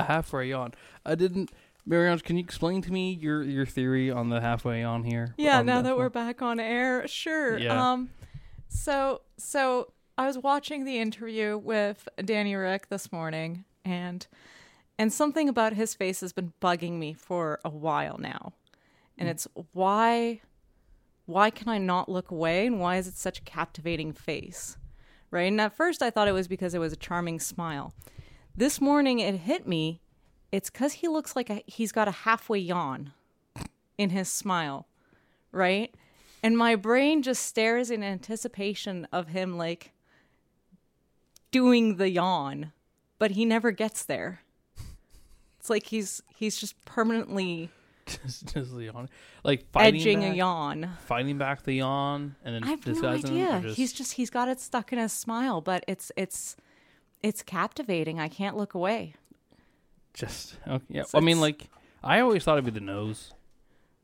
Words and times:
a 0.00 0.02
halfway 0.04 0.52
on. 0.52 0.74
I 1.04 1.14
didn't. 1.14 1.50
Marie-Ange, 1.88 2.24
can 2.24 2.36
you 2.36 2.42
explain 2.42 2.82
to 2.82 2.92
me 2.92 3.12
your 3.12 3.42
your 3.44 3.64
theory 3.64 4.10
on 4.10 4.28
the 4.28 4.40
halfway 4.40 4.82
on 4.82 5.04
here? 5.04 5.34
Yeah, 5.36 5.60
On 5.60 5.66
now 5.66 5.82
that 5.82 5.96
we're 5.96 6.08
back 6.10 6.42
on 6.42 6.58
air, 6.58 7.06
sure. 7.06 7.58
Yeah. 7.58 7.92
Um 7.92 8.10
so 8.68 9.22
so 9.38 9.92
I 10.18 10.26
was 10.26 10.38
watching 10.38 10.84
the 10.84 10.98
interview 10.98 11.56
with 11.58 12.08
Danny 12.24 12.54
Ric 12.56 12.88
this 12.88 13.12
morning 13.12 13.64
and 13.84 14.26
and 14.98 15.12
something 15.12 15.48
about 15.48 15.74
his 15.74 15.94
face 15.94 16.20
has 16.22 16.32
been 16.32 16.52
bugging 16.60 16.94
me 16.94 17.12
for 17.12 17.60
a 17.64 17.70
while 17.70 18.18
now. 18.18 18.52
And 19.18 19.28
it's 19.28 19.46
why 19.72 20.40
why 21.26 21.50
can 21.50 21.68
I 21.68 21.78
not 21.78 22.08
look 22.08 22.30
away 22.30 22.66
and 22.66 22.80
why 22.80 22.96
is 22.96 23.06
it 23.06 23.16
such 23.16 23.38
a 23.38 23.42
captivating 23.42 24.12
face? 24.12 24.76
Right? 25.30 25.48
And 25.48 25.60
at 25.60 25.76
first 25.76 26.02
I 26.02 26.10
thought 26.10 26.28
it 26.28 26.32
was 26.32 26.48
because 26.48 26.74
it 26.74 26.78
was 26.78 26.92
a 26.92 26.96
charming 26.96 27.38
smile. 27.38 27.94
This 28.56 28.80
morning 28.80 29.18
it 29.18 29.34
hit 29.40 29.66
me 29.66 30.00
it's 30.52 30.70
cuz 30.70 30.94
he 30.94 31.08
looks 31.08 31.34
like 31.36 31.50
a, 31.50 31.62
he's 31.66 31.92
got 31.92 32.08
a 32.08 32.12
halfway 32.12 32.58
yawn 32.58 33.12
in 33.98 34.10
his 34.10 34.28
smile, 34.30 34.86
right? 35.52 35.94
And 36.42 36.56
my 36.56 36.76
brain 36.76 37.22
just 37.22 37.42
stares 37.44 37.90
in 37.90 38.02
anticipation 38.02 39.06
of 39.12 39.28
him 39.28 39.58
like 39.58 39.92
doing 41.50 41.96
the 41.96 42.08
yawn, 42.08 42.72
but 43.18 43.32
he 43.32 43.44
never 43.44 43.70
gets 43.72 44.04
there. 44.04 44.40
It's 45.58 45.68
like 45.68 45.86
he's 45.86 46.22
he's 46.34 46.56
just 46.56 46.82
permanently 46.84 47.70
just, 48.06 48.54
just 48.54 48.74
the 48.74 48.84
yawn, 48.84 49.08
like 49.42 49.68
fighting 49.72 50.00
edging 50.00 50.20
back, 50.20 50.32
a 50.32 50.36
yawn. 50.36 50.90
fighting 51.06 51.38
back 51.38 51.64
the 51.64 51.72
yawn, 51.74 52.36
and 52.44 52.54
then 52.54 52.62
I 52.64 52.68
have 52.68 52.86
no 52.86 52.92
disguising 52.92 53.36
it, 53.36 53.42
or 53.42 53.52
idea. 53.52 53.62
just- 53.62 53.76
He's 53.76 53.92
just 53.92 54.12
he's 54.12 54.30
got 54.30 54.48
it 54.48 54.60
stuck 54.60 54.92
in 54.92 54.98
his 55.00 55.12
smile, 55.12 55.60
but 55.60 55.84
it's 55.88 56.12
it's 56.16 56.56
it's 57.26 57.42
captivating. 57.42 58.20
I 58.20 58.28
can't 58.28 58.56
look 58.56 58.74
away. 58.74 59.14
just 60.14 60.56
okay, 60.66 60.84
yeah. 60.88 61.02
So 61.04 61.18
I 61.18 61.20
mean, 61.20 61.40
like 61.40 61.68
I 62.02 62.20
always 62.20 62.44
thought 62.44 62.54
it'd 62.58 62.64
be 62.64 62.70
the 62.70 62.80
nose. 62.80 63.32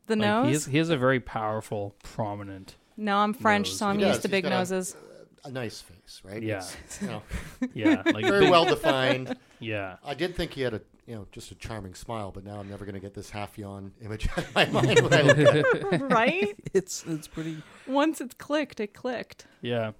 The 0.06 0.16
Like, 0.16 0.20
nose? 0.26 0.46
He 0.46 0.52
has, 0.52 0.66
he 0.66 0.78
has 0.78 0.90
a 0.90 0.96
very 0.96 1.20
powerful, 1.20 1.94
prominent. 2.02 2.74
no, 2.96 3.16
I'm 3.18 3.32
French, 3.34 3.68
nose. 3.68 3.78
so 3.78 3.86
I'm 3.86 3.98
He 3.98 4.04
used 4.04 4.14
does. 4.16 4.22
to 4.22 4.28
He's 4.28 4.32
big 4.32 4.42
got 4.44 4.52
a- 4.52 4.56
noses. 4.58 4.96
A 5.44 5.50
nice 5.50 5.80
face, 5.80 6.20
right? 6.24 6.40
Yeah. 6.40 6.58
It's, 6.84 7.02
you 7.02 7.08
know, 7.08 7.22
Yeah, 7.74 8.02
like 8.06 8.24
very 8.24 8.40
big- 8.42 8.50
well 8.50 8.64
defined. 8.64 9.36
Yeah, 9.60 9.96
I 10.04 10.14
did 10.14 10.34
think 10.34 10.54
he 10.54 10.60
had 10.62 10.74
a, 10.74 10.80
you 11.06 11.14
know, 11.14 11.28
just 11.30 11.52
a 11.52 11.54
charming 11.54 11.94
smile, 11.94 12.32
but 12.32 12.44
now 12.44 12.58
I'm 12.58 12.68
never 12.68 12.84
going 12.84 12.96
to 12.96 13.00
get 13.00 13.14
this 13.14 13.30
half 13.30 13.56
yawn 13.56 13.92
image 14.04 14.28
out 14.32 14.38
of 14.38 14.52
my 14.56 14.64
mind 14.66 15.00
when 15.02 15.14
I 15.14 15.22
look 15.22 15.38
at 15.38 15.54
it. 15.56 16.02
right? 16.02 16.56
it's 16.74 17.04
it's 17.06 17.28
pretty. 17.28 17.62
Once 17.86 18.20
it's 18.20 18.34
clicked, 18.34 18.80
it 18.80 18.92
clicked. 18.92 19.46
Yeah. 19.60 19.92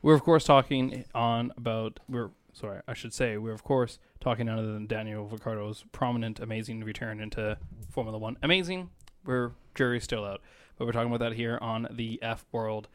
We're 0.00 0.14
of 0.14 0.22
course 0.22 0.44
talking 0.44 1.04
on 1.14 1.52
about 1.58 2.00
we're 2.08 2.30
sorry, 2.58 2.80
I 2.88 2.94
should 2.94 3.14
say 3.14 3.36
we're 3.36 3.52
of 3.52 3.64
course 3.64 3.98
talking 4.20 4.48
other 4.48 4.72
than 4.72 4.86
Daniel 4.86 5.26
Ricciardo's 5.26 5.84
prominent 5.92 6.40
amazing 6.40 6.82
return 6.82 7.20
into 7.20 7.56
Formula 7.90 8.18
1. 8.18 8.38
Amazing. 8.42 8.90
We're 9.24 9.52
jury's 9.74 10.04
still 10.04 10.24
out. 10.24 10.40
But 10.76 10.86
we're 10.86 10.92
talking 10.92 11.12
about 11.12 11.24
that 11.28 11.36
here 11.36 11.58
on 11.60 11.88
the 11.90 12.18
F 12.22 12.44
World 12.52 12.88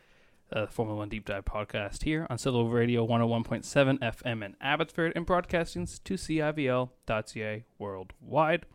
uh, 0.51 0.67
Formula 0.67 0.97
1 0.99 1.09
Deep 1.09 1.25
Dive 1.25 1.45
podcast 1.45 2.03
here 2.03 2.27
on 2.29 2.37
CIVL 2.37 2.71
Radio 2.71 3.07
101.7 3.07 3.99
FM 3.99 4.45
in 4.45 4.55
Abbotsford 4.61 5.13
and 5.15 5.25
broadcasting 5.25 5.85
to 5.85 6.13
CIVL.ca 6.15 7.63
worldwide. 7.77 8.65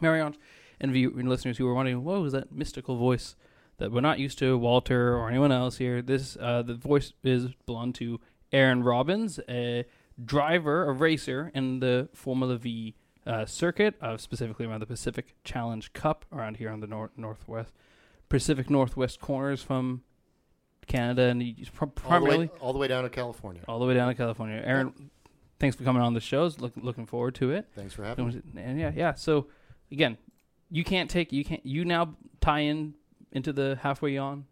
Marie-Ange 0.00 0.38
and 0.80 0.92
view 0.92 1.14
and 1.18 1.28
listeners 1.28 1.58
who 1.58 1.66
were 1.66 1.74
wondering, 1.74 2.04
what 2.04 2.20
was 2.20 2.32
that 2.32 2.52
mystical 2.52 2.96
voice 2.96 3.36
that 3.80 3.90
we're 3.90 4.00
not 4.00 4.18
used 4.18 4.38
to, 4.38 4.56
Walter 4.56 5.16
or 5.16 5.28
anyone 5.28 5.50
else 5.50 5.78
here. 5.78 6.02
This 6.02 6.36
uh, 6.38 6.62
the 6.62 6.74
voice 6.74 7.14
is 7.24 7.48
belonged 7.66 7.94
to 7.96 8.20
Aaron 8.52 8.82
Robins, 8.82 9.40
a 9.48 9.84
driver, 10.24 10.88
a 10.88 10.92
racer 10.92 11.50
in 11.54 11.80
the 11.80 12.08
Formula 12.14 12.56
V 12.56 12.94
uh, 13.26 13.46
circuit, 13.46 13.94
uh, 14.00 14.16
specifically 14.16 14.66
around 14.66 14.80
the 14.80 14.86
Pacific 14.86 15.34
Challenge 15.44 15.92
Cup 15.92 16.24
around 16.32 16.56
here 16.56 16.70
on 16.70 16.80
the 16.80 16.86
north 16.86 17.10
northwest 17.16 17.72
Pacific 18.28 18.70
Northwest 18.70 19.20
corners 19.20 19.62
from 19.62 20.02
Canada, 20.86 21.22
and 21.24 21.42
pr- 21.72 21.84
All 21.84 21.90
the, 21.90 22.00
primarily 22.00 22.46
way, 22.46 22.50
all 22.60 22.72
the 22.72 22.78
way 22.78 22.88
down 22.88 23.04
to 23.04 23.10
California. 23.10 23.62
all 23.68 23.78
the 23.78 23.86
way 23.86 23.94
down 23.94 24.08
to 24.08 24.14
California. 24.14 24.62
Aaron, 24.64 25.10
thanks 25.58 25.76
for 25.76 25.84
coming 25.84 26.00
on 26.02 26.14
the 26.14 26.20
shows. 26.20 26.58
Look, 26.60 26.72
looking 26.76 27.06
forward 27.06 27.34
to 27.36 27.50
it. 27.52 27.66
Thanks 27.74 27.92
for 27.92 28.04
having 28.04 28.28
me. 28.28 28.40
And 28.62 28.78
yeah, 28.78 28.92
yeah. 28.94 29.14
So 29.14 29.48
again, 29.92 30.16
you 30.70 30.84
can't 30.84 31.10
take 31.10 31.32
you 31.32 31.44
can't 31.44 31.64
you 31.66 31.84
now 31.84 32.14
tie 32.40 32.60
in 32.60 32.94
into 33.32 33.52
the 33.52 33.78
halfway 33.82 34.12
yawn, 34.12 34.46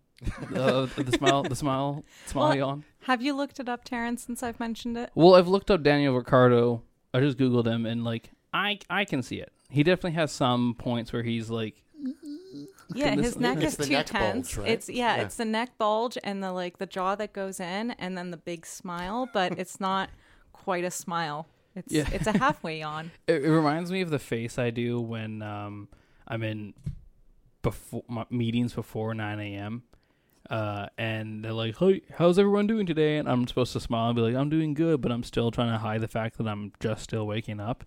uh, 0.55 0.87
the 0.97 1.13
smile, 1.17 1.43
the 1.43 1.55
smile, 1.57 2.05
smile 2.27 2.49
Well, 2.49 2.57
yawn. 2.57 2.85
Have 3.03 3.23
you 3.23 3.35
looked 3.35 3.61
it 3.61 3.69
up, 3.69 3.85
Terrence, 3.85 4.25
since 4.25 4.43
I've 4.43 4.59
mentioned 4.61 4.97
it? 4.97 5.11
Well, 5.15 5.35
I've 5.35 5.49
looked 5.49 5.71
up 5.71 5.83
Daniel 5.83 6.15
Ricciardo. 6.17 6.83
I 7.15 7.21
just 7.21 7.39
googled 7.39 7.67
him, 7.67 7.87
and 7.87 8.05
like 8.05 8.31
I 8.53 8.79
I 8.91 9.05
can 9.05 9.23
see 9.23 9.37
it. 9.37 9.53
He 9.71 9.83
definitely 9.83 10.13
has 10.13 10.33
some 10.33 10.75
points 10.79 11.13
where 11.13 11.23
he's 11.23 11.51
like, 11.51 11.83
Yeah, 12.95 13.15
his 13.15 13.39
neck 13.39 13.63
is 13.63 13.77
too 13.77 13.91
neck 13.93 14.11
bulge, 14.11 14.23
tense. 14.23 14.57
right? 14.59 14.69
It's 14.71 14.89
yeah, 14.89 15.17
Yeah. 15.17 15.23
it's 15.23 15.37
the 15.37 15.45
neck 15.45 15.77
bulge 15.79 16.19
and 16.25 16.43
the 16.43 16.53
like 16.53 16.79
the 16.79 16.87
jaw 16.87 17.15
that 17.17 17.33
goes 17.33 17.61
in 17.61 17.93
and 17.93 18.17
then 18.17 18.31
the 18.31 18.37
big 18.37 18.67
smile, 18.67 19.29
but 19.33 19.59
it's 19.59 19.79
not 19.89 20.11
quite 20.53 20.85
a 20.85 20.91
smile. 20.91 21.47
It's 21.77 21.93
Yeah. 21.93 22.09
it's 22.13 22.27
a 22.27 22.37
halfway 22.39 22.81
yawn. 22.81 23.11
it, 23.27 23.45
it 23.45 23.51
reminds 23.51 23.93
me 23.93 24.01
of 24.01 24.11
the 24.11 24.19
face 24.19 24.59
I 24.59 24.71
do 24.71 25.01
when 25.01 25.43
um 25.43 25.89
I'm 26.27 26.43
in 26.43 26.75
before 27.63 28.03
meetings 28.31 28.73
before 28.75 29.15
9 29.15 29.41
a.m. 29.41 29.83
Uh, 30.51 30.87
and 30.97 31.45
they're 31.45 31.53
like, 31.53 31.77
"Hey, 31.79 32.03
how's 32.17 32.39
everyone 32.39 32.67
doing 32.67 32.87
today?" 32.87 33.19
And 33.19 33.29
I'm 33.29 33.47
supposed 33.47 33.73
to 33.75 33.81
smile 33.81 34.09
and 34.11 34.17
be 34.17 34.23
like, 34.23 34.35
"I'm 34.35 34.49
doing 34.49 34.73
good," 34.75 35.01
but 35.03 35.13
I'm 35.13 35.23
still 35.23 35.51
trying 35.51 35.73
to 35.73 35.79
hide 35.79 36.01
the 36.01 36.09
fact 36.09 36.39
that 36.39 36.49
I'm 36.49 36.73
just 36.81 37.03
still 37.03 37.27
waking 37.27 37.61
up, 37.61 37.85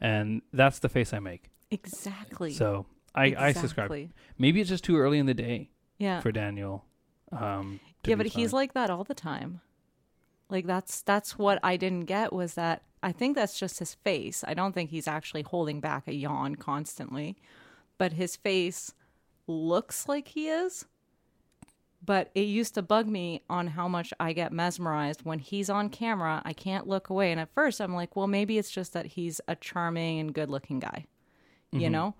and 0.00 0.42
that's 0.52 0.80
the 0.80 0.88
face 0.90 1.12
I 1.14 1.18
make. 1.18 1.50
Exactly. 1.70 2.52
So 2.52 2.86
I, 3.14 3.34
I 3.38 3.52
subscribe. 3.52 4.10
Maybe 4.38 4.60
it's 4.60 4.68
just 4.68 4.84
too 4.84 4.96
early 4.98 5.18
in 5.18 5.26
the 5.26 5.34
day 5.34 5.70
Yeah. 5.98 6.20
for 6.20 6.30
Daniel. 6.30 6.84
Um, 7.32 7.80
Yeah, 8.06 8.16
but 8.16 8.26
he's 8.26 8.52
like 8.52 8.74
that 8.74 8.90
all 8.90 9.04
the 9.04 9.14
time. 9.14 9.60
Like 10.50 10.66
that's 10.66 11.00
that's 11.02 11.38
what 11.38 11.58
I 11.62 11.76
didn't 11.76 12.04
get 12.04 12.32
was 12.32 12.54
that 12.54 12.82
I 13.02 13.12
think 13.12 13.34
that's 13.34 13.58
just 13.58 13.78
his 13.78 13.94
face. 13.94 14.44
I 14.46 14.54
don't 14.54 14.72
think 14.72 14.90
he's 14.90 15.08
actually 15.08 15.42
holding 15.42 15.80
back 15.80 16.06
a 16.06 16.14
yawn 16.14 16.56
constantly, 16.56 17.36
but 17.98 18.12
his 18.12 18.36
face 18.36 18.92
looks 19.46 20.06
like 20.08 20.28
he 20.28 20.48
is. 20.48 20.84
But 22.04 22.30
it 22.34 22.42
used 22.42 22.74
to 22.74 22.82
bug 22.82 23.08
me 23.08 23.42
on 23.48 23.68
how 23.68 23.88
much 23.88 24.12
I 24.20 24.32
get 24.32 24.52
mesmerized 24.52 25.24
when 25.24 25.38
he's 25.38 25.70
on 25.70 25.88
camera. 25.88 26.42
I 26.44 26.52
can't 26.52 26.86
look 26.86 27.08
away, 27.08 27.30
and 27.32 27.40
at 27.40 27.54
first 27.54 27.80
I'm 27.80 27.94
like, 27.94 28.14
well, 28.16 28.26
maybe 28.26 28.58
it's 28.58 28.70
just 28.70 28.92
that 28.92 29.06
he's 29.06 29.40
a 29.48 29.54
charming 29.56 30.18
and 30.18 30.34
good-looking 30.34 30.80
guy, 30.80 31.06
Mm-hmm. 31.72 31.80
you 31.80 31.90
know. 31.90 32.14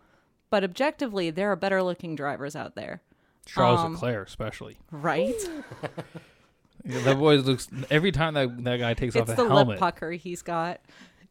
But 0.50 0.64
objectively, 0.64 1.30
there 1.30 1.50
are 1.52 1.56
better-looking 1.56 2.14
drivers 2.16 2.54
out 2.56 2.76
there, 2.76 3.02
Charles 3.44 3.80
um, 3.80 3.92
Leclerc, 3.94 4.28
especially. 4.28 4.78
right? 4.90 5.34
Yeah, 6.86 6.98
that 7.00 7.18
boy 7.18 7.36
looks 7.36 7.66
every 7.90 8.12
time 8.12 8.34
that 8.34 8.62
that 8.64 8.76
guy 8.78 8.92
takes 8.92 9.16
it's 9.16 9.30
off 9.30 9.38
a 9.38 9.42
the 9.42 9.48
helmet. 9.48 9.68
lip 9.68 9.78
pucker 9.78 10.10
he's 10.10 10.42
got. 10.42 10.82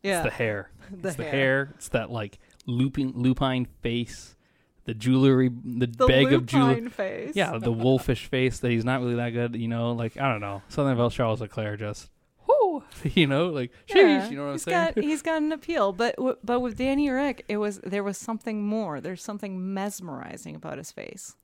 Yeah, 0.01 0.23
It's 0.23 0.31
the 0.31 0.35
hair. 0.35 0.71
The 0.89 1.07
it's 1.09 1.17
the 1.17 1.23
hair. 1.23 1.31
hair. 1.31 1.69
It's 1.75 1.89
that 1.89 2.09
like 2.09 2.39
looping 2.65 3.13
lupine 3.15 3.67
face, 3.83 4.35
the 4.85 4.93
jewelry, 4.93 5.49
the, 5.49 5.87
the 5.87 6.07
bag 6.07 6.33
of 6.33 6.45
jewelry. 6.45 6.89
face. 6.89 7.35
Yeah, 7.35 7.57
the 7.57 7.71
wolfish 7.71 8.25
face 8.25 8.59
that 8.59 8.69
he's 8.71 8.85
not 8.85 9.01
really 9.01 9.15
that 9.15 9.29
good. 9.31 9.55
You 9.55 9.67
know, 9.67 9.91
like 9.93 10.17
I 10.17 10.29
don't 10.31 10.41
know 10.41 10.61
something 10.69 10.93
about 10.93 11.11
Charles 11.13 11.41
Leclerc 11.41 11.79
just. 11.79 12.09
Whoo, 12.47 12.83
you 13.03 13.25
know, 13.27 13.47
like 13.47 13.71
sheesh, 13.87 13.95
Yeah, 13.95 14.29
you 14.29 14.35
know 14.35 14.43
what 14.43 14.47
I'm 14.49 14.53
he's 14.55 14.63
saying? 14.63 14.91
got 14.95 15.03
he's 15.03 15.21
got 15.21 15.41
an 15.41 15.51
appeal, 15.53 15.93
but 15.93 16.15
w- 16.17 16.37
but 16.43 16.59
with 16.59 16.77
Danny 16.77 17.09
Ric, 17.09 17.45
it 17.47 17.57
was 17.57 17.79
there 17.83 18.03
was 18.03 18.17
something 18.17 18.63
more. 18.65 18.99
There's 18.99 19.23
something 19.23 19.73
mesmerizing 19.73 20.55
about 20.55 20.77
his 20.77 20.91
face. 20.91 21.35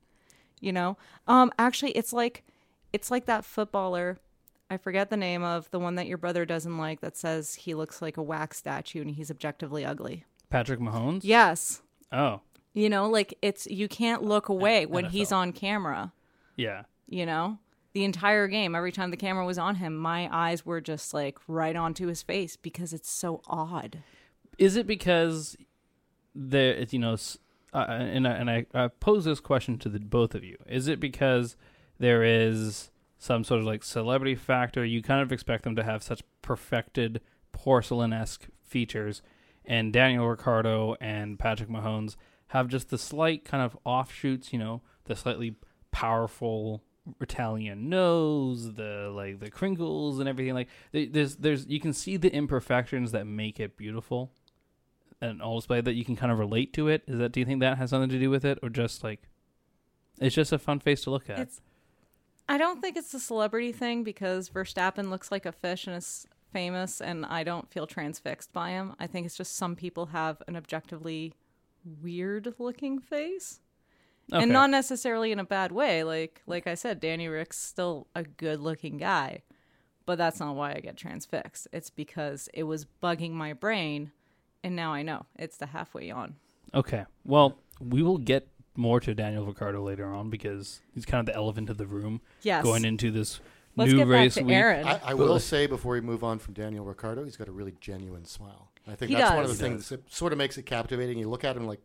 You 0.59 0.73
know, 0.73 0.97
um, 1.27 1.51
actually, 1.57 1.91
it's 1.91 2.11
like 2.11 2.43
it's 2.91 3.09
like 3.09 3.25
that 3.27 3.45
footballer. 3.45 4.19
I 4.69 4.77
forget 4.77 5.09
the 5.09 5.17
name 5.17 5.41
of 5.41 5.71
the 5.71 5.79
one 5.79 5.95
that 5.95 6.05
your 6.05 6.17
brother 6.17 6.45
doesn't 6.45 6.77
like. 6.77 6.99
That 6.99 7.15
says 7.15 7.55
he 7.55 7.73
looks 7.73 8.01
like 8.01 8.17
a 8.17 8.21
wax 8.21 8.57
statue 8.57 9.01
and 9.01 9.09
he's 9.11 9.31
objectively 9.31 9.83
ugly. 9.85 10.25
Patrick 10.49 10.79
Mahomes. 10.79 11.21
Yes, 11.23 11.81
Oh, 12.11 12.41
you 12.73 12.89
know, 12.89 13.09
like 13.09 13.37
it's 13.41 13.67
you 13.67 13.87
can't 13.87 14.23
look 14.23 14.49
away 14.49 14.85
when 14.85 15.05
he's 15.05 15.31
on 15.31 15.51
camera. 15.51 16.13
yeah. 16.55 16.83
you 17.07 17.25
know 17.25 17.57
the 17.93 18.03
entire 18.03 18.47
game 18.47 18.75
every 18.75 18.91
time 18.91 19.09
the 19.09 19.17
camera 19.17 19.43
was 19.43 19.57
on 19.57 19.75
him 19.75 19.97
my 19.97 20.29
eyes 20.31 20.63
were 20.63 20.79
just 20.79 21.11
like 21.11 21.39
right 21.47 21.75
onto 21.75 22.05
his 22.05 22.21
face 22.21 22.55
because 22.55 22.93
it's 22.93 23.09
so 23.09 23.41
odd 23.47 24.03
Is 24.59 24.75
it 24.75 24.85
because 24.85 25.57
there, 26.35 26.79
you 26.89 26.99
know, 26.99 27.17
uh, 27.73 27.85
and 27.89 28.27
I, 28.27 28.31
and 28.31 28.49
I, 28.49 28.65
I 28.73 28.87
pose 28.87 29.25
this 29.25 29.39
question 29.39 29.77
to 29.79 29.89
the 29.89 29.99
both 29.99 30.35
of 30.35 30.43
you. 30.43 30.57
Is 30.67 30.87
it 30.87 30.99
because 30.99 31.55
there 31.97 32.23
is 32.23 32.91
some 33.17 33.43
sort 33.43 33.59
of 33.61 33.65
like 33.65 33.83
celebrity 33.83 34.35
factor? 34.35 34.85
You 34.85 35.01
kind 35.01 35.21
of 35.21 35.31
expect 35.31 35.63
them 35.63 35.75
to 35.75 35.83
have 35.83 36.03
such 36.03 36.21
perfected 36.41 37.21
porcelain 37.51 38.13
esque 38.13 38.47
features, 38.61 39.21
and 39.65 39.91
Daniel 39.91 40.27
Ricciardo 40.27 40.95
and 41.01 41.37
Patrick 41.39 41.69
Mahomes 41.69 42.15
have 42.49 42.67
just 42.67 42.89
the 42.89 42.97
slight 42.97 43.45
kind 43.45 43.63
of 43.63 43.77
offshoots. 43.83 44.53
You 44.53 44.59
know, 44.59 44.81
the 45.05 45.15
slightly 45.15 45.55
powerful 45.91 46.83
Italian 47.19 47.89
nose, 47.89 48.73
the 48.73 49.11
like 49.13 49.39
the 49.39 49.49
crinkles 49.49 50.19
and 50.19 50.29
everything. 50.29 50.53
Like 50.53 50.69
there's 50.91 51.37
there's 51.37 51.65
you 51.67 51.79
can 51.79 51.93
see 51.93 52.17
the 52.17 52.33
imperfections 52.33 53.11
that 53.11 53.25
make 53.25 53.59
it 53.59 53.77
beautiful, 53.77 54.31
and 55.21 55.41
all 55.41 55.59
display 55.59 55.81
that 55.81 55.93
you 55.93 56.05
can 56.05 56.15
kind 56.15 56.31
of 56.31 56.39
relate 56.39 56.73
to 56.73 56.87
it. 56.87 57.03
Is 57.07 57.19
that 57.19 57.31
do 57.31 57.39
you 57.39 57.45
think 57.45 57.61
that 57.61 57.77
has 57.77 57.89
something 57.89 58.09
to 58.09 58.19
do 58.19 58.29
with 58.29 58.45
it, 58.45 58.59
or 58.61 58.69
just 58.69 59.03
like 59.03 59.29
it's 60.19 60.35
just 60.35 60.51
a 60.51 60.59
fun 60.59 60.79
face 60.79 61.03
to 61.03 61.11
look 61.11 61.29
at? 61.29 61.39
It's. 61.39 61.61
I 62.47 62.57
don't 62.57 62.81
think 62.81 62.97
it's 62.97 63.13
a 63.13 63.19
celebrity 63.19 63.71
thing 63.71 64.03
because 64.03 64.49
Verstappen 64.49 65.11
looks 65.11 65.31
like 65.31 65.45
a 65.45 65.51
fish 65.51 65.85
and 65.85 65.95
is 65.95 66.25
famous, 66.51 66.99
and 66.99 67.25
I 67.25 67.43
don't 67.43 67.69
feel 67.69 67.85
transfixed 67.85 68.51
by 68.51 68.71
him. 68.71 68.95
I 68.99 69.05
think 69.05 69.27
it's 69.27 69.37
just 69.37 69.55
some 69.55 69.75
people 69.75 70.07
have 70.07 70.41
an 70.47 70.55
objectively 70.55 71.35
weird 72.01 72.53
looking 72.59 72.99
face. 72.99 73.59
Okay. 74.31 74.43
and 74.43 74.51
not 74.51 74.69
necessarily 74.69 75.31
in 75.31 75.39
a 75.39 75.43
bad 75.43 75.71
way. 75.71 76.03
Like 76.03 76.43
like 76.45 76.67
I 76.67 76.75
said, 76.75 76.99
Danny 76.99 77.27
Ric's 77.27 77.57
still 77.57 78.05
a 78.13 78.23
good 78.23 78.59
looking 78.59 78.97
guy, 78.97 79.41
but 80.05 80.19
that's 80.19 80.39
not 80.39 80.55
why 80.55 80.73
I 80.75 80.81
get 80.81 80.97
transfixed. 80.97 81.67
It's 81.73 81.89
because 81.89 82.47
it 82.53 82.63
was 82.63 82.85
bugging 83.01 83.31
my 83.31 83.53
brain, 83.53 84.11
and 84.63 84.75
now 84.75 84.93
I 84.93 85.01
know 85.01 85.25
it's 85.37 85.57
the 85.57 85.65
halfway 85.67 86.11
on. 86.11 86.35
Okay. 86.75 87.05
Well, 87.25 87.57
we 87.81 88.03
will 88.03 88.19
get 88.19 88.47
more 88.75 88.99
to 88.99 89.15
Daniel 89.15 89.45
Ricciardo 89.45 89.81
later 89.81 90.13
on 90.13 90.29
because 90.29 90.81
he's 90.93 91.05
kind 91.05 91.19
of 91.19 91.25
the 91.25 91.35
elephant 91.35 91.69
of 91.71 91.77
the 91.77 91.87
room 91.87 92.21
Yes, 92.43 92.63
going 92.63 92.85
into 92.85 93.09
this 93.09 93.39
let's 93.75 93.91
new 93.91 93.97
get 93.97 94.07
race 94.07 94.35
back 94.35 94.43
to 94.43 94.47
week. 94.47 94.55
Aaron. 94.55 94.87
I, 94.87 95.01
I 95.05 95.13
will 95.15 95.39
say 95.39 95.65
before 95.65 95.93
we 95.93 96.01
move 96.01 96.23
on 96.23 96.37
from 96.37 96.53
Daniel 96.53 96.85
Ricciardo, 96.85 97.23
he's 97.23 97.35
got 97.35 97.47
a 97.47 97.51
really 97.51 97.73
genuine 97.81 98.25
smile. 98.25 98.68
I 98.87 98.95
think 98.95 99.09
He 99.09 99.15
that's 99.15 99.31
one 99.33 99.43
of 99.43 99.49
the. 99.49 99.53
He 99.55 99.59
things 99.59 99.89
that 99.89 100.11
sort 100.11 100.31
of 100.31 100.37
makes 100.37 100.57
it 100.57 100.63
captivating. 100.65 101.17
You 101.19 101.29
look 101.29 101.43
at 101.43 101.55
him 101.55 101.67
like 101.67 101.79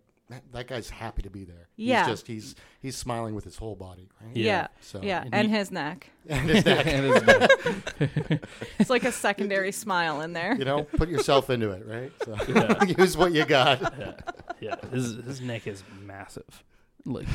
that 0.53 0.67
guy's 0.67 0.89
happy 0.89 1.21
to 1.21 1.29
be 1.29 1.45
there. 1.45 1.69
Yeah. 1.77 2.05
he's 2.05 2.13
just 2.13 2.27
he's 2.27 2.55
he's 2.81 2.97
smiling 2.97 3.35
with 3.35 3.45
his 3.45 3.59
whole 3.59 3.75
body, 3.77 4.09
right? 4.23 4.35
Yeah. 4.35 4.45
yeah, 4.45 4.67
So 4.81 5.01
yeah, 5.03 5.23
And 5.23 5.35
and 5.35 5.49
he- 5.51 5.55
his 5.57 5.71
neck. 5.71 6.09
and 6.29 6.49
his 6.49 6.65
neck, 6.65 6.87
And 6.87 7.05
his 7.13 7.23
neck. 7.27 8.45
It's 8.79 8.89
like 8.89 9.05
a 9.05 9.13
secondary 9.13 9.71
smile 9.71 10.23
in 10.23 10.33
there. 10.33 10.55
you 10.57 10.65
know, 10.65 10.85
put 10.85 11.11
yourself 11.11 11.51
into 11.51 11.71
it, 11.73 11.85
right? 11.87 12.11
So 12.25 12.37
Yeah. 12.55 12.85
use 12.99 13.17
what 13.19 13.33
you 13.33 13.45
got. 13.45 13.81
yeah, 13.99 14.13
yeah. 14.61 14.77
His 14.91 15.17
his 15.27 15.41
neck 15.43 15.67
is 15.67 15.85
massive. 16.01 16.65
Like, 17.05 17.27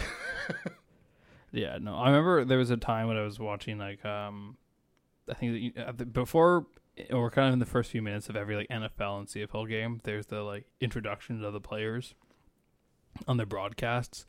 yeah. 1.52 1.78
No, 1.80 1.96
I 1.96 2.08
remember 2.10 2.46
there 2.46 2.58
was 2.58 2.72
a 2.72 2.78
time 2.78 3.08
when 3.08 3.18
I 3.18 3.22
was 3.22 3.40
watching 3.40 3.78
like 3.78 4.04
um, 4.06 4.58
I 5.30 5.34
think 5.36 5.52
that 5.54 5.60
you, 5.60 5.72
uh, 5.78 5.92
before 5.92 6.66
or 7.12 7.30
kind 7.30 7.48
of 7.48 7.54
in 7.54 7.60
the 7.60 7.66
first 7.66 7.92
few 7.92 8.02
minutes 8.02 8.30
of 8.30 8.36
every 8.36 8.56
like 8.56 8.68
NFL 8.70 9.20
and 9.20 9.28
CFL 9.28 9.68
game, 9.68 10.02
there's 10.04 10.28
the 10.28 10.42
like 10.42 10.66
introduction 10.80 11.44
of 11.44 11.54
the 11.54 11.62
players 11.62 12.16
on 13.28 13.38
their 13.38 13.46
broadcasts, 13.46 14.26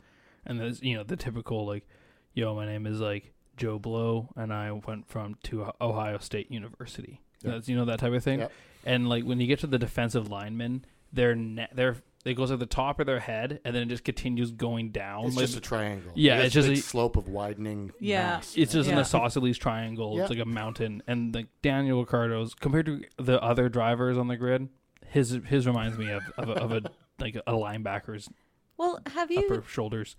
and 0.46 0.60
there's 0.60 0.82
you 0.82 0.96
know 0.96 1.04
the 1.04 1.16
typical 1.16 1.66
like, 1.66 1.86
yo, 2.34 2.54
my 2.54 2.66
name 2.66 2.86
is 2.86 3.00
like 3.00 3.32
Joe 3.56 3.78
Blow, 3.78 4.30
and 4.36 4.52
I 4.52 4.72
went 4.72 5.08
from 5.08 5.36
to 5.44 5.70
Ohio 5.80 6.18
State 6.18 6.50
University. 6.50 7.20
Yeah. 7.42 7.52
That's 7.52 7.68
you 7.68 7.76
know 7.76 7.84
that 7.86 7.98
type 7.98 8.12
of 8.12 8.22
thing. 8.22 8.40
Yep. 8.40 8.52
And 8.84 9.08
like 9.08 9.24
when 9.24 9.40
you 9.40 9.46
get 9.46 9.60
to 9.60 9.66
the 9.66 9.78
defensive 9.78 10.30
linemen, 10.30 10.84
their 11.12 11.34
ne- 11.34 11.68
their 11.72 11.96
it 12.24 12.34
goes 12.34 12.50
at 12.50 12.58
the 12.58 12.66
top 12.66 13.00
of 13.00 13.06
their 13.06 13.20
head, 13.20 13.60
and 13.64 13.74
then 13.74 13.84
it 13.84 13.86
just 13.88 14.04
continues 14.04 14.50
going 14.50 14.90
down. 14.90 15.24
It's 15.26 15.36
like, 15.36 15.46
just 15.46 15.56
a 15.56 15.60
triangle. 15.60 16.12
Yeah, 16.14 16.34
It 16.34 16.36
has 16.36 16.44
it's 16.46 16.54
just 16.54 16.68
a 16.68 16.70
big 16.72 16.78
a- 16.78 16.82
slope 16.82 17.16
of 17.16 17.28
widening. 17.28 17.92
Yeah. 17.98 18.22
mass, 18.36 18.54
it's 18.56 18.72
just 18.72 18.88
Yeah. 18.88 18.94
an 18.96 19.00
isosceles 19.00 19.56
triangle. 19.58 20.14
Yeah. 20.16 20.22
It's 20.22 20.30
like 20.30 20.38
a 20.40 20.44
mountain, 20.44 21.02
and 21.06 21.34
like 21.34 21.46
Daniel 21.62 22.00
Ricciardo's 22.00 22.54
compared 22.54 22.86
to 22.86 23.02
the 23.18 23.42
other 23.42 23.68
drivers 23.68 24.18
on 24.18 24.28
the 24.28 24.36
grid, 24.36 24.68
his 25.06 25.38
his 25.46 25.66
reminds 25.66 25.96
me 25.98 26.10
of 26.10 26.22
of 26.36 26.48
a, 26.50 26.52
of 26.52 26.72
a 26.72 26.82
like 27.18 27.36
a 27.36 27.52
linebacker's 27.52 28.28
Well, 28.76 29.00
have 29.14 29.30
you 29.30 29.38
upper 29.40 29.62
shoulders. 29.66 30.16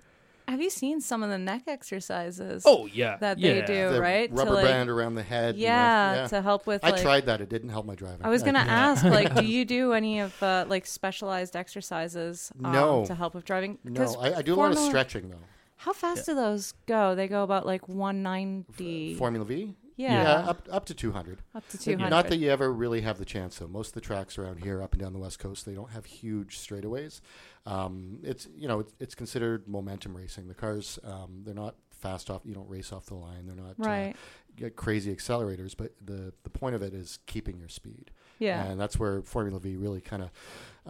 Have 0.52 0.62
you 0.62 0.70
seen 0.70 1.02
some 1.02 1.24
of 1.24 1.30
the 1.30 1.38
neck 1.38 1.64
exercises 1.68 2.64
Oh 2.66 2.86
yeah, 2.86 3.18
that 3.18 3.40
yeah. 3.40 3.54
they 3.54 3.62
do? 3.66 3.90
the 3.94 4.02
right? 4.02 4.30
To, 4.30 4.36
rubber 4.36 4.54
like- 4.54 4.66
band 4.66 4.90
around 4.90 5.16
the 5.16 5.24
head. 5.24 5.50
and 5.50 5.58
the- 5.58 5.62
Yeah, 5.64 6.14
yeah. 6.16 6.28
to 6.28 6.42
help 6.42 6.68
with. 6.68 6.84
I 6.84 6.92
like, 6.92 7.02
tried 7.02 7.26
that. 7.26 7.42
It 7.42 7.50
didn't 7.50 7.70
help 7.70 7.86
my 7.86 7.96
driving. 7.96 8.26
I 8.26 8.30
was 8.30 8.44
gonna 8.44 8.60
I- 8.60 8.64
ask, 8.64 9.04
like, 9.04 9.34
do 9.36 9.46
you 9.56 9.66
do 9.66 9.94
any 9.94 10.20
of 10.20 10.42
uh, 10.44 10.66
like 10.68 10.86
specialized 10.86 11.56
exercises 11.56 12.52
um, 12.64 12.72
No. 12.72 13.06
to 13.06 13.16
help 13.16 13.34
with 13.34 13.46
driving? 13.46 13.78
No, 13.84 14.04
I, 14.20 14.36
I 14.36 14.42
do 14.42 14.54
a 14.54 14.56
lot 14.56 14.72
of 14.72 14.78
stretching 14.78 15.30
though. 15.30 15.38
How 15.78 15.94
fast 15.94 16.28
do 16.28 16.36
those 16.36 16.74
go? 16.86 17.16
They 17.16 17.28
go 17.28 17.42
about 17.44 17.66
like 17.66 17.88
190. 17.88 19.16
Formula 19.16 19.46
V. 19.46 19.74
yeah, 19.96 20.34
up 20.48 20.68
up 20.72 20.86
to 20.86 20.94
two 20.94 21.12
hundred. 21.12 21.40
up 21.54 21.68
to 21.70 21.78
200. 21.78 22.10
Not 22.10 22.28
that 22.30 22.38
you 22.38 22.50
ever 22.50 22.72
really 22.72 23.02
have 23.02 23.18
the 23.18 23.26
chance. 23.26 23.58
though. 23.58 23.68
most 23.68 23.90
of 23.90 23.94
the 23.94 24.02
tracks 24.02 24.38
around 24.38 24.64
here, 24.64 24.82
up 24.82 24.94
and 24.94 25.02
down 25.02 25.14
the 25.14 25.20
west 25.20 25.40
coast, 25.40 25.66
they 25.66 25.74
don't 25.74 25.92
have 25.92 26.06
huge 26.06 26.58
straightaways. 26.58 27.22
Um, 27.66 28.20
it's 28.24 28.48
you 28.56 28.68
know 28.68 28.80
it's, 28.80 28.94
it's 29.00 29.16
considered 29.16 29.68
momentum 29.68 30.16
racing. 30.16 30.48
The 30.48 30.54
cars 30.54 31.00
um, 31.04 31.42
they're 31.44 31.54
not 31.54 31.76
fast 31.92 32.30
off. 32.30 32.42
You 32.44 32.54
don't 32.54 32.70
race 32.70 32.92
off 32.92 33.06
the 33.06 33.16
line. 33.16 33.46
They're 33.46 33.56
not 33.56 33.72
uh, 33.80 33.90
right. 33.90 34.16
get 34.56 34.76
crazy 34.76 35.14
accelerators. 35.16 35.76
But 35.78 35.94
the 36.04 36.34
the 36.44 36.50
point 36.50 36.76
of 36.76 36.82
it 36.82 36.94
is 36.94 37.20
keeping 37.26 37.58
your 37.58 37.70
speed. 37.70 38.12
Yeah. 38.40 38.66
And 38.66 38.80
that's 38.80 39.00
where 39.00 39.22
Formula 39.22 39.60
V 39.60 39.76
really 39.76 40.02
kind 40.02 40.24
of 40.24 40.32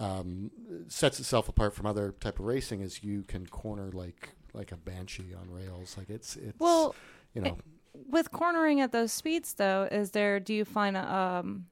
um, 0.01 0.51
sets 0.87 1.19
itself 1.19 1.49
apart 1.49 1.73
from 1.73 1.85
other 1.85 2.13
type 2.19 2.39
of 2.39 2.45
racing. 2.45 2.81
Is 2.81 3.03
you 3.03 3.23
can 3.23 3.45
corner 3.47 3.91
like 3.91 4.29
like 4.53 4.71
a 4.71 4.77
banshee 4.77 5.33
on 5.39 5.51
rails. 5.51 5.95
Like 5.97 6.09
it's 6.09 6.35
it's 6.37 6.59
well, 6.59 6.95
you 7.33 7.41
know 7.41 7.57
with 7.93 8.31
cornering 8.31 8.81
at 8.81 8.91
those 8.91 9.11
speeds, 9.11 9.53
though, 9.53 9.87
is 9.91 10.11
there? 10.11 10.39
Do 10.39 10.53
you 10.53 10.65
find 10.65 10.95
a, 10.97 11.13
um 11.15 11.65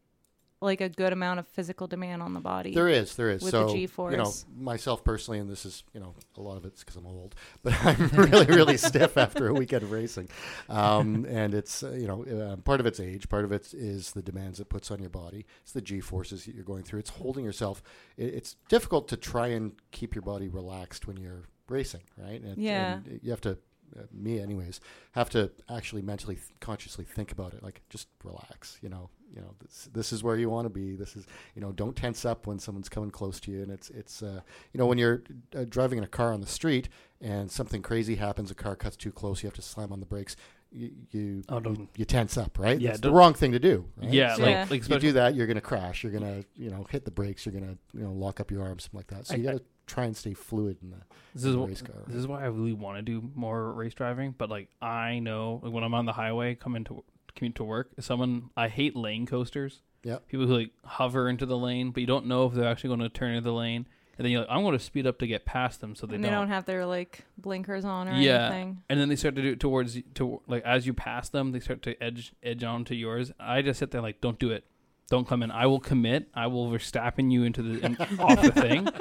like 0.61 0.81
a 0.81 0.89
good 0.89 1.13
amount 1.13 1.39
of 1.39 1.47
physical 1.47 1.87
demand 1.87 2.21
on 2.21 2.33
the 2.33 2.41
body? 2.41 2.73
There 2.73 2.89
is, 2.89 3.15
there 3.15 3.29
is. 3.29 3.41
with 3.41 3.53
the 3.53 3.65
G-force. 3.71 4.11
you 4.11 4.17
know, 4.17 4.33
myself 4.57 5.05
personally, 5.05 5.39
and 5.39 5.49
this 5.49 5.65
is, 5.65 5.85
you 5.93 6.01
know, 6.01 6.13
a 6.35 6.41
lot 6.41 6.57
of 6.57 6.65
it's 6.65 6.83
because 6.83 6.97
I'm 6.97 7.05
old, 7.05 7.33
but 7.63 7.73
I'm 7.85 8.07
really, 8.09 8.45
really 8.45 8.75
stiff 8.75 9.15
after 9.17 9.47
a 9.47 9.53
weekend 9.53 9.83
of 9.83 9.91
racing. 9.91 10.27
Um, 10.67 11.25
and 11.29 11.53
it's, 11.53 11.81
uh, 11.81 11.91
you 11.91 12.07
know, 12.07 12.25
uh, 12.25 12.57
part 12.57 12.81
of 12.81 12.85
it's 12.85 12.99
age, 12.99 13.29
part 13.29 13.45
of 13.45 13.53
it 13.53 13.73
is 13.73 14.11
the 14.11 14.21
demands 14.21 14.59
it 14.59 14.67
puts 14.67 14.91
on 14.91 14.99
your 14.99 15.09
body. 15.09 15.45
It's 15.63 15.71
the 15.71 15.79
G 15.81 16.01
forces 16.01 16.43
that 16.43 16.53
you're 16.53 16.65
going 16.65 16.83
through. 16.83 16.99
It's 16.99 17.11
holding 17.11 17.45
yourself. 17.45 17.81
It, 18.17 18.33
it's 18.33 18.57
difficult 18.67 19.07
to 19.07 19.15
try 19.15 19.47
and 19.47 19.71
keep 19.91 20.13
your 20.13 20.23
body 20.23 20.49
relaxed 20.49 21.07
when 21.07 21.15
you're 21.15 21.43
racing, 21.69 22.01
right? 22.17 22.41
And, 22.41 22.57
Yeah. 22.57 22.95
and 22.95 23.19
you 23.23 23.31
have 23.31 23.39
to. 23.41 23.57
Uh, 23.97 24.03
me, 24.11 24.39
anyways, 24.39 24.79
have 25.13 25.29
to 25.31 25.51
actually 25.69 26.01
mentally, 26.01 26.35
th- 26.35 26.47
consciously 26.59 27.05
think 27.05 27.31
about 27.31 27.53
it. 27.53 27.63
Like, 27.63 27.81
just 27.89 28.07
relax. 28.23 28.77
You 28.81 28.89
know, 28.89 29.09
you 29.33 29.41
know, 29.41 29.53
this, 29.61 29.89
this 29.93 30.11
is 30.13 30.23
where 30.23 30.35
you 30.35 30.49
want 30.49 30.65
to 30.65 30.69
be. 30.69 30.95
This 30.95 31.15
is, 31.15 31.25
you 31.55 31.61
know, 31.61 31.71
don't 31.71 31.95
tense 31.95 32.25
up 32.25 32.47
when 32.47 32.59
someone's 32.59 32.89
coming 32.89 33.11
close 33.11 33.39
to 33.41 33.51
you. 33.51 33.61
And 33.63 33.71
it's, 33.71 33.89
it's, 33.91 34.21
uh, 34.21 34.41
you 34.73 34.77
know, 34.79 34.85
when 34.85 34.97
you're 34.97 35.23
uh, 35.55 35.65
driving 35.67 35.97
in 35.97 36.03
a 36.03 36.07
car 36.07 36.33
on 36.33 36.41
the 36.41 36.47
street 36.47 36.89
and 37.21 37.51
something 37.51 37.81
crazy 37.81 38.15
happens, 38.15 38.51
a 38.51 38.55
car 38.55 38.75
cuts 38.75 38.95
too 38.95 39.11
close, 39.11 39.41
you 39.43 39.47
have 39.47 39.55
to 39.55 39.61
slam 39.61 39.91
on 39.91 39.99
the 39.99 40.05
brakes. 40.05 40.35
You, 40.71 40.91
you, 41.09 41.43
Oh, 41.49 41.59
you, 41.59 41.87
you 41.95 42.05
tense 42.05 42.37
up, 42.37 42.59
right? 42.59 42.79
Yeah, 42.79 42.91
It's 42.91 42.99
the 42.99 43.11
wrong 43.11 43.33
thing 43.33 43.53
to 43.53 43.59
do. 43.59 43.85
Right? 43.97 44.11
Yeah, 44.13 44.35
So 44.35 44.43
like 44.43 44.51
Yeah. 44.51 44.65
like 44.69 44.87
you 44.89 44.99
do 44.99 45.11
that, 45.13 45.33
you're 45.33 45.47
going 45.47 45.55
to 45.55 45.61
crash. 45.61 46.03
You're 46.03 46.11
going 46.11 46.23
to, 46.43 46.45
you 46.61 46.69
know, 46.69 46.85
hit 46.91 47.05
the 47.05 47.11
brakes. 47.11 47.43
You're 47.45 47.53
going 47.53 47.65
to, 47.67 47.97
you 47.97 48.03
know, 48.03 48.11
lock 48.13 48.39
up 48.39 48.51
your 48.51 48.61
arms, 48.63 48.83
something 48.83 48.99
like 48.99 49.07
that. 49.07 49.25
So 49.27 49.33
I- 49.33 49.37
you 49.37 49.43
got 49.45 49.51
to 49.53 49.63
try 49.89 50.05
and 50.05 50.15
stay 50.15 50.33
fluid 50.33 50.77
in 50.81 50.91
the, 50.91 50.97
this 51.33 51.43
in 51.43 51.49
is 51.49 51.55
the 51.55 51.61
race 51.67 51.81
car. 51.81 52.03
this 52.07 52.15
is 52.15 52.27
why 52.27 52.41
I 52.41 52.45
really 52.47 52.73
want 52.73 52.97
to 52.97 53.01
do 53.01 53.29
more 53.35 53.73
race 53.73 53.93
driving. 53.93 54.33
But 54.37 54.49
like 54.49 54.69
I 54.81 55.19
know 55.19 55.59
like, 55.63 55.73
when 55.73 55.83
I'm 55.83 55.93
on 55.93 56.05
the 56.05 56.13
highway 56.13 56.55
coming 56.55 56.83
to 56.85 57.03
commute 57.35 57.55
to 57.55 57.63
work, 57.63 57.89
someone 57.99 58.49
I 58.55 58.67
hate 58.69 58.95
lane 58.95 59.25
coasters. 59.25 59.81
Yep. 60.03 60.27
People 60.29 60.47
who 60.47 60.55
like 60.57 60.71
hover 60.85 61.27
into 61.27 61.45
the 61.45 61.57
lane, 61.57 61.91
but 61.91 61.99
you 62.01 62.07
don't 62.07 62.25
know 62.27 62.45
if 62.45 62.53
they're 62.53 62.67
actually 62.69 62.87
going 62.89 63.01
to 63.01 63.09
turn 63.09 63.31
into 63.31 63.43
the 63.49 63.53
lane, 63.53 63.85
and 64.17 64.23
then 64.25 64.31
you're 64.31 64.41
like, 64.41 64.49
I'm 64.49 64.61
going 64.63 64.77
to 64.77 64.83
speed 64.83 65.05
up 65.05 65.19
to 65.19 65.27
get 65.27 65.43
past 65.45 65.81
them, 65.81 65.93
so 65.93 66.07
they 66.07 66.15
and 66.15 66.23
they 66.23 66.29
don't 66.29 66.47
have 66.47 66.63
their 66.65 66.85
like 66.85 67.25
blinkers 67.37 67.83
on 67.83 68.07
or 68.07 68.13
Yeah. 68.13 68.45
anything. 68.45 68.81
and 68.89 68.97
then 68.99 69.09
they 69.09 69.17
start 69.17 69.35
to 69.35 69.41
do 69.41 69.49
it 69.51 69.59
towards 69.59 69.97
to 70.15 70.41
like 70.47 70.63
as 70.63 70.87
you 70.87 70.93
pass 70.93 71.27
them, 71.27 71.51
they 71.51 71.59
start 71.59 71.81
to 71.81 72.01
edge 72.01 72.31
edge 72.41 72.63
onto 72.63 72.95
yours. 72.95 73.31
I 73.39 73.61
just 73.61 73.77
sit 73.79 73.91
there 73.91 74.01
like, 74.01 74.21
don't 74.21 74.39
do 74.39 74.51
it, 74.51 74.63
don't 75.09 75.27
come 75.27 75.43
in. 75.43 75.51
I 75.51 75.65
will 75.65 75.79
commit. 75.79 76.27
I 76.33 76.47
will 76.47 76.69
Verstappen 76.69 77.31
you 77.31 77.43
into 77.43 77.61
the 77.61 77.85
in, 77.85 77.97
off 78.19 78.41
the 78.41 78.51
thing. 78.51 78.87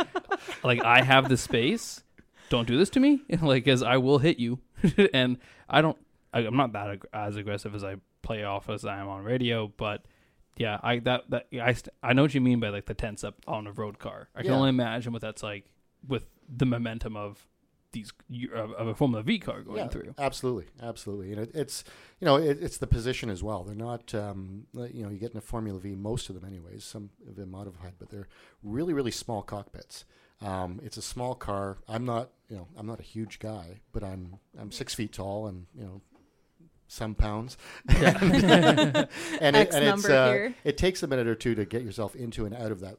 Like 0.65 0.83
I 0.85 1.03
have 1.03 1.29
the 1.29 1.37
space. 1.37 2.03
Don't 2.49 2.67
do 2.67 2.79
this 2.79 2.91
to 2.91 3.01
me. 3.01 3.23
like 3.43 3.69
as 3.69 3.83
I 3.83 3.99
will 3.99 4.19
hit 4.19 4.39
you, 4.39 4.59
and 5.13 5.39
I 5.69 5.81
don't. 5.83 5.97
I, 6.33 6.41
I'm 6.41 6.57
not 6.57 6.73
that 6.73 6.91
ag- 6.91 7.07
as 7.13 7.37
aggressive 7.37 7.75
as 7.75 7.85
I 7.85 7.97
play 8.23 8.45
off 8.45 8.69
as 8.71 8.85
I 8.85 8.99
am 8.99 9.09
on 9.09 9.23
radio, 9.25 9.73
but. 9.77 10.05
Yeah, 10.57 10.81
I 10.83 10.99
that 11.01 11.31
that 11.31 11.47
I 11.63 11.73
st- 11.73 11.91
I 12.03 12.15
know 12.15 12.23
what 12.23 12.35
you 12.35 12.41
mean 12.41 12.59
by 12.59 12.71
like 12.71 12.87
the 12.87 12.95
tense 12.95 13.23
up 13.23 13.37
on 13.47 13.69
a 13.69 13.73
road 13.73 14.01
car. 14.01 14.29
I 14.35 14.43
can 14.43 14.51
Yeah. 14.51 14.57
only 14.57 14.71
imagine 14.71 15.13
what 15.13 15.23
that's 15.23 15.41
like 15.45 15.65
with 16.09 16.25
the 16.49 16.67
momentum 16.67 17.15
of 17.17 17.47
these 17.93 18.13
of 18.55 18.73
of 18.73 18.87
a 18.87 18.95
Formula 18.95 19.23
V 19.23 19.39
car 19.39 19.63
going 19.63 19.79
yeah, 19.79 19.89
through. 19.89 20.15
Absolutely, 20.19 20.67
absolutely, 20.83 21.33
and 21.33 21.41
it, 21.43 21.51
it's 21.55 21.85
you 22.21 22.27
know 22.27 22.37
it, 22.37 22.59
it's 22.61 22.79
the 22.79 22.87
position 22.87 23.31
as 23.31 23.43
well. 23.43 23.65
They're 23.65 23.75
not 23.75 24.15
um, 24.15 24.67
you 24.75 25.03
know 25.03 25.11
you 25.11 25.19
get 25.19 25.33
in 25.33 25.39
a 25.39 25.43
Formula 25.43 25.79
V, 25.79 25.95
most 25.95 26.29
of 26.29 26.35
them 26.35 26.45
anyways. 26.45 26.85
Some 26.85 27.11
of 27.27 27.37
them 27.37 27.51
modified, 27.51 27.95
but 27.99 28.11
they're 28.11 28.29
really 28.63 28.93
really 28.93 29.11
small 29.11 29.43
cockpits. 29.43 30.05
Um, 30.41 30.81
it's 30.85 30.97
a 30.97 31.03
small 31.03 31.35
car. 31.35 31.79
I'm 31.89 32.05
not 32.05 32.31
you 32.49 32.57
know 32.57 32.69
I'm 32.77 32.87
not 32.87 33.01
a 33.01 33.05
huge 33.05 33.39
guy, 33.39 33.81
but 33.93 34.05
I'm 34.05 34.39
I'm 34.59 34.71
six 34.71 34.95
feet 34.95 35.13
tall 35.13 35.47
and 35.47 35.67
you 35.75 35.85
know 35.85 36.03
some 36.89 37.15
pounds. 37.15 37.57
and 37.89 37.97
X 37.97 38.15
it, 38.15 39.09
and 39.41 39.57
it's 39.57 39.75
number 39.75 40.13
uh, 40.13 40.33
here. 40.33 40.55
it 40.65 40.79
takes 40.79 41.03
a 41.03 41.07
minute 41.07 41.27
or 41.27 41.35
two 41.35 41.55
to 41.55 41.65
get 41.65 41.83
yourself 41.83 42.17
into 42.17 42.47
and 42.47 42.55
out 42.55 42.73
of 42.73 42.81
that 42.81 42.99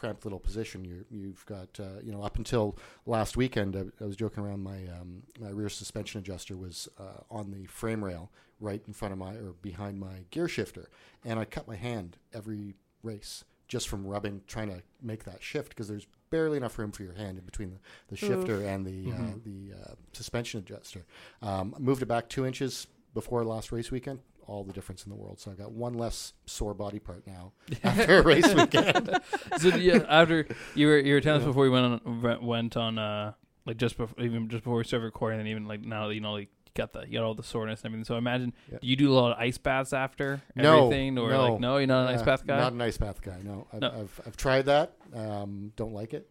cramped 0.00 0.24
little 0.24 0.40
position. 0.40 0.82
You 0.82 1.04
you've 1.10 1.44
got 1.44 1.68
uh, 1.78 2.00
you 2.02 2.10
know 2.10 2.22
up 2.22 2.36
until 2.36 2.78
last 3.04 3.36
weekend, 3.36 3.76
I, 3.76 3.84
I 4.02 4.06
was 4.06 4.16
joking 4.16 4.42
around. 4.42 4.62
My 4.62 4.78
um, 4.98 5.22
my 5.38 5.50
rear 5.50 5.68
suspension 5.68 6.18
adjuster 6.20 6.56
was 6.56 6.88
uh, 6.98 7.22
on 7.30 7.50
the 7.50 7.66
frame 7.66 8.02
rail 8.02 8.30
right 8.60 8.82
in 8.86 8.94
front 8.94 9.12
of 9.12 9.18
my 9.18 9.34
or 9.34 9.54
behind 9.60 10.00
my 10.00 10.24
gear 10.30 10.48
shifter, 10.48 10.88
and 11.24 11.38
I 11.38 11.44
cut 11.44 11.68
my 11.68 11.76
hand 11.76 12.16
every 12.32 12.74
race 13.02 13.44
just 13.68 13.88
from 13.88 14.06
rubbing, 14.06 14.40
trying 14.46 14.68
to 14.68 14.82
make 15.02 15.24
that 15.24 15.42
shift 15.42 15.68
because 15.68 15.86
there's 15.86 16.06
barely 16.30 16.56
enough 16.56 16.78
room 16.78 16.92
for 16.92 17.02
your 17.02 17.14
hand 17.14 17.38
in 17.38 17.44
between 17.44 17.70
the, 17.70 17.78
the 18.08 18.16
shifter 18.16 18.64
and 18.64 18.86
the 18.86 19.12
uh, 19.12 19.34
the 19.44 19.74
uh, 19.74 19.94
suspension 20.14 20.60
adjuster. 20.60 21.04
Um, 21.42 21.74
I 21.76 21.78
moved 21.78 22.00
it 22.00 22.06
back 22.06 22.30
two 22.30 22.46
inches 22.46 22.86
before 23.12 23.44
last 23.44 23.70
race 23.70 23.90
weekend. 23.90 24.20
All 24.50 24.64
the 24.64 24.72
difference 24.72 25.04
in 25.04 25.10
the 25.10 25.16
world. 25.16 25.38
So 25.38 25.50
I've 25.52 25.58
got 25.58 25.70
one 25.70 25.94
less 25.94 26.32
sore 26.44 26.74
body 26.74 26.98
part 26.98 27.24
now 27.24 27.52
after 27.84 28.18
a 28.18 28.22
race 28.22 28.52
weekend. 28.52 29.08
so 29.58 29.68
yeah, 29.76 30.04
after 30.08 30.46
you 30.74 30.88
were 30.88 30.98
you 30.98 31.14
were 31.14 31.20
telling 31.20 31.40
us 31.42 31.46
before 31.46 31.62
we 31.62 31.70
went 31.70 32.02
on 32.04 32.42
went- 32.44 32.76
on 32.76 32.98
uh 32.98 33.32
like 33.64 33.76
just 33.76 33.96
before 33.96 34.20
even 34.24 34.48
just 34.48 34.64
before 34.64 34.78
we 34.78 34.84
started 34.84 35.04
recording 35.04 35.38
and 35.38 35.48
even 35.48 35.66
like 35.68 35.82
now 35.82 36.08
you 36.08 36.20
know 36.20 36.32
like 36.32 36.48
you 36.66 36.72
got 36.74 36.92
the 36.92 37.02
you 37.06 37.12
got 37.18 37.22
all 37.24 37.34
the 37.34 37.44
soreness 37.44 37.80
and 37.82 37.86
everything. 37.90 38.04
So 38.04 38.16
I 38.16 38.18
imagine 38.18 38.52
Yeah. 38.72 38.78
do 38.82 38.88
you 38.88 38.96
do 38.96 39.12
a 39.12 39.14
lot 39.14 39.30
of 39.32 39.38
ice 39.38 39.56
baths 39.58 39.92
after 39.92 40.42
No, 40.56 40.86
everything 40.86 41.16
or 41.16 41.30
no. 41.30 41.52
like 41.52 41.60
no 41.60 41.76
you're 41.76 41.86
not 41.86 42.08
an 42.08 42.14
ice 42.16 42.22
Uh, 42.22 42.24
bath 42.24 42.44
guy 42.44 42.58
Not 42.58 42.72
an 42.72 42.80
ice 42.82 42.96
bath 42.98 43.22
guy. 43.22 43.38
No, 43.44 43.68
I've, 43.72 43.80
No. 43.82 43.88
I've, 44.00 44.20
I've 44.26 44.36
tried 44.36 44.66
that. 44.66 44.94
Um, 45.14 45.72
don't 45.76 45.92
like 45.92 46.12
it. 46.12 46.28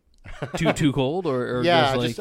Too 0.58 0.74
too 0.74 0.92
cold 0.94 1.26
or, 1.26 1.60
or 1.60 1.64
yeah, 1.64 1.82
just 1.82 1.94
I 1.94 1.98
like 1.98 2.16
just 2.16 2.20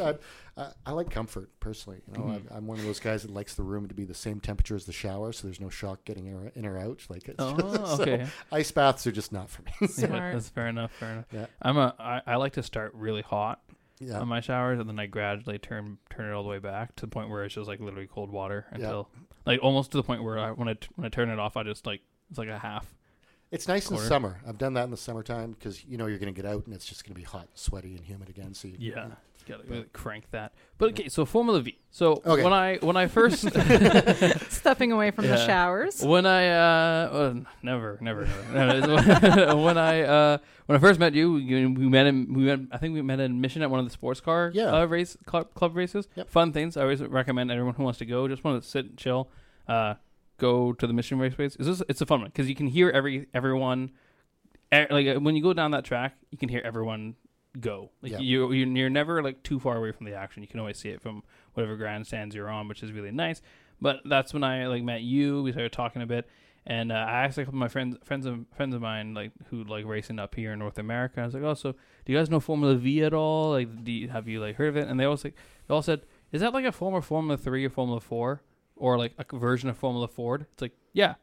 I, 0.57 0.62
I, 0.62 0.73
I 0.87 0.93
like 0.93 1.11
comfort 1.11 1.50
personally. 1.61 2.00
You 2.11 2.19
know, 2.19 2.25
Mhm. 2.25 2.35
I'm, 2.35 2.47
I'm 2.50 2.67
one 2.67 2.78
of 2.78 2.85
those 2.85 3.00
guys 3.00 3.23
that 3.23 3.31
likes 3.31 3.55
the 3.55 3.62
room 3.62 3.87
to 3.88 3.95
be 3.95 4.05
the 4.05 4.14
same 4.14 4.40
temperature 4.40 4.75
as 4.76 4.87
the 4.87 4.93
shower, 4.93 5.33
so 5.33 5.47
there's 5.47 5.61
no 5.61 5.69
shock 5.69 6.05
getting 6.05 6.26
in 6.26 6.35
or, 6.35 6.52
in 6.55 6.67
or 6.67 6.78
out. 6.78 7.02
Like 7.09 7.28
it's 7.28 7.37
oh 7.38 7.97
so 7.97 8.02
okay 8.02 8.26
ice 8.50 8.71
baths 8.71 9.07
are 9.07 9.12
just 9.12 9.33
not 9.33 9.50
for 9.50 9.62
me. 9.62 9.73
yeah, 9.99 10.33
that's 10.33 10.49
fair 10.49 10.69
enough 10.69 10.93
fair 10.93 11.12
enough 11.12 11.26
Yeah. 11.33 11.47
I'm 11.62 11.76
a 11.76 11.95
I, 11.99 12.23
I 12.26 12.37
like 12.37 12.55
to 12.55 12.62
start 12.62 12.93
really 12.95 13.23
hot 13.23 13.61
yeah, 14.00 14.21
on 14.21 14.28
my 14.28 14.40
showers 14.40 14.78
and 14.78 14.88
then 14.88 14.99
I 14.99 15.07
gradually 15.07 15.59
turn 15.59 15.99
turn 16.11 16.31
it 16.31 16.35
all 16.35 16.43
the 16.45 16.49
way 16.49 16.59
back 16.61 16.95
to 16.97 17.07
the 17.07 17.11
point 17.11 17.31
where 17.31 17.45
it's 17.45 17.55
just 17.55 17.67
like 17.69 17.81
literally 17.81 18.07
cold 18.07 18.31
water 18.31 18.67
Yeah. 18.71 18.76
until 18.76 19.09
like 19.45 19.61
almost 19.62 19.90
to 19.93 19.97
the 19.97 20.02
point 20.05 20.23
where 20.23 20.38
I 20.38 20.50
when 20.52 20.69
I 20.69 20.75
t- 20.75 20.88
when 20.97 21.05
I 21.05 21.09
turn 21.09 21.31
it 21.31 21.38
off 21.38 21.57
I 21.57 21.62
just 21.64 21.85
like 21.87 22.00
it's 22.31 22.38
like 22.38 22.49
a 22.49 22.59
half 22.59 22.87
it's 23.50 23.67
nice 23.69 23.87
quarter. 23.88 24.02
in 24.05 24.09
summer. 24.09 24.40
I've 24.47 24.59
done 24.59 24.75
that 24.75 24.85
in 24.85 24.90
the 24.90 24.97
summertime 24.97 25.52
because 25.52 25.85
you 25.85 25.97
know 25.97 26.07
you're 26.07 26.19
going 26.19 26.33
to 26.35 26.43
get 26.43 26.50
out 26.50 26.67
and 26.67 26.75
it's 26.75 26.85
just 26.87 27.05
going 27.05 27.14
to 27.14 27.19
be 27.21 27.25
hot, 27.25 27.49
sweaty, 27.55 27.95
and 27.97 28.05
humid 28.05 28.28
again. 28.28 28.55
So 28.55 28.69
you, 28.69 28.76
Yeah, 28.78 29.09
gotta 29.49 29.62
really 29.67 29.87
crank 29.95 30.31
that. 30.33 30.52
But 30.76 30.90
okay, 30.90 31.09
so 31.09 31.25
Formula 31.25 31.61
V. 31.62 31.78
So 31.90 32.21
Okay. 32.26 32.43
when 32.45 32.52
I 32.52 32.76
when 32.83 32.97
I 32.99 33.07
first 33.19 33.49
Stepping 34.50 34.93
away 34.93 35.11
from 35.11 35.26
the 35.26 35.37
showers. 35.47 36.02
when 36.05 36.26
I 36.26 36.49
uh 36.49 37.09
uh, 37.11 37.35
never 37.62 37.99
never 38.00 38.28
never 38.52 39.57
when 39.57 39.78
I 39.78 40.02
uh 40.02 40.38
when 40.67 40.76
I 40.76 40.81
first 40.81 41.00
met 41.00 41.14
you, 41.14 41.37
you 41.38 41.71
we 41.73 41.88
met 41.88 42.07
in 42.07 42.33
we 42.35 42.43
met 42.45 42.61
I 42.73 42.76
think 42.78 42.93
we 42.95 43.00
met 43.02 43.21
in 43.21 43.40
Mission 43.40 43.62
at 43.62 43.71
one 43.71 43.81
of 43.81 43.87
the 43.87 43.93
sports 43.93 44.21
car 44.21 44.50
Yeah. 44.55 44.73
uh, 44.83 44.85
race 44.85 45.17
club, 45.25 45.55
club 45.55 45.75
races. 45.76 46.09
Yep. 46.14 46.28
Fun 46.28 46.52
things. 46.52 46.76
I 46.76 46.83
always 46.83 47.02
recommend 47.02 47.50
everyone 47.50 47.75
who 47.75 47.83
wants 47.85 47.99
to 48.00 48.05
go 48.07 48.28
just 48.28 48.45
want 48.45 48.62
to 48.62 48.69
sit 48.69 48.85
and 48.87 48.97
chill. 48.99 49.31
Uh, 49.67 49.95
go 50.38 50.73
to 50.73 50.87
the 50.87 50.92
Mission 50.92 51.18
Raceways. 51.18 51.38
race. 51.38 51.57
It's 51.59 51.83
it's 51.88 52.00
a 52.00 52.07
fun 52.07 52.21
one 52.21 52.30
because 52.30 52.49
you 52.49 52.54
can 52.54 52.66
hear 52.66 52.90
every 52.90 53.26
everyone. 53.35 53.90
eh, 54.73 54.87
Like 54.90 55.18
when 55.18 55.37
you 55.37 55.42
go 55.42 55.52
down 55.52 55.71
that 55.73 55.85
track, 55.85 56.14
you 56.30 56.38
can 56.38 56.49
hear 56.49 56.62
everyone 56.64 57.16
go. 57.61 57.90
Like 58.02 58.12
Yeah. 58.12 58.18
you, 58.21 58.52
you're, 58.52 58.66
you're 58.76 58.90
never 58.90 59.23
like 59.23 59.42
too 59.42 59.59
far 59.59 59.76
away 59.76 59.92
from 59.92 60.07
the 60.07 60.14
action. 60.14 60.42
You 60.42 60.49
can 60.49 60.61
always 60.61 60.78
see 60.78 60.90
it 60.90 61.00
from 61.02 61.23
whatever 61.54 61.76
grandstands 61.76 62.35
you're 62.35 62.49
on, 62.49 62.68
which 62.68 62.83
is 62.83 62.92
really 62.92 63.11
nice. 63.11 63.42
But 63.80 64.00
that's 64.04 64.33
when 64.35 64.45
I 64.45 64.66
like 64.66 64.83
met 64.83 65.02
you. 65.02 65.42
We 65.42 65.52
started 65.52 65.73
talking 65.73 66.02
a 66.02 66.07
bit, 66.07 66.28
and 66.66 66.90
uh, 66.92 66.97
I 66.97 67.25
asked 67.25 67.38
a 67.38 67.45
couple 67.45 67.57
of 67.57 67.61
my 67.61 67.68
friends, 67.68 67.97
friends 68.04 68.26
of 68.26 68.45
friends 68.57 68.75
of 68.75 68.80
mine, 68.80 69.14
like 69.14 69.33
who 69.50 69.64
like 69.64 69.85
racing 69.87 70.18
up 70.18 70.35
here 70.35 70.52
in 70.52 70.59
North 70.59 70.78
America. 70.78 71.21
I 71.21 71.25
was 71.26 71.35
like, 71.35 71.42
oh, 71.45 71.54
so 71.54 71.73
do 71.73 72.12
you 72.12 72.18
guys 72.18 72.28
know 72.30 72.40
Formula 72.40 72.75
V 72.75 73.02
at 73.04 73.14
all? 73.14 73.50
Like, 73.52 73.85
do 73.85 73.92
you, 73.92 74.09
have 74.09 74.26
you 74.28 74.40
like 74.40 74.57
heard 74.57 74.68
of 74.68 74.76
it? 74.76 74.88
And 74.88 74.99
they 75.00 75.04
all 75.04 75.18
like, 75.23 75.35
they 75.66 75.75
all 75.75 75.83
said, 75.83 76.02
is 76.33 76.40
that 76.42 76.52
like 76.52 76.64
a 76.64 76.73
form 76.73 76.95
of 76.95 77.04
Formula 77.04 77.37
Three 77.37 77.64
or 77.64 77.71
Formula 77.71 78.00
Four, 78.00 78.42
or 78.78 78.99
like 78.99 79.14
a 79.32 79.38
version 79.38 79.68
of 79.68 79.76
Formula 79.76 80.08
Ford? 80.08 80.47
It's 80.52 80.62
like, 80.62 80.73
yeah, 80.92 81.14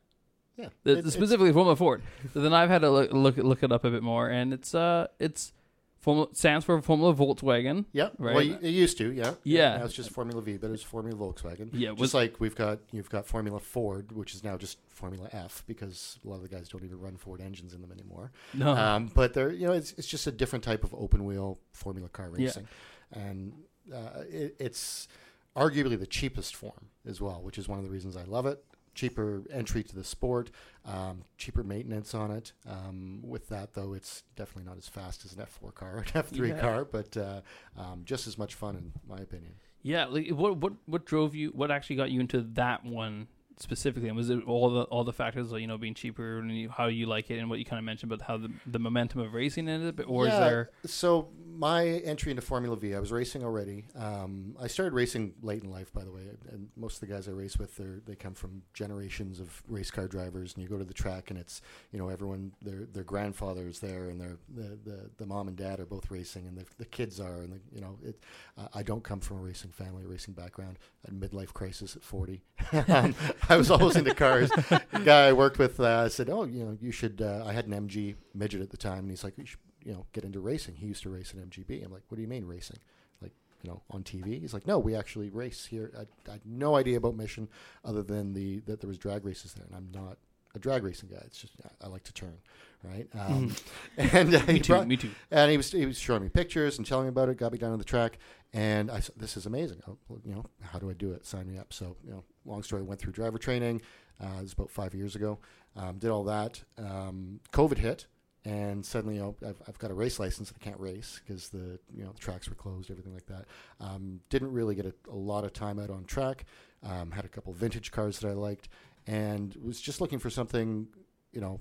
yeah. 0.58 0.66
it's 0.66 0.76
It- 0.86 0.98
it's- 1.00 1.14
specifically 1.14 1.52
Formula 1.54 1.76
Ford. 1.76 2.02
So 2.34 2.42
then 2.42 2.54
I've 2.54 2.70
had 2.70 2.82
to 2.82 2.90
look 2.90 3.12
look, 3.14 3.38
look 3.38 3.64
it 3.64 3.72
up 3.72 3.84
a 3.86 3.90
bit 3.92 4.04
more, 4.04 4.30
and 4.30 4.54
it's 4.54 4.74
uh, 4.76 5.08
it's 5.20 5.52
Formula 6.00 6.28
stands 6.34 6.64
for 6.64 6.80
Formula 6.84 7.16
Volkswagen. 7.16 7.86
Yeah, 7.92 8.10
Right. 8.20 8.36
well, 8.36 8.60
it 8.62 8.70
used 8.70 8.96
to, 9.00 9.12
yeah. 9.12 9.34
Yeah. 9.44 9.78
Now 9.78 9.86
it's 9.86 9.96
just 9.96 10.12
Formula 10.12 10.40
V, 10.40 10.58
but 10.58 10.70
it's 10.70 10.84
Formula 10.84 11.18
Volkswagen. 11.18 11.70
Yeah, 11.74 11.90
Just 11.90 12.00
with- 12.00 12.14
like 12.14 12.40
we've 12.40 12.54
got, 12.54 12.78
you've 12.92 13.10
got 13.10 13.26
Formula 13.26 13.60
Ford, 13.60 14.12
which 14.12 14.36
is 14.36 14.44
now 14.44 14.56
just 14.56 14.78
Formula 14.88 15.28
F 15.32 15.64
because 15.66 16.20
a 16.24 16.28
lot 16.30 16.36
of 16.36 16.42
the 16.44 16.48
guys 16.48 16.70
don't 16.70 16.84
even 16.84 17.00
run 17.00 17.18
Ford 17.18 17.42
engines 17.42 17.74
in 17.74 17.82
them 17.82 17.92
anymore. 17.92 18.32
No, 18.54 18.76
Um, 18.76 19.10
but 19.16 19.34
they're, 19.34 19.52
you 19.52 19.66
know, 19.66 19.74
it's, 19.74 19.94
it's 19.98 20.08
just 20.08 20.28
a 20.28 20.32
different 20.32 20.64
type 20.64 20.84
of 20.84 20.94
open 20.94 21.26
wheel 21.26 21.58
Formula 21.72 22.08
car 22.08 22.30
Yeah. 22.38 22.46
racing, 22.50 22.68
and 23.12 23.54
uh, 23.92 24.22
it, 24.30 24.56
it's 24.60 25.08
arguably 25.56 25.98
the 26.00 26.06
cheapest 26.08 26.56
form 26.56 26.90
as 27.08 27.22
well, 27.22 27.42
which 27.42 27.58
is 27.58 27.68
one 27.68 27.80
of 27.80 27.86
the 27.86 27.92
reasons 27.92 28.16
I 28.18 28.24
love 28.24 28.46
it. 28.46 28.64
Cheaper 28.94 29.44
entry 29.52 29.84
to 29.84 29.94
the 29.96 30.06
sport, 30.06 30.52
um, 30.86 31.24
cheaper 31.38 31.64
maintenance 31.64 32.14
on 32.16 32.32
it. 32.32 32.54
Um, 32.66 33.20
with 33.24 33.50
that, 33.50 33.74
though, 33.74 33.94
it's 33.94 34.24
definitely 34.38 34.64
not 34.70 34.78
as 34.78 34.88
fast 34.88 35.26
as 35.26 35.34
an 35.34 35.44
F4 35.44 35.74
car 35.74 35.96
or 35.96 35.98
an 36.00 36.06
F3 36.24 36.48
Yeah. 36.50 36.60
car, 36.62 36.86
but 36.86 37.18
uh, 37.18 37.42
um, 37.78 38.04
just 38.06 38.26
as 38.26 38.38
much 38.38 38.54
fun, 38.56 38.76
in 38.78 38.94
my 39.08 39.18
opinion. 39.22 39.56
Yeah, 39.82 40.06
like 40.06 40.30
what 40.30 40.58
what 40.58 40.74
what 40.86 41.06
drove 41.06 41.36
you? 41.36 41.50
What 41.50 41.72
actually 41.72 41.98
got 41.98 42.10
you 42.10 42.20
into 42.22 42.42
that 42.54 42.84
one 42.86 43.28
specifically? 43.60 44.10
And 44.10 44.18
was 44.18 44.30
it 44.30 44.44
all 44.46 44.70
the 44.70 44.84
all 44.84 45.04
the 45.04 45.14
factors, 45.14 45.52
like 45.52 45.62
you 45.62 45.68
know, 45.68 45.78
being 45.78 45.94
cheaper 45.94 46.40
and 46.40 46.52
you, 46.52 46.70
how 46.70 46.88
you 46.88 47.06
like 47.06 47.30
it, 47.30 47.40
and 47.40 47.50
what 47.50 47.60
you 47.60 47.66
kind 47.66 47.80
of 47.80 47.86
mentioned 47.86 48.12
about 48.12 48.26
how 48.26 48.38
the 48.38 48.52
the 48.66 48.80
momentum 48.80 49.22
of 49.22 49.34
racing 49.34 49.68
ended, 49.68 50.00
it, 50.00 50.04
or 50.04 50.28
is 50.28 50.34
there? 50.34 50.72
So 50.86 51.30
my 51.58 51.86
entry 51.86 52.32
into 52.32 52.42
Formula 52.42 52.76
V, 52.76 52.96
I 52.96 53.00
was 53.00 53.12
racing 53.12 53.44
already. 53.44 53.86
Um, 53.96 54.56
I 54.62 54.68
started 54.68 54.94
racing 54.94 55.36
late 55.42 55.64
in 55.64 55.72
life, 55.72 55.94
by 55.94 56.04
the 56.04 56.12
way, 56.12 56.24
and 56.52 56.70
most 56.76 56.96
of 56.96 57.08
the 57.08 57.14
guys 57.14 57.28
I 57.28 57.32
race 57.32 57.58
with, 57.58 57.78
they 57.78 57.86
they 58.06 58.16
come 58.16 58.34
from 58.34 58.64
generations 58.74 59.40
of 59.40 59.64
race 59.68 59.92
car 59.92 60.08
drivers. 60.08 60.54
And 60.54 60.64
you 60.64 60.70
go 60.70 60.78
to 60.78 60.84
the 60.84 60.94
track, 60.94 61.30
and 61.30 61.40
it's 61.40 61.62
you 61.92 62.00
know 62.00 62.10
everyone 62.10 62.52
their 62.62 62.86
their 62.86 63.04
grandfather's 63.04 63.80
there, 63.80 64.10
and 64.10 64.20
their 64.20 64.38
the, 64.54 64.78
the 64.84 65.10
the 65.18 65.26
mom 65.26 65.48
and 65.48 65.58
dad 65.58 65.80
are 65.80 65.86
both 65.86 66.12
racing, 66.12 66.46
and 66.48 66.58
the, 66.58 66.66
the 66.78 66.86
kids 66.86 67.20
are, 67.20 67.42
and 67.42 67.54
the, 67.54 67.60
you 67.74 67.82
know 67.82 67.98
it. 68.04 68.24
Uh, 68.58 68.68
I 68.74 68.84
don't 68.84 69.04
come 69.04 69.20
from 69.20 69.38
a 69.38 69.42
racing 69.42 69.72
family, 69.72 70.04
a 70.04 70.08
racing 70.08 70.34
background. 70.34 70.78
I 71.06 71.12
had 71.12 71.20
midlife 71.20 71.54
crisis 71.54 71.96
at 71.96 72.04
forty. 72.04 72.44
um, 72.88 73.16
I 73.50 73.58
was 73.58 73.70
always 73.70 73.96
into 73.96 74.14
cars. 74.14 74.50
the 74.50 75.02
guy 75.04 75.28
I 75.28 75.34
worked 75.34 75.60
with 75.60 75.80
uh, 75.80 76.10
said, 76.10 76.30
"Oh, 76.30 76.44
you 76.44 76.64
know, 76.64 76.78
you 76.82 76.92
should." 76.92 77.22
Uh, 77.22 77.44
I 77.46 77.54
had 77.54 77.68
an 77.68 77.88
MG 77.88 78.16
midget 78.34 78.62
at 78.62 78.70
the 78.70 78.78
time, 78.78 79.00
and 79.00 79.10
he's 79.10 79.24
like, 79.24 79.38
"You 79.38 79.46
should, 79.46 79.60
you 79.84 79.94
know, 79.94 80.06
get 80.14 80.24
into 80.24 80.40
racing." 80.40 80.76
He 80.76 80.88
used 80.88 81.04
to 81.04 81.10
race 81.10 81.34
an 81.34 81.40
MGB. 81.40 81.84
I'm 81.84 81.92
like, 81.92 82.04
"What 82.10 82.16
do 82.16 82.22
you 82.22 82.28
mean 82.28 82.46
racing?" 82.46 82.80
Like, 83.22 83.34
you 83.62 83.70
know, 83.70 83.82
on 83.92 84.04
TV? 84.04 84.40
He's 84.40 84.54
like, 84.54 84.66
"No, 84.66 84.80
we 84.80 84.96
actually 84.96 85.30
race 85.30 85.66
here." 85.66 85.92
I, 85.98 86.02
I 86.30 86.34
had 86.34 86.46
no 86.46 86.76
idea 86.76 86.98
about 86.98 87.16
Mission, 87.16 87.48
other 87.84 88.04
than 88.04 88.34
the 88.34 88.60
that 88.62 88.82
there 88.82 88.88
was 88.88 88.98
drag 88.98 89.26
races 89.26 89.54
there, 89.54 89.66
and 89.66 89.76
I'm 89.76 89.90
not 89.94 90.18
a 90.56 90.60
drag 90.60 90.84
racing 90.84 91.10
guy. 91.10 91.22
It's 91.26 91.38
just 91.40 91.54
I, 91.64 91.86
I 91.86 91.88
like 91.90 92.04
to 92.04 92.14
turn, 92.14 92.38
right? 92.84 93.08
Um, 93.14 93.56
and 93.98 94.34
uh, 94.36 94.40
Mm-hmm. 94.40 94.48
Me 94.48 94.54
he 94.54 94.60
too. 94.60 94.74
brought- 94.74 94.88
me 94.88 94.98
too. 94.98 95.12
and 95.32 95.52
he 95.52 95.58
was 95.58 95.72
he 95.72 95.86
was 95.86 95.98
showing 95.98 96.24
me 96.24 96.30
pictures 96.30 96.78
and 96.78 96.86
telling 96.88 97.06
me 97.06 97.10
about 97.10 97.30
it. 97.30 97.38
Got 97.38 97.52
me 97.52 97.58
down 97.58 97.72
on 97.72 97.80
the 97.80 97.86
track, 97.86 98.18
and 98.54 98.90
I 98.92 99.00
said, 99.00 99.16
"This 99.18 99.38
is 99.38 99.46
amazing. 99.46 99.82
How, 99.86 99.98
you 100.26 100.34
know, 100.34 100.46
how 100.62 100.80
do 100.80 100.90
I 100.90 100.94
do 100.94 101.12
it? 101.14 101.26
Sign 101.26 101.48
me 101.52 101.58
up." 101.58 101.74
So, 101.74 101.96
you 102.04 102.12
know, 102.12 102.24
long 102.46 102.64
story. 102.64 102.82
Went 102.84 103.00
through 103.02 103.14
driver 103.14 103.38
training. 103.38 103.82
Uh, 104.22 104.28
it 104.40 104.44
was 104.44 104.54
about 104.54 104.70
five 104.72 104.94
years 104.96 105.16
ago. 105.16 105.40
Um, 105.76 105.98
did 105.98 106.10
all 106.10 106.24
that. 106.26 106.64
Um, 106.78 107.42
COVID 107.52 107.78
hit, 107.80 108.08
and 108.46 108.86
suddenly, 108.86 109.16
you 109.16 109.22
know, 109.22 109.36
I've, 109.46 109.62
I've 109.68 109.78
got 109.78 109.92
a 109.92 109.94
race 109.94 110.20
license 110.20 110.50
and 110.50 110.58
I 110.62 110.64
can't 110.64 110.80
race 110.80 111.20
because 111.26 111.50
the 111.50 111.80
you 111.94 112.04
know 112.06 112.12
the 112.14 112.20
tracks 112.20 112.48
were 112.48 112.56
closed, 112.56 112.90
everything 112.90 113.14
like 113.14 113.26
that. 113.26 113.46
Um, 113.82 114.22
didn't 114.30 114.54
really 114.54 114.74
get 114.76 114.86
a, 114.86 114.94
a 115.12 115.16
lot 115.16 115.44
of 115.44 115.52
time 115.52 115.80
out 115.80 115.90
on 115.90 116.06
track. 116.06 116.46
Um, 116.84 117.10
had 117.12 117.26
a 117.26 117.28
couple 117.28 117.52
vintage 117.52 117.92
cars 117.92 118.20
that 118.20 118.30
I 118.30 118.34
liked, 118.34 118.70
and 119.08 119.56
was 119.62 119.80
just 119.80 120.02
looking 120.02 120.20
for 120.20 120.30
something, 120.30 120.88
you 121.32 121.42
know, 121.42 121.60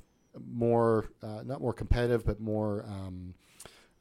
more 0.50 1.06
uh, 1.22 1.42
not 1.44 1.60
more 1.60 1.72
competitive, 1.72 2.24
but 2.24 2.40
more. 2.40 2.84
Um, 2.88 3.34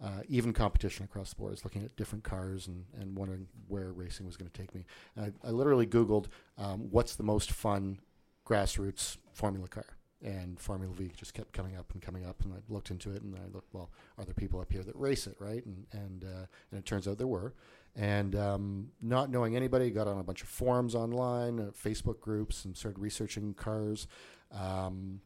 uh, 0.04 0.20
even 0.28 0.52
competition 0.52 1.06
across 1.06 1.30
the 1.30 1.36
board. 1.38 1.52
I 1.52 1.54
was 1.54 1.64
looking 1.64 1.84
at 1.84 1.96
different 1.96 2.26
cars 2.26 2.68
and, 2.68 2.84
and 3.00 3.16
wondering 3.16 3.48
where 3.70 3.94
racing 3.94 4.26
was 4.26 4.36
going 4.36 4.52
to 4.52 4.62
take 4.62 4.76
me. 4.76 4.86
I, 5.18 5.32
I 5.48 5.52
literally 5.52 5.88
Googled 5.88 6.26
um, 6.58 6.90
what's 6.92 7.16
the 7.16 7.24
most 7.24 7.54
fun 7.54 8.00
grassroots 8.46 9.18
Formula 9.32 9.68
car, 9.68 9.86
and 10.22 10.60
Formula 10.60 10.94
V 10.94 11.12
just 11.16 11.34
kept 11.34 11.54
coming 11.54 11.78
up 11.78 11.92
and 11.94 12.02
coming 12.02 12.26
up. 12.26 12.42
And 12.44 12.54
I 12.54 12.58
looked 12.68 12.92
into 12.92 13.12
it, 13.12 13.22
and 13.22 13.36
I 13.36 13.48
looked, 13.54 13.74
well, 13.74 13.92
are 14.18 14.26
there 14.26 14.34
people 14.34 14.60
up 14.60 14.72
here 14.72 14.84
that 14.84 14.96
race 14.96 15.26
it, 15.26 15.38
right? 15.40 15.66
And 15.66 15.86
and 15.94 16.24
uh, 16.26 16.46
and 16.72 16.80
it 16.80 16.86
turns 16.86 17.08
out 17.08 17.18
there 17.18 17.28
were. 17.28 17.54
And 17.96 18.36
um, 18.36 18.88
not 19.02 19.30
knowing 19.30 19.56
anybody, 19.56 19.92
got 19.92 20.08
on 20.08 20.20
a 20.20 20.24
bunch 20.24 20.42
of 20.42 20.48
forums 20.48 20.96
online, 20.96 21.60
uh, 21.60 21.72
Facebook 21.72 22.20
groups, 22.20 22.66
and 22.66 22.76
started 22.76 23.00
researching 23.00 23.54
cars. 23.54 24.08
Um, 24.52 25.22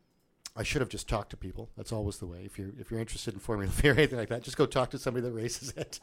I 0.55 0.63
should 0.63 0.81
have 0.81 0.89
just 0.89 1.07
talked 1.07 1.29
to 1.29 1.37
people. 1.37 1.69
That's 1.77 1.93
always 1.93 2.17
the 2.17 2.25
way. 2.25 2.41
If 2.43 2.57
you're 2.57 2.73
if 2.79 2.91
you're 2.91 2.99
interested 2.99 3.33
in 3.33 3.39
Formula 3.39 3.71
V 3.71 3.89
or 3.89 3.93
anything 3.93 4.19
like 4.19 4.29
that, 4.29 4.43
just 4.43 4.57
go 4.57 4.65
talk 4.65 4.89
to 4.91 4.99
somebody 4.99 5.25
that 5.25 5.31
races 5.31 5.73
it. 5.77 5.99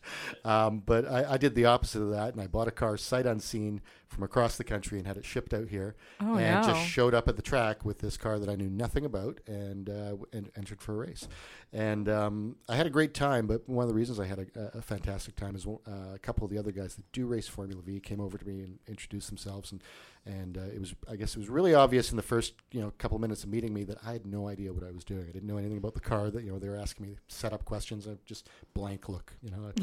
um, 0.44 0.82
but 0.84 1.06
I, 1.08 1.34
I 1.34 1.36
did 1.36 1.54
the 1.54 1.66
opposite 1.66 2.02
of 2.02 2.10
that, 2.10 2.32
and 2.32 2.40
I 2.40 2.46
bought 2.46 2.68
a 2.68 2.72
car 2.72 2.96
sight 2.96 3.26
unseen 3.26 3.80
from 4.08 4.24
across 4.24 4.56
the 4.56 4.64
country 4.64 4.98
and 4.98 5.06
had 5.06 5.16
it 5.16 5.24
shipped 5.24 5.52
out 5.54 5.68
here, 5.68 5.94
Oh 6.20 6.36
and 6.36 6.66
no. 6.66 6.72
just 6.72 6.86
showed 6.88 7.14
up 7.14 7.28
at 7.28 7.36
the 7.36 7.42
track 7.42 7.84
with 7.84 7.98
this 7.98 8.16
car 8.16 8.38
that 8.38 8.48
I 8.48 8.54
knew 8.56 8.68
nothing 8.70 9.04
about 9.04 9.40
and 9.46 9.88
uh, 9.88 10.16
and 10.32 10.50
entered 10.56 10.80
for 10.80 10.94
a 10.94 11.06
race. 11.06 11.28
And 11.72 12.08
um, 12.08 12.56
I 12.68 12.76
had 12.76 12.86
a 12.86 12.90
great 12.90 13.12
time, 13.12 13.46
but 13.46 13.68
one 13.68 13.82
of 13.84 13.88
the 13.88 13.94
reasons 13.94 14.18
I 14.18 14.26
had 14.26 14.38
a, 14.56 14.78
a 14.78 14.82
fantastic 14.82 15.36
time 15.36 15.54
is 15.54 15.66
uh, 15.66 16.14
a 16.14 16.18
couple 16.18 16.44
of 16.44 16.50
the 16.50 16.58
other 16.58 16.72
guys 16.72 16.94
that 16.94 17.10
do 17.12 17.26
race 17.26 17.46
Formula 17.46 17.80
V 17.82 18.00
came 18.00 18.20
over 18.20 18.38
to 18.38 18.46
me 18.46 18.62
and 18.62 18.78
introduced 18.88 19.28
themselves, 19.28 19.70
and 19.72 19.82
and 20.26 20.56
uh, 20.58 20.62
it 20.74 20.80
was 20.80 20.94
I 21.10 21.16
guess 21.16 21.36
it 21.36 21.38
was 21.38 21.48
really 21.50 21.74
obvious 21.74 22.10
in 22.10 22.16
the 22.16 22.22
first 22.22 22.54
you 22.72 22.80
know 22.80 22.92
couple 22.98 23.16
of 23.16 23.20
minutes 23.20 23.44
of 23.44 23.50
meeting 23.50 23.72
me 23.74 23.84
that 23.84 23.98
I 24.04 24.12
had 24.12 24.26
no 24.26 24.48
idea 24.48 24.72
what 24.72 24.82
I 24.84 24.90
was 24.90 25.04
doing. 25.04 25.26
I 25.28 25.32
didn't 25.32 25.46
know 25.46 25.58
anything 25.58 25.76
about 25.78 25.94
the 25.94 26.00
car. 26.00 26.30
That 26.30 26.42
you 26.44 26.50
know 26.52 26.58
they 26.58 26.68
were 26.68 26.76
asking 26.76 27.06
me 27.06 27.16
setup 27.28 27.64
questions. 27.66 28.08
I 28.08 28.12
just 28.24 28.48
blank 28.72 29.08
look. 29.10 29.34
You 29.42 29.50
know, 29.50 29.72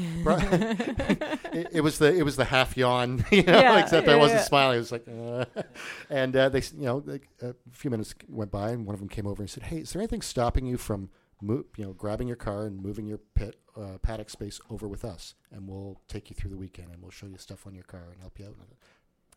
it, 1.52 1.68
it 1.72 1.80
was 1.82 1.98
the 1.98 2.12
it 2.14 2.22
was 2.24 2.36
the 2.36 2.44
half 2.46 2.76
yawn. 2.76 3.24
You 3.36 3.42
know, 3.42 3.52
Yeah, 3.58 3.78
except 3.80 4.08
I 4.08 4.15
yeah, 4.16 4.22
wasn't 4.22 4.40
smiling. 4.42 4.76
I 4.76 4.78
was 4.78 4.92
like, 4.92 5.06
uh. 5.08 5.44
and 6.10 6.34
uh, 6.36 6.48
they 6.48 6.58
s- 6.58 6.72
you 6.76 6.84
know 6.86 7.02
like, 7.06 7.28
a 7.42 7.54
few 7.72 7.90
minutes 7.90 8.14
went 8.28 8.50
by, 8.50 8.70
and 8.70 8.86
one 8.86 8.94
of 8.94 9.00
them 9.00 9.08
came 9.08 9.26
over 9.26 9.42
and 9.42 9.50
said, 9.50 9.64
"Hey, 9.64 9.78
is 9.78 9.92
there 9.92 10.00
anything 10.02 10.22
stopping 10.22 10.66
you 10.66 10.76
from 10.76 11.10
mo- 11.40 11.64
you 11.76 11.84
know 11.84 11.92
grabbing 11.92 12.26
your 12.28 12.36
car 12.36 12.66
and 12.66 12.82
moving 12.82 13.06
your 13.06 13.18
pit 13.34 13.56
uh, 13.76 13.98
paddock 14.02 14.30
space 14.30 14.60
over 14.70 14.88
with 14.88 15.04
us, 15.04 15.34
and 15.52 15.68
we'll 15.68 16.00
take 16.08 16.30
you 16.30 16.34
through 16.36 16.50
the 16.50 16.56
weekend, 16.56 16.88
and 16.92 17.00
we'll 17.02 17.10
show 17.10 17.26
you 17.26 17.36
stuff 17.38 17.66
on 17.66 17.74
your 17.74 17.84
car 17.84 18.04
and 18.12 18.20
help 18.20 18.38
you 18.38 18.46
out." 18.46 18.56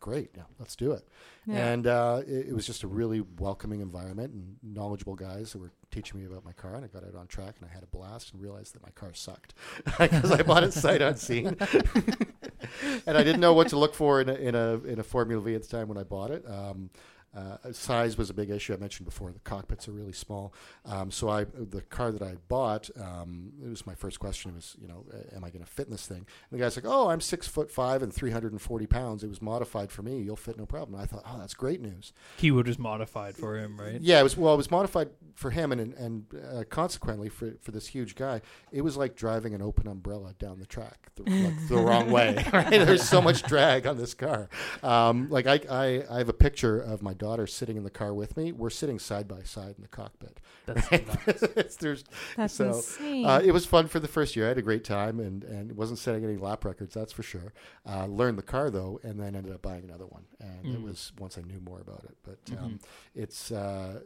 Great, 0.00 0.30
yeah, 0.36 0.42
let's 0.58 0.76
do 0.76 0.92
it. 0.92 1.06
Yeah. 1.46 1.66
And 1.68 1.86
uh, 1.86 2.22
it, 2.26 2.48
it 2.48 2.54
was 2.54 2.66
just 2.66 2.82
a 2.82 2.88
really 2.88 3.20
welcoming 3.38 3.80
environment 3.80 4.32
and 4.32 4.56
knowledgeable 4.62 5.14
guys 5.14 5.52
that 5.52 5.58
were 5.58 5.72
teaching 5.90 6.20
me 6.20 6.26
about 6.26 6.44
my 6.44 6.52
car. 6.52 6.74
And 6.74 6.84
I 6.84 6.88
got 6.88 7.04
out 7.04 7.14
on 7.14 7.26
track 7.26 7.56
and 7.60 7.68
I 7.68 7.72
had 7.72 7.82
a 7.82 7.86
blast 7.86 8.32
and 8.32 8.42
realized 8.42 8.74
that 8.74 8.82
my 8.82 8.90
car 8.90 9.12
sucked 9.14 9.54
because 9.98 10.32
I 10.32 10.42
bought 10.42 10.64
it 10.64 10.72
sight 10.72 11.02
unseen. 11.02 11.46
and 13.06 13.16
I 13.16 13.22
didn't 13.22 13.40
know 13.40 13.52
what 13.52 13.68
to 13.68 13.78
look 13.78 13.94
for 13.94 14.20
in 14.20 14.28
a, 14.28 14.34
in 14.34 14.54
a 14.54 14.74
in 14.84 14.98
a 14.98 15.04
Formula 15.04 15.42
V 15.42 15.54
at 15.54 15.62
the 15.62 15.68
time 15.68 15.88
when 15.88 15.98
I 15.98 16.04
bought 16.04 16.30
it. 16.30 16.44
Um, 16.48 16.90
uh, 17.36 17.72
size 17.72 18.18
was 18.18 18.28
a 18.28 18.34
big 18.34 18.50
issue. 18.50 18.74
I 18.74 18.76
mentioned 18.76 19.06
before 19.06 19.30
the 19.30 19.38
cockpits 19.40 19.86
are 19.88 19.92
really 19.92 20.12
small. 20.12 20.52
Um, 20.84 21.10
so 21.10 21.28
I 21.28 21.44
the 21.44 21.82
car 21.82 22.10
that 22.10 22.22
I 22.22 22.36
bought, 22.48 22.90
um, 23.00 23.52
it 23.64 23.68
was 23.68 23.86
my 23.86 23.94
first 23.94 24.18
question 24.18 24.54
was, 24.54 24.76
you 24.80 24.88
know, 24.88 25.04
am 25.34 25.44
I 25.44 25.50
going 25.50 25.64
to 25.64 25.70
fit 25.70 25.86
in 25.86 25.92
this 25.92 26.06
thing? 26.06 26.18
And 26.50 26.58
the 26.58 26.58
guy's 26.58 26.76
like, 26.76 26.86
oh, 26.86 27.08
I'm 27.08 27.20
six 27.20 27.46
foot 27.46 27.70
five 27.70 28.02
and 28.02 28.12
340 28.12 28.86
pounds. 28.86 29.22
It 29.22 29.28
was 29.28 29.40
modified 29.40 29.92
for 29.92 30.02
me. 30.02 30.20
You'll 30.20 30.36
fit 30.36 30.58
no 30.58 30.66
problem. 30.66 30.94
And 30.94 31.02
I 31.02 31.06
thought, 31.06 31.22
oh, 31.24 31.38
that's 31.38 31.54
great 31.54 31.80
news. 31.80 32.12
He 32.36 32.50
would 32.50 32.66
just 32.66 32.80
modified 32.80 33.36
for 33.36 33.56
him, 33.56 33.78
right? 33.80 34.00
Yeah, 34.00 34.20
it 34.20 34.24
was 34.24 34.36
well, 34.36 34.54
it 34.54 34.58
was 34.58 34.70
modified 34.70 35.10
for 35.34 35.50
him, 35.50 35.70
and 35.70 35.94
and 35.94 36.24
uh, 36.34 36.64
consequently 36.68 37.28
for 37.28 37.54
for 37.60 37.70
this 37.70 37.86
huge 37.86 38.16
guy, 38.16 38.40
it 38.72 38.82
was 38.82 38.96
like 38.96 39.14
driving 39.14 39.54
an 39.54 39.62
open 39.62 39.86
umbrella 39.86 40.34
down 40.38 40.58
the 40.58 40.66
track, 40.66 41.10
the, 41.14 41.22
like 41.22 41.68
the 41.68 41.76
wrong 41.76 42.10
way. 42.10 42.44
Right? 42.52 42.70
There's 42.70 43.08
so 43.08 43.22
much 43.22 43.44
drag 43.44 43.86
on 43.86 43.96
this 43.96 44.12
car. 44.12 44.48
Um, 44.82 45.28
like 45.30 45.46
I, 45.46 45.60
I 45.70 46.04
I 46.10 46.18
have 46.18 46.28
a 46.28 46.34
picture 46.34 46.80
of 46.80 47.02
my 47.02 47.14
daughter 47.20 47.46
sitting 47.46 47.76
in 47.76 47.84
the 47.84 47.90
car 47.90 48.12
with 48.12 48.36
me. 48.36 48.50
We're 48.50 48.70
sitting 48.70 48.98
side 48.98 49.28
by 49.28 49.42
side 49.42 49.74
in 49.76 49.82
the 49.82 49.88
cockpit. 49.88 50.40
That's 50.74 51.42
nuts. 51.56 51.76
There's 51.80 52.04
That's 52.36 52.54
so, 52.54 52.68
insane. 52.68 53.26
uh, 53.26 53.40
it 53.44 53.52
was 53.52 53.66
fun 53.66 53.88
for 53.88 54.00
the 54.00 54.08
first 54.08 54.36
year. 54.36 54.46
I 54.46 54.48
had 54.48 54.58
a 54.58 54.62
great 54.62 54.84
time, 54.84 55.20
and 55.20 55.44
and 55.44 55.70
it 55.70 55.76
wasn't 55.76 55.98
setting 55.98 56.24
any 56.24 56.36
lap 56.36 56.64
records, 56.64 56.94
that's 56.94 57.12
for 57.12 57.22
sure. 57.22 57.52
Uh, 57.88 58.06
learned 58.06 58.38
the 58.38 58.42
car 58.42 58.70
though, 58.70 59.00
and 59.02 59.18
then 59.20 59.34
ended 59.36 59.52
up 59.52 59.62
buying 59.62 59.84
another 59.84 60.06
one. 60.06 60.24
And 60.40 60.66
it 60.74 60.78
Mm. 60.80 60.84
was 60.84 61.12
once 61.18 61.36
I 61.38 61.42
knew 61.42 61.60
more 61.60 61.80
about 61.80 62.04
it. 62.04 62.16
But 62.22 62.38
um, 62.58 62.72
Mhm. 62.72 62.80
it's 63.14 63.50
uh, 63.52 64.00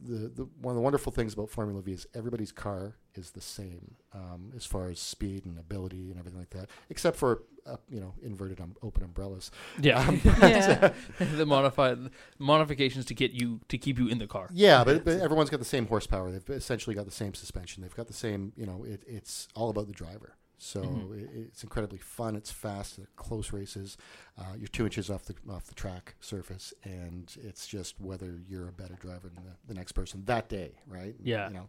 the 0.00 0.28
the 0.28 0.44
one 0.60 0.72
of 0.72 0.76
the 0.76 0.82
wonderful 0.82 1.12
things 1.12 1.34
about 1.34 1.50
Formula 1.50 1.80
V 1.82 1.92
is 1.92 2.06
everybody's 2.14 2.52
car 2.52 2.96
is 3.14 3.32
the 3.32 3.40
same 3.40 3.96
um, 4.12 4.52
as 4.56 4.64
far 4.64 4.88
as 4.88 5.00
speed 5.00 5.44
and 5.44 5.58
ability 5.58 6.10
and 6.10 6.18
everything 6.18 6.38
like 6.38 6.50
that, 6.50 6.68
except 6.88 7.16
for 7.16 7.42
uh, 7.66 7.76
you 7.90 8.00
know 8.00 8.14
inverted 8.22 8.60
um, 8.60 8.74
open 8.82 9.02
umbrellas. 9.02 9.50
Yeah, 9.80 9.98
Um, 10.06 10.20
yeah. 10.42 10.92
the 11.18 11.44
modified 11.46 11.98
modifications 12.38 13.04
to 13.06 13.14
get 13.14 13.32
you 13.32 13.60
to 13.68 13.76
keep 13.78 13.98
you 13.98 14.08
in 14.08 14.18
the 14.18 14.26
car. 14.26 14.48
Yeah, 14.52 14.84
but, 14.84 15.04
but 15.04 15.20
everyone's 15.20 15.50
got 15.50 15.58
the 15.58 15.66
same 15.66 15.86
horsepower. 15.98 16.30
They've 16.30 16.50
essentially 16.56 16.94
got 16.94 17.04
the 17.06 17.10
same 17.10 17.34
suspension. 17.34 17.82
They've 17.82 17.94
got 17.94 18.06
the 18.06 18.12
same, 18.12 18.52
you 18.56 18.66
know, 18.66 18.84
it, 18.84 19.02
it's 19.06 19.48
all 19.54 19.70
about 19.70 19.86
the 19.88 19.92
driver. 19.92 20.34
So 20.60 20.80
Mhm. 20.82 21.22
it, 21.22 21.30
it's 21.34 21.62
incredibly 21.62 21.98
fun. 21.98 22.34
It's 22.36 22.50
fast. 22.50 22.96
They're 22.96 23.06
close 23.16 23.52
races. 23.52 23.96
Uh, 24.36 24.54
you're 24.58 24.66
two 24.68 24.84
inches 24.84 25.08
off 25.10 25.24
the 25.24 25.34
off 25.48 25.66
the 25.66 25.74
track 25.74 26.14
surface, 26.20 26.74
and 26.84 27.32
it's 27.42 27.66
just 27.66 28.00
whether 28.00 28.40
you're 28.48 28.68
a 28.68 28.72
better 28.72 28.94
driver 28.94 29.28
than 29.28 29.44
the, 29.44 29.54
the 29.68 29.74
next 29.74 29.92
person 29.92 30.24
that 30.26 30.48
day, 30.48 30.72
right? 30.86 31.14
Yeah. 31.22 31.48
You 31.48 31.54
know. 31.54 31.68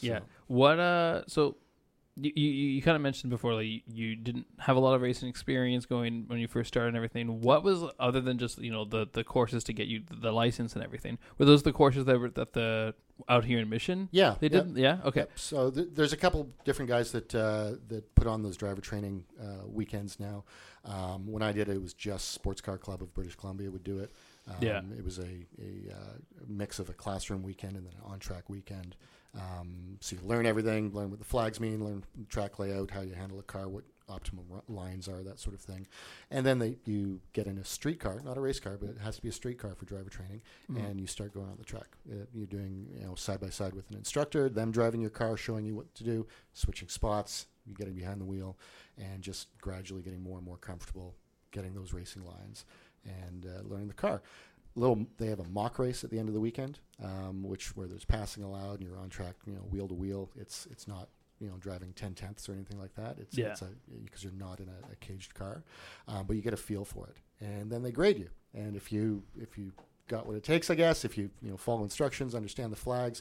Yeah. 0.00 0.20
What 0.48 0.78
uh? 0.80 1.22
So 1.28 1.56
you 2.20 2.32
you, 2.34 2.50
you 2.50 2.82
kind 2.82 2.96
of 2.96 3.02
mentioned 3.02 3.30
before 3.30 3.54
like 3.54 3.82
you, 3.86 4.16
didn't 4.16 4.46
have 4.58 4.76
a 4.76 4.80
lot 4.80 4.94
of 4.94 5.02
racing 5.02 5.28
experience 5.28 5.86
going 5.86 6.24
when 6.26 6.38
you 6.38 6.48
first 6.48 6.68
started 6.68 6.88
and 6.88 6.96
everything. 6.96 7.40
What 7.40 7.62
was 7.62 7.84
other 7.98 8.20
than 8.20 8.38
just 8.38 8.58
you 8.58 8.72
know 8.72 8.84
the 8.84 9.06
the 9.12 9.24
courses 9.24 9.64
to 9.64 9.72
get 9.72 9.86
you 9.86 10.02
the 10.10 10.32
license 10.32 10.74
and 10.74 10.82
everything? 10.84 11.18
Were 11.38 11.44
those 11.44 11.62
the 11.62 11.72
courses 11.72 12.04
that 12.06 12.18
were 12.18 12.30
that 12.30 12.52
the 12.52 12.94
out 13.28 13.44
here 13.44 13.58
in 13.58 13.68
Mission? 13.68 14.08
Yeah. 14.12 14.36
They 14.38 14.48
did. 14.48 14.76
Yeah. 14.76 14.98
Okay. 15.04 15.20
Yep. 15.20 15.30
So 15.36 15.70
th- 15.70 15.88
there's 15.92 16.12
a 16.12 16.16
couple 16.16 16.48
different 16.64 16.88
guys 16.88 17.12
that 17.12 17.34
uh, 17.34 17.72
that 17.88 18.14
put 18.14 18.26
on 18.26 18.42
those 18.42 18.56
driver 18.56 18.80
training 18.80 19.24
uh, 19.40 19.66
weekends 19.66 20.20
now. 20.20 20.44
Um, 20.84 21.26
when 21.30 21.42
I 21.42 21.52
did 21.52 21.68
it, 21.68 21.76
it 21.76 21.82
was 21.82 21.94
just 21.94 22.32
Sports 22.32 22.60
Car 22.60 22.78
Club 22.78 23.02
of 23.02 23.12
British 23.14 23.34
Columbia 23.34 23.70
would 23.70 23.84
do 23.84 23.98
it. 23.98 24.12
Um, 24.48 24.56
Yeah. 24.60 24.80
It 24.96 25.04
was 25.04 25.18
a, 25.18 25.22
a 25.60 25.92
uh, 25.92 26.16
mix 26.46 26.78
of 26.78 26.88
a 26.88 26.94
classroom 26.94 27.42
weekend 27.42 27.76
and 27.76 27.84
then 27.86 27.92
an 27.94 28.12
on-track 28.12 28.48
weekend. 28.48 28.96
Um, 29.34 29.98
so 30.00 30.16
you 30.16 30.22
learn 30.26 30.46
everything, 30.46 30.92
learn 30.92 31.10
what 31.10 31.18
the 31.18 31.24
flags 31.24 31.60
mean, 31.60 31.84
learn 31.84 32.04
track 32.28 32.58
layout, 32.58 32.90
how 32.90 33.02
you 33.02 33.14
handle 33.14 33.38
a 33.38 33.42
car, 33.42 33.68
what 33.68 33.84
optimal 34.08 34.42
ru- 34.48 34.62
lines 34.74 35.06
are, 35.06 35.22
that 35.22 35.38
sort 35.38 35.54
of 35.54 35.60
thing. 35.60 35.86
And 36.30 36.46
then 36.46 36.58
they, 36.58 36.76
you 36.86 37.20
get 37.34 37.46
in 37.46 37.58
a 37.58 37.64
street 37.64 38.00
car, 38.00 38.20
not 38.24 38.38
a 38.38 38.40
race 38.40 38.58
car, 38.58 38.78
but 38.80 38.88
it 38.88 38.96
has 38.98 39.16
to 39.16 39.22
be 39.22 39.28
a 39.28 39.32
street 39.32 39.58
car 39.58 39.74
for 39.74 39.84
driver 39.84 40.08
training 40.08 40.40
Mhm. 40.70 40.88
and 40.90 40.98
you 41.00 41.06
start 41.06 41.34
going 41.34 41.48
on 41.50 41.56
the 41.58 41.64
track. 41.64 41.88
Uh, 42.10 42.24
you're 42.32 42.46
doing 42.46 42.86
you 42.98 43.04
know 43.06 43.14
side 43.16 43.38
by 43.40 43.50
side 43.50 43.74
with 43.74 43.88
an 43.90 43.96
instructor, 43.98 44.48
them 44.48 44.70
driving 44.72 45.00
your 45.02 45.10
car, 45.10 45.36
showing 45.36 45.66
you 45.66 45.74
what 45.74 45.94
to 45.94 46.04
do, 46.04 46.26
switching 46.54 46.88
spots, 46.88 47.46
you 47.66 47.74
getting 47.74 47.94
behind 47.94 48.20
the 48.20 48.24
wheel, 48.24 48.56
and 48.96 49.22
just 49.22 49.48
gradually 49.60 50.00
getting 50.02 50.22
more 50.22 50.38
and 50.38 50.46
more 50.46 50.56
comfortable 50.56 51.14
getting 51.50 51.74
those 51.74 51.92
racing 51.94 52.24
lines 52.24 52.64
and 53.04 53.46
uh, 53.46 53.62
learning 53.62 53.88
the 53.88 53.94
car. 53.94 54.20
Little, 54.74 55.06
they 55.18 55.26
have 55.26 55.40
a 55.40 55.48
mock 55.48 55.78
race 55.78 56.04
at 56.04 56.10
the 56.10 56.18
end 56.18 56.28
of 56.28 56.34
the 56.34 56.40
weekend, 56.40 56.78
um, 57.02 57.42
which 57.42 57.76
where 57.76 57.88
there's 57.88 58.04
passing 58.04 58.44
allowed 58.44 58.78
and 58.80 58.88
you're 58.88 58.98
on 58.98 59.08
track, 59.08 59.34
you 59.46 59.54
know, 59.54 59.60
wheel 59.62 59.88
to 59.88 59.94
wheel. 59.94 60.30
It's 60.36 60.66
it's 60.70 60.86
not 60.86 61.08
you 61.40 61.48
know 61.48 61.54
driving 61.58 61.92
ten 61.94 62.14
tenths 62.14 62.48
or 62.48 62.52
anything 62.52 62.78
like 62.78 62.94
that. 62.94 63.18
It's 63.18 63.36
Yeah. 63.36 63.48
it's 63.48 63.62
because 64.04 64.22
you're 64.22 64.32
not 64.32 64.60
in 64.60 64.68
a, 64.68 64.92
a 64.92 64.96
caged 65.00 65.34
car, 65.34 65.64
um, 66.06 66.26
but 66.26 66.36
you 66.36 66.42
get 66.42 66.52
a 66.54 66.56
feel 66.58 66.84
for 66.84 67.06
it, 67.08 67.16
and 67.44 67.70
then 67.70 67.82
they 67.82 67.90
grade 67.92 68.18
you. 68.18 68.28
And 68.54 68.76
if 68.76 68.92
you 68.92 69.22
if 69.40 69.58
you 69.58 69.72
got 70.06 70.26
what 70.26 70.36
it 70.36 70.42
takes, 70.42 70.70
I 70.70 70.74
guess. 70.74 71.04
If 71.04 71.18
you 71.18 71.30
you 71.42 71.50
know 71.50 71.56
follow 71.56 71.82
instructions, 71.82 72.34
understand 72.34 72.72
the 72.72 72.76
flags, 72.76 73.20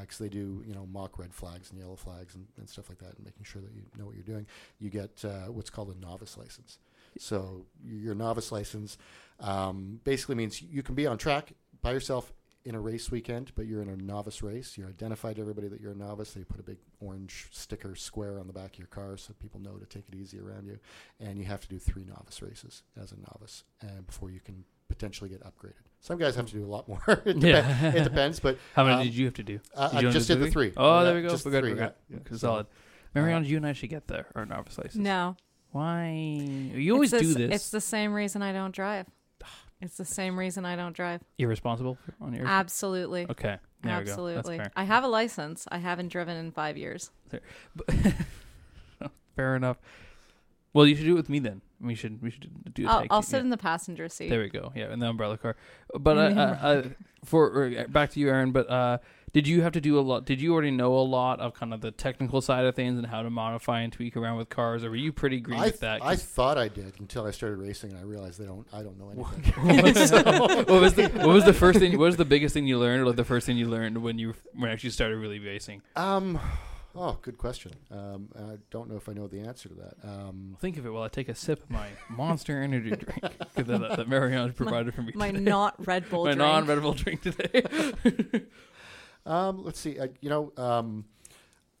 because 0.00 0.18
they 0.18 0.28
do 0.28 0.62
you 0.66 0.74
know 0.74 0.86
mock 0.86 1.18
red 1.18 1.32
flags 1.32 1.70
and 1.70 1.78
yellow 1.80 1.96
flags 1.96 2.34
and, 2.34 2.46
and 2.58 2.68
stuff 2.68 2.88
like 2.88 2.98
that, 2.98 3.14
and 3.16 3.24
making 3.24 3.44
sure 3.44 3.62
that 3.62 3.72
you 3.74 3.82
know 3.98 4.06
what 4.06 4.14
you're 4.16 4.24
doing. 4.24 4.46
You 4.80 4.90
get 4.90 5.24
uh, 5.24 5.50
what's 5.52 5.70
called 5.70 5.94
a 5.94 5.98
novice 5.98 6.36
license. 6.36 6.78
So 7.18 7.66
your 7.84 8.14
novice 8.14 8.52
license 8.52 8.98
um, 9.40 10.00
basically 10.04 10.34
means 10.34 10.60
you 10.62 10.82
can 10.82 10.94
be 10.94 11.06
on 11.06 11.18
track 11.18 11.52
by 11.82 11.92
yourself 11.92 12.32
in 12.64 12.74
a 12.74 12.80
race 12.80 13.10
weekend, 13.12 13.52
but 13.54 13.66
you're 13.66 13.80
in 13.80 13.88
a 13.88 13.96
novice 13.96 14.42
race. 14.42 14.76
You're 14.76 14.88
identified 14.88 15.36
to 15.36 15.40
everybody 15.42 15.68
that 15.68 15.80
you're 15.80 15.92
a 15.92 15.96
novice. 15.96 16.32
They 16.32 16.42
put 16.42 16.58
a 16.58 16.64
big 16.64 16.78
orange 17.00 17.46
sticker 17.52 17.94
square 17.94 18.40
on 18.40 18.48
the 18.48 18.52
back 18.52 18.72
of 18.72 18.78
your 18.78 18.88
car 18.88 19.16
so 19.16 19.34
people 19.40 19.60
know 19.60 19.76
to 19.76 19.86
take 19.86 20.04
it 20.08 20.16
easy 20.16 20.40
around 20.40 20.66
you. 20.66 20.78
And 21.20 21.38
you 21.38 21.44
have 21.44 21.60
to 21.60 21.68
do 21.68 21.78
three 21.78 22.04
novice 22.04 22.42
races 22.42 22.82
as 23.00 23.12
a 23.12 23.16
novice 23.16 23.62
and 23.80 24.04
before 24.06 24.30
you 24.30 24.40
can 24.40 24.64
potentially 24.88 25.30
get 25.30 25.42
upgraded. 25.44 25.74
Some 26.00 26.18
guys 26.18 26.34
have 26.36 26.46
to 26.46 26.54
do 26.54 26.64
a 26.64 26.66
lot 26.66 26.88
more. 26.88 27.00
it, 27.24 27.36
Yeah. 27.36 27.62
depen- 27.62 27.94
it 27.94 28.04
depends, 28.04 28.40
but 28.40 28.58
How 28.74 28.82
many 28.84 28.96
um, 28.96 29.02
did 29.04 29.14
you 29.14 29.26
have 29.26 29.34
to 29.34 29.42
do? 29.44 29.60
uh, 29.76 29.88
Did 30.00 30.06
I 30.06 30.10
just 30.10 30.26
did 30.28 30.40
the 30.40 30.50
three. 30.50 30.72
Oh, 30.76 30.98
Yeah, 30.98 31.04
there 31.04 31.14
we 31.14 31.22
go. 31.22 31.28
just 31.30 31.44
We're 31.44 31.52
the 31.52 31.60
good. 31.60 31.64
three, 31.66 31.72
We're 31.74 31.86
good. 31.86 31.94
yeah. 32.10 32.16
Okay, 32.16 32.30
So, 32.32 32.36
Solid. 32.38 32.66
Marie-Ange, 33.14 33.48
you 33.48 33.56
and 33.58 33.66
I 33.66 33.72
should 33.74 33.90
get 33.90 34.08
the 34.08 34.26
our 34.34 34.44
novice 34.44 34.76
license. 34.76 34.96
no. 34.96 35.36
Why? 35.76 36.08
You 36.74 36.94
always 36.94 37.12
it's 37.12 37.22
do 37.22 37.34
the, 37.34 37.48
this. 37.48 37.54
It's 37.56 37.70
the 37.70 37.82
same 37.82 38.14
reason 38.14 38.40
I 38.40 38.54
don't 38.54 38.74
drive. 38.74 39.06
It's 39.82 39.98
the 39.98 40.06
same 40.06 40.38
reason 40.38 40.64
I 40.64 40.74
don't 40.74 40.96
drive. 40.96 41.20
Irresponsible 41.36 41.98
on 42.18 42.32
your. 42.32 42.46
Absolutely. 42.46 43.26
okay. 43.28 43.58
There 43.82 43.92
Absolutely. 43.92 44.52
we 44.52 44.56
go. 44.56 44.62
That's 44.62 44.72
I 44.74 44.84
have 44.84 45.04
a 45.04 45.08
license. 45.08 45.68
I 45.70 45.76
haven't 45.76 46.08
driven 46.08 46.34
in 46.38 46.50
five 46.50 46.78
years. 46.78 47.10
fair. 49.36 49.54
enough. 49.54 49.76
Well, 50.72 50.86
you 50.86 50.96
should 50.96 51.04
do 51.04 51.12
it 51.12 51.16
with 51.16 51.28
me 51.28 51.40
then. 51.40 51.60
We 51.78 51.94
should. 51.94 52.22
We 52.22 52.30
should 52.30 52.72
do. 52.72 52.88
I'll, 52.88 53.04
I'll 53.10 53.22
sit 53.22 53.36
yeah. 53.36 53.42
in 53.42 53.50
the 53.50 53.58
passenger 53.58 54.08
seat. 54.08 54.30
There 54.30 54.40
we 54.40 54.48
go. 54.48 54.72
Yeah, 54.74 54.94
in 54.94 54.98
the 54.98 55.10
umbrella 55.10 55.36
car. 55.36 55.56
But 55.92 56.16
uh, 56.16 56.20
uh, 56.20 56.66
uh, 56.66 56.82
for 57.22 57.66
uh, 57.66 57.84
back 57.88 58.12
to 58.12 58.20
you, 58.20 58.30
Aaron. 58.30 58.50
But 58.50 58.70
uh, 58.70 58.98
did 59.32 59.46
you 59.46 59.62
have 59.62 59.72
to 59.72 59.80
do 59.80 59.98
a 59.98 60.00
lot? 60.00 60.24
Did 60.24 60.40
you 60.40 60.52
already 60.52 60.70
know 60.70 60.94
a 60.96 61.00
lot 61.02 61.40
of 61.40 61.54
kind 61.54 61.74
of 61.74 61.80
the 61.80 61.90
technical 61.90 62.40
side 62.40 62.64
of 62.64 62.74
things 62.74 62.96
and 62.96 63.06
how 63.06 63.22
to 63.22 63.30
modify 63.30 63.80
and 63.80 63.92
tweak 63.92 64.16
around 64.16 64.36
with 64.36 64.48
cars, 64.48 64.84
or 64.84 64.90
were 64.90 64.96
you 64.96 65.12
pretty 65.12 65.40
green 65.40 65.60
I, 65.60 65.66
with 65.66 65.80
that? 65.80 66.02
I 66.02 66.16
thought 66.16 66.58
I 66.58 66.68
did 66.68 66.94
until 67.00 67.26
I 67.26 67.30
started 67.30 67.58
racing, 67.58 67.90
and 67.90 67.98
I 67.98 68.02
realized 68.02 68.40
they 68.40 68.46
don't. 68.46 68.66
I 68.72 68.82
don't 68.82 68.98
know 68.98 69.10
anything. 69.10 69.52
what 70.66 70.80
was 70.80 70.94
the 70.94 71.08
what 71.08 71.28
was 71.28 71.44
the 71.44 71.52
first 71.52 71.78
thing? 71.78 71.92
What 71.92 72.06
was 72.06 72.16
the 72.16 72.24
biggest 72.24 72.54
thing 72.54 72.66
you 72.66 72.78
learned, 72.78 73.02
or 73.02 73.06
like 73.06 73.16
the 73.16 73.24
first 73.24 73.46
thing 73.46 73.56
you 73.56 73.68
learned 73.68 73.98
when 73.98 74.18
you 74.18 74.34
when 74.54 74.70
actually 74.70 74.90
started 74.90 75.16
really 75.16 75.38
racing? 75.38 75.82
Um, 75.96 76.40
Oh, 76.98 77.18
good 77.20 77.36
question. 77.36 77.72
Um, 77.90 78.28
I 78.34 78.56
don't 78.70 78.88
know 78.88 78.96
if 78.96 79.06
I 79.08 79.12
know 79.12 79.26
the 79.26 79.40
answer 79.40 79.68
to 79.68 79.74
that. 79.74 79.94
Um, 80.02 80.56
Think 80.60 80.78
of 80.78 80.86
it 80.86 80.90
while 80.90 81.02
I 81.02 81.08
take 81.08 81.28
a 81.28 81.34
sip 81.34 81.62
of 81.62 81.70
my 81.70 81.88
Monster 82.08 82.62
Energy 82.62 82.90
drink 82.90 83.20
that, 83.20 83.66
that, 83.66 83.96
that 83.96 84.08
Marie-Ange 84.08 84.56
provided 84.56 84.94
for 84.94 85.02
me. 85.02 85.12
My 85.14 85.30
today. 85.30 85.44
not 85.44 85.86
Red 85.86 86.08
Bull 86.08 86.24
my 86.24 86.32
drink. 86.32 86.38
non-Red 86.38 86.80
Bull 86.80 86.94
drink 86.94 87.20
today. 87.20 87.62
um, 89.26 89.64
let's 89.64 89.78
see. 89.80 90.00
I, 90.00 90.08
you 90.20 90.30
know, 90.30 90.52
um, 90.56 91.04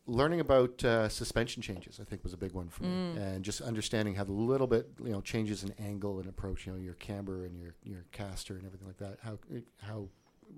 learning 0.06 0.40
about 0.40 0.84
uh, 0.84 1.08
suspension 1.08 1.62
changes, 1.62 1.98
I 2.00 2.04
think, 2.04 2.22
was 2.22 2.32
a 2.32 2.36
big 2.36 2.52
one 2.52 2.68
for 2.68 2.82
me, 2.84 2.88
Mm. 2.90 3.16
and 3.18 3.44
just 3.44 3.60
understanding 3.60 4.14
how 4.14 4.24
the 4.24 4.32
little 4.32 4.66
bit, 4.66 4.88
you 5.02 5.10
know, 5.10 5.20
changes 5.20 5.64
in 5.64 5.72
angle 5.78 6.18
and 6.20 6.28
approach. 6.28 6.66
You 6.66 6.72
know, 6.72 6.78
your 6.78 6.94
camber 6.94 7.44
and 7.44 7.56
your 7.58 7.74
your 7.84 8.04
caster 8.12 8.56
and 8.56 8.64
everything 8.66 8.86
like 8.86 8.98
that. 8.98 9.18
How 9.22 9.38
how 9.82 10.08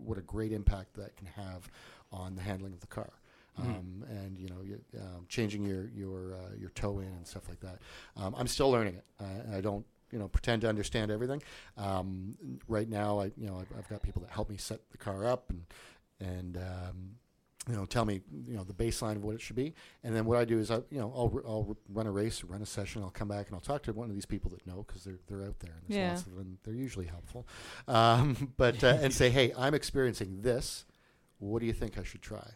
what 0.04 0.18
a 0.18 0.22
great 0.22 0.52
impact 0.52 0.94
that 0.94 1.16
can 1.16 1.26
have 1.28 1.68
on 2.12 2.34
the 2.36 2.42
handling 2.42 2.72
of 2.74 2.80
the 2.80 2.86
car. 2.86 3.10
Mhm. 3.58 3.64
Um, 3.64 4.04
and 4.10 4.38
you 4.38 4.48
know, 4.48 4.60
you, 4.62 4.80
um, 5.00 5.24
changing 5.28 5.62
your 5.64 5.88
your 5.88 6.34
uh, 6.34 6.54
your 6.58 6.70
toe 6.70 6.98
in 7.00 7.08
and 7.08 7.26
stuff 7.26 7.48
like 7.48 7.60
that. 7.60 7.78
Um, 8.16 8.34
I'm 8.36 8.46
still 8.46 8.70
learning 8.70 8.96
it. 8.96 9.04
Uh, 9.18 9.56
I 9.56 9.60
don't 9.60 9.84
you 10.12 10.18
know 10.18 10.28
pretend 10.28 10.62
to 10.62 10.68
understand 10.68 11.10
everything. 11.10 11.42
Um, 11.76 12.36
right 12.68 12.88
now, 12.88 13.18
I 13.20 13.26
you 13.36 13.46
know 13.46 13.56
I've, 13.58 13.78
I've 13.78 13.88
got 13.88 14.02
people 14.02 14.20
that 14.22 14.30
help 14.30 14.50
me 14.50 14.56
set 14.58 14.90
the 14.90 14.98
car 14.98 15.24
up 15.26 15.48
and 15.50 15.64
and 16.20 16.56
um, 16.56 17.10
you 17.68 17.74
know 17.76 17.84
tell 17.84 18.04
me 18.04 18.22
you 18.46 18.56
know 18.56 18.64
the 18.64 18.72
baseline 18.72 19.16
of 19.16 19.24
what 19.24 19.34
it 19.34 19.40
should 19.40 19.56
be. 19.56 19.74
And 20.02 20.14
then 20.16 20.24
what 20.24 20.38
I 20.38 20.44
do 20.44 20.58
is 20.58 20.70
I 20.70 20.76
you 20.90 20.98
know 21.00 21.12
I'll, 21.14 21.40
I'll 21.46 21.76
run 21.88 22.06
a 22.06 22.10
race, 22.10 22.42
run 22.44 22.62
a 22.62 22.66
session. 22.66 23.02
I'll 23.02 23.10
come 23.10 23.28
back 23.28 23.46
and 23.46 23.54
I'll 23.54 23.60
talk 23.60 23.82
to 23.84 23.92
one 23.92 24.08
of 24.08 24.14
these 24.14 24.26
people 24.26 24.50
that 24.52 24.66
know 24.66 24.84
because 24.86 25.04
they're 25.04 25.20
they're 25.26 25.42
out 25.44 25.58
there 25.60 25.72
and 25.72 25.82
there's 25.88 25.98
Yeah. 26.00 26.08
lots 26.10 26.26
of 26.26 26.34
them. 26.36 26.58
They're 26.64 26.74
usually 26.74 27.06
helpful. 27.06 27.46
Um, 27.86 28.52
but 28.56 28.82
uh, 28.82 28.98
and 29.00 29.12
say, 29.12 29.30
hey, 29.30 29.52
I'm 29.56 29.74
experiencing 29.74 30.42
this. 30.42 30.84
What 31.38 31.60
do 31.60 31.66
you 31.66 31.72
think 31.72 31.98
I 31.98 32.02
should 32.02 32.22
try? 32.22 32.50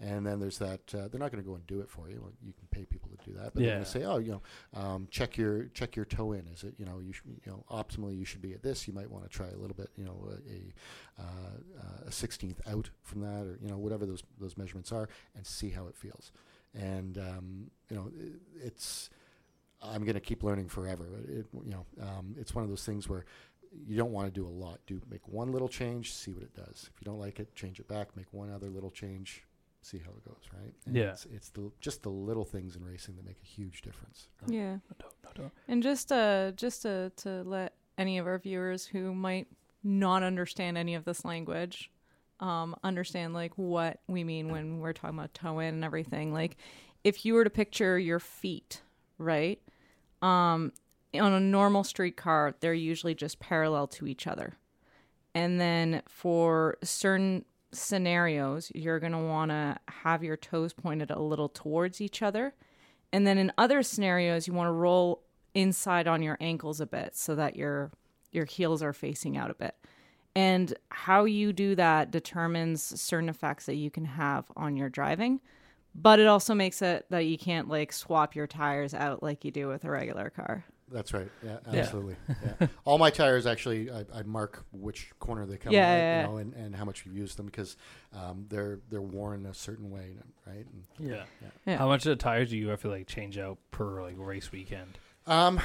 And 0.00 0.24
then 0.24 0.38
there's 0.38 0.58
that. 0.58 0.80
Uh, 0.94 1.08
they're 1.08 1.18
not 1.18 1.32
going 1.32 1.42
to 1.42 1.48
go 1.48 1.56
and 1.56 1.66
do 1.66 1.80
it 1.80 1.90
for 1.90 2.08
you. 2.08 2.22
You 2.40 2.52
can 2.52 2.68
pay 2.70 2.84
people 2.84 3.10
to 3.10 3.30
do 3.30 3.36
that, 3.36 3.52
but 3.52 3.56
they're 3.56 3.66
going 3.74 3.84
to 3.84 3.90
say, 3.90 4.04
"Oh, 4.04 4.18
you 4.18 4.30
know, 4.30 4.42
um, 4.80 5.08
check 5.10 5.36
your 5.36 5.64
check 5.74 5.96
your 5.96 6.04
toe 6.04 6.32
in. 6.32 6.46
Is 6.46 6.62
it 6.62 6.74
you 6.78 6.84
know 6.84 7.00
you 7.00 7.12
should, 7.12 7.26
you 7.44 7.50
know 7.50 7.64
optimally 7.68 8.16
you 8.16 8.24
should 8.24 8.40
be 8.40 8.52
at 8.52 8.62
this. 8.62 8.86
You 8.86 8.94
might 8.94 9.10
want 9.10 9.24
to 9.24 9.28
try 9.28 9.48
a 9.48 9.56
little 9.56 9.74
bit. 9.76 9.90
You 9.96 10.04
know, 10.04 10.30
a 10.48 11.20
uh, 11.20 12.06
a 12.06 12.12
sixteenth 12.12 12.60
out 12.68 12.90
from 13.02 13.22
that, 13.22 13.44
or 13.44 13.58
you 13.60 13.68
know 13.68 13.76
whatever 13.78 14.06
those 14.06 14.22
those 14.40 14.56
measurements 14.56 14.92
are, 14.92 15.08
and 15.34 15.44
see 15.44 15.70
how 15.70 15.88
it 15.88 15.96
feels. 15.96 16.30
And 16.74 17.18
um, 17.18 17.70
you 17.90 17.96
know, 17.96 18.10
i- 18.16 18.64
it's 18.66 19.10
I'm 19.82 20.02
going 20.02 20.14
to 20.14 20.20
keep 20.20 20.42
learning 20.44 20.68
forever. 20.68 21.06
It, 21.28 21.46
you 21.64 21.70
know, 21.70 21.86
um, 22.02 22.34
it's 22.38 22.54
one 22.54 22.62
of 22.64 22.70
those 22.70 22.84
things 22.84 23.08
where 23.08 23.24
you 23.86 23.96
don't 23.96 24.12
want 24.12 24.32
to 24.32 24.40
do 24.40 24.46
a 24.46 24.48
lot. 24.50 24.78
Do 24.86 25.00
make 25.10 25.26
one 25.28 25.50
little 25.52 25.68
change, 25.68 26.12
see 26.14 26.32
what 26.32 26.42
it 26.42 26.54
does. 26.54 26.88
If 26.94 27.00
you 27.00 27.04
don't 27.04 27.18
like 27.18 27.38
it, 27.40 27.54
change 27.56 27.78
it 27.80 27.88
back. 27.88 28.16
Make 28.16 28.32
one 28.32 28.50
other 28.52 28.68
little 28.70 28.90
change, 28.90 29.44
see 29.82 29.98
how 29.98 30.10
it 30.10 30.24
goes. 30.24 30.42
Right? 30.52 30.72
And 30.86 30.96
Yeah. 30.96 31.10
It's, 31.10 31.26
it's 31.26 31.48
the 31.50 31.70
just 31.80 32.02
the 32.02 32.10
little 32.10 32.44
things 32.44 32.76
in 32.76 32.84
racing 32.84 33.16
that 33.16 33.24
make 33.24 33.38
a 33.42 33.46
huge 33.46 33.82
difference. 33.82 34.28
Yeah. 34.46 34.72
No, 35.00 35.08
no, 35.24 35.42
no. 35.44 35.50
And 35.68 35.82
just 35.82 36.12
uh 36.12 36.52
just 36.52 36.82
to 36.82 37.12
to 37.16 37.42
let 37.44 37.74
any 37.96 38.18
of 38.18 38.26
our 38.26 38.38
viewers 38.38 38.86
who 38.86 39.14
might 39.14 39.48
not 39.82 40.22
understand 40.22 40.76
any 40.76 40.94
of 40.94 41.04
this 41.04 41.24
language 41.24 41.90
um 42.40 42.76
understand 42.84 43.34
like 43.34 43.52
what 43.56 44.00
we 44.06 44.22
mean 44.24 44.50
when 44.50 44.78
we're 44.80 44.92
talking 44.92 45.18
about 45.18 45.34
toe 45.34 45.58
in 45.60 45.74
and 45.74 45.84
everything. 45.84 46.32
Like 46.32 46.56
if 47.04 47.24
you 47.24 47.34
were 47.34 47.44
to 47.44 47.50
picture 47.50 47.98
your 47.98 48.20
feet, 48.20 48.82
right? 49.18 49.60
Um 50.22 50.72
on 51.14 51.32
a 51.32 51.40
normal 51.40 51.84
street 51.84 52.16
car, 52.16 52.54
they're 52.60 52.74
usually 52.74 53.14
just 53.14 53.40
parallel 53.40 53.86
to 53.86 54.06
each 54.06 54.26
other. 54.26 54.58
And 55.34 55.60
then 55.60 56.02
for 56.08 56.76
certain 56.82 57.44
scenarios, 57.72 58.72
you're 58.74 59.00
going 59.00 59.12
to 59.12 59.18
want 59.18 59.50
to 59.50 59.78
have 59.88 60.24
your 60.24 60.36
toes 60.36 60.72
pointed 60.72 61.10
a 61.10 61.20
little 61.20 61.48
towards 61.48 62.00
each 62.00 62.22
other. 62.22 62.54
And 63.12 63.26
then 63.26 63.38
in 63.38 63.52
other 63.58 63.82
scenarios, 63.82 64.46
you 64.46 64.52
want 64.52 64.68
to 64.68 64.72
roll 64.72 65.22
inside 65.54 66.06
on 66.06 66.22
your 66.22 66.36
ankles 66.40 66.80
a 66.80 66.86
bit 66.86 67.16
so 67.16 67.34
that 67.34 67.56
your 67.56 67.90
your 68.30 68.44
heels 68.44 68.82
are 68.82 68.92
facing 68.92 69.36
out 69.36 69.50
a 69.50 69.54
bit. 69.54 69.74
And 70.36 70.74
how 70.90 71.24
you 71.24 71.52
do 71.52 71.74
that 71.76 72.10
determines 72.10 73.00
certain 73.00 73.28
effects 73.28 73.66
that 73.66 73.76
you 73.76 73.90
can 73.90 74.04
have 74.04 74.44
on 74.54 74.76
your 74.76 74.90
driving. 74.90 75.40
But 75.94 76.20
it 76.20 76.26
also 76.26 76.54
makes 76.54 76.82
it 76.82 77.06
that 77.10 77.24
you 77.24 77.38
can't 77.38 77.68
like 77.68 77.92
swap 77.92 78.36
your 78.36 78.46
tires 78.46 78.92
out 78.94 79.22
like 79.22 79.44
you 79.44 79.50
do 79.50 79.68
with 79.68 79.84
a 79.84 79.90
regular 79.90 80.30
car. 80.30 80.64
That's 80.90 81.12
right. 81.12 81.30
Yeah, 81.44 81.58
Yeah. 81.72 81.78
absolutely. 81.80 82.16
Yeah. 82.60 82.66
All 82.84 82.98
my 82.98 83.10
tires 83.10 83.46
actually, 83.46 83.90
I, 83.90 84.04
I 84.14 84.22
mark 84.22 84.64
which 84.72 85.10
corner 85.18 85.44
they 85.46 85.56
come 85.56 85.72
Yeah, 85.72 85.82
out, 85.86 85.96
yeah, 85.98 86.12
you 86.14 86.20
yeah. 86.20 86.26
know, 86.26 86.36
and, 86.38 86.54
and 86.54 86.74
how 86.76 86.84
much 86.84 87.04
you've 87.04 87.16
used 87.16 87.36
them 87.36 87.46
because 87.46 87.76
um, 88.14 88.46
they're 88.48 88.80
they're 88.90 89.02
worn 89.02 89.46
a 89.46 89.54
certain 89.54 89.90
way, 89.90 90.14
right? 90.46 90.66
And, 90.98 91.10
Yeah. 91.10 91.24
Yeah. 91.66 91.76
How 91.78 91.86
much 91.88 92.06
of 92.06 92.10
the 92.10 92.22
tires 92.22 92.50
do 92.50 92.56
you 92.56 92.68
have 92.68 92.80
to 92.82 92.88
like 92.88 93.06
change 93.06 93.38
out 93.38 93.58
per 93.70 94.02
like 94.02 94.14
race 94.16 94.50
weekend? 94.52 94.98
Um, 95.26 95.60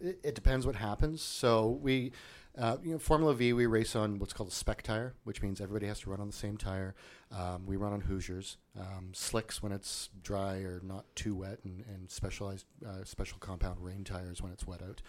it, 0.00 0.20
it 0.22 0.34
depends 0.34 0.66
what 0.66 0.76
happens. 0.76 1.22
So 1.22 1.78
we, 1.80 2.12
uh, 2.58 2.76
you 2.82 2.92
know, 2.92 2.98
Formula 2.98 3.34
V, 3.34 3.52
we 3.52 3.66
race 3.66 3.94
on 3.94 4.18
what's 4.18 4.32
called 4.32 4.48
a 4.48 4.52
spec 4.52 4.82
tire, 4.82 5.14
which 5.24 5.42
means 5.42 5.60
everybody 5.60 5.86
has 5.86 6.00
to 6.00 6.10
run 6.10 6.20
on 6.20 6.26
the 6.26 6.32
same 6.32 6.56
tire. 6.56 6.94
Um, 7.30 7.66
we 7.66 7.76
run 7.76 7.92
on 7.92 8.00
Hoosiers, 8.00 8.56
um, 8.78 9.10
slicks 9.12 9.62
when 9.62 9.70
it's 9.70 10.10
dry 10.22 10.56
or 10.58 10.80
not 10.82 11.04
too 11.14 11.36
wet, 11.36 11.60
and, 11.64 11.84
and 11.86 12.10
specialized 12.10 12.66
uh, 12.84 13.04
special 13.04 13.38
compound 13.38 13.78
rain 13.80 14.02
tires 14.02 14.42
when 14.42 14.52
it's 14.52 14.66
wet 14.66 14.80
out. 14.82 15.02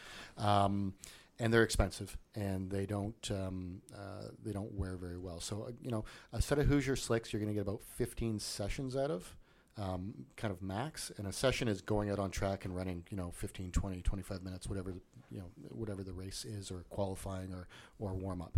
Um, 0.43 0.93
and 1.39 1.53
they're 1.53 1.63
expensive, 1.63 2.17
and 2.35 2.69
they 2.69 2.85
don't 2.85 3.31
um, 3.31 3.81
uh, 3.95 4.27
they 4.43 4.51
don't 4.51 4.73
wear 4.73 4.97
very 4.97 5.17
well. 5.17 5.39
So 5.39 5.63
uh, 5.69 5.71
you 5.81 5.89
know, 5.89 6.03
a 6.33 6.41
set 6.41 6.59
of 6.59 6.67
Hoosier 6.67 6.97
slicks, 6.97 7.31
you're 7.31 7.39
going 7.39 7.51
to 7.51 7.55
get 7.55 7.67
about 7.67 7.81
15 7.81 8.39
sessions 8.39 8.95
out 8.95 9.09
of 9.09 9.35
um, 9.79 10.13
kind 10.35 10.51
of 10.51 10.61
max 10.61 11.11
and 11.17 11.25
a 11.25 11.31
session 11.31 11.67
is 11.67 11.81
going 11.81 12.09
out 12.09 12.19
on 12.19 12.29
track 12.29 12.65
and 12.65 12.75
running 12.75 13.03
you 13.09 13.17
know 13.17 13.31
15 13.31 13.71
20 13.71 14.01
25 14.01 14.43
minutes 14.43 14.67
whatever 14.67 14.93
you 15.31 15.39
know 15.39 15.45
whatever 15.69 16.03
the 16.03 16.11
race 16.11 16.43
is 16.43 16.69
or 16.69 16.83
qualifying 16.89 17.53
or 17.53 17.67
or 17.99 18.13
warm 18.13 18.41
up. 18.41 18.57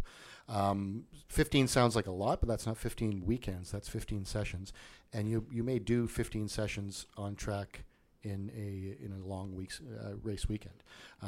Um, 0.49 1.05
15 1.29 1.67
sounds 1.67 1.95
like 1.95 2.07
a 2.07 2.11
lot 2.11 2.39
but 2.41 2.49
that's 2.49 2.65
not 2.65 2.77
15 2.77 3.23
weekends 3.25 3.71
that's 3.71 3.87
15 3.87 4.25
sessions. 4.25 4.73
And 5.13 5.29
you 5.29 5.45
you 5.51 5.63
may 5.63 5.79
do 5.79 6.07
15 6.07 6.47
sessions 6.47 7.05
on 7.17 7.35
track 7.35 7.83
in 8.23 8.51
a 8.55 9.03
in 9.03 9.11
a 9.13 9.27
long 9.27 9.55
weeks 9.55 9.81
uh, 10.03 10.15
race 10.21 10.47
weekend 10.47 10.83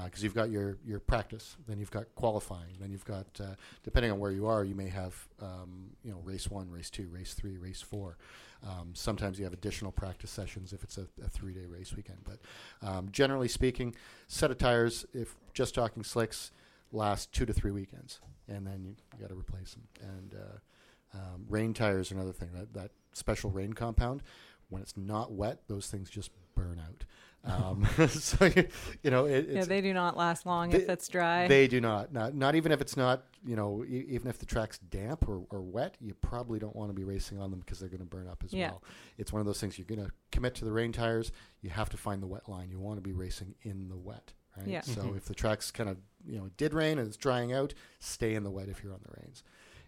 because 0.06 0.24
you've 0.24 0.36
got 0.36 0.52
your 0.52 0.78
your 0.86 1.00
practice 1.00 1.58
then 1.68 1.80
you've 1.80 1.90
got 1.90 2.06
qualifying 2.16 2.76
then 2.80 2.92
you've 2.92 3.06
got 3.06 3.26
uh, 3.40 3.56
depending 3.84 4.12
on 4.12 4.20
where 4.20 4.32
you 4.32 4.46
are 4.46 4.64
you 4.64 4.76
may 4.76 4.90
have 4.90 5.28
um, 5.42 5.90
you 6.04 6.12
know 6.12 6.20
race 6.24 6.50
one 6.52 6.70
race 6.70 6.92
two 6.92 7.08
race 7.12 7.34
three 7.34 7.58
race 7.58 7.82
four 7.82 8.18
um, 8.66 8.92
sometimes 8.94 9.38
you 9.38 9.44
have 9.44 9.54
additional 9.54 9.92
practice 9.92 10.32
sessions 10.32 10.74
if 10.74 10.84
it's 10.84 10.98
a, 10.98 11.08
a 11.24 11.30
three 11.30 11.54
day 11.54 11.66
race 11.66 11.96
weekend 11.96 12.20
but 12.24 12.40
um, 12.88 13.10
generally 13.12 13.48
speaking 13.48 13.94
set 14.28 14.52
of 14.52 14.58
tires 14.58 15.06
if 15.14 15.36
just 15.54 15.76
talking 15.76 16.04
slicks 16.04 16.52
last 16.92 17.32
two 17.32 17.46
to 17.46 17.54
three 17.54 17.72
weekends 17.72 18.20
and 18.48 18.66
then 18.66 18.84
you, 18.84 18.96
you 19.14 19.20
got 19.20 19.30
to 19.30 19.36
replace 19.36 19.74
them 19.74 19.84
and 20.02 20.36
uh, 20.36 21.18
um, 21.18 21.46
rain 21.50 21.74
tires 21.74 22.12
are 22.12 22.16
another 22.16 22.34
thing 22.34 22.50
that, 22.54 22.74
that 22.74 22.92
special 23.14 23.50
rain 23.50 23.74
compound 23.74 24.24
when 24.70 24.82
it's 24.82 24.98
not 24.98 25.32
wet 25.32 25.62
those 25.68 25.88
things 25.88 26.10
just 26.10 26.32
burn 26.56 26.80
out 26.80 27.06
um, 27.46 27.86
so 28.08 28.46
you, 28.46 28.68
you 29.04 29.12
know 29.12 29.26
it, 29.26 29.48
Yeah, 29.50 29.66
they 29.66 29.82
do 29.82 29.94
not 29.94 30.16
last 30.16 30.46
long 30.46 30.70
They- 30.70 30.80
if 30.80 30.90
it's 30.90 31.08
dry. 31.08 31.48
they 31.48 31.68
do 31.68 31.82
not. 31.82 32.14
Not 32.14 32.34
not 32.36 32.56
even 32.56 32.72
if 32.72 32.80
it's 32.82 32.96
not. 32.98 33.24
You 33.46 33.58
know, 33.58 33.84
e- 33.86 34.06
even 34.10 34.30
if 34.30 34.38
the 34.40 34.46
track's 34.46 34.78
damp 34.78 35.28
or, 35.28 35.46
or 35.50 35.62
wet, 35.62 35.96
you 36.00 36.14
probably 36.14 36.58
don't 36.60 36.76
want 36.76 36.90
to 36.90 36.94
be 36.94 37.04
racing 37.04 37.40
on 37.42 37.52
them 37.52 37.60
because 37.60 37.80
they're 37.80 37.90
going 37.90 38.00
to 38.00 38.06
burn 38.06 38.28
up 38.30 38.42
as 38.46 38.54
Yeah. 38.54 38.70
well. 38.70 38.84
It's 39.18 39.34
one 39.34 39.42
of 39.42 39.46
those 39.46 39.60
things. 39.60 39.78
You're 39.78 39.86
going 39.88 40.06
to 40.06 40.12
commit 40.32 40.56
to 40.56 40.66
the 40.66 40.72
rain 40.72 40.94
tires. 40.94 41.34
You 41.62 41.70
have 41.72 41.90
to 41.90 41.98
find 41.98 42.24
the 42.24 42.28
wet 42.28 42.48
line. 42.48 42.70
You 42.70 42.80
want 42.80 42.98
to 42.98 43.02
be 43.02 43.12
racing 43.12 43.56
in 43.64 43.90
the 43.90 43.98
wet, 43.98 44.32
right? 44.58 44.66
Yeah. 44.68 44.80
So 44.82 45.02
Mhm. 45.02 45.18
if 45.18 45.26
the 45.26 45.36
track's 45.36 45.72
kind 45.72 45.90
of 45.90 45.98
you 46.26 46.38
know 46.38 46.50
did 46.56 46.74
rain 46.74 46.98
and 47.00 47.06
it's 47.06 47.18
drying 47.18 47.52
out, 47.52 47.74
stay 48.00 48.34
in 48.34 48.44
the 48.44 48.52
wet 48.52 48.70
if 48.70 48.82
you're 48.82 48.94
on 48.94 49.02
the 49.04 49.22
rains. 49.22 49.44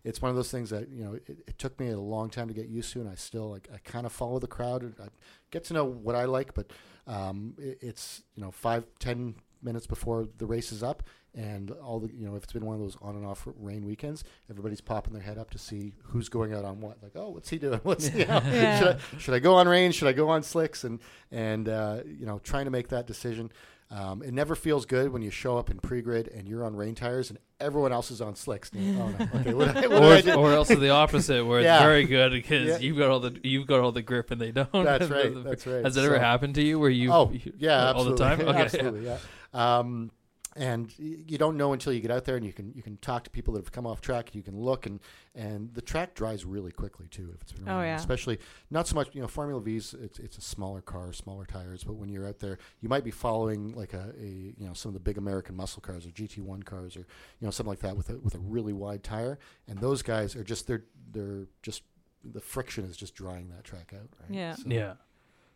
It's 0.06 0.22
one 0.22 0.30
of 0.30 0.36
those 0.36 0.52
things 0.52 0.70
that 0.70 0.88
you 0.89 1.04
know 1.04 1.13
it, 1.15 1.24
it 1.48 1.58
took 1.58 1.78
me 1.80 1.89
a 1.89 2.00
long 2.00 2.30
time 2.30 2.48
to 2.48 2.54
get 2.54 2.68
used 2.68 2.94
to, 2.94 3.02
and 3.02 3.10
I 3.10 3.15
still 3.15 3.50
like 3.50 3.68
I 3.74 3.78
kind 3.80 4.06
of 4.06 4.12
follow 4.13 4.39
the 4.39 4.48
crowd. 4.48 4.84
and 4.84 4.94
I 5.02 5.08
get 5.52 5.63
to 5.65 5.74
know 5.74 5.84
what 5.84 6.15
I 6.15 6.26
like, 6.26 6.54
but 6.54 6.72
um, 7.08 7.56
it, 7.58 7.80
it's 7.82 8.24
you 8.36 8.44
know 8.44 8.52
five 8.52 8.86
ten 9.00 9.36
minutes 9.62 9.88
before 9.88 10.28
the 10.38 10.46
race 10.46 10.72
is 10.72 10.84
up, 10.84 11.02
and 11.34 11.72
all 11.72 12.00
the 12.00 12.13
you 12.13 12.26
know 12.28 12.36
if 12.36 12.44
it's 12.44 12.54
been 12.54 12.65
one 12.65 12.76
of 12.76 12.82
those 12.82 12.98
on 13.02 13.15
and 13.15 13.26
off 13.26 13.48
rain 13.60 13.86
weekends, 13.86 14.24
everybody's 14.50 14.82
popping 14.82 15.13
their 15.13 15.24
head 15.24 15.38
up 15.39 15.50
to 15.52 15.58
see 15.58 15.94
who's 16.04 16.30
going 16.30 16.54
out 16.54 16.65
on 16.65 16.80
what. 16.82 17.02
Like, 17.02 17.13
oh, 17.15 17.30
what's 17.30 17.50
he 17.50 17.58
doing? 17.58 17.80
What's 17.84 18.13
you 18.13 18.26
know, 18.26 18.41
Yeah. 18.46 18.78
should, 18.80 18.88
I, 18.88 19.18
should 19.18 19.34
I 19.34 19.39
go 19.39 19.56
on 19.56 19.68
rain? 19.68 19.91
Should 19.91 20.08
I 20.08 20.13
go 20.13 20.30
on 20.30 20.44
slicks? 20.44 20.84
And 20.84 21.00
and 21.32 21.68
uh, 21.68 22.02
you 22.06 22.26
know 22.28 22.39
trying 22.39 22.65
to 22.65 22.72
make 22.72 22.89
that 22.89 23.08
decision. 23.08 23.52
Um, 23.91 24.24
it 24.24 24.34
never 24.34 24.56
feels 24.56 24.86
good 24.86 25.13
when 25.13 25.21
you 25.21 25.30
show 25.30 25.58
up 25.58 25.69
in 25.69 25.78
pre-grid 25.80 26.28
and 26.30 26.48
you're 26.48 26.65
on 26.65 26.76
rain 26.76 26.95
tires 26.95 27.30
and 27.30 27.38
everyone 27.60 27.91
else 27.91 28.10
is 28.10 28.19
on 28.19 28.36
slicks. 28.36 28.71
Oh 28.76 28.80
no, 28.80 29.15
okay, 29.36 29.54
what, 29.54 29.76
what 29.89 30.02
or, 30.02 30.21
do? 30.24 30.34
or 30.34 30.54
else 30.54 30.69
the 30.69 30.89
opposite, 30.89 31.45
where 31.45 31.62
Yeah. 31.62 31.76
it's 31.76 31.84
very 31.84 32.06
good 32.06 32.32
because 32.32 32.67
Yeah. 32.67 32.78
you've 32.80 32.98
got 32.98 33.10
all 33.12 33.19
the 33.19 33.39
you've 33.43 33.67
got 33.67 33.82
all 33.82 33.91
the 33.91 34.02
grip 34.02 34.32
and 34.32 34.41
they 34.41 34.52
don't. 34.52 34.71
That's 34.74 35.08
right. 35.10 35.43
That's 35.43 35.67
right. 35.67 35.86
Has 35.86 35.95
it 35.98 36.04
ever 36.04 36.17
happened 36.19 36.56
to 36.56 36.63
you 36.63 36.80
where 36.80 36.89
you? 36.89 37.12
oh 37.12 37.30
you- 37.32 37.54
yeah, 37.58 37.91
all 37.91 38.08
absolutely. 38.08 38.17
the 38.17 38.24
time? 38.36 38.41
Okay. 38.50 38.62
absolutely, 38.62 39.06
yeah. 39.06 39.17
Um, 39.54 40.12
and 40.58 40.98
you 40.98 41.38
don't 41.38 41.58
know 41.58 41.74
until 41.74 41.91
you 41.91 42.00
get 42.00 42.12
out 42.12 42.24
there 42.24 42.38
and 42.38 42.46
you 42.46 42.54
can 42.54 42.72
you 42.74 42.82
can 42.82 42.96
talk 42.98 43.24
to 43.26 43.30
people 43.30 43.54
that 43.56 43.62
have 43.63 43.72
come 43.72 43.86
off 43.86 44.00
track. 44.00 44.34
You 44.34 44.41
can 44.41 44.58
look 44.58 44.86
and 44.86 45.00
and 45.36 45.74
the 45.74 45.82
track 45.82 46.13
dries 46.15 46.46
really 46.46 46.72
quickly 46.72 47.08
too 47.10 47.32
if 47.36 47.41
it's 47.41 47.52
been 47.52 47.68
Oh, 47.68 47.74
raining. 47.78 47.88
yeah. 47.89 47.96
Especially 47.98 48.39
not 48.72 48.88
so 48.88 48.96
much 48.96 49.10
you 49.13 49.22
know 49.22 49.28
Formula 49.28 49.60
V's 49.62 49.94
it's 50.00 50.18
it's 50.20 50.38
a 50.38 50.41
smaller 50.41 50.82
car, 50.82 51.12
smaller 51.12 51.46
tires, 51.46 51.84
but 51.84 51.96
when 51.96 52.08
you're 52.10 52.28
out 52.28 52.39
there, 52.39 52.58
you 52.80 52.88
might 52.88 53.04
be 53.04 53.12
following 53.12 53.74
like 53.76 53.94
a, 53.94 54.13
a 54.20 54.26
you 54.58 54.65
know 54.65 54.74
some 54.74 54.89
of 54.89 54.94
the 54.94 55.00
big 55.02 55.18
American 55.18 55.56
muscle 55.56 55.82
cars 55.82 56.06
or 56.06 56.10
GT1 56.10 56.63
cars 56.63 56.96
or 56.96 57.02
you 57.02 57.06
know 57.46 57.52
something 57.52 57.70
like 57.72 57.80
that 57.82 57.98
with 57.98 58.10
a 58.10 58.18
with 58.20 58.36
a 58.36 58.39
really 58.39 58.74
wide 58.74 59.04
tire, 59.04 59.38
and 59.68 59.80
those 59.80 60.02
guys 60.02 60.36
are 60.38 60.44
just 60.44 60.68
they're 60.68 60.86
they're 61.12 61.48
just 61.63 61.84
the 62.24 62.39
friction 62.41 62.86
is 62.86 62.96
just 62.96 63.13
drying 63.13 63.50
that 63.50 63.63
track 63.65 63.91
out. 63.94 64.08
Right? 64.22 64.32
Yeah. 64.38 64.56
So- 64.56 64.63
Yeah, 64.68 64.94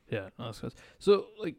yeah. 0.10 0.30
No, 0.38 0.46
that's 0.46 0.60
good. 0.60 0.74
So 1.00 1.28
like, 1.40 1.56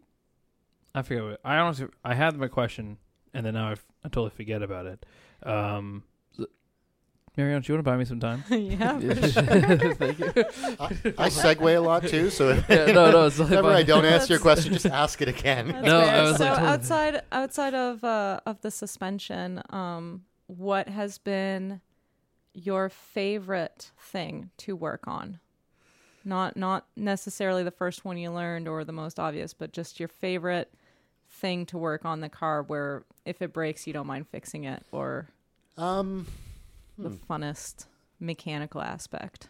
I 0.95 1.03
forget. 1.03 1.25
What, 1.25 1.41
I 1.45 1.57
honestly, 1.57 1.87
I 2.05 2.15
had 2.15 2.37
my 2.37 2.49
question, 2.49 2.99
and 3.35 3.45
then 3.47 3.55
now 3.55 3.71
I 3.71 4.09
totally 4.09 4.31
forget 4.31 4.63
about 4.63 4.87
it. 4.87 5.07
Um, 5.43 6.05
Marie-Ange, 7.37 7.67
do 7.67 7.73
you 7.73 7.77
want 7.77 7.85
to 7.87 7.91
buy 7.91 7.97
me 7.97 8.05
some 8.05 8.21
time? 8.21 8.43
yeah, 8.51 8.99
for. 8.99 9.15
Thank 9.95 10.19
you. 10.19 10.27
I, 10.81 10.87
I 11.17 11.29
segue 11.29 11.77
a 11.77 11.81
lot 11.81 12.07
too, 12.07 12.29
so 12.29 12.51
Yeah, 12.69 12.87
no, 12.87 13.11
no, 13.13 13.27
it's 13.27 13.39
like 13.39 13.51
whenever 13.51 13.69
I 13.71 13.83
don't 13.85 14.05
answer 14.05 14.35
your 14.35 14.41
question, 14.41 14.73
just 14.73 14.87
ask 14.87 15.23
it 15.23 15.29
again. 15.29 15.69
That's 15.69 15.87
No, 15.87 16.01
fair. 16.01 16.15
I 16.15 16.23
was 16.23 16.37
so 16.37 16.45
like, 16.45 16.53
totally- 16.55 16.69
outside 16.73 17.23
outside 17.33 17.75
of 17.75 18.03
uh, 18.05 18.41
of 18.47 18.61
the 18.63 18.71
suspension, 18.71 19.63
um, 19.71 20.25
what 20.49 20.89
has 20.89 21.19
been 21.19 21.81
your 22.53 22.89
favorite 22.89 23.93
thing 23.97 24.51
to 24.59 24.75
work 24.75 25.07
on? 25.07 25.39
Not 26.25 26.57
not 26.57 26.87
necessarily 26.97 27.63
the 27.63 27.71
first 27.71 28.05
one 28.05 28.19
you 28.19 28.31
learned 28.33 28.67
or 28.67 28.85
the 28.85 28.93
most 28.93 29.19
obvious, 29.21 29.55
but 29.55 29.73
just 29.73 30.01
your 30.01 30.09
favorite 30.09 30.75
thing 31.41 31.67
to 31.67 31.79
work 31.79 32.05
on 32.05 32.21
the 32.21 32.29
car 32.29 32.63
where 32.63 33.05
if 33.25 33.41
it 33.43 33.53
breaks 33.53 33.87
you 33.87 33.93
don't 33.93 34.07
mind 34.07 34.27
fixing 34.29 34.65
it 34.65 34.85
or 34.93 35.29
Um, 35.79 36.27
the 36.99 37.11
hmm. 37.11 37.17
funnest 37.33 37.87
mechanical 38.21 38.83
aspect. 38.83 39.49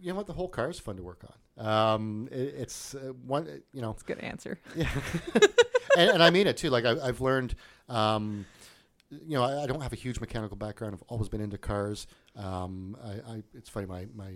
you 0.00 0.10
know 0.10 0.16
what? 0.16 0.26
The 0.26 0.32
whole 0.34 0.48
car 0.48 0.70
is 0.70 0.78
fun 0.78 0.96
to 0.96 1.02
work 1.02 1.22
on. 1.24 1.66
Um, 1.66 2.28
it, 2.30 2.54
it's 2.58 2.94
uh, 2.94 3.12
one, 3.26 3.62
you 3.72 3.80
know, 3.82 3.90
It's 3.92 4.02
a 4.02 4.06
good 4.06 4.20
answer. 4.20 4.58
yeah. 4.76 4.88
and, 5.96 6.10
and 6.10 6.22
I 6.22 6.30
mean 6.30 6.46
it 6.46 6.56
too. 6.56 6.70
Like 6.70 6.84
I, 6.84 6.92
I've 7.02 7.20
learned, 7.20 7.54
um, 7.88 8.46
you 9.10 9.36
know, 9.36 9.42
I, 9.42 9.62
I 9.64 9.66
don't 9.66 9.80
have 9.80 9.92
a 9.92 9.96
huge 9.96 10.20
mechanical 10.20 10.56
background. 10.56 10.94
I've 10.94 11.02
always 11.08 11.28
been 11.28 11.40
into 11.40 11.58
cars. 11.58 12.06
Um, 12.36 12.96
I, 13.02 13.32
I, 13.32 13.42
it's 13.54 13.68
funny. 13.68 13.86
My 13.86 14.06
my 14.14 14.34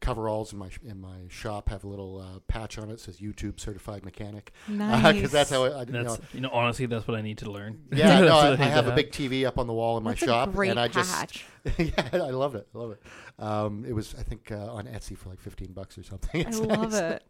coveralls 0.00 0.52
in 0.52 0.58
my 0.58 0.70
in 0.84 1.00
my 1.00 1.16
shop 1.28 1.68
have 1.68 1.84
a 1.84 1.88
little 1.88 2.18
uh, 2.20 2.38
patch 2.46 2.78
on 2.78 2.84
it 2.88 2.92
that 2.92 3.00
says 3.00 3.18
YouTube 3.18 3.58
certified 3.58 4.04
mechanic 4.04 4.52
Nice. 4.68 5.14
because 5.14 5.32
that's 5.32 5.50
how 5.50 5.64
I, 5.64 5.68
I 5.68 5.82
you 5.82 5.92
know, 5.92 6.04
That's 6.04 6.34
you 6.34 6.40
know, 6.40 6.50
honestly, 6.52 6.86
that's 6.86 7.06
what 7.06 7.16
I 7.16 7.20
need 7.20 7.38
to 7.38 7.50
learn. 7.50 7.82
yeah, 7.92 8.20
no, 8.20 8.38
I, 8.38 8.46
I 8.48 8.50
need 8.50 8.58
have 8.58 8.86
a 8.86 8.94
big 8.94 9.10
TV 9.10 9.46
up 9.46 9.58
on 9.58 9.66
the 9.66 9.72
wall 9.72 9.96
in 9.98 10.04
my 10.04 10.12
That's 10.12 10.24
shop, 10.24 10.50
a 10.50 10.52
great 10.52 10.70
and 10.70 10.80
I 10.80 10.88
just 10.88 11.42
yeah, 11.76 12.08
I 12.12 12.30
love 12.30 12.54
it. 12.54 12.66
I 12.74 12.78
love 12.78 12.92
it. 12.92 13.02
Um, 13.38 13.84
it 13.86 13.92
was, 13.92 14.14
I 14.18 14.22
think, 14.22 14.50
uh, 14.50 14.72
on 14.72 14.86
Etsy 14.86 15.16
for 15.16 15.28
like 15.28 15.40
fifteen 15.40 15.72
bucks 15.72 15.98
or 15.98 16.02
something. 16.02 16.46
I 16.46 16.50
love 16.50 16.92
nice. 16.92 17.00
it. 17.00 17.22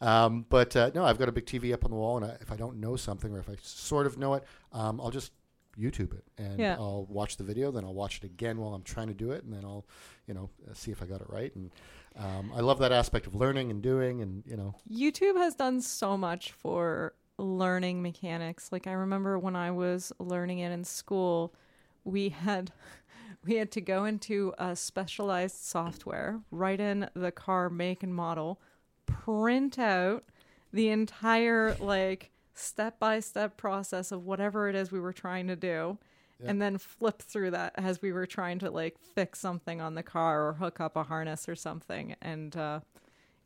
Um, 0.00 0.46
but 0.48 0.74
uh, 0.76 0.90
no, 0.94 1.04
I've 1.04 1.18
got 1.18 1.28
a 1.28 1.32
big 1.32 1.46
TV 1.46 1.72
up 1.72 1.84
on 1.84 1.90
the 1.90 1.96
wall, 1.96 2.16
and 2.16 2.26
I, 2.26 2.36
if 2.40 2.50
I 2.50 2.56
don't 2.56 2.80
know 2.80 2.96
something 2.96 3.32
or 3.32 3.38
if 3.38 3.48
I 3.48 3.56
sort 3.62 4.06
of 4.06 4.18
know 4.18 4.34
it, 4.34 4.44
um, 4.72 5.00
I'll 5.00 5.10
just 5.10 5.32
YouTube 5.78 6.14
it 6.14 6.24
and 6.38 6.58
Yeah. 6.58 6.76
I'll 6.78 7.06
watch 7.08 7.36
the 7.36 7.44
video. 7.44 7.70
Then 7.70 7.84
I'll 7.84 7.94
watch 7.94 8.18
it 8.18 8.24
again 8.24 8.58
while 8.58 8.74
I'm 8.74 8.82
trying 8.82 9.08
to 9.08 9.14
do 9.14 9.32
it, 9.32 9.44
and 9.44 9.52
then 9.52 9.64
I'll, 9.64 9.86
you 10.26 10.34
know, 10.34 10.50
uh, 10.68 10.74
see 10.74 10.90
if 10.90 11.02
I 11.02 11.06
got 11.06 11.20
it 11.20 11.28
right. 11.28 11.54
And 11.54 11.70
um, 12.18 12.52
I 12.54 12.60
love 12.60 12.78
that 12.78 12.92
aspect 12.92 13.26
of 13.26 13.34
learning 13.34 13.70
and 13.70 13.82
doing, 13.82 14.22
and 14.22 14.42
you 14.46 14.56
know, 14.56 14.74
YouTube 14.90 15.36
has 15.36 15.54
done 15.54 15.80
so 15.80 16.16
much 16.16 16.52
for 16.52 17.14
learning 17.38 18.02
mechanics. 18.02 18.70
Like 18.72 18.86
I 18.86 18.92
remember 18.92 19.38
when 19.38 19.56
I 19.56 19.70
was 19.70 20.12
learning 20.18 20.60
it 20.60 20.72
in 20.72 20.84
school, 20.84 21.54
we 22.04 22.30
had 22.30 22.72
we 23.44 23.56
had 23.56 23.70
to 23.72 23.80
go 23.80 24.04
into 24.04 24.54
a 24.58 24.74
specialized 24.74 25.56
software, 25.56 26.40
write 26.50 26.80
in 26.80 27.08
the 27.14 27.32
car 27.32 27.68
make 27.68 28.02
and 28.02 28.14
model, 28.14 28.60
print 29.04 29.78
out 29.78 30.24
the 30.72 30.88
entire 30.88 31.74
like 31.74 32.30
step-by-step 32.54 33.56
process 33.56 34.10
of 34.10 34.24
whatever 34.24 34.68
it 34.68 34.74
is 34.74 34.90
we 34.90 35.00
were 35.00 35.12
trying 35.12 35.46
to 35.46 35.56
do. 35.56 35.98
Yeah. 36.42 36.50
And 36.50 36.60
then 36.60 36.76
flip 36.78 37.22
through 37.22 37.52
that 37.52 37.72
as 37.76 38.02
we 38.02 38.12
were 38.12 38.26
trying 38.26 38.58
to 38.60 38.70
like 38.70 38.96
fix 39.14 39.38
something 39.38 39.80
on 39.80 39.94
the 39.94 40.02
car 40.02 40.48
or 40.48 40.52
hook 40.54 40.80
up 40.80 40.96
a 40.96 41.02
harness 41.04 41.48
or 41.48 41.54
something. 41.56 42.14
And 42.20 42.54
uh, 42.56 42.80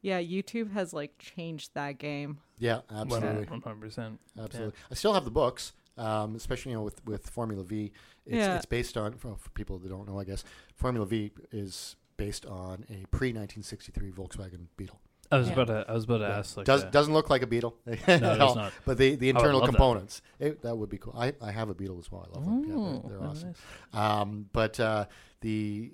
yeah, 0.02 0.20
YouTube 0.20 0.72
has 0.72 0.92
like 0.92 1.16
changed 1.18 1.70
that 1.74 1.98
game. 1.98 2.38
yeah, 2.58 2.80
absolutely. 2.90 3.46
One 3.46 3.60
hundred 3.60 3.80
percent. 3.80 4.18
Absolutely. 4.38 4.74
I 4.90 4.94
still 4.94 5.14
have 5.14 5.24
the 5.24 5.30
books, 5.30 5.72
um, 5.98 6.34
especially 6.34 6.72
you 6.72 6.78
know 6.78 6.82
with, 6.84 7.04
with 7.06 7.28
Formula 7.30 7.62
V. 7.62 7.92
It's, 8.26 8.34
Yeah. 8.36 8.56
it's 8.56 8.66
based 8.66 8.96
on 8.96 9.12
for, 9.12 9.36
for 9.36 9.50
people 9.50 9.78
that 9.78 9.88
don't 9.88 10.08
know, 10.08 10.18
I 10.18 10.24
guess. 10.24 10.42
Formula 10.74 11.06
V 11.06 11.30
is 11.52 11.96
based 12.16 12.44
on 12.46 12.84
a 12.90 13.06
pre 13.10 13.28
1963 13.32 14.10
Volkswagen 14.10 14.66
Beetle. 14.76 15.00
I 15.32 15.38
was 15.38 15.46
Yeah. 15.48 15.52
about 15.54 15.66
to. 15.68 15.84
I 15.88 15.92
was 15.94 16.04
about 16.04 16.18
to 16.18 16.24
Yeah. 16.24 16.38
ask. 16.38 16.56
Like, 16.56 16.66
Does 16.66 16.84
uh, 16.84 16.90
doesn't 16.90 17.12
look 17.14 17.30
like 17.30 17.42
a 17.42 17.46
Beetle 17.46 17.76
no, 17.86 17.92
at 18.08 18.22
it 18.22 18.40
all, 18.40 18.54
not. 18.56 18.72
but 18.84 18.98
the, 18.98 19.14
the 19.14 19.28
I 19.28 19.32
would 19.32 19.36
internal 19.36 19.60
love 19.60 19.66
that. 19.68 19.72
components 19.76 20.22
it, 20.38 20.62
that 20.62 20.76
would 20.76 20.90
be 20.90 20.98
cool. 20.98 21.14
I, 21.16 21.32
I 21.40 21.52
have 21.52 21.68
a 21.68 21.74
Beetle 21.74 21.98
as 21.98 22.10
well. 22.10 22.26
I 22.32 22.36
love 22.38 22.44
them. 22.44 22.64
Yeah, 22.64 23.00
they're, 23.02 23.10
they're 23.18 23.26
oh, 23.26 23.30
awesome. 23.30 23.48
nice. 23.48 24.20
Um, 24.20 24.46
but 24.52 24.80
uh, 24.80 25.06
the 25.40 25.92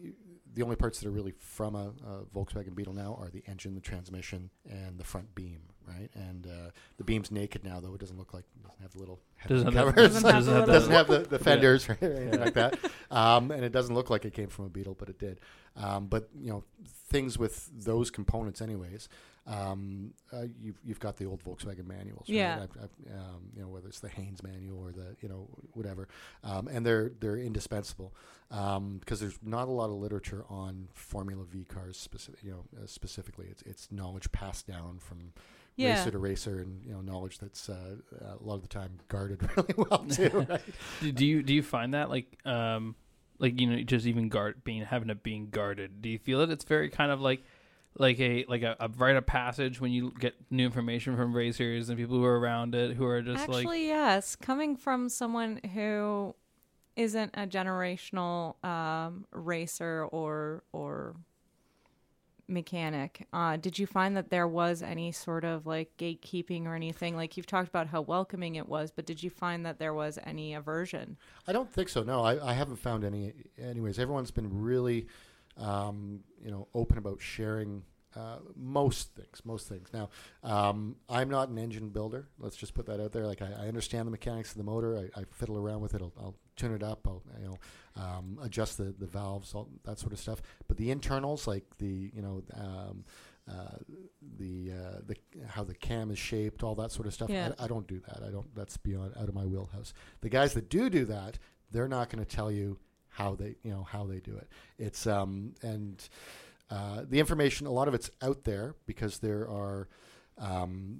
the 0.54 0.62
only 0.62 0.76
parts 0.76 1.00
that 1.00 1.06
are 1.08 1.10
really 1.12 1.34
from 1.38 1.74
a, 1.74 1.88
a 2.06 2.24
Volkswagen 2.34 2.74
Beetle 2.74 2.94
now 2.94 3.14
are 3.20 3.28
the 3.28 3.42
engine, 3.46 3.74
the 3.74 3.80
transmission, 3.82 4.48
and 4.68 4.98
the 4.98 5.04
front 5.04 5.34
beam. 5.34 5.60
Right, 5.86 6.10
and 6.14 6.46
uh, 6.46 6.70
the 6.98 7.04
beam's 7.04 7.30
naked 7.30 7.62
now, 7.64 7.78
though 7.80 7.94
it 7.94 8.00
doesn't 8.00 8.18
look 8.18 8.34
like 8.34 8.44
it 8.56 8.62
doesn't 8.66 8.82
have 8.82 8.92
the 8.92 8.98
little 8.98 9.20
Doesn't 9.46 9.72
head 9.72 9.86
have 9.86 9.94
covers. 9.94 10.14
the- 10.20 10.32
Doesn't 10.32 10.52
have 10.54 10.66
doesn't 10.66 10.66
the 10.66 10.66
have 10.66 10.68
It 10.68 10.72
doesn't 10.72 10.90
the- 10.90 10.96
have 10.96 11.06
the, 11.08 11.18
the 11.28 11.36
Yeah. 11.36 11.42
fenders 11.44 11.88
or 11.88 11.98
anything 12.00 12.40
like 12.40 12.54
that. 12.54 12.78
Um, 13.10 13.50
and 13.52 13.64
it 13.64 13.70
doesn't 13.72 13.94
look 13.94 14.10
like 14.10 14.24
it 14.24 14.32
came 14.34 14.48
from 14.48 14.64
a 14.64 14.68
Beetle, 14.68 14.96
but 14.98 15.08
it 15.08 15.18
did. 15.20 15.40
Um, 15.76 16.06
but 16.08 16.28
you 16.36 16.50
know, 16.50 16.64
things 17.08 17.38
with 17.38 17.70
those 17.84 18.10
components, 18.10 18.60
anyways. 18.60 19.08
Um, 19.48 20.12
uh, 20.32 20.46
you've 20.60 20.80
you've 20.84 20.98
got 20.98 21.16
the 21.18 21.26
old 21.26 21.40
Volkswagen 21.44 21.86
manuals, 21.86 22.24
right? 22.28 22.34
Yeah. 22.36 22.64
I've, 22.64 22.82
I've, 22.82 23.14
um, 23.16 23.42
you 23.54 23.62
know, 23.62 23.68
whether 23.68 23.86
it's 23.86 24.00
the 24.00 24.08
Haynes 24.08 24.42
manual 24.42 24.80
or 24.84 24.90
the 24.90 25.14
you 25.20 25.28
know 25.28 25.46
whatever, 25.72 26.08
um, 26.42 26.66
and 26.66 26.84
they're 26.84 27.12
they're 27.20 27.36
indispensable 27.36 28.12
um, 28.50 28.96
because 28.98 29.20
there's 29.20 29.38
not 29.44 29.68
a 29.68 29.70
lot 29.70 29.84
of 29.84 29.92
literature 29.98 30.44
on 30.48 30.88
Formula 30.94 31.44
V 31.44 31.62
cars 31.64 31.96
specific, 31.96 32.42
you 32.42 32.50
know, 32.50 32.64
uh, 32.82 32.86
specifically. 32.86 33.46
It's 33.48 33.62
it's 33.62 33.92
knowledge 33.92 34.32
passed 34.32 34.66
down 34.66 34.98
from 34.98 35.32
Yeah. 35.76 35.98
racer 35.98 36.10
to 36.10 36.18
racer, 36.18 36.58
and 36.60 36.84
you 36.84 36.92
know, 36.92 37.00
knowledge 37.00 37.38
that's 37.38 37.68
uh, 37.68 37.96
a 38.20 38.42
lot 38.42 38.54
of 38.54 38.62
the 38.62 38.68
time 38.68 38.98
guarded 39.08 39.48
really 39.56 39.74
well 39.76 40.04
too. 40.10 40.46
Right? 40.48 40.62
do, 41.00 41.12
do 41.12 41.26
you 41.26 41.42
do 41.42 41.54
you 41.54 41.62
find 41.62 41.94
that 41.94 42.08
like 42.08 42.38
um 42.46 42.96
like 43.38 43.60
you 43.60 43.66
know 43.66 43.82
just 43.82 44.06
even 44.06 44.28
guard 44.28 44.64
being 44.64 44.82
having 44.82 45.10
it 45.10 45.22
being 45.22 45.50
guarded? 45.50 46.00
Do 46.00 46.08
you 46.08 46.18
feel 46.18 46.40
that 46.40 46.50
it's 46.50 46.64
very 46.64 46.88
kind 46.88 47.10
of 47.12 47.20
like 47.20 47.42
like 47.98 48.20
a 48.20 48.44
like 48.48 48.62
a, 48.62 48.76
a 48.80 48.88
rite 48.88 49.16
of 49.16 49.26
passage 49.26 49.80
when 49.80 49.92
you 49.92 50.12
get 50.18 50.34
new 50.50 50.64
information 50.64 51.16
from 51.16 51.34
racers 51.34 51.88
and 51.88 51.98
people 51.98 52.16
who 52.16 52.24
are 52.24 52.38
around 52.38 52.74
it 52.74 52.96
who 52.96 53.04
are 53.04 53.22
just 53.22 53.42
Actually, 53.42 53.64
like 53.64 53.80
yes. 53.80 54.36
Coming 54.36 54.76
from 54.76 55.08
someone 55.08 55.60
who 55.74 56.34
isn't 56.96 57.30
a 57.34 57.46
generational 57.46 58.62
um, 58.64 59.26
racer 59.32 60.06
or 60.10 60.62
or 60.72 61.16
mechanic, 62.48 63.26
uh, 63.32 63.56
did 63.56 63.78
you 63.78 63.86
find 63.86 64.16
that 64.16 64.30
there 64.30 64.48
was 64.48 64.82
any 64.82 65.12
sort 65.12 65.44
of 65.44 65.66
like 65.66 65.90
gatekeeping 65.98 66.66
or 66.66 66.74
anything? 66.74 67.16
Like 67.16 67.36
you've 67.36 67.46
talked 67.46 67.68
about 67.68 67.88
how 67.88 68.02
welcoming 68.02 68.56
it 68.56 68.68
was, 68.68 68.90
but 68.90 69.06
did 69.06 69.22
you 69.22 69.30
find 69.30 69.64
that 69.66 69.78
there 69.78 69.94
was 69.94 70.18
any 70.24 70.54
aversion? 70.54 71.16
I 71.46 71.52
don't 71.52 71.70
think 71.70 71.88
so. 71.88 72.02
No, 72.02 72.22
I, 72.22 72.50
I 72.50 72.52
haven't 72.54 72.76
found 72.76 73.04
any. 73.04 73.32
Anyways, 73.58 73.98
everyone's 73.98 74.30
been 74.30 74.62
really, 74.62 75.06
um, 75.56 76.20
you 76.42 76.50
know, 76.50 76.68
open 76.74 76.98
about 76.98 77.20
sharing 77.20 77.82
uh, 78.14 78.38
most 78.56 79.14
things. 79.14 79.42
Most 79.44 79.68
things. 79.68 79.90
Now, 79.92 80.08
um, 80.42 80.96
I'm 81.08 81.28
not 81.28 81.48
an 81.48 81.58
engine 81.58 81.90
builder. 81.90 82.28
Let's 82.38 82.56
just 82.56 82.74
put 82.74 82.86
that 82.86 83.00
out 83.00 83.12
there. 83.12 83.26
Like 83.26 83.42
I, 83.42 83.52
I 83.64 83.68
understand 83.68 84.06
the 84.06 84.10
mechanics 84.10 84.52
of 84.52 84.58
the 84.58 84.64
motor. 84.64 84.96
I, 84.96 85.20
I 85.20 85.24
fiddle 85.30 85.58
around 85.58 85.80
with 85.80 85.94
it. 85.94 86.00
I'll, 86.00 86.12
I'll 86.18 86.34
tune 86.56 86.74
it 86.74 86.82
up. 86.82 87.06
I'll 87.06 87.22
you 87.40 87.48
know 87.48 87.58
um, 87.96 88.38
adjust 88.42 88.78
the 88.78 88.94
the 88.98 89.06
valves, 89.06 89.54
all 89.54 89.68
that 89.84 89.98
sort 89.98 90.12
of 90.12 90.18
stuff. 90.18 90.42
But 90.68 90.76
the 90.76 90.90
internals, 90.90 91.46
like 91.46 91.64
the 91.78 92.10
you 92.14 92.22
know. 92.22 92.42
Um, 92.54 93.04
uh, 93.48 93.78
the 94.38 94.72
uh, 94.72 95.00
the 95.06 95.14
how 95.46 95.62
the 95.62 95.74
cam 95.74 96.10
is 96.10 96.18
shaped, 96.18 96.64
all 96.64 96.74
that 96.74 96.90
sort 96.90 97.06
of 97.06 97.14
stuff. 97.14 97.30
Yeah. 97.30 97.52
I, 97.60 97.64
I 97.64 97.68
don't 97.68 97.86
do 97.86 98.00
that. 98.08 98.24
I 98.26 98.30
don't. 98.30 98.52
That's 98.56 98.76
beyond 98.76 99.12
out 99.16 99.28
of 99.28 99.36
my 99.36 99.44
wheelhouse. 99.44 99.94
The 100.20 100.28
guys 100.28 100.52
that 100.54 100.68
do 100.68 100.90
do 100.90 101.04
that, 101.04 101.38
they're 101.70 101.86
not 101.86 102.10
going 102.10 102.24
to 102.24 102.28
tell 102.28 102.50
you 102.50 102.78
how 103.08 103.36
they 103.36 103.54
you 103.62 103.70
know 103.70 103.84
how 103.84 104.04
they 104.04 104.18
do 104.18 104.36
it. 104.36 104.48
It's 104.78 105.06
um 105.06 105.54
and 105.62 106.08
uh, 106.70 107.02
the 107.08 107.20
information 107.20 107.68
a 107.68 107.70
lot 107.72 107.86
of 107.86 107.94
it's 107.94 108.10
out 108.20 108.42
there 108.42 108.74
because 108.84 109.20
there 109.20 109.48
are. 109.48 109.88
Um, 110.38 110.98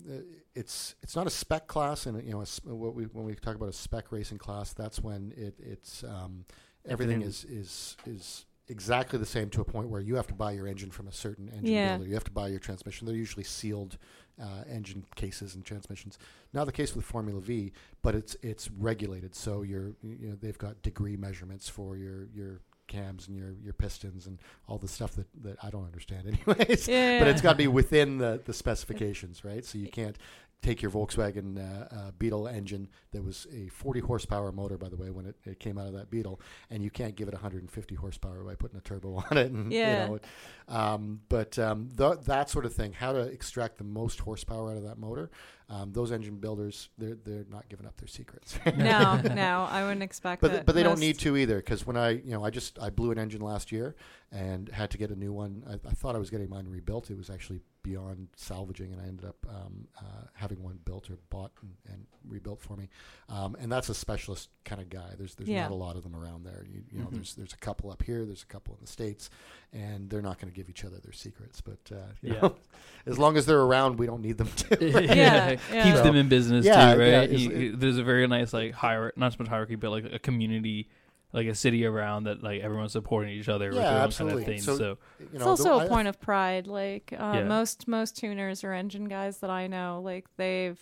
it's 0.55 0.95
it's 1.03 1.15
not 1.15 1.27
a 1.27 1.31
spec 1.31 1.67
class, 1.67 2.07
and 2.07 2.23
you 2.25 2.33
know 2.33 2.43
a 2.43 2.75
we 2.75 3.05
when 3.05 3.25
we 3.25 3.35
talk 3.35 3.55
about 3.55 3.69
a 3.69 3.73
spec 3.73 4.11
racing 4.13 4.39
class, 4.39 4.73
that's 4.73 5.01
when 5.01 5.33
it 5.37 5.55
it's 5.59 6.03
um, 6.05 6.45
everything 6.89 7.23
Everything- 7.23 7.23
is 7.23 7.45
is 7.45 7.97
is 8.07 8.47
exactly 8.69 9.17
the 9.19 9.27
same 9.27 9.49
to 9.51 9.61
a 9.61 9.65
point 9.65 9.89
where 9.89 10.01
you 10.01 10.17
have 10.17 10.27
to 10.27 10.35
buy 10.35 10.51
your 10.51 10.67
engine 10.67 10.91
from 10.91 11.07
a 11.07 11.13
certain 11.13 11.49
engine 11.51 11.67
Yeah. 11.67 11.91
builder. 11.97 12.09
You 12.09 12.15
have 12.15 12.25
to 12.25 12.33
buy 12.33 12.49
your 12.49 12.59
transmission. 12.59 13.07
They're 13.07 13.15
usually 13.15 13.45
sealed 13.45 13.97
uh, 14.43 14.65
engine 14.69 15.05
cases 15.15 15.55
and 15.55 15.65
transmissions. 15.65 16.19
Not 16.53 16.65
the 16.65 16.73
case 16.73 16.97
with 16.97 17.05
Formula 17.05 17.41
V, 17.41 17.73
but 18.03 18.15
it's 18.15 18.37
it's 18.43 18.71
regulated. 18.71 19.35
So 19.35 19.63
you're 19.63 19.93
you 20.03 20.29
know 20.31 20.35
they've 20.41 20.59
got 20.59 20.83
degree 20.83 21.17
measurements 21.17 21.69
for 21.69 21.97
your 21.97 22.27
your 22.35 22.61
cams 22.87 23.29
and 23.29 23.37
your 23.37 23.55
your 23.63 23.73
pistons 23.73 24.27
and 24.27 24.39
all 24.69 24.79
the 24.79 24.89
stuff 24.89 25.13
that, 25.13 25.27
that 25.43 25.57
I 25.63 25.71
don't 25.71 25.85
understand 25.85 26.27
anyways. 26.49 26.89
Yeah. 26.89 27.19
But 27.19 27.29
it's 27.29 27.41
got 27.41 27.53
to 27.53 27.59
be 27.59 27.69
within 27.69 28.19
the 28.19 28.41
the 28.45 28.53
specifications, 28.53 29.45
right? 29.45 29.65
So 29.65 29.79
you 29.79 29.89
can't 29.89 30.17
take 30.63 30.83
your 30.83 30.91
Volkswagen 30.91 31.59
uh, 31.59 31.95
uh, 31.95 32.11
Beetle 32.19 32.49
engine 32.49 32.89
that 33.13 33.23
was 33.23 33.47
a 33.53 33.69
40 33.69 34.01
horsepower 34.01 34.51
motor, 34.53 34.79
by 34.79 34.89
the 34.89 34.97
way, 34.97 35.11
when 35.11 35.27
it, 35.27 35.37
it 35.45 35.61
came 35.61 35.79
out 35.79 35.87
of 35.87 35.93
that 35.93 36.11
Beetle, 36.11 36.41
and 36.71 36.83
you 36.83 36.91
can't 36.91 37.15
give 37.15 37.29
it 37.29 37.35
150 37.35 37.95
horsepower 37.95 38.43
by 38.43 38.55
putting 38.55 38.79
a 38.79 38.81
turbo 38.81 39.23
on 39.31 39.37
it. 39.37 39.53
And, 39.53 39.71
Yeah. 39.73 40.09
You 40.09 40.09
know, 40.09 40.75
um, 40.75 41.21
but 41.29 41.59
um, 41.59 41.91
th- 41.97 42.21
that 42.25 42.51
sort 42.51 42.65
of 42.65 42.75
thing, 42.75 42.93
how 42.93 43.13
to 43.13 43.21
extract 43.21 43.79
the 43.79 43.85
most 43.85 44.19
horsepower 44.21 44.71
out 44.71 44.77
of 44.77 44.83
that 44.85 44.99
motor, 44.99 45.31
um, 45.69 45.93
those 45.93 46.13
engine 46.13 46.37
builders, 46.37 46.91
they're 46.97 47.17
they're 47.25 47.45
not 47.51 47.69
giving 47.69 47.87
up 47.87 47.97
their 47.97 48.07
secrets. 48.09 48.59
no, 48.77 49.17
no, 49.35 49.67
I 49.71 49.83
wouldn't 49.83 50.03
expect 50.03 50.41
but 50.43 50.53
that. 50.53 50.67
but 50.67 50.75
they 50.75 50.83
don't 50.83 51.01
need 51.01 51.19
to 51.21 51.37
either 51.37 51.57
because 51.57 51.87
when 51.87 51.97
I 51.97 52.11
you 52.11 52.31
know 52.31 52.45
I 52.45 52.51
just 52.51 52.79
I 52.79 52.91
blew 52.91 53.11
an 53.11 53.19
engine 53.19 53.41
last 53.41 53.73
year 53.73 53.97
and 54.31 54.69
had 54.69 54.91
to 54.91 54.99
get 54.99 55.11
a 55.11 55.17
new 55.17 55.33
one. 55.33 55.65
I, 55.69 55.75
I 55.89 55.93
thought 55.93 56.15
I 56.15 56.19
was 56.19 56.31
getting 56.31 56.49
mine 56.49 56.67
rebuilt. 56.69 57.11
It 57.11 57.17
was 57.17 57.31
actually 57.31 57.61
beyond 57.83 58.29
salvaging, 58.37 58.93
and 58.93 59.01
I 59.01 59.07
ended 59.07 59.25
up 59.25 59.37
um, 59.49 59.87
uh, 59.99 60.27
having 60.35 60.61
one 60.63 60.79
built 60.85 61.09
or 61.09 61.19
bought 61.31 61.53
and, 61.63 61.73
and 61.93 62.05
rebuilt 62.29 62.61
for 62.61 62.77
me. 62.77 62.89
Um, 63.29 63.57
and 63.61 63.71
that's 63.71 63.89
a 63.89 63.95
specialist 63.95 64.49
kind 64.65 64.81
of 64.81 64.89
guy. 64.91 65.15
There's 65.17 65.35
there's 65.37 65.49
Yeah. 65.49 65.63
not 65.63 65.71
a 65.71 65.77
lot 65.77 65.97
of 65.97 66.03
them 66.03 66.15
around 66.17 66.45
there. 66.45 66.65
You, 66.69 66.83
you 66.91 66.99
know, 66.99 67.07
Mhm. 67.07 67.13
there's 67.15 67.35
there's 67.35 67.53
a 67.53 67.59
couple 67.59 67.91
up 67.91 68.03
here. 68.03 68.25
There's 68.25 68.43
a 68.43 68.47
couple 68.47 68.75
in 68.75 68.81
the 68.81 68.87
states, 68.91 69.31
and 69.73 70.09
they're 70.09 70.23
not 70.23 70.39
going 70.41 70.51
to 70.53 70.57
give 70.57 70.69
each 70.71 70.85
other 70.85 70.97
their 70.99 71.13
secrets. 71.13 71.61
But 71.61 71.79
uh, 71.93 71.97
you 72.23 72.33
Yeah. 72.35 72.41
know, 72.41 72.57
as 73.07 73.19
long 73.19 73.37
as 73.37 73.47
they're 73.47 73.61
around, 73.61 73.99
we 73.99 74.07
don't 74.07 74.23
need 74.23 74.39
them 74.39 74.49
to. 74.49 74.77
Yeah, 75.17 75.51
keeps 75.51 75.63
yeah. 75.73 76.01
them 76.03 76.17
in 76.17 76.29
business 76.29 76.65
Yeah, 76.65 76.95
too, 76.95 77.01
right? 77.01 77.09
it's- 77.09 77.41
You- 77.41 77.51
you- 77.51 77.77
there's 77.77 77.99
a 77.99 78.05
very 78.05 78.27
nice 78.27 78.53
like 78.53 78.73
hierarchy, 78.73 79.19
not 79.21 79.33
so 79.33 79.37
much 79.41 79.49
hierarchy, 79.49 79.75
but 79.77 79.91
like 79.91 80.05
a 80.13 80.19
community, 80.19 80.89
like 81.33 81.47
a 81.49 81.55
city 81.55 81.85
around 81.85 82.25
that 82.25 82.43
like 82.43 82.63
everyone's 82.63 82.93
supporting 82.93 83.31
each 83.35 83.49
other 83.49 83.69
with 83.69 83.77
Yeah, 83.79 83.83
their 83.83 83.91
own 83.93 83.97
kind 83.99 84.05
absolutely. 84.07 84.43
of 84.43 84.47
thing. 84.49 84.61
So- 84.63 84.77
So, 84.79 84.99
you 85.21 85.29
It's 85.35 85.43
also 85.43 85.65
the- 85.79 85.85
a 85.85 85.87
I- 85.87 85.89
point 85.89 86.09
of 86.09 86.21
pride. 86.21 86.67
Like 86.67 87.13
uh, 87.13 87.33
Yeah. 87.37 87.45
most 87.45 87.87
most 87.89 88.17
tuners 88.17 88.65
or 88.65 88.73
engine 88.73 89.07
guys 89.09 89.39
that 89.39 89.51
I 89.51 89.67
know, 89.67 90.01
like 90.05 90.27
they've 90.37 90.81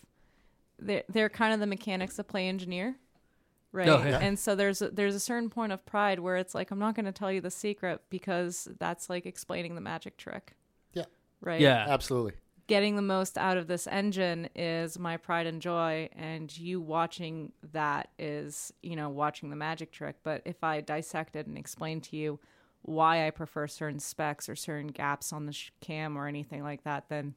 they're 0.79 1.05
they're 1.09 1.29
kind 1.29 1.55
of 1.55 1.61
the 1.61 1.67
mechanics 1.67 2.17
that 2.17 2.25
play 2.25 2.49
engineer, 2.49 2.97
right? 3.75 3.89
Oh, 3.89 4.03
yeah. 4.07 4.19
And 4.19 4.39
so 4.39 4.55
there's 4.55 4.81
a, 4.81 4.89
there's 4.89 5.15
a 5.15 5.21
certain 5.21 5.51
point 5.51 5.73
of 5.73 5.85
pride 5.85 6.21
where 6.21 6.37
it's 6.37 6.55
like 6.55 6.71
I'm 6.71 6.79
not 6.79 6.95
going 6.95 7.07
to 7.07 7.13
tell 7.13 7.31
you 7.31 7.41
the 7.41 7.51
secret 7.51 8.01
because 8.09 8.69
that's 8.79 9.11
like 9.11 9.27
explaining 9.27 9.75
the 9.75 9.81
magic 9.81 10.17
trick. 10.17 10.55
Yeah. 10.93 11.05
Right. 11.41 11.61
yeah, 11.61 11.85
Absolutely. 11.89 12.33
Getting 12.67 12.97
the 12.97 13.03
most 13.03 13.37
out 13.37 13.59
of 13.59 13.67
this 13.67 13.87
engine 13.87 14.49
is 14.57 14.99
my 14.99 15.19
pride 15.19 15.47
and 15.47 15.61
joy, 15.61 16.09
and 16.17 16.57
you 16.57 16.81
watching 16.81 17.53
that 17.73 18.09
is, 18.19 18.73
you 18.83 18.97
know, 18.97 19.11
watching 19.11 19.51
the 19.51 19.57
magic 19.57 19.93
trick. 19.93 20.17
But 20.23 20.41
if 20.47 20.65
I 20.65 20.81
dissected 20.81 21.47
and 21.47 21.59
explained 21.59 22.05
to 22.05 22.17
you 22.17 22.41
why 22.81 23.27
I 23.27 23.31
prefer 23.31 23.67
certain 23.67 23.99
specs 23.99 24.49
or 24.49 24.57
certain 24.57 24.87
gaps 24.87 25.31
on 25.31 25.45
the 25.45 25.53
sh- 25.53 25.73
cam 25.83 26.17
or 26.17 26.27
anything 26.27 26.63
like 26.63 26.85
that, 26.85 27.11
then 27.11 27.35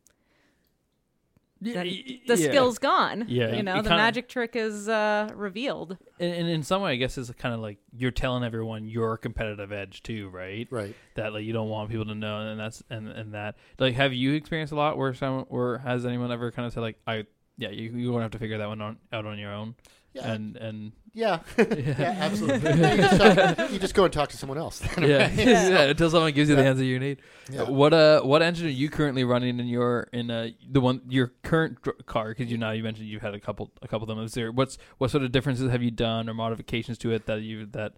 then 1.62 1.86
the 1.86 2.22
yeah. 2.28 2.36
skill's 2.36 2.78
gone. 2.80 3.26
Yeah, 3.28 3.50
you 3.52 3.58
you- 3.58 3.64
know, 3.64 3.76
you 3.78 3.82
the 3.82 3.90
kinda- 3.90 4.04
magic 4.04 4.30
trick 4.30 4.56
is 4.56 4.88
uh, 4.88 5.30
revealed. 5.36 5.98
And, 6.20 6.34
and 6.34 6.50
in 6.50 6.64
some 6.64 6.82
way, 6.82 6.92
I 6.94 6.96
guess 6.96 7.18
it's 7.18 7.32
kind 7.32 7.54
of 7.56 7.62
like 7.62 7.78
you're 7.96 8.12
telling 8.12 8.44
everyone 8.44 8.88
your 8.88 9.18
competitive 9.18 9.72
edge 9.72 10.04
too, 10.04 10.30
right? 10.30 10.68
Right. 10.72 10.96
That 11.16 11.34
like 11.34 11.44
you 11.46 11.54
don't 11.54 11.70
want 11.70 11.90
people 11.90 12.06
to 12.06 12.16
know, 12.16 12.40
and 12.42 12.60
that's 12.60 12.84
and 12.90 13.08
and 13.08 13.34
that 13.34 13.56
like 13.80 13.96
have 13.96 14.14
you 14.14 14.34
experienced 14.34 14.72
a 14.74 14.76
lot 14.76 14.98
where 14.98 15.14
some 15.14 15.46
or 15.50 15.80
has 15.80 16.06
anyone 16.06 16.32
ever 16.32 16.52
kind 16.52 16.66
of 16.66 16.74
said 16.74 16.82
like 16.82 16.98
I 17.08 17.26
yeah 17.58 17.70
you 17.70 17.92
you 17.92 18.12
won't 18.12 18.22
have 18.22 18.32
to 18.32 18.40
figure 18.40 18.58
that 18.60 18.68
one 18.68 18.82
on, 18.82 18.98
out 19.12 19.26
on 19.26 19.40
your 19.40 19.52
own 19.52 19.76
Yeah. 20.14 20.32
and 20.32 20.58
and 20.58 20.92
Yeah, 21.14 21.40
yeah, 21.58 22.16
absolutely. 22.20 22.72
you, 22.72 22.98
just 22.98 23.18
talk- 23.20 23.72
you 23.72 23.80
just 23.80 23.94
go 23.94 24.04
and 24.06 24.14
talk 24.14 24.30
to 24.30 24.38
someone 24.38 24.58
else. 24.58 24.80
then, 24.80 25.04
yeah, 25.10 25.18
right? 25.28 25.38
yeah. 25.38 25.82
until 25.84 26.10
someone 26.10 26.32
gives 26.34 26.50
you 26.50 26.56
the 26.56 26.64
answer 26.66 26.84
you 26.84 26.98
need. 27.00 27.22
Yeah. 27.52 27.64
What 27.64 27.94
uh, 27.94 28.22
what 28.22 28.42
engine 28.42 28.66
are 28.68 28.70
you 28.70 28.90
currently 28.90 29.24
running 29.24 29.60
in 29.60 29.68
your 29.68 30.08
in 30.14 30.32
uh 30.32 30.48
the 30.72 30.82
one 30.82 31.02
your 31.08 31.34
current 31.44 31.82
dr- 31.84 32.06
car? 32.06 32.30
Because 32.30 32.52
you 32.52 32.58
now 32.58 32.72
you 32.72 32.84
mentioned 32.84 33.08
you've 33.08 33.22
had 33.22 33.36
a 33.36 33.40
couple 33.40 33.72
a 33.82 33.88
couple 33.88 34.10
of 34.10 34.16
them. 34.16 34.24
Is 34.26 34.34
there 34.34 34.52
what's 34.52 34.78
what 34.98 35.12
sort 35.12 35.24
of 35.24 35.32
differences 35.32 35.70
have 35.70 35.84
you 35.84 35.92
done 35.92 36.30
or 36.30 36.34
modifications 36.34 36.98
to 37.00 37.12
it 37.12 37.26
that 37.28 37.42
you 37.42 37.66
that 37.68 37.94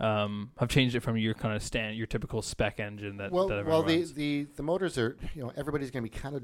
um 0.00 0.50
have 0.58 0.68
changed 0.68 0.94
it 0.96 1.00
from 1.00 1.16
your 1.16 1.34
kind 1.34 1.54
of 1.54 1.62
stand 1.62 1.96
your 1.96 2.06
typical 2.06 2.42
spec 2.42 2.80
engine 2.80 3.16
that 3.18 3.30
well, 3.30 3.46
that 3.48 3.64
well, 3.64 3.82
the, 3.82 4.02
the 4.14 4.46
the 4.56 4.62
motors 4.62 4.98
are 4.98 5.16
you 5.34 5.42
know 5.42 5.52
everybody's 5.56 5.90
going 5.92 6.04
to 6.04 6.10
be 6.10 6.16
kind 6.18 6.34
of 6.34 6.42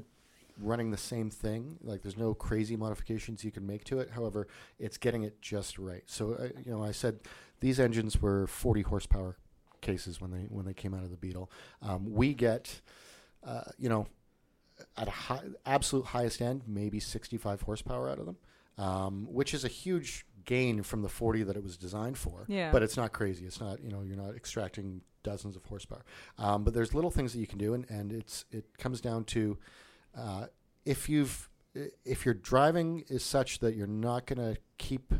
running 0.61 0.91
the 0.91 0.97
same 0.97 1.29
thing. 1.29 1.77
Like 1.81 2.01
there's 2.01 2.17
no 2.17 2.33
crazy 2.33 2.75
modifications 2.75 3.43
you 3.43 3.51
can 3.51 3.65
make 3.65 3.83
to 3.85 3.99
it. 3.99 4.11
However, 4.11 4.47
it's 4.79 4.97
getting 4.97 5.23
it 5.23 5.41
just 5.41 5.77
right. 5.77 6.03
So 6.05 6.33
uh, 6.33 6.49
you 6.63 6.71
know, 6.71 6.83
I 6.83 6.91
said 6.91 7.19
these 7.59 7.79
engines 7.79 8.21
were 8.21 8.47
40 8.47 8.81
horsepower 8.81 9.37
cases 9.81 10.21
when 10.21 10.31
they 10.31 10.47
when 10.49 10.65
they 10.65 10.73
came 10.73 10.93
out 10.93 11.03
of 11.03 11.09
the 11.09 11.17
Beetle. 11.17 11.51
Um, 11.81 12.11
we 12.11 12.33
get 12.33 12.81
uh, 13.43 13.63
you 13.77 13.89
know 13.89 14.07
at 14.97 15.07
a 15.07 15.11
high, 15.11 15.41
absolute 15.65 16.05
highest 16.05 16.41
end, 16.41 16.63
maybe 16.67 16.99
65 16.99 17.61
horsepower 17.61 18.09
out 18.09 18.19
of 18.19 18.25
them, 18.25 18.37
um, 18.77 19.27
which 19.29 19.53
is 19.53 19.63
a 19.63 19.67
huge 19.67 20.25
gain 20.45 20.83
from 20.83 21.01
the 21.01 21.09
40 21.09 21.43
that 21.43 21.55
it 21.55 21.63
was 21.63 21.77
designed 21.77 22.17
for. 22.17 22.45
Yeah. 22.47 22.71
But 22.71 22.83
it's 22.83 22.97
not 22.97 23.13
crazy. 23.13 23.45
It's 23.45 23.59
not, 23.59 23.83
you 23.83 23.91
know, 23.91 24.01
you're 24.01 24.17
not 24.17 24.35
extracting 24.35 25.01
dozens 25.23 25.55
of 25.55 25.65
horsepower. 25.65 26.03
Um, 26.37 26.63
but 26.63 26.73
there's 26.73 26.93
little 26.93 27.11
things 27.11 27.33
that 27.33 27.39
you 27.39 27.47
can 27.47 27.57
do, 27.57 27.73
and, 27.73 27.85
and 27.89 28.11
it's 28.11 28.45
it 28.51 28.77
comes 28.77 29.01
down 29.01 29.25
to 29.25 29.57
uh, 30.17 30.47
if 30.85 31.09
you've 31.09 31.49
if 32.03 32.25
your 32.25 32.33
driving 32.33 33.03
is 33.07 33.23
such 33.23 33.59
that 33.59 33.75
you're 33.75 33.87
not 33.87 34.25
going 34.25 34.37
to 34.39 34.59
keep 34.77 35.13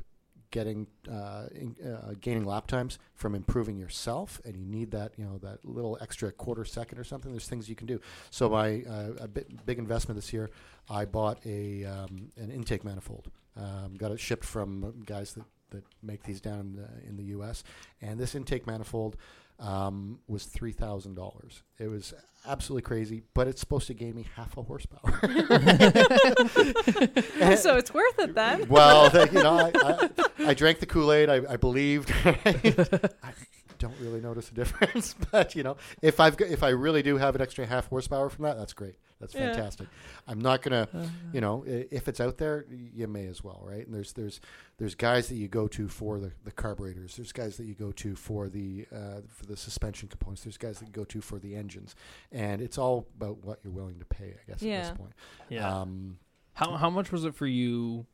getting 0.52 0.86
uh, 1.10 1.46
in, 1.56 1.76
uh, 1.84 2.14
gaining 2.20 2.44
lap 2.44 2.68
times 2.68 3.00
from 3.16 3.34
improving 3.34 3.78
yourself, 3.78 4.40
and 4.44 4.58
you 4.58 4.66
need 4.66 4.92
that 4.92 5.14
you 5.18 5.24
know 5.26 5.38
that 5.40 5.64
little 5.66 5.98
extra 6.02 6.32
quarter 6.32 6.66
second 6.66 7.00
or 7.00 7.04
something. 7.04 7.32
There's 7.32 7.48
things 7.48 7.70
you 7.70 7.76
can 7.76 7.88
do. 7.88 8.00
So 8.30 8.50
my 8.50 8.84
uh, 8.84 9.12
a 9.20 9.28
bit 9.28 9.66
big 9.66 9.80
investment 9.80 10.18
this 10.18 10.32
year, 10.34 10.50
I 10.90 11.06
bought 11.06 11.40
a 11.46 11.86
um, 11.86 12.32
an 12.38 12.52
intake 12.52 12.84
manifold. 12.84 13.32
Um, 13.58 13.96
got 13.98 14.12
it 14.12 14.20
shipped 14.20 14.46
from 14.46 15.04
guys 15.06 15.34
that, 15.34 15.44
that 15.72 15.84
make 16.02 16.24
these 16.24 16.40
down 16.40 16.60
in 16.60 16.76
the, 16.76 17.10
in 17.10 17.18
the 17.18 17.24
U.S. 17.36 17.64
And 18.02 18.20
this 18.20 18.34
intake 18.36 18.66
manifold 18.66 19.18
um, 19.62 20.20
was 20.28 20.46
three 20.46 20.72
thousand 20.72 21.16
dollars. 21.16 21.64
It 21.80 21.90
was 21.90 22.14
absolutely 22.46 22.82
crazy, 22.82 23.22
but 23.34 23.48
it's 23.48 23.60
supposed 23.60 23.88
to 23.88 23.94
gain 23.94 24.16
me 24.16 24.26
half 24.36 24.58
a 24.58 24.64
horsepower. 24.64 25.20
so 27.56 27.78
it's 27.78 27.94
worth 27.94 28.20
it 28.20 28.34
then. 28.34 28.66
well, 28.70 29.12
you 29.28 29.44
know, 29.44 29.58
I, 29.58 29.72
I, 29.76 30.10
I 30.50 30.54
drank 30.54 30.80
the 30.80 30.86
Kool 30.86 31.12
Aid. 31.12 31.30
I, 31.30 31.42
I 31.50 31.58
believed. 31.58 32.12
I 32.26 33.34
don't 33.78 34.00
really 34.00 34.22
notice 34.22 34.50
a 34.50 34.54
difference, 34.54 35.16
but 35.32 35.56
you 35.56 35.64
know, 35.64 35.78
if 36.02 36.20
I've 36.20 36.40
if 36.42 36.64
I 36.64 36.70
really 36.70 37.04
do 37.04 37.18
have 37.18 37.36
an 37.36 37.42
extra 37.42 37.66
half 37.66 37.88
horsepower 37.88 38.30
from 38.30 38.46
that, 38.46 38.58
that's 38.58 38.74
great. 38.74 38.96
That's 39.22 39.34
Yeah. 39.34 39.54
fantastic. 39.54 39.88
I'm 40.28 40.40
not 40.42 40.62
gonna, 40.62 40.90
you 41.32 41.40
know, 41.40 41.64
if 41.66 42.08
it's 42.10 42.20
out 42.20 42.38
there, 42.38 42.66
you 42.94 43.08
may 43.08 43.28
as 43.28 43.42
well, 43.44 43.62
right? 43.64 43.86
And 43.86 43.96
there's 43.96 44.12
there's 44.14 44.42
there's 44.78 44.96
guys 44.96 45.30
that 45.30 45.36
you 45.36 45.48
go 45.48 45.68
to 45.70 45.88
for 45.88 46.20
the, 46.20 46.32
the 46.44 46.52
carburetors. 46.52 47.16
There's 47.16 47.32
guys 47.32 47.56
that 47.58 47.66
you 47.66 47.76
go 47.76 47.92
to 47.94 48.16
for 48.16 48.50
the 48.50 48.88
uh, 48.94 49.22
for 49.30 49.46
the 49.46 49.56
suspension 49.56 50.10
components. 50.10 50.44
There's 50.44 50.58
guys 50.58 50.80
that 50.80 50.88
you 50.88 50.92
go 50.92 51.06
to 51.06 51.22
for 51.22 51.40
the 51.40 51.56
engines, 51.56 51.96
and 52.32 52.62
it's 52.62 52.78
all 52.78 53.08
about 53.16 53.46
what 53.46 53.60
you're 53.64 53.72
willing 53.74 54.00
to 54.00 54.06
pay, 54.06 54.34
I 54.36 54.52
guess, 54.52 54.62
at 54.62 54.84
this 54.90 54.92
point. 54.98 55.14
yeah. 55.50 55.82
Um, 55.82 56.18
How 56.54 56.72
how 56.76 56.90
much 56.90 57.12
was 57.12 57.24
it 57.24 57.34
for 57.36 57.48
you? 57.48 58.06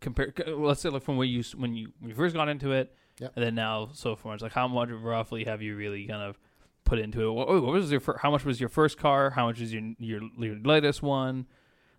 Compare. 0.00 0.32
Let's 0.46 0.80
say 0.80 0.88
like 0.88 1.02
from 1.02 1.16
when 1.16 1.28
you 1.28 1.42
when 1.56 1.74
you 1.74 1.92
when 1.98 2.10
you 2.10 2.14
first 2.14 2.34
got 2.34 2.48
into 2.48 2.72
it, 2.72 2.94
Yep. 3.18 3.32
and 3.36 3.44
then 3.44 3.54
now 3.54 3.90
so 3.92 4.16
far. 4.16 4.32
It's 4.34 4.42
like 4.42 4.52
how 4.52 4.66
much 4.68 4.88
roughly 4.90 5.44
have 5.44 5.60
you 5.62 5.76
really 5.76 6.06
kind 6.06 6.22
of 6.22 6.38
put 6.90 6.98
into 6.98 7.22
it? 7.26 7.30
What, 7.32 7.48
what 7.48 7.62
was 7.62 7.90
your 7.90 8.00
fir- 8.00 8.18
how 8.18 8.30
much 8.30 8.44
was 8.44 8.58
your 8.60 8.68
first 8.68 8.98
car? 8.98 9.30
How 9.30 9.46
much 9.46 9.60
is 9.60 9.72
your 9.72 9.82
your, 9.98 10.20
your 10.38 10.56
latest 10.62 11.02
one? 11.02 11.46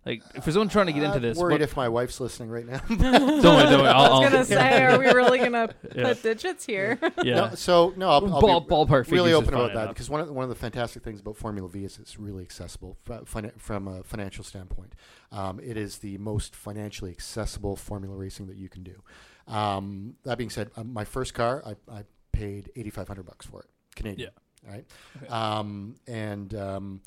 Like 0.04 0.20
for 0.42 0.50
someone 0.50 0.68
trying 0.68 0.86
to 0.86 0.92
get 0.92 1.04
into 1.04 1.16
I'm 1.18 1.22
this, 1.22 1.38
worried 1.38 1.52
what, 1.52 1.62
if 1.62 1.76
my 1.76 1.88
wife's 1.88 2.18
listening 2.18 2.50
right 2.50 2.66
now. 2.66 2.78
don't 2.88 2.98
worry, 3.00 3.38
don't 3.40 3.44
worry. 3.44 3.88
I'll, 3.88 4.02
I 4.04 4.08
was 4.08 4.10
I'll- 4.10 4.30
gonna 4.30 4.44
say, 4.60 4.82
are 4.84 4.98
we 4.98 5.06
really 5.06 5.38
gonna 5.38 5.68
Yeah. 5.94 6.02
put 6.08 6.22
digits 6.24 6.66
here? 6.66 6.98
yeah. 7.22 7.34
No, 7.36 7.54
so 7.54 7.94
no, 7.96 8.08
I'll, 8.10 8.34
I'll 8.34 8.40
Ball, 8.40 8.60
be 8.62 8.66
ballpark 8.74 9.10
really 9.12 9.30
is 9.30 9.36
open 9.36 9.50
fine 9.52 9.60
about 9.60 9.74
that 9.74 9.82
enough. 9.82 9.94
because 9.94 10.10
one 10.10 10.20
of 10.20 10.26
the, 10.26 10.32
one 10.32 10.42
of 10.42 10.48
the 10.48 10.56
fantastic 10.56 11.04
things 11.04 11.20
about 11.20 11.36
Formula 11.36 11.68
V 11.68 11.84
is 11.84 11.98
it's 12.00 12.18
really 12.18 12.42
accessible 12.42 12.96
fr- 13.04 13.24
fin- 13.26 13.52
from 13.58 13.86
a 13.86 14.02
financial 14.02 14.42
standpoint. 14.42 14.94
Um, 15.30 15.60
it 15.60 15.76
is 15.76 15.98
the 15.98 16.18
most 16.18 16.56
financially 16.56 17.12
accessible 17.12 17.76
Formula 17.76 18.16
racing 18.16 18.48
that 18.48 18.56
you 18.56 18.68
can 18.68 18.82
do. 18.82 19.02
Um, 19.46 20.16
that 20.24 20.36
being 20.36 20.50
said, 20.50 20.70
um, 20.76 20.92
my 20.92 21.04
first 21.04 21.32
car 21.34 21.62
I, 21.64 21.76
I 21.98 22.02
paid 22.32 22.72
eighty 22.74 22.90
five 22.90 23.06
hundred 23.06 23.26
bucks 23.26 23.46
for 23.46 23.60
it, 23.62 23.68
Canadian. 23.94 24.30
Right, 24.66 24.86
um, 25.28 25.96
and 26.06 26.54
um, 26.54 27.00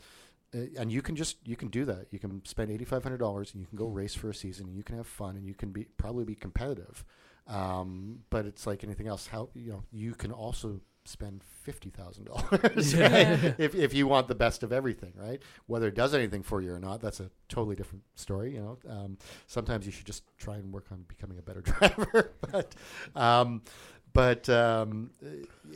and 0.54 0.92
you 0.92 1.02
can 1.02 1.16
just 1.16 1.38
you 1.48 1.56
can 1.56 1.70
do 1.70 1.86
that. 1.86 2.08
You 2.12 2.20
can 2.20 2.44
spend 2.46 2.70
eighty 2.72 2.86
five 2.86 3.04
hundred 3.04 3.18
dollars 3.20 3.52
and 3.54 3.62
you 3.62 3.68
can 3.68 3.78
go 3.78 3.88
race 3.88 4.14
for 4.14 4.30
a 4.30 4.36
season 4.36 4.68
and 4.68 4.76
you 4.76 4.84
can 4.84 4.98
have 4.98 5.08
fun 5.08 5.36
and 5.38 5.46
you 5.46 5.54
can 5.54 5.72
be 5.72 5.86
probably 5.98 6.26
be 6.26 6.36
competitive. 6.36 7.04
Um, 7.48 8.20
but 8.30 8.46
it's 8.46 8.66
like 8.68 8.84
anything 8.84 9.08
else. 9.08 9.28
How 9.28 9.50
you 9.54 9.72
know 9.72 9.84
you 9.92 10.16
can 10.16 10.32
also 10.32 10.82
spend 11.08 11.44
fifty 11.62 11.92
thousand 11.92 12.26
dollars 12.26 12.94
Yeah. 12.96 13.54
if 13.58 13.76
if 13.76 13.94
you 13.94 14.08
want 14.08 14.28
the 14.28 14.36
best 14.36 14.64
of 14.64 14.74
everything, 14.74 15.14
right? 15.16 15.42
Whether 15.68 15.88
it 15.88 15.96
does 15.96 16.14
anything 16.14 16.42
for 16.44 16.62
you 16.62 16.74
or 16.74 16.80
not, 16.80 17.00
that's 17.00 17.20
a 17.20 17.30
totally 17.48 17.76
different 17.76 18.04
story. 18.16 18.54
You 18.56 18.62
know, 18.62 18.78
um, 18.90 19.18
sometimes 19.48 19.86
you 19.86 19.92
should 19.92 20.08
just 20.08 20.24
try 20.38 20.56
and 20.56 20.74
work 20.74 20.88
on 20.92 21.06
becoming 21.08 21.38
a 21.38 21.42
better 21.42 21.62
driver, 21.62 22.34
but. 22.52 22.76
Um, 23.16 23.62
but 24.16 24.48
um, 24.48 25.12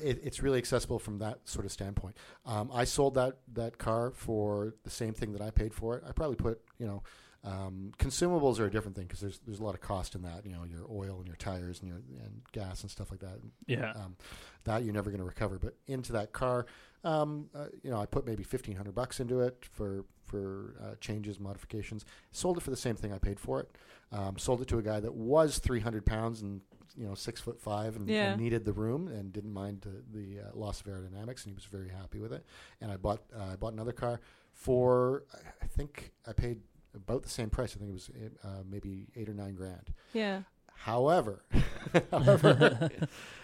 it, 0.01 0.21
it's 0.23 0.41
really 0.41 0.57
accessible 0.57 0.97
from 0.97 1.17
that 1.19 1.39
sort 1.43 1.65
of 1.65 1.73
standpoint. 1.73 2.15
Um, 2.45 2.71
I 2.73 2.85
sold 2.85 3.15
that 3.15 3.37
that 3.53 3.77
car 3.77 4.11
for 4.11 4.75
the 4.83 4.89
same 4.89 5.13
thing 5.13 5.33
that 5.33 5.41
I 5.41 5.51
paid 5.51 5.73
for 5.73 5.97
it. 5.97 6.03
I 6.07 6.13
probably 6.13 6.37
put 6.37 6.61
you 6.79 6.87
know 6.87 7.03
um, 7.43 7.91
consumables 7.97 8.57
are 8.59 8.65
a 8.65 8.71
different 8.71 8.95
thing 8.95 9.07
because 9.07 9.19
there's 9.19 9.39
there's 9.45 9.59
a 9.59 9.63
lot 9.63 9.75
of 9.75 9.81
cost 9.81 10.15
in 10.15 10.21
that. 10.21 10.45
You 10.45 10.53
know, 10.53 10.63
your 10.63 10.85
oil 10.89 11.17
and 11.17 11.27
your 11.27 11.35
tires 11.35 11.81
and 11.81 11.89
your 11.89 11.97
and 11.97 12.41
gas 12.53 12.81
and 12.81 12.89
stuff 12.89 13.11
like 13.11 13.19
that. 13.19 13.39
Yeah. 13.67 13.91
Um, 13.91 14.15
that 14.63 14.83
you're 14.83 14.93
never 14.93 15.09
going 15.09 15.19
to 15.19 15.25
recover. 15.25 15.59
But 15.59 15.75
into 15.87 16.13
that 16.13 16.31
car, 16.31 16.65
um, 17.03 17.49
uh, 17.53 17.65
you 17.83 17.91
know, 17.91 17.99
I 17.99 18.05
put 18.05 18.25
maybe 18.25 18.43
fifteen 18.43 18.77
hundred 18.77 18.95
bucks 18.95 19.19
into 19.19 19.41
it 19.41 19.65
for 19.69 20.05
for 20.23 20.75
uh, 20.81 20.95
changes, 21.01 21.39
modifications. 21.39 22.05
Sold 22.31 22.57
it 22.57 22.61
for 22.61 22.69
the 22.71 22.77
same 22.77 22.95
thing 22.95 23.11
I 23.11 23.17
paid 23.17 23.39
for 23.39 23.59
it. 23.59 23.69
Um, 24.11 24.37
sold 24.37 24.61
it 24.61 24.67
to 24.69 24.77
a 24.77 24.81
guy 24.81 25.01
that 25.01 25.13
was 25.13 25.59
three 25.59 25.81
hundred 25.81 26.05
pounds 26.05 26.41
and 26.41 26.61
you 26.99 27.07
know 27.07 27.15
six 27.15 27.39
foot 27.39 27.59
five 27.61 27.95
and, 27.95 28.07
Yeah. 28.09 28.31
and 28.33 28.41
needed 28.41 28.65
the 28.65 28.73
room 28.73 29.07
and 29.07 29.31
didn't 29.31 29.53
mind 29.53 29.81
the, 29.81 30.03
the 30.17 30.41
uh, 30.41 30.51
loss 30.53 30.81
of 30.81 30.87
aerodynamics 30.87 31.43
and 31.45 31.51
he 31.51 31.53
was 31.53 31.65
very 31.65 31.89
happy 31.89 32.19
with 32.19 32.33
it. 32.33 32.45
And 32.81 32.91
I 32.91 32.97
bought 32.97 33.21
uh, 33.35 33.53
I 33.53 33.55
bought 33.55 33.73
another 33.73 33.93
car 33.93 34.19
for 34.53 35.23
I- 35.33 35.65
think 35.67 36.11
I 36.27 36.33
paid 36.33 36.59
about 36.95 37.23
the 37.23 37.29
same 37.29 37.49
price. 37.49 37.75
I 37.75 37.79
think 37.79 37.91
it 37.91 37.93
was 37.93 38.09
uh, 38.43 38.47
maybe 38.69 39.07
eight 39.15 39.29
or 39.29 39.33
nine 39.33 39.55
grand. 39.55 39.93
Yeah. 40.13 40.41
However, 40.83 41.43
however, 42.11 42.89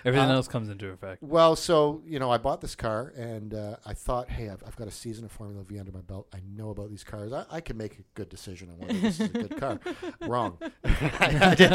Everything 0.06 0.30
Uh, 0.30 0.36
else 0.36 0.48
comes 0.48 0.70
into 0.70 0.90
effect. 0.90 1.24
well, 1.24 1.56
so 1.56 2.02
you 2.06 2.20
know, 2.20 2.30
I 2.32 2.38
bought 2.38 2.62
this 2.62 2.76
car, 2.76 3.12
and 3.18 3.54
uh, 3.56 3.78
I 3.86 3.94
thought, 3.96 4.30
hey, 4.30 4.50
I've, 4.50 4.64
I've 4.66 4.76
got 4.76 4.88
a 4.88 4.92
season 4.92 5.26
of 5.26 5.32
Formula 5.32 5.64
V 5.64 5.80
under 5.80 5.92
my 5.92 6.02
belt. 6.02 6.28
I 6.34 6.42
know 6.56 6.70
about 6.70 6.90
these 6.92 7.04
cars. 7.04 7.34
I, 7.34 7.44
I 7.50 7.60
can 7.62 7.76
make 7.76 7.94
a 8.00 8.04
good 8.14 8.30
decision 8.30 8.70
on 8.70 8.78
whether 8.78 9.00
this 9.00 9.20
is 9.20 9.26
a 9.26 9.30
good 9.30 9.58
car. 9.58 9.80
Wrong. 10.22 10.58
I, 10.84 11.56
you 11.60 11.70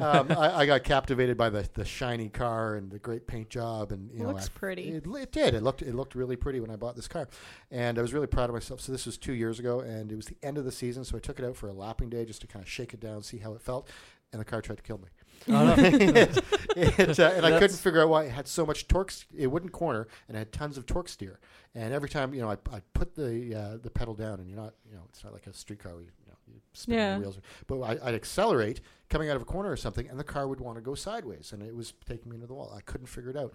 know. 0.00 0.04
um, 0.04 0.32
I, 0.36 0.60
I 0.62 0.66
got 0.66 0.82
captivated 0.82 1.36
by 1.36 1.50
the, 1.50 1.68
the 1.74 1.84
shiny 1.84 2.28
car 2.28 2.74
and 2.74 2.90
the 2.90 2.98
great 2.98 3.26
paint 3.28 3.48
job, 3.48 3.92
and 3.92 4.10
you 4.12 4.20
know, 4.24 4.28
Looks 4.32 4.46
I- 4.54 4.58
pretty. 4.58 4.88
It, 4.90 5.06
it 5.06 5.32
did. 5.32 5.54
It 5.54 5.62
looked 5.62 5.82
it 5.82 5.94
looked 5.94 6.14
really 6.16 6.36
pretty 6.36 6.58
when 6.60 6.70
I 6.70 6.76
bought 6.76 6.96
this 6.96 7.08
car, 7.08 7.28
and 7.70 7.98
I 7.98 8.02
was 8.02 8.12
really 8.12 8.26
proud 8.26 8.50
of 8.50 8.54
myself. 8.54 8.80
So 8.80 8.90
this 8.92 9.06
was 9.06 9.16
two 9.16 9.34
years 9.34 9.58
ago, 9.60 9.80
and 9.80 10.10
it 10.10 10.16
was 10.16 10.26
the 10.26 10.36
end 10.42 10.58
of 10.58 10.64
the 10.64 10.72
season, 10.72 11.04
so 11.04 11.16
I 11.16 11.20
took 11.20 11.38
it 11.38 11.44
out 11.44 11.56
for 11.56 11.68
a 11.68 11.72
lapping 11.72 12.10
day 12.10 12.24
just 12.24 12.40
to 12.40 12.46
kind 12.48 12.62
of 12.64 12.68
shake 12.68 12.92
it 12.92 13.00
down, 13.00 13.22
see 13.22 13.38
how 13.38 13.54
it 13.54 13.62
felt, 13.62 13.85
and 14.32 14.40
the 14.40 14.44
car 14.44 14.60
tried 14.60 14.76
to 14.76 14.82
kill 14.82 14.98
me. 14.98 15.08
it, 15.48 16.42
it, 16.76 17.18
uh, 17.20 17.32
and 17.36 17.46
I 17.46 17.58
couldn't 17.58 17.76
figure 17.76 18.02
out 18.02 18.08
why 18.08 18.24
it 18.24 18.30
had 18.32 18.48
so 18.48 18.66
much 18.66 18.88
torque. 18.88 19.12
It 19.36 19.46
wouldn't 19.46 19.72
corner, 19.72 20.08
and 20.28 20.36
it 20.36 20.38
had 20.38 20.52
tons 20.52 20.76
of 20.76 20.86
torque 20.86 21.08
steer. 21.08 21.38
And 21.74 21.92
every 21.94 22.08
time, 22.08 22.34
you 22.34 22.40
know, 22.40 22.50
I, 22.50 22.56
I 22.74 22.80
put 22.94 23.14
the 23.14 23.54
uh, 23.54 23.76
the 23.82 23.90
pedal 23.90 24.14
down, 24.14 24.40
and 24.40 24.48
you're 24.48 24.58
not, 24.58 24.74
you 24.88 24.94
know, 24.96 25.02
it's 25.10 25.22
not 25.22 25.32
like 25.32 25.46
a 25.46 25.52
street 25.52 25.78
car 25.78 25.92
where 25.92 26.02
you, 26.02 26.08
you 26.24 26.30
know, 26.30 26.36
you 26.48 26.60
spin 26.72 26.94
Yeah. 26.96 27.14
the 27.14 27.20
wheels. 27.20 27.38
But 27.66 27.80
I, 27.82 28.08
I'd 28.08 28.14
accelerate 28.14 28.80
coming 29.08 29.28
out 29.30 29.36
of 29.36 29.42
a 29.42 29.44
corner 29.44 29.70
or 29.70 29.76
something, 29.76 30.08
and 30.08 30.18
the 30.18 30.24
car 30.24 30.48
would 30.48 30.60
want 30.60 30.76
to 30.78 30.82
go 30.82 30.94
sideways, 30.94 31.52
and 31.52 31.62
it 31.62 31.76
was 31.76 31.92
taking 32.08 32.30
me 32.30 32.36
into 32.36 32.46
the 32.46 32.54
wall. 32.54 32.72
I 32.76 32.80
couldn't 32.80 33.06
figure 33.06 33.30
it 33.30 33.36
out. 33.36 33.54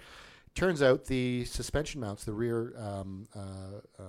Turns 0.53 0.81
out 0.83 1.05
the 1.05 1.45
suspension 1.45 2.01
mounts, 2.01 2.25
the 2.25 2.33
rear 2.33 2.73
um, 2.77 3.25
uh, 3.33 3.39
uh, 3.97 4.03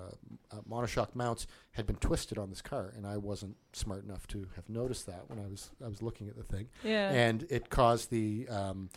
uh, 0.51 0.57
monoshock 0.69 1.15
mounts, 1.15 1.47
had 1.73 1.87
been 1.87 1.97
twisted 1.97 2.37
on 2.37 2.51
this 2.51 2.61
car, 2.61 2.93
and 2.97 3.07
I 3.07 3.17
wasn't 3.17 3.57
smart 3.73 4.05
enough 4.05 4.27
to 4.29 4.49
have 4.57 4.69
noticed 4.69 5.07
that 5.07 5.31
when 5.31 5.39
I 5.39 5.47
was 5.47 5.71
I 5.85 5.87
was 5.89 6.03
looking 6.03 6.29
at 6.29 6.37
the 6.37 6.43
thing 6.43 6.69
Yeah. 6.83 7.11
and 7.13 7.47
it 7.49 7.71
caused 7.71 8.11
the 8.11 8.49
um, 8.49 8.91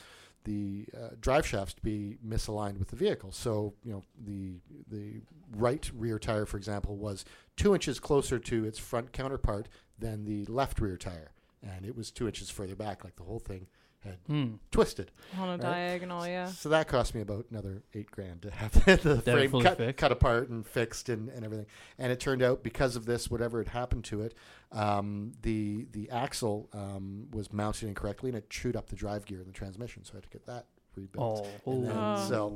the 0.44 0.86
uh, 0.96 1.10
drive 1.22 1.46
shafts 1.46 1.76
to 1.76 1.82
be 1.84 2.18
misaligned 2.26 2.80
with 2.80 2.88
the 2.90 2.96
vehicle. 2.96 3.32
So 3.32 3.76
you 3.84 3.92
know 3.94 4.04
the 4.26 4.56
the 4.90 5.22
right 5.56 5.90
rear 5.96 6.18
tire, 6.18 6.48
for 6.48 6.58
example, 6.58 6.98
was 6.98 7.26
two 7.56 7.76
inches 7.76 8.00
closer 8.00 8.40
to 8.40 8.66
its 8.66 8.80
front 8.80 9.12
counterpart 9.12 9.70
than 10.00 10.26
the 10.26 10.46
left 10.46 10.82
rear 10.82 10.98
tire, 10.98 11.32
and 11.62 11.86
it 11.86 11.96
was 11.96 12.10
two 12.10 12.26
inches 12.26 12.50
further 12.50 12.76
back. 12.76 13.04
Like 13.04 13.16
the 13.18 13.24
whole 13.24 13.40
thing 13.40 13.68
had 14.06 14.18
Hmm. 14.28 14.54
twisted. 14.72 15.12
On 15.38 15.48
a 15.48 15.52
right? 15.54 15.62
diagonal, 15.62 16.26
yeah. 16.28 16.48
So 16.48 16.70
that 16.70 16.88
cost 16.88 17.14
me 17.16 17.22
about 17.22 17.46
another 17.52 17.84
eight 17.94 18.10
grand 18.12 18.42
to 18.44 18.52
have 18.52 18.72
the, 18.86 18.96
the 18.98 19.22
frame 19.22 19.52
cut, 19.62 19.78
fixed? 19.78 19.98
cut 19.98 20.12
apart 20.12 20.50
and 20.50 20.66
fixed 20.66 21.10
and, 21.10 21.30
and 21.30 21.44
everything. 21.44 21.66
And 21.98 22.12
it 22.12 22.20
turned 22.20 22.42
out 22.42 22.64
because 22.64 22.96
of 22.96 23.06
this, 23.06 23.30
whatever 23.30 23.58
had 23.60 23.70
happened 23.70 24.04
to 24.06 24.22
it, 24.22 24.34
um, 24.72 25.32
the 25.42 25.88
the 25.92 26.10
axle 26.10 26.70
um, 26.74 27.28
was 27.32 27.52
mounted 27.54 27.88
incorrectly 27.88 28.30
and 28.30 28.38
it 28.38 28.50
chewed 28.50 28.76
up 28.76 28.90
the 28.90 28.96
drive 28.96 29.26
gear 29.26 29.40
in 29.42 29.48
the 29.48 29.54
transmission. 29.54 30.04
So 30.04 30.14
I 30.14 30.16
had 30.18 30.24
to 30.24 30.30
get 30.30 30.46
that 30.48 30.66
rebuilt. 30.96 31.48
Oh. 31.66 31.72
And 31.74 31.86
then, 31.86 31.96
Oh. 31.98 32.26
So 32.28 32.48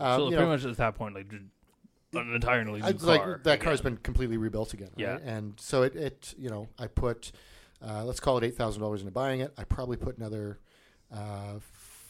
um, 0.00 0.20
so 0.20 0.26
pretty 0.28 0.42
know, 0.42 0.48
much 0.48 0.64
at 0.64 0.76
that 0.76 0.94
point, 0.94 1.14
like 1.14 1.32
an 1.32 1.50
entirely 2.34 2.80
new 2.80 2.86
it's 2.88 3.04
car. 3.04 3.28
like 3.32 3.42
that 3.44 3.60
car's 3.60 3.80
again. 3.80 3.94
been 3.94 4.02
completely 4.02 4.36
rebuilt 4.38 4.72
again. 4.74 4.90
Yeah. 4.96 5.18
And 5.24 5.54
so 5.58 5.82
it, 5.82 5.94
it 5.96 6.34
you 6.38 6.48
know 6.48 6.68
I 6.78 6.86
put 6.86 7.32
uh, 7.86 8.04
let's 8.04 8.20
call 8.20 8.38
it 8.38 8.44
eight 8.44 8.56
thousand 8.56 8.80
dollars 8.82 9.00
into 9.00 9.12
buying 9.12 9.40
it. 9.40 9.52
I 9.58 9.64
probably 9.64 9.96
put 9.96 10.16
another 10.16 10.58
uh, 11.12 11.58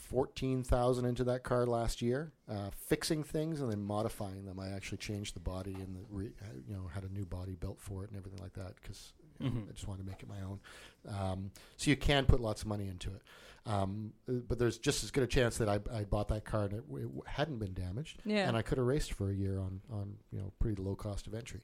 fourteen 0.09 0.63
thousand 0.63 1.05
into 1.05 1.25
that 1.25 1.43
car 1.43 1.67
last 1.67 2.01
year, 2.03 2.33
uh, 2.49 2.71
fixing 2.87 3.23
things 3.25 3.61
and 3.61 3.71
then 3.71 3.83
modifying 3.83 4.45
them. 4.45 4.59
I 4.61 4.69
actually 4.71 4.99
changed 4.99 5.35
the 5.35 5.41
body 5.41 5.75
and 5.75 5.97
the 5.97 6.01
re, 6.11 6.27
uh, 6.43 6.47
you 6.69 6.75
know 6.75 6.89
had 6.95 7.05
a 7.05 7.13
new 7.13 7.25
body 7.27 7.55
built 7.55 7.81
for 7.81 8.05
it 8.05 8.11
and 8.11 8.19
everything 8.19 8.41
like 8.41 8.55
that 8.55 8.75
because 8.81 9.13
Mhm. 9.41 9.69
I 9.69 9.73
just 9.73 9.87
wanted 9.87 10.05
to 10.05 10.09
make 10.09 10.23
it 10.23 10.29
my 10.29 10.41
own. 10.41 10.61
Um, 11.07 11.51
so 11.77 11.91
you 11.91 11.97
can 11.97 12.25
put 12.25 12.41
lots 12.41 12.63
of 12.63 12.69
money 12.69 12.89
into 12.89 13.11
it. 13.15 13.21
Um, 13.67 14.13
but 14.29 14.59
there's 14.61 14.79
just 14.79 15.03
as 15.03 15.11
good 15.11 15.25
a 15.25 15.27
chance 15.27 15.59
that 15.59 15.69
I, 15.69 15.81
I 15.93 16.05
bought 16.05 16.29
that 16.29 16.45
car 16.45 16.65
and 16.65 16.73
it, 16.75 16.85
it 16.89 17.09
hadn't 17.27 17.59
been 17.59 17.75
damaged 17.75 18.21
Yeah. 18.25 18.47
and 18.47 18.57
I 18.57 18.63
could 18.63 18.79
have 18.79 18.87
raced 18.87 19.13
for 19.13 19.29
a 19.29 19.35
year 19.35 19.59
on, 19.59 19.81
on 19.93 20.15
you 20.31 20.39
know 20.39 20.53
pretty 20.61 20.81
low 20.81 20.95
cost 20.95 21.27
of 21.27 21.35
entry. 21.35 21.63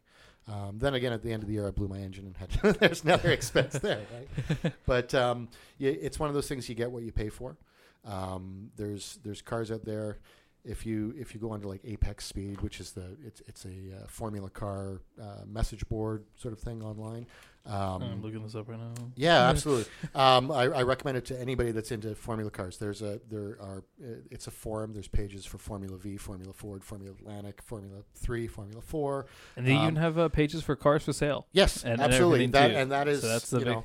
Um, 0.49 0.79
then 0.81 0.95
again, 0.95 1.13
at 1.13 1.23
the 1.23 1.33
end 1.33 1.45
of 1.45 1.49
the 1.49 1.55
year, 1.55 1.69
I 1.69 1.71
blew 1.71 1.87
my 1.87 1.99
engine 1.99 2.27
and 2.27 2.37
had 2.37 2.51
there's 2.81 3.05
another 3.05 3.31
expense 3.31 3.75
there, 3.75 4.01
right? 4.13 4.73
But 4.87 5.15
um, 5.15 5.49
it's 5.79 6.19
one 6.19 6.29
of 6.29 6.35
those 6.35 6.49
things 6.49 6.69
you 6.69 6.75
get 6.75 6.91
what 6.91 7.05
you 7.05 7.13
pay 7.13 7.29
for. 7.29 7.57
Um, 8.05 8.71
there's 8.77 9.21
there's 9.23 9.41
cars 9.43 9.71
out 9.71 9.85
there. 9.85 10.19
If 10.65 10.87
you 10.87 11.13
if 11.19 11.35
you 11.35 11.41
go 11.41 11.51
onto 11.51 11.67
like 11.69 11.81
Apex 11.85 12.25
Speed, 12.25 12.61
which 12.61 12.79
is 12.79 12.93
the 12.93 13.17
it's 13.25 13.43
it's 13.49 13.65
a 13.65 13.69
uh, 13.69 14.07
Formula 14.07 14.49
car 14.49 15.01
uh, 15.21 15.45
message 15.47 15.87
board 15.89 16.25
sort 16.37 16.53
of 16.55 16.61
thing 16.61 16.83
online. 16.83 17.27
Um, 17.65 18.03
I'm 18.03 18.23
looking 18.23 18.43
this 18.43 18.55
up 18.57 18.69
right 18.69 18.79
now. 18.79 18.93
yeah, 19.17 19.49
absolutely. 19.49 19.87
um, 20.17 20.51
I, 20.51 20.63
I 20.65 20.83
recommend 20.83 21.17
it 21.17 21.25
to 21.27 21.41
anybody 21.41 21.71
that's 21.71 21.91
into 21.93 22.15
Formula 22.15 22.51
cars. 22.51 22.77
There's 22.79 23.03
a 23.03 23.21
there 23.29 23.57
are 23.61 23.85
uh, 24.05 24.15
it's 24.31 24.47
a 24.47 24.51
forum. 24.53 24.93
There's 24.93 25.09
pages 25.09 25.45
for 25.47 25.59
Formula 25.59 25.97
V, 25.97 26.17
Formula 26.17 26.53
Ford, 26.53 26.83
Formula 26.85 27.13
Atlantic, 27.13 27.61
Formula 27.63 28.03
Three, 28.15 28.47
Formula 28.47 28.81
Four. 28.83 29.27
And 29.57 29.67
they 29.67 29.75
Um, 29.75 29.83
even 29.83 29.97
have 29.97 30.17
uh, 30.19 30.29
pages 30.29 30.63
for 30.63 30.77
cars 30.77 31.05
for 31.05 31.13
sale. 31.13 31.47
Yes, 31.53 31.83
And- 31.83 31.95
and 31.95 32.03
absolutely. 32.03 32.45
everything 32.45 32.51
that 32.53 32.71
and 32.71 32.91
that 32.93 33.09
is 33.09 33.21
So 33.23 33.29
that's 33.29 33.51
the 33.51 33.59
you 33.61 33.65
know 33.65 33.85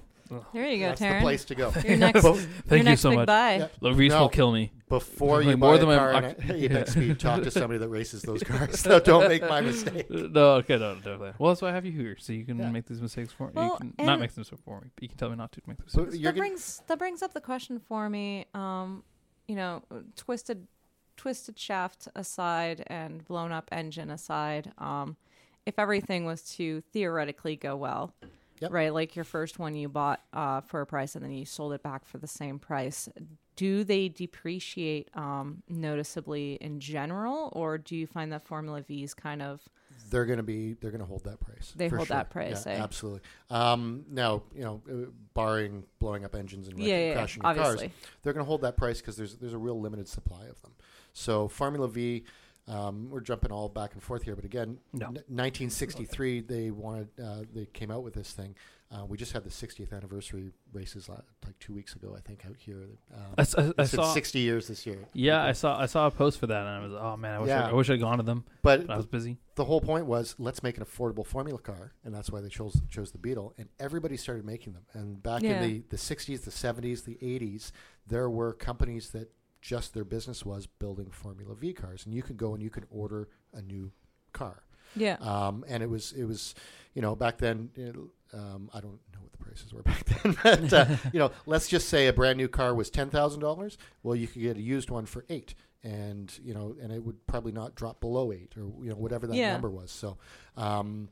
There 0.54 0.68
you 0.68 0.80
go, 0.80 0.86
that's 0.90 1.00
the 1.00 1.06
Taryn. 1.08 1.22
place 1.22 1.46
to 1.46 1.56
go. 1.56 1.72
Your 1.86 1.98
next, 2.06 2.22
Bo- 2.22 2.34
your 2.36 2.42
Thank 2.68 2.80
you 2.80 2.84
next 2.84 3.02
so 3.02 3.10
big 3.10 3.18
much. 3.20 3.28
buy. 3.28 3.56
Yeah. 3.58 3.68
The 3.82 3.94
Reese 3.94 4.12
No. 4.12 4.22
will 4.22 4.30
kill 4.30 4.52
me. 4.52 4.72
Before 4.90 5.42
you 5.42 5.50
Like, 5.52 5.60
buy 5.60 5.66
more 5.68 5.76
a 5.76 5.78
than 5.80 5.98
car 5.98 6.14
I'm- 6.14 6.24
in 6.50 6.52
Apex 6.52 6.92
Speed, 6.92 7.20
talk 7.20 7.44
to 7.44 7.52
somebody 7.52 7.78
that 7.80 7.90
races 7.90 8.22
those 8.22 8.42
cars. 8.44 8.80
so 8.80 9.00
don't 9.00 9.28
make 9.28 9.42
my 9.42 9.62
mistake. 9.62 10.08
Uh, 10.10 10.28
No, 10.32 10.52
okay, 10.56 10.78
no, 10.78 10.96
definitely. 10.96 11.34
Well, 11.38 11.52
that's 11.52 11.62
why 11.62 11.70
I 11.70 11.74
have 11.74 11.86
you 11.86 11.92
here, 11.92 12.16
so 12.20 12.34
you 12.34 12.46
can 12.46 12.58
Yeah. 12.58 12.70
make 12.72 12.86
these 12.86 13.02
mistakes 13.02 13.32
for 13.34 13.48
me. 13.48 13.54
Well, 13.56 13.78
you 13.84 13.94
can 13.96 14.06
not 14.06 14.14
and- 14.14 14.22
make 14.22 14.34
them 14.34 14.44
for 14.64 14.82
me, 14.82 14.88
but 14.96 15.02
you 15.04 15.10
can 15.10 15.18
tell 15.18 15.30
me 15.30 15.36
not 15.36 15.52
to 15.54 15.62
make 15.68 15.78
those 15.78 15.92
So 15.92 16.02
mistakes. 16.04 16.22
you're 16.22 16.32
that 16.32 16.38
gonna- 16.38 16.50
brings 16.50 16.82
that 16.88 16.98
brings 17.00 17.22
up 17.22 17.34
the 17.34 17.42
question 17.42 17.80
for 17.80 18.10
me. 18.10 18.46
Um, 18.54 19.04
you 19.48 19.56
know, 19.56 19.84
twisted 20.16 20.68
twisted 21.16 21.58
shaft 21.58 22.08
aside 22.16 22.84
and 22.88 23.26
blown 23.26 23.52
up 23.52 23.68
engine 23.72 24.10
aside. 24.12 24.72
Um, 24.78 25.18
if 25.66 25.80
everything 25.80 26.26
was 26.26 26.44
to 26.58 26.82
theoretically 26.94 27.56
go 27.56 27.76
well, 27.76 28.14
Yep. 28.60 28.72
right? 28.72 28.94
Like 28.94 29.16
your 29.16 29.26
first 29.26 29.60
one 29.60 29.76
you 29.76 29.90
bought 29.90 30.22
uh, 30.34 30.62
for 30.62 30.82
a 30.82 30.86
price 30.86 31.16
and 31.16 31.24
then 31.24 31.32
you 31.32 31.46
sold 31.46 31.74
it 31.74 31.84
back 31.84 32.06
for 32.06 32.18
the 32.18 32.28
same 32.28 32.60
price. 32.60 33.10
Do 33.56 33.84
they 33.84 34.10
depreciate 34.10 35.10
um, 35.16 35.64
noticeably 35.68 36.60
in 36.62 36.80
general, 36.80 37.50
or 37.54 37.78
do 37.80 37.96
you 37.96 38.06
find 38.06 38.32
that 38.32 38.46
Formula 38.46 38.82
V's 38.82 39.14
kind 39.16 39.42
of 39.42 39.62
they're 40.10 40.26
going 40.26 40.38
to 40.38 40.44
be 40.44 40.74
they're 40.74 40.92
going 40.92 41.02
to 41.02 41.08
hold 41.08 41.24
that 41.26 41.40
price. 41.40 41.74
They 41.76 41.88
hold 41.88 42.08
sure. 42.08 42.16
that 42.16 42.30
price, 42.30 42.66
Yeah, 42.66 42.74
eh? 42.74 42.84
absolutely. 42.84 43.22
Um, 43.50 44.06
now 44.10 44.44
you 44.54 44.62
know, 44.64 44.82
uh, 44.90 45.10
barring 45.34 45.84
blowing 46.00 46.24
up 46.26 46.36
engines 46.36 46.68
and 46.68 46.78
wrecking, 46.78 46.90
yeah, 46.90 47.08
yeah, 47.08 47.14
crashing 47.14 47.44
your 47.44 47.56
cars, 47.56 47.82
they're 48.24 48.34
going 48.34 48.44
to 48.44 48.48
hold 48.48 48.62
that 48.62 48.78
price 48.78 49.02
because 49.02 49.18
there's 49.18 49.36
there's 49.36 49.54
a 49.54 49.58
real 49.58 49.80
limited 49.80 50.08
supply 50.08 50.46
of 50.46 50.62
them. 50.62 50.74
So 51.14 51.48
Formula 51.48 51.88
V, 51.88 52.24
um, 52.68 53.10
we're 53.10 53.22
jumping 53.22 53.52
all 53.52 53.70
back 53.70 53.94
and 53.94 54.04
forth 54.04 54.24
here, 54.24 54.36
but 54.36 54.46
again, 54.46 54.78
No. 54.94 55.08
n- 55.08 55.24
1963 55.28 56.42
they 56.42 56.72
wanted 56.72 57.08
uh, 57.22 57.44
they 57.54 57.66
came 57.66 57.92
out 57.92 58.04
with 58.04 58.14
this 58.14 58.32
thing. 58.32 58.56
Uh, 58.90 59.04
we 59.06 59.18
just 59.18 59.34
had 59.34 59.44
the 59.44 59.50
60th 59.50 59.92
anniversary 59.92 60.50
races 60.72 61.10
like 61.10 61.20
two 61.60 61.74
weeks 61.74 61.94
ago, 61.94 62.16
I 62.18 62.22
think, 62.22 62.46
out 62.46 62.56
here. 62.58 62.88
Um, 63.14 63.20
I, 63.38 63.42
s- 63.42 63.54
I- 63.58 63.64
I 63.64 63.68
it's 63.80 63.92
been 63.92 64.00
saw. 64.00 64.14
60 64.14 64.40
years 64.40 64.70
this 64.70 64.86
year. 64.86 65.00
Yeah, 65.12 65.44
I 65.44 65.52
saw. 65.52 65.78
I 65.78 65.88
saw 65.88 66.08
a 66.08 66.12
post 66.12 66.40
for 66.40 66.48
that, 66.48 66.60
and 66.66 66.70
I 66.70 66.80
was, 66.88 66.94
oh 66.94 67.18
man, 67.18 67.34
I 67.36 67.40
wish, 67.40 67.50
I, 67.50 67.54
Yeah. 67.60 67.68
I 67.70 67.74
wish 67.74 67.90
I'd 67.90 68.00
gone 68.00 68.18
to 68.18 68.24
them, 68.24 68.46
But 68.62 68.88
but 68.88 68.94
I 68.94 68.96
was 68.98 69.06
busy. 69.06 69.40
the 69.56 69.66
whole 69.66 69.82
point 69.82 70.06
was 70.06 70.36
let's 70.40 70.64
make 70.64 70.78
an 70.78 70.86
affordable 70.86 71.26
formula 71.26 71.60
car 71.60 71.94
and 72.06 72.16
that's 72.16 72.32
why 72.32 72.40
they 72.40 72.48
chose 72.48 72.80
chose 72.90 73.12
the 73.12 73.18
beetle 73.18 73.54
and 73.58 73.68
everybody 73.80 74.16
started 74.16 74.46
making 74.46 74.72
them 74.74 74.84
and 74.94 75.22
back 75.22 75.42
Yeah. 75.42 75.62
in 75.64 75.68
the, 75.70 75.84
the 75.90 75.98
60s 75.98 76.44
the 76.46 76.52
70s 76.52 77.04
the 77.04 77.16
80s 77.22 77.72
there 78.06 78.30
were 78.30 78.54
companies 78.54 79.10
that 79.10 79.32
just 79.68 79.94
their 79.94 80.06
business 80.06 80.46
was 80.46 80.66
building 80.66 81.10
Formula 81.12 81.54
V 81.54 81.74
cars, 81.74 82.06
and 82.06 82.14
you 82.16 82.24
could 82.24 82.38
go 82.38 82.54
and 82.54 82.64
you 82.64 82.70
could 82.70 82.86
order 82.90 83.28
a 83.54 83.62
new 83.62 83.92
car. 84.32 84.64
Yeah. 84.96 85.18
Um, 85.20 85.66
and 85.68 85.84
it 85.84 85.90
was 85.90 86.14
it 86.14 86.24
was, 86.24 86.56
you 86.94 87.02
know, 87.02 87.16
back 87.16 87.38
then. 87.38 87.70
It, 87.76 87.96
um, 88.34 88.70
I 88.74 88.80
don't 88.80 89.00
know 89.14 89.20
what 89.22 89.32
the 89.34 89.38
prices 89.38 89.74
were 89.74 89.82
back 89.92 90.06
then, 90.06 90.38
but 90.44 90.74
uh, 90.74 90.86
you 91.14 91.20
know, 91.20 91.32
let's 91.46 91.68
just 91.68 91.90
say 91.90 92.08
a 92.08 92.14
brand 92.14 92.38
new 92.38 92.48
car 92.48 92.74
was 92.74 92.90
ten 92.90 93.10
thousand 93.10 93.42
dollars. 93.42 93.78
Well, 94.04 94.16
you 94.16 94.28
could 94.28 94.42
get 94.42 94.56
a 94.58 94.62
used 94.62 94.90
one 94.90 95.06
for 95.06 95.26
eight, 95.30 95.54
and 95.84 96.32
you 96.42 96.54
know, 96.54 96.76
and 96.82 96.92
it 96.94 97.04
would 97.04 97.26
probably 97.28 97.52
not 97.52 97.76
drop 97.76 98.00
below 98.00 98.32
eight 98.32 98.54
or 98.58 98.62
you 98.84 98.90
know 98.90 98.96
whatever 98.96 99.28
that 99.28 99.36
Yeah. 99.36 99.52
number 99.52 99.70
was. 99.70 99.92
So, 99.92 100.18
um, 100.56 101.10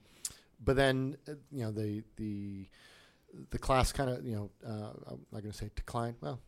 but 0.64 0.76
then 0.78 1.18
uh, 1.28 1.34
you 1.52 1.64
know 1.66 1.72
the 1.72 2.04
the 2.16 2.68
the 3.50 3.60
class 3.60 3.92
kind 3.92 4.10
of 4.10 4.26
you 4.26 4.36
know 4.36 4.50
uh, 4.66 4.92
I'm 5.12 5.26
not 5.34 5.42
going 5.42 5.52
to 5.52 5.58
say 5.58 5.70
decline. 5.76 6.16
Well, 6.22 6.40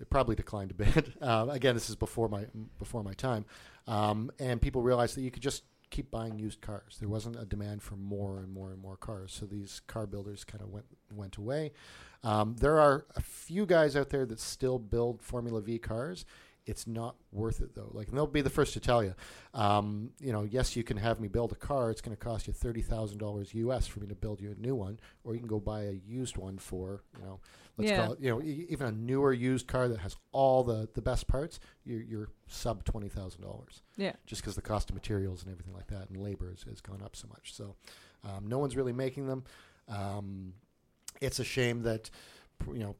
it 0.00 0.10
probably 0.10 0.34
declined 0.34 0.70
a 0.70 0.74
bit. 0.74 1.12
Uh, 1.22 1.46
again, 1.50 1.74
this 1.74 1.88
is 1.88 1.94
before 1.94 2.28
my 2.28 2.46
before 2.78 3.02
my 3.02 3.12
time, 3.12 3.44
um, 3.86 4.30
and 4.38 4.60
people 4.60 4.82
realized 4.82 5.16
that 5.16 5.22
you 5.22 5.30
could 5.30 5.42
just 5.42 5.62
keep 5.92 6.10
buying 6.10 6.38
used 6.38 6.60
cars. 6.60 6.96
There 6.98 7.08
wasn't 7.08 7.36
a 7.40 7.44
demand 7.44 7.82
for 7.82 7.94
more 7.96 8.38
and 8.38 8.52
more 8.52 8.72
and 8.72 8.80
more 8.80 8.96
cars, 8.96 9.32
so 9.32 9.46
these 9.46 9.80
car 9.86 10.06
builders 10.06 10.42
kind 10.42 10.62
of 10.62 10.70
went 10.70 10.86
went 11.14 11.36
away. 11.36 11.72
Um, 12.24 12.56
there 12.58 12.80
are 12.80 13.06
a 13.14 13.20
few 13.20 13.66
guys 13.66 13.94
out 13.94 14.10
there 14.10 14.26
that 14.26 14.40
still 14.40 14.78
build 14.78 15.22
Formula 15.22 15.60
V 15.60 15.78
cars. 15.78 16.24
It's 16.64 16.86
not 16.86 17.16
worth 17.32 17.60
it 17.60 17.74
though. 17.74 17.90
Like, 17.92 18.08
and 18.08 18.16
they'll 18.16 18.26
be 18.26 18.40
the 18.40 18.50
first 18.50 18.72
to 18.74 18.80
tell 18.80 19.02
you. 19.02 19.14
Um, 19.52 20.10
you 20.20 20.32
know, 20.32 20.42
yes, 20.42 20.76
you 20.76 20.84
can 20.84 20.96
have 20.96 21.20
me 21.20 21.28
build 21.28 21.52
a 21.52 21.56
car. 21.56 21.90
It's 21.90 22.00
going 22.00 22.16
to 22.16 22.22
cost 22.22 22.46
you 22.46 22.52
thirty 22.52 22.82
thousand 22.82 23.18
dollars 23.18 23.52
US 23.54 23.86
for 23.86 24.00
me 24.00 24.06
to 24.08 24.14
build 24.14 24.40
you 24.40 24.52
a 24.56 24.60
new 24.60 24.74
one, 24.74 24.98
or 25.24 25.34
you 25.34 25.40
can 25.40 25.48
go 25.48 25.60
buy 25.60 25.82
a 25.84 26.00
used 26.06 26.36
one 26.36 26.58
for 26.58 27.02
you 27.18 27.24
know, 27.24 27.40
let's 27.76 27.90
Yeah. 27.90 28.04
call 28.04 28.12
it 28.14 28.20
you 28.20 28.30
know, 28.30 28.42
e- 28.42 28.66
even 28.68 28.86
a 28.86 28.92
newer 28.92 29.32
used 29.32 29.66
car 29.66 29.88
that 29.88 29.98
has 30.00 30.16
all 30.32 30.62
the 30.64 30.88
the 30.94 31.02
best 31.02 31.26
parts. 31.28 31.58
You're, 31.84 32.02
you're 32.02 32.28
sub 32.46 32.84
twenty 32.84 33.08
thousand 33.08 33.42
dollars 33.42 33.82
Yeah. 33.96 34.12
just 34.26 34.42
because 34.42 34.54
the 34.54 34.62
cost 34.62 34.90
of 34.90 34.94
materials 34.94 35.42
and 35.42 35.50
everything 35.52 35.74
like 35.74 35.86
that 35.88 36.08
and 36.10 36.16
labor 36.22 36.50
has, 36.50 36.62
has 36.64 36.80
gone 36.80 37.02
up 37.02 37.16
so 37.16 37.28
much. 37.28 37.54
So 37.54 37.76
um, 38.24 38.46
no 38.46 38.58
one's 38.58 38.76
really 38.76 38.92
making 38.92 39.26
them. 39.26 39.44
Um, 39.88 40.54
it's 41.20 41.38
a 41.38 41.44
shame 41.44 41.82
that 41.82 42.10
you 42.68 42.78
know 42.78 42.94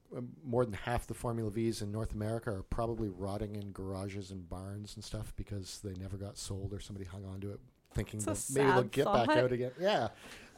more 0.45 0.65
than 0.65 0.75
half 0.75 1.07
the 1.07 1.15
Formula 1.15 1.49
V's 1.51 1.83
in 1.83 1.93
North 1.93 2.13
America 2.15 2.51
are 2.51 2.63
probably 2.65 3.09
rotting 3.09 3.55
in 3.55 3.71
garages 3.71 4.31
and 4.33 4.49
barns 4.49 4.97
and 4.97 5.05
stuff 5.05 5.33
because 5.37 5.79
they 5.85 5.95
never 5.95 6.17
got 6.17 6.37
sold 6.37 6.73
or 6.73 6.81
somebody 6.81 7.07
hung 7.07 7.25
on 7.25 7.41
to 7.41 7.53
it 7.53 7.61
thinking 7.95 8.21
It's 8.27 8.49
that 8.49 8.59
maybe 8.59 8.73
they'll 8.73 8.83
get 8.85 9.05
back 9.05 9.29
out 9.29 9.53
again. 9.53 9.71
Yeah. 9.79 10.09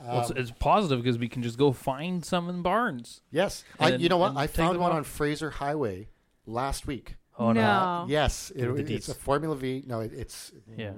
Well, 0.01 0.21
it's, 0.21 0.31
Um, 0.31 0.37
it's 0.37 0.51
positive 0.53 1.03
because 1.03 1.19
we 1.19 1.29
can 1.29 1.43
just 1.43 1.59
go 1.59 1.73
find 1.73 2.25
some 2.25 2.49
in 2.49 2.63
barns. 2.63 3.21
yes. 3.31 3.65
I, 3.79 3.95
you 3.95 4.09
know 4.09 4.19
what? 4.19 4.37
I 4.37 4.47
found 4.47 4.79
one 4.79 4.91
off. 4.91 4.97
on 4.99 5.05
Fraser 5.05 5.51
Highway 5.51 6.09
last 6.47 6.87
week. 6.87 7.17
Oh 7.37 7.51
no! 7.51 7.61
No. 7.61 8.07
Yes, 8.09 8.53
it, 8.55 8.59
Give 8.61 8.74
me 8.76 8.82
the 8.82 8.95
it's 8.95 9.09
a. 9.09 9.14
Formula 9.14 9.57
V. 9.57 9.82
No, 9.87 10.01
it, 10.01 10.12
it's 10.12 10.53
Yeah. 10.76 10.93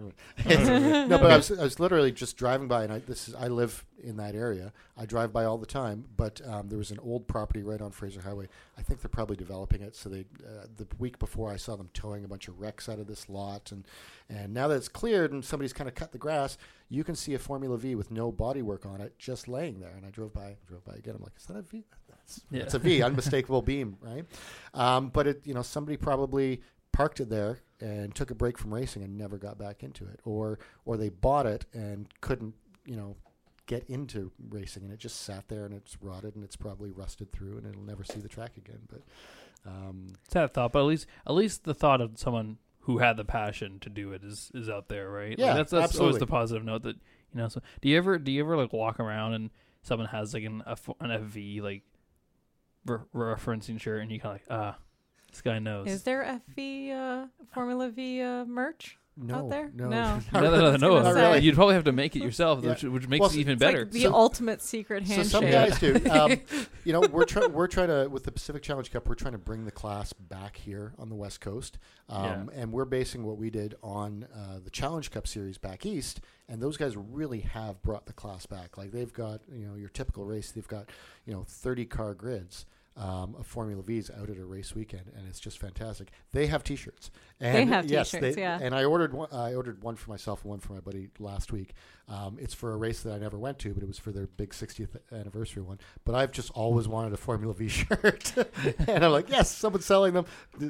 It's- 0.45 0.69
no, 1.09 1.19
but 1.19 1.31
I 1.31 1.37
was, 1.37 1.51
I 1.51 1.63
was 1.63 1.81
literally 1.81 2.13
just 2.13 2.37
driving 2.37 2.69
by, 2.69 2.85
and 2.85 2.93
I 2.93 2.99
this 2.99 3.29
is 3.29 3.35
I 3.35 3.49
live 3.49 3.87
in 4.03 4.19
that 4.19 4.35
area. 4.35 4.73
I 4.99 5.07
drive 5.07 5.33
by 5.33 5.47
all 5.47 5.57
the 5.57 5.67
time, 5.67 6.05
but 6.15 6.43
um, 6.47 6.69
there 6.69 6.77
was 6.77 6.91
an 6.91 6.99
old 6.99 7.27
property 7.27 7.63
right 7.63 7.81
on 7.81 7.91
Fraser 7.91 8.21
Highway. 8.21 8.49
I 8.77 8.83
think 8.83 9.01
they're 9.01 9.09
probably 9.09 9.37
developing 9.37 9.81
it. 9.81 9.97
So 9.97 10.11
they 10.11 10.27
uh, 10.47 10.67
the 10.77 10.87
week 10.99 11.19
before 11.19 11.51
I 11.51 11.57
saw 11.57 11.75
them 11.75 11.89
towing 11.95 12.23
a 12.25 12.29
bunch 12.29 12.49
of 12.49 12.61
wrecks 12.61 12.87
out 12.89 12.99
of 12.99 13.07
this 13.07 13.31
lot, 13.31 13.73
and 13.73 13.87
and 14.29 14.53
now 14.53 14.69
that 14.69 14.77
it's 14.77 14.89
cleared 14.89 15.33
and 15.33 15.43
somebody's 15.43 15.73
kind 15.73 15.89
of 15.89 15.95
cut 15.95 16.13
the 16.13 16.19
grass, 16.19 16.59
you 16.91 17.03
can 17.03 17.15
see 17.15 17.33
a 17.33 17.39
Formula 17.39 17.79
V 17.79 17.95
with 17.95 18.11
no 18.11 18.31
bodywork 18.31 18.85
on 18.85 19.01
it 19.01 19.19
just 19.19 19.49
laying 19.49 19.81
there. 19.81 19.95
And 19.97 20.05
I 20.05 20.11
drove 20.11 20.35
by, 20.35 20.57
drove 20.69 20.85
by 20.85 20.97
again. 20.97 21.15
I'm 21.17 21.23
like, 21.23 21.33
is 21.39 21.47
that 21.47 21.57
a 21.57 21.63
V? 21.63 21.85
That's, 22.27 22.41
Yeah. 22.51 22.63
It's 22.63 22.75
a 22.75 22.79
V, 22.79 23.03
unmistakable 23.03 23.63
beam, 23.63 23.97
right? 24.01 24.25
Um, 24.75 25.09
but 25.09 25.27
it, 25.27 25.47
you 25.47 25.55
know, 25.55 25.63
somebody 25.63 25.97
probably 25.97 26.63
parked 26.93 27.21
it 27.21 27.29
there 27.29 27.61
and 27.81 28.15
took 28.15 28.31
a 28.31 28.35
break 28.35 28.59
from 28.59 28.73
racing 28.73 29.03
and 29.03 29.17
never 29.17 29.37
got 29.39 29.59
back 29.59 29.83
into 29.83 30.07
it, 30.07 30.21
or 30.25 30.59
or 30.85 30.97
they 30.97 31.09
bought 31.09 31.47
it 31.47 31.67
and 31.73 32.09
couldn't, 32.21 32.55
you 32.85 32.97
know, 32.97 33.17
get 33.67 33.85
into 33.89 34.31
racing 34.49 34.85
and 34.85 34.93
it 34.93 34.99
just 34.99 35.23
sat 35.23 35.49
there 35.49 35.65
and 35.65 35.75
it's 35.75 36.01
rotted 36.01 36.35
and 36.37 36.45
it's 36.45 36.57
probably 36.57 36.91
rusted 36.91 37.31
through 37.33 37.59
and 37.59 37.67
it'll 37.67 37.83
never 37.83 38.05
see 38.05 38.21
the 38.21 38.29
track 38.29 38.53
again. 38.57 38.81
But 38.89 39.03
um, 39.67 40.09
Sad 40.31 40.55
thought, 40.55 40.73
but 40.73 40.81
at 40.81 40.87
least 40.87 41.07
at 41.27 41.35
least 41.35 41.65
the 41.65 41.75
thought 41.75 42.01
of 42.01 42.19
someone 42.19 42.59
who 42.81 42.99
had 42.99 43.17
the 43.17 43.25
passion 43.25 43.79
to 43.81 43.91
do 43.91 44.13
it 44.13 44.23
is 44.25 44.51
is 44.55 44.69
out 44.69 44.89
there, 44.89 45.11
right? 45.11 45.31
Like, 45.31 45.39
Yeah, 45.39 45.55
that's 45.55 45.73
that's 45.73 45.99
always 45.99 46.19
the 46.19 46.27
positive 46.27 46.65
note 46.65 46.85
that 46.85 46.97
you 46.97 47.41
know. 47.41 47.49
So 47.49 47.61
do 47.83 47.89
you 47.89 47.99
ever 47.99 48.19
do 48.19 48.31
you 48.33 48.41
ever 48.41 48.57
like 48.57 48.73
walk 48.73 49.01
around 49.01 49.35
and 49.35 49.51
someone 49.83 50.09
has 50.09 50.33
like 50.33 50.45
an 50.45 50.63
F, 50.67 50.89
an 51.01 51.11
FV 51.11 51.61
like 51.63 51.83
re- 52.87 52.99
referencing 53.15 53.81
shirt 53.81 54.03
and 54.03 54.11
you 54.11 54.21
kind 54.21 54.41
of 54.41 54.49
like 54.51 54.59
ah 54.61 54.77
this 55.31 55.43
guy 55.43 55.59
knows. 55.59 55.87
Is 55.89 56.03
there 56.05 56.41
FV 56.57 56.93
uh, 56.93 57.27
Formula 57.53 57.91
V 57.91 58.23
uh, 58.23 58.45
merch? 58.47 58.97
no, 59.19 59.49
there? 59.49 59.71
no, 59.75 59.89
No. 59.89 60.21
no, 60.33 60.41
no, 60.41 60.77
no, 60.77 60.93
was 60.95 61.05
no. 61.05 61.15
gonna. 61.15 61.39
You'd 61.39 61.55
probably 61.55 61.75
have 61.75 61.85
to 61.85 61.93
make 61.93 62.17
it 62.17 62.23
yourself, 62.23 62.63
Yeah. 62.63 62.71
which, 62.71 62.85
which 62.85 63.09
makes 63.09 63.21
Well, 63.21 63.31
it 63.31 63.37
even 63.37 63.55
It's 63.55 63.61
better. 63.61 63.81
like 63.81 63.91
the 63.91 64.03
So- 64.03 64.15
ultimate 64.15 64.61
secret 64.63 65.05
handshake. 65.05 65.27
So 65.27 65.41
some 65.41 65.51
guys 65.51 65.79
do. 65.79 66.01
Um, 66.11 66.41
you 66.85 66.93
know, 66.95 67.01
we're 67.01 67.25
trying. 67.25 67.53
We're 67.53 67.67
trying 67.67 67.89
to 67.89 68.09
with 68.11 68.25
the 68.25 68.33
Pacific 68.33 68.63
Challenge 68.63 68.91
Cup. 68.91 69.09
We're 69.09 69.15
trying 69.15 69.33
to 69.33 69.39
bring 69.39 69.65
the 69.67 69.71
class 69.73 70.13
back 70.15 70.57
here 70.57 70.93
on 70.99 71.09
the 71.11 71.15
West 71.15 71.41
Coast, 71.43 71.79
um, 72.09 72.51
and 72.55 72.73
we're 72.73 72.85
basing 72.87 73.25
what 73.25 73.37
we 73.39 73.51
did 73.51 73.75
on 73.83 74.27
uh, 74.35 74.59
the 74.63 74.71
Challenge 74.71 75.11
Cup 75.11 75.27
series 75.27 75.59
back 75.59 75.85
east. 75.85 76.21
And 76.49 76.63
those 76.63 76.77
guys 76.79 76.97
really 76.97 77.41
have 77.41 77.83
brought 77.83 78.07
the 78.07 78.13
class 78.15 78.47
back. 78.47 78.79
Like 78.79 78.93
they've 78.93 79.13
got, 79.13 79.41
you 79.53 79.67
know, 79.67 79.75
your 79.75 79.89
typical 79.91 80.25
race. 80.25 80.51
They've 80.53 80.69
got, 80.69 80.89
you 81.27 81.33
know, 81.35 81.45
thirty 81.49 81.85
car 81.87 82.15
grids. 82.15 82.65
Um, 82.99 83.35
of 83.39 83.47
Formula 83.47 83.83
V's 83.83 84.11
out 84.11 84.31
at 84.31 84.39
a 84.39 84.45
race 84.47 84.75
weekend, 84.75 85.13
and 85.15 85.29
it's 85.29 85.39
just 85.39 85.59
fantastic. 85.59 86.09
They 86.33 86.47
have 86.47 86.65
T-shirts. 86.65 87.11
And 87.41 87.55
They 87.55 87.65
have 87.75 87.85
yes, 87.91 88.11
T-shirts, 88.11 88.37
they- 88.37 88.41
yeah. 88.41 88.59
And 88.59 88.75
I 88.75 88.85
ordered 88.85 89.13
one. 89.13 89.29
I 89.31 89.53
ordered 89.55 89.83
one 89.83 89.97
for 89.97 90.09
myself 90.09 90.41
and 90.45 90.49
one 90.49 90.61
for 90.61 90.73
my 90.73 90.81
buddy 90.81 91.11
last 91.19 91.53
week. 91.53 91.75
Um, 92.09 92.39
it's 92.41 92.55
for 92.55 92.73
a 92.73 92.77
race 92.79 93.03
that 93.03 93.13
I 93.13 93.19
never 93.19 93.39
went 93.39 93.59
to, 93.59 93.75
but 93.75 93.83
it 93.83 93.87
was 93.87 93.99
for 93.99 94.13
their 94.13 94.27
big 94.27 94.51
60th 94.55 94.97
anniversary 95.13 95.63
one. 95.63 95.79
But 96.07 96.15
I've 96.15 96.33
just 96.33 96.51
always 96.53 96.89
wanted 96.89 97.13
a 97.13 97.19
Formula 97.19 97.53
V 97.53 97.69
shirt, 97.81 98.33
and 98.89 99.05
I'm 99.05 99.13
like, 99.13 99.29
yes, 99.29 99.55
someone's 99.55 99.85
selling 99.85 100.15
them. 100.15 100.25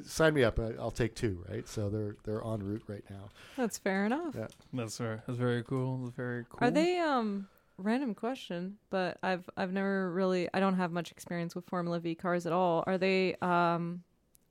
Sign 0.04 0.34
me 0.34 0.42
up. 0.42 0.58
I- 0.58 0.74
I'll 0.80 0.90
take 0.90 1.14
two. 1.14 1.44
Right. 1.48 1.68
So 1.68 1.88
they're 1.88 2.16
they're 2.24 2.42
en 2.44 2.60
route 2.60 2.82
right 2.88 3.04
now. 3.08 3.28
That's 3.56 3.78
fair 3.78 4.04
enough. 4.04 4.34
Yeah. 4.36 4.48
That's 4.72 4.98
very, 4.98 5.18
that's 5.28 5.38
very 5.38 5.62
cool. 5.62 5.98
That's 5.98 6.16
very 6.16 6.44
cool. 6.50 6.66
Are 6.66 6.72
they 6.72 6.98
um 6.98 7.46
random 7.78 8.14
question, 8.14 8.76
but 8.90 9.18
I've 9.22 9.48
I've 9.56 9.72
never 9.72 10.10
really 10.12 10.48
I 10.54 10.60
don't 10.60 10.76
have 10.76 10.92
much 10.92 11.10
experience 11.10 11.54
with 11.54 11.66
Formula 11.66 11.98
V 12.00 12.14
cars 12.14 12.46
at 12.46 12.52
all. 12.52 12.84
Are 12.86 12.98
they 12.98 13.34
um 13.42 14.02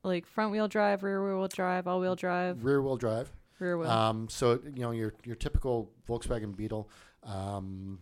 like 0.03 0.25
front 0.27 0.51
wheel 0.51 0.67
drive, 0.67 1.03
rear 1.03 1.25
wheel 1.25 1.47
drive, 1.47 1.87
all 1.87 1.99
wheel 1.99 2.15
drive, 2.15 2.63
Rear 2.63 2.81
wheel 2.81 2.97
drive. 2.97 3.31
rear 3.59 3.77
wheel? 3.77 3.89
Um, 3.89 4.29
so 4.29 4.59
you 4.63 4.81
know 4.81 4.91
your 4.91 5.13
your 5.23 5.35
typical 5.35 5.91
Volkswagen 6.07 6.55
Beetle 6.55 6.89
um, 7.23 7.99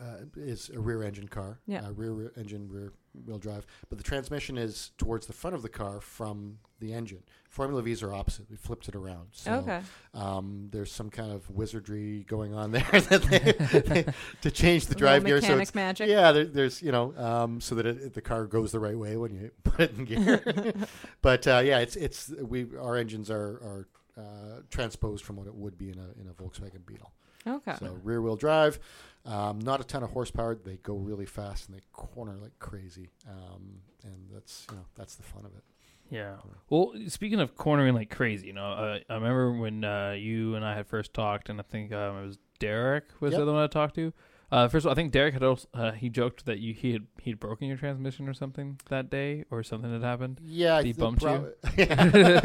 uh, 0.00 0.24
is 0.36 0.70
a 0.70 0.78
rear 0.80 1.02
engine 1.02 1.28
car. 1.28 1.60
Yeah. 1.66 1.86
Uh, 1.86 1.92
rear, 1.92 2.12
rear 2.12 2.32
engine, 2.36 2.68
rear 2.70 2.92
wheel 3.26 3.38
drive. 3.38 3.66
But 3.88 3.98
the 3.98 4.04
transmission 4.04 4.56
is 4.56 4.92
towards 4.98 5.26
the 5.26 5.32
front 5.32 5.54
of 5.56 5.62
the 5.62 5.68
car 5.68 6.00
from 6.00 6.58
the 6.78 6.92
engine. 6.92 7.22
Formula 7.48 7.82
V's 7.82 8.02
are 8.02 8.14
opposite. 8.14 8.48
We 8.48 8.56
flipped 8.56 8.88
it 8.88 8.94
around. 8.94 9.28
So 9.32 9.54
okay. 9.54 9.80
um, 10.14 10.68
there's 10.70 10.92
some 10.92 11.10
kind 11.10 11.32
of 11.32 11.50
wizardry 11.50 12.24
going 12.28 12.54
on 12.54 12.70
there 12.72 12.86
they, 12.92 13.52
they- 13.80 14.04
to 14.42 14.50
change 14.50 14.86
the 14.86 14.94
drive 14.94 15.24
gear. 15.24 15.40
So 15.40 15.58
it's, 15.58 15.74
magic. 15.74 16.08
yeah, 16.08 16.32
there, 16.32 16.44
there's 16.44 16.80
you 16.80 16.92
know 16.92 17.12
um, 17.16 17.60
so 17.60 17.74
that 17.74 17.86
it, 17.86 18.14
the 18.14 18.22
car 18.22 18.46
goes 18.46 18.72
the 18.72 18.80
right 18.80 18.96
way 18.96 19.16
when 19.16 19.34
you 19.34 19.50
put 19.64 19.80
it 19.80 19.98
in 19.98 20.04
gear. 20.04 20.72
but 21.22 21.46
uh, 21.46 21.60
yeah, 21.64 21.80
it's 21.80 21.96
it's 21.96 22.32
we 22.40 22.66
our 22.80 22.96
engines 22.96 23.30
are 23.30 23.36
are 23.36 23.88
uh, 24.16 24.60
transposed 24.70 25.24
from 25.24 25.36
what 25.36 25.46
it 25.46 25.54
would 25.54 25.76
be 25.76 25.90
in 25.90 25.98
a 25.98 26.20
in 26.20 26.28
a 26.28 26.42
Volkswagen 26.42 26.86
Beetle. 26.86 27.12
Okay. 27.46 27.74
So 27.78 27.98
rear 28.02 28.20
wheel 28.20 28.36
drive, 28.36 28.78
um, 29.24 29.58
not 29.60 29.80
a 29.80 29.84
ton 29.84 30.02
of 30.02 30.10
horsepower. 30.10 30.54
They 30.54 30.76
go 30.82 30.94
really 30.94 31.26
fast 31.26 31.68
and 31.68 31.76
they 31.76 31.82
corner 31.92 32.36
like 32.40 32.58
crazy, 32.58 33.10
um, 33.28 33.80
and 34.04 34.28
that's 34.32 34.66
you 34.70 34.76
know 34.76 34.84
that's 34.96 35.14
the 35.16 35.22
fun 35.22 35.44
of 35.44 35.52
it. 35.56 35.64
Yeah. 36.10 36.36
Well, 36.68 36.92
speaking 37.06 37.40
of 37.40 37.56
cornering 37.56 37.94
like 37.94 38.10
crazy, 38.10 38.48
you 38.48 38.52
know, 38.52 38.64
uh, 38.72 38.98
I 39.08 39.14
remember 39.14 39.52
when 39.52 39.84
uh, 39.84 40.10
you 40.18 40.56
and 40.56 40.64
I 40.64 40.74
had 40.74 40.86
first 40.88 41.14
talked, 41.14 41.48
and 41.48 41.60
I 41.60 41.62
think 41.62 41.92
um, 41.92 42.18
it 42.22 42.26
was 42.26 42.38
Derek 42.58 43.04
was 43.20 43.30
Yep. 43.32 43.38
the 43.38 43.42
other 43.42 43.52
one 43.52 43.62
I 43.62 43.66
talked 43.68 43.94
to. 43.94 44.12
Uh, 44.52 44.66
first 44.68 44.84
of 44.84 44.88
all, 44.88 44.92
I 44.92 44.94
think 44.96 45.12
Derek 45.12 45.34
had 45.34 45.42
also, 45.44 45.68
uh, 45.74 45.92
he 45.92 46.08
joked 46.08 46.46
that 46.46 46.58
you 46.58 46.74
he 46.74 46.92
had 46.92 47.06
he 47.20 47.30
had 47.30 47.38
broken 47.38 47.68
your 47.68 47.76
transmission 47.76 48.28
or 48.28 48.34
something 48.34 48.80
that 48.88 49.08
day, 49.10 49.44
or 49.50 49.62
something 49.62 49.92
had 49.92 50.02
happened. 50.02 50.40
Yeah, 50.44 50.82
He 50.82 50.92
bumped 50.92 51.22
prob- 51.22 51.50
yeah, 51.76 52.40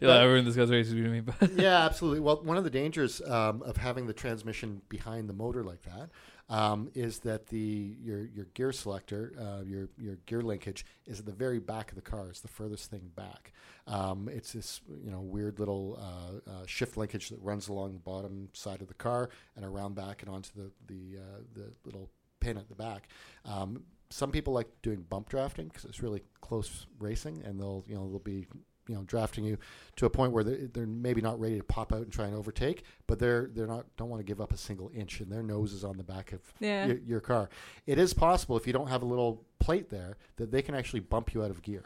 everyone 0.22 0.44
discussed 0.44 0.72
races 0.72 0.94
with 0.94 1.04
me, 1.04 1.20
but 1.20 1.52
yeah, 1.52 1.84
absolutely. 1.84 2.20
Well, 2.20 2.42
one 2.42 2.56
of 2.56 2.64
the 2.64 2.70
dangers 2.70 3.20
um, 3.22 3.62
of 3.62 3.76
having 3.76 4.06
the 4.06 4.14
transmission 4.14 4.80
behind 4.88 5.28
the 5.28 5.34
motor 5.34 5.62
like 5.62 5.82
that 5.82 6.10
um, 6.48 6.90
is 6.94 7.20
that 7.20 7.46
the 7.46 7.96
your 8.02 8.26
your 8.26 8.46
gear 8.54 8.72
selector, 8.72 9.32
uh, 9.38 9.62
your 9.64 9.88
your 9.98 10.16
gear 10.26 10.42
linkage, 10.42 10.84
is 11.06 11.20
at 11.20 11.26
the 11.26 11.32
very 11.32 11.58
back 11.58 11.90
of 11.90 11.96
the 11.96 12.02
car. 12.02 12.28
It's 12.28 12.40
the 12.40 12.48
furthest 12.48 12.90
thing 12.90 13.10
back. 13.16 13.52
Um, 13.86 14.28
it's 14.32 14.52
this 14.52 14.80
you 15.02 15.10
know 15.10 15.20
weird 15.20 15.58
little 15.58 15.98
uh, 16.00 16.50
uh, 16.50 16.66
shift 16.66 16.96
linkage 16.96 17.30
that 17.30 17.40
runs 17.40 17.68
along 17.68 17.94
the 17.94 18.00
bottom 18.00 18.48
side 18.52 18.82
of 18.82 18.88
the 18.88 18.94
car 18.94 19.30
and 19.56 19.64
around 19.64 19.94
back 19.94 20.22
and 20.22 20.30
onto 20.30 20.50
the 20.54 20.70
the 20.86 21.18
uh, 21.18 21.40
the 21.54 21.72
little 21.84 22.10
pin 22.40 22.58
at 22.58 22.68
the 22.68 22.74
back. 22.74 23.08
Um, 23.44 23.84
some 24.10 24.30
people 24.30 24.52
like 24.52 24.68
doing 24.82 25.02
bump 25.02 25.28
drafting 25.28 25.68
because 25.68 25.84
it's 25.84 26.02
really 26.02 26.22
close 26.40 26.86
racing, 26.98 27.42
and 27.44 27.58
they'll 27.58 27.84
you 27.88 27.94
know 27.94 28.08
they'll 28.08 28.18
be 28.18 28.46
you 28.88 28.94
know 28.94 29.02
drafting 29.02 29.44
you 29.44 29.56
to 29.96 30.06
a 30.06 30.10
point 30.10 30.32
where 30.32 30.44
they're, 30.44 30.66
they're 30.72 30.86
maybe 30.86 31.20
not 31.20 31.38
ready 31.40 31.56
to 31.58 31.64
pop 31.64 31.92
out 31.92 32.02
and 32.02 32.12
try 32.12 32.26
and 32.26 32.34
overtake, 32.36 32.84
but 33.06 33.18
they're 33.18 33.50
they're 33.54 33.66
not 33.66 33.86
don't 33.96 34.08
want 34.10 34.20
to 34.20 34.24
give 34.24 34.40
up 34.40 34.52
a 34.52 34.56
single 34.56 34.90
inch, 34.94 35.20
and 35.20 35.30
their 35.30 35.42
nose 35.42 35.72
is 35.72 35.84
on 35.84 35.96
the 35.96 36.04
back 36.04 36.32
of 36.32 36.40
Yeah. 36.60 36.86
your, 36.86 36.96
your 36.98 37.20
car. 37.20 37.48
It 37.86 37.98
is 37.98 38.12
possible 38.14 38.56
if 38.56 38.66
you 38.66 38.72
don't 38.72 38.88
have 38.88 39.02
a 39.02 39.06
little 39.06 39.44
plate 39.58 39.90
there 39.90 40.16
that 40.36 40.50
they 40.50 40.62
can 40.62 40.74
actually 40.74 41.00
bump 41.00 41.32
you 41.34 41.42
out 41.42 41.50
of 41.50 41.62
gear. 41.62 41.84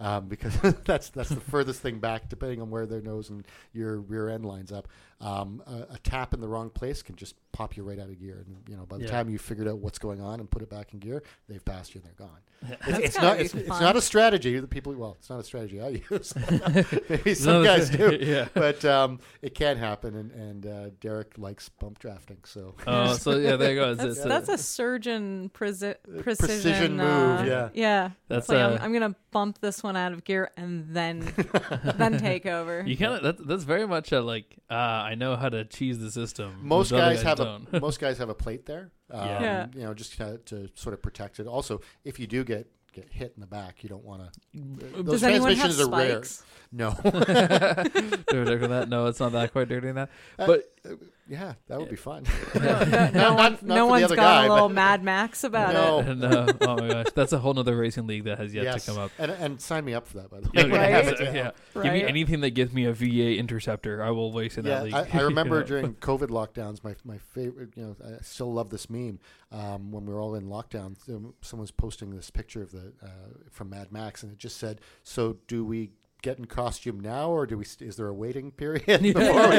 Um, 0.00 0.28
because 0.28 0.56
that's 0.84 1.10
that's 1.10 1.28
the 1.30 1.40
furthest 1.40 1.80
thing 1.80 1.98
back, 1.98 2.28
depending 2.28 2.62
on 2.62 2.70
where 2.70 2.86
their 2.86 3.00
nose 3.00 3.30
and 3.30 3.44
your 3.72 4.00
rear 4.00 4.28
end 4.28 4.44
lines 4.44 4.70
up. 4.70 4.86
Um, 5.20 5.60
a, 5.66 5.94
a 5.94 5.98
tap 6.04 6.32
in 6.32 6.40
the 6.40 6.46
wrong 6.46 6.70
place 6.70 7.02
can 7.02 7.16
just 7.16 7.34
pop 7.50 7.76
you 7.76 7.82
right 7.82 7.98
out 7.98 8.08
of 8.08 8.20
gear, 8.20 8.44
and 8.46 8.56
you 8.68 8.76
know 8.76 8.86
by 8.86 8.98
the 8.98 9.04
Yeah. 9.04 9.10
time 9.10 9.28
you 9.28 9.38
figured 9.38 9.66
out 9.66 9.78
what's 9.78 9.98
going 9.98 10.20
on 10.20 10.38
and 10.38 10.48
put 10.48 10.62
it 10.62 10.70
back 10.70 10.92
in 10.92 11.00
gear, 11.00 11.24
they've 11.48 11.64
passed 11.64 11.94
you 11.96 12.00
and 12.00 12.08
they're 12.08 12.26
gone. 12.28 12.38
It's, 12.88 13.14
That's 13.14 13.18
not 13.20 13.40
it's, 13.40 13.54
it's 13.54 13.68
not 13.68 13.96
a 13.96 14.00
strategy 14.00 14.58
that 14.58 14.68
people 14.70 14.92
well 14.94 15.16
it's 15.18 15.30
not 15.30 15.38
a 15.40 15.44
strategy 15.44 15.80
I 15.80 15.88
use. 16.10 16.32
Maybe 17.08 17.34
some 17.34 17.54
No, 17.54 17.64
guys 17.64 17.90
do, 17.90 18.16
yeah. 18.20 18.48
but 18.54 18.84
um, 18.84 19.18
it 19.42 19.54
can 19.56 19.76
happen, 19.76 20.14
and, 20.14 20.30
and 20.32 20.66
uh, 20.66 20.90
Derek 21.00 21.36
likes 21.38 21.68
bump 21.68 21.98
drafting, 21.98 22.38
so 22.44 22.74
Oh, 22.86 23.14
so 23.14 23.36
yeah, 23.36 23.56
there 23.56 23.70
you 23.70 23.76
go. 23.80 23.94
That's, 23.94 24.18
it's, 24.18 24.24
uh, 24.24 24.28
that's 24.28 24.48
a 24.48 24.58
surgeon 24.58 25.50
preci- 25.52 25.96
precision, 26.22 26.22
precision 26.22 26.96
move, 26.96 27.40
uh, 27.40 27.44
yeah. 27.44 27.68
yeah. 27.74 28.10
That's, 28.28 28.48
like, 28.48 28.58
uh, 28.58 28.74
I'm, 28.74 28.82
I'm 28.82 28.92
gonna 28.92 29.14
bump 29.32 29.60
this 29.60 29.82
one 29.82 29.87
out 29.96 30.12
of 30.12 30.24
gear 30.24 30.50
and 30.56 30.94
then 30.94 31.20
then 31.96 32.18
take 32.18 32.46
over. 32.46 32.82
You 32.86 32.96
kind 32.96 33.14
of 33.14 33.22
that's 33.22 33.42
that's 33.48 33.64
very 33.64 33.86
much 33.86 34.12
a 34.12 34.20
like 34.20 34.56
uh, 34.70 34.74
I 34.74 35.14
know 35.14 35.36
how 35.36 35.48
to 35.48 35.64
cheese 35.64 35.98
the 35.98 36.10
system. 36.10 36.56
most 36.62 36.90
which 36.92 37.00
other 37.00 37.14
guys 37.14 37.22
have 37.22 37.38
don't. 37.38 37.68
a 37.72 37.80
most 37.80 38.00
guys 38.04 38.18
have 38.18 38.28
a 38.28 38.34
plate 38.34 38.66
there. 38.66 38.90
Um, 39.10 39.26
Yeah. 39.26 39.40
Yeah. 39.42 39.66
You 39.74 39.82
know, 39.84 39.94
just 39.94 40.16
to, 40.18 40.38
to 40.46 40.68
sort 40.74 40.94
of 40.94 41.02
protect 41.02 41.40
it. 41.40 41.46
Also, 41.46 41.80
if 42.04 42.18
you 42.18 42.26
do 42.26 42.44
get 42.44 42.66
get 42.92 43.08
hit 43.12 43.32
in 43.36 43.40
the 43.40 43.46
back, 43.46 43.82
you 43.82 43.88
don't 43.88 44.04
want 44.04 44.22
to. 44.22 45.02
Those 45.02 45.20
Does 45.20 45.22
anyone 45.24 45.54
have 45.54 45.58
transmissions 45.76 45.88
are 45.88 45.96
rare. 45.96 46.10
spikes? 46.24 46.42
No. 46.72 46.90
dirty 48.28 48.56
than 48.56 48.70
that. 48.70 48.86
No, 48.88 49.06
it's 49.06 49.20
not 49.20 49.32
that 49.32 49.52
quite 49.52 49.68
dirty 49.68 49.86
than 49.86 49.96
that. 49.96 50.10
Uh, 50.38 50.46
But 50.46 50.60
uh, 50.60 50.62
yeah, 51.28 51.54
that 51.66 51.78
would 51.78 51.90
be 51.90 51.96
fun. 51.96 52.24
No, 52.54 52.60
no, 52.62 52.84
Not- 52.84 53.14
no, 53.14 53.34
one, 53.34 53.52
not- 53.52 53.62
not 53.62 53.62
no 53.62 53.74
for 53.74 53.74
the 53.74 53.86
one's 53.86 54.04
other 54.04 54.16
got 54.16 54.22
guy, 54.22 54.44
a 54.44 54.48
but- 54.48 54.54
little 54.54 54.68
Mad 54.70 55.04
Max 55.04 55.44
about 55.44 55.72
No. 55.74 55.98
it. 56.00 56.14
no, 56.18 56.46
oh 56.62 56.76
my 56.76 56.88
gosh, 56.88 57.06
that's 57.14 57.32
a 57.32 57.38
whole 57.38 57.58
other 57.58 57.76
racing 57.76 58.06
league 58.06 58.24
that 58.24 58.38
has 58.38 58.54
yet 58.54 58.64
yes. 58.64 58.84
to 58.84 58.90
come 58.92 59.00
up. 59.00 59.10
And 59.18 59.30
and 59.32 59.60
sign 59.60 59.84
me 59.84 59.94
up 59.94 60.06
for 60.06 60.18
that, 60.18 60.30
by 60.30 60.40
the 60.40 60.48
way. 60.48 60.52
Yeah, 60.54 60.62
Right. 60.78 60.90
have 60.90 61.08
it, 61.08 61.20
yeah. 61.20 61.32
yeah. 61.32 61.82
Give 61.82 61.92
me 61.92 62.02
anything 62.04 62.40
that 62.40 62.50
gives 62.50 62.72
me 62.72 62.84
a 62.86 62.92
V8 62.94 63.38
Interceptor. 63.38 64.02
I 64.02 64.10
will 64.10 64.32
race 64.32 64.56
in 64.58 64.64
that 64.64 64.84
league. 64.84 64.94
I, 64.94 65.08
I 65.12 65.20
remember 65.22 65.62
during 65.64 65.94
COVID 65.94 66.28
lockdowns, 66.28 66.82
my 66.82 66.94
my 67.04 67.18
favorite, 67.18 67.70
you 67.76 67.82
know, 67.82 67.96
I 68.04 68.22
still 68.22 68.52
love 68.52 68.70
this 68.70 68.88
meme. 68.88 69.18
Um, 69.50 69.90
when 69.92 70.04
we 70.04 70.12
were 70.12 70.20
all 70.20 70.34
in 70.34 70.44
lockdown, 70.44 70.96
um, 71.08 71.34
someone's 71.40 71.70
posting 71.70 72.10
this 72.14 72.30
picture 72.30 72.62
of 72.62 72.70
the 72.70 72.92
uh, 73.02 73.08
from 73.50 73.70
Mad 73.70 73.90
Max, 73.92 74.22
and 74.22 74.30
it 74.32 74.38
just 74.38 74.58
said, 74.58 74.80
"So 75.02 75.38
do 75.46 75.64
we 75.64 75.90
get 76.22 76.38
in 76.38 76.46
costume 76.46 77.00
now, 77.00 77.30
or 77.30 77.46
do 77.46 77.58
we? 77.58 77.64
St- 77.64 77.88
is 77.88 77.96
there 77.96 78.08
a 78.08 78.14
waiting 78.14 78.50
period 78.50 78.84
before 79.02 79.22
we?" 79.22 79.58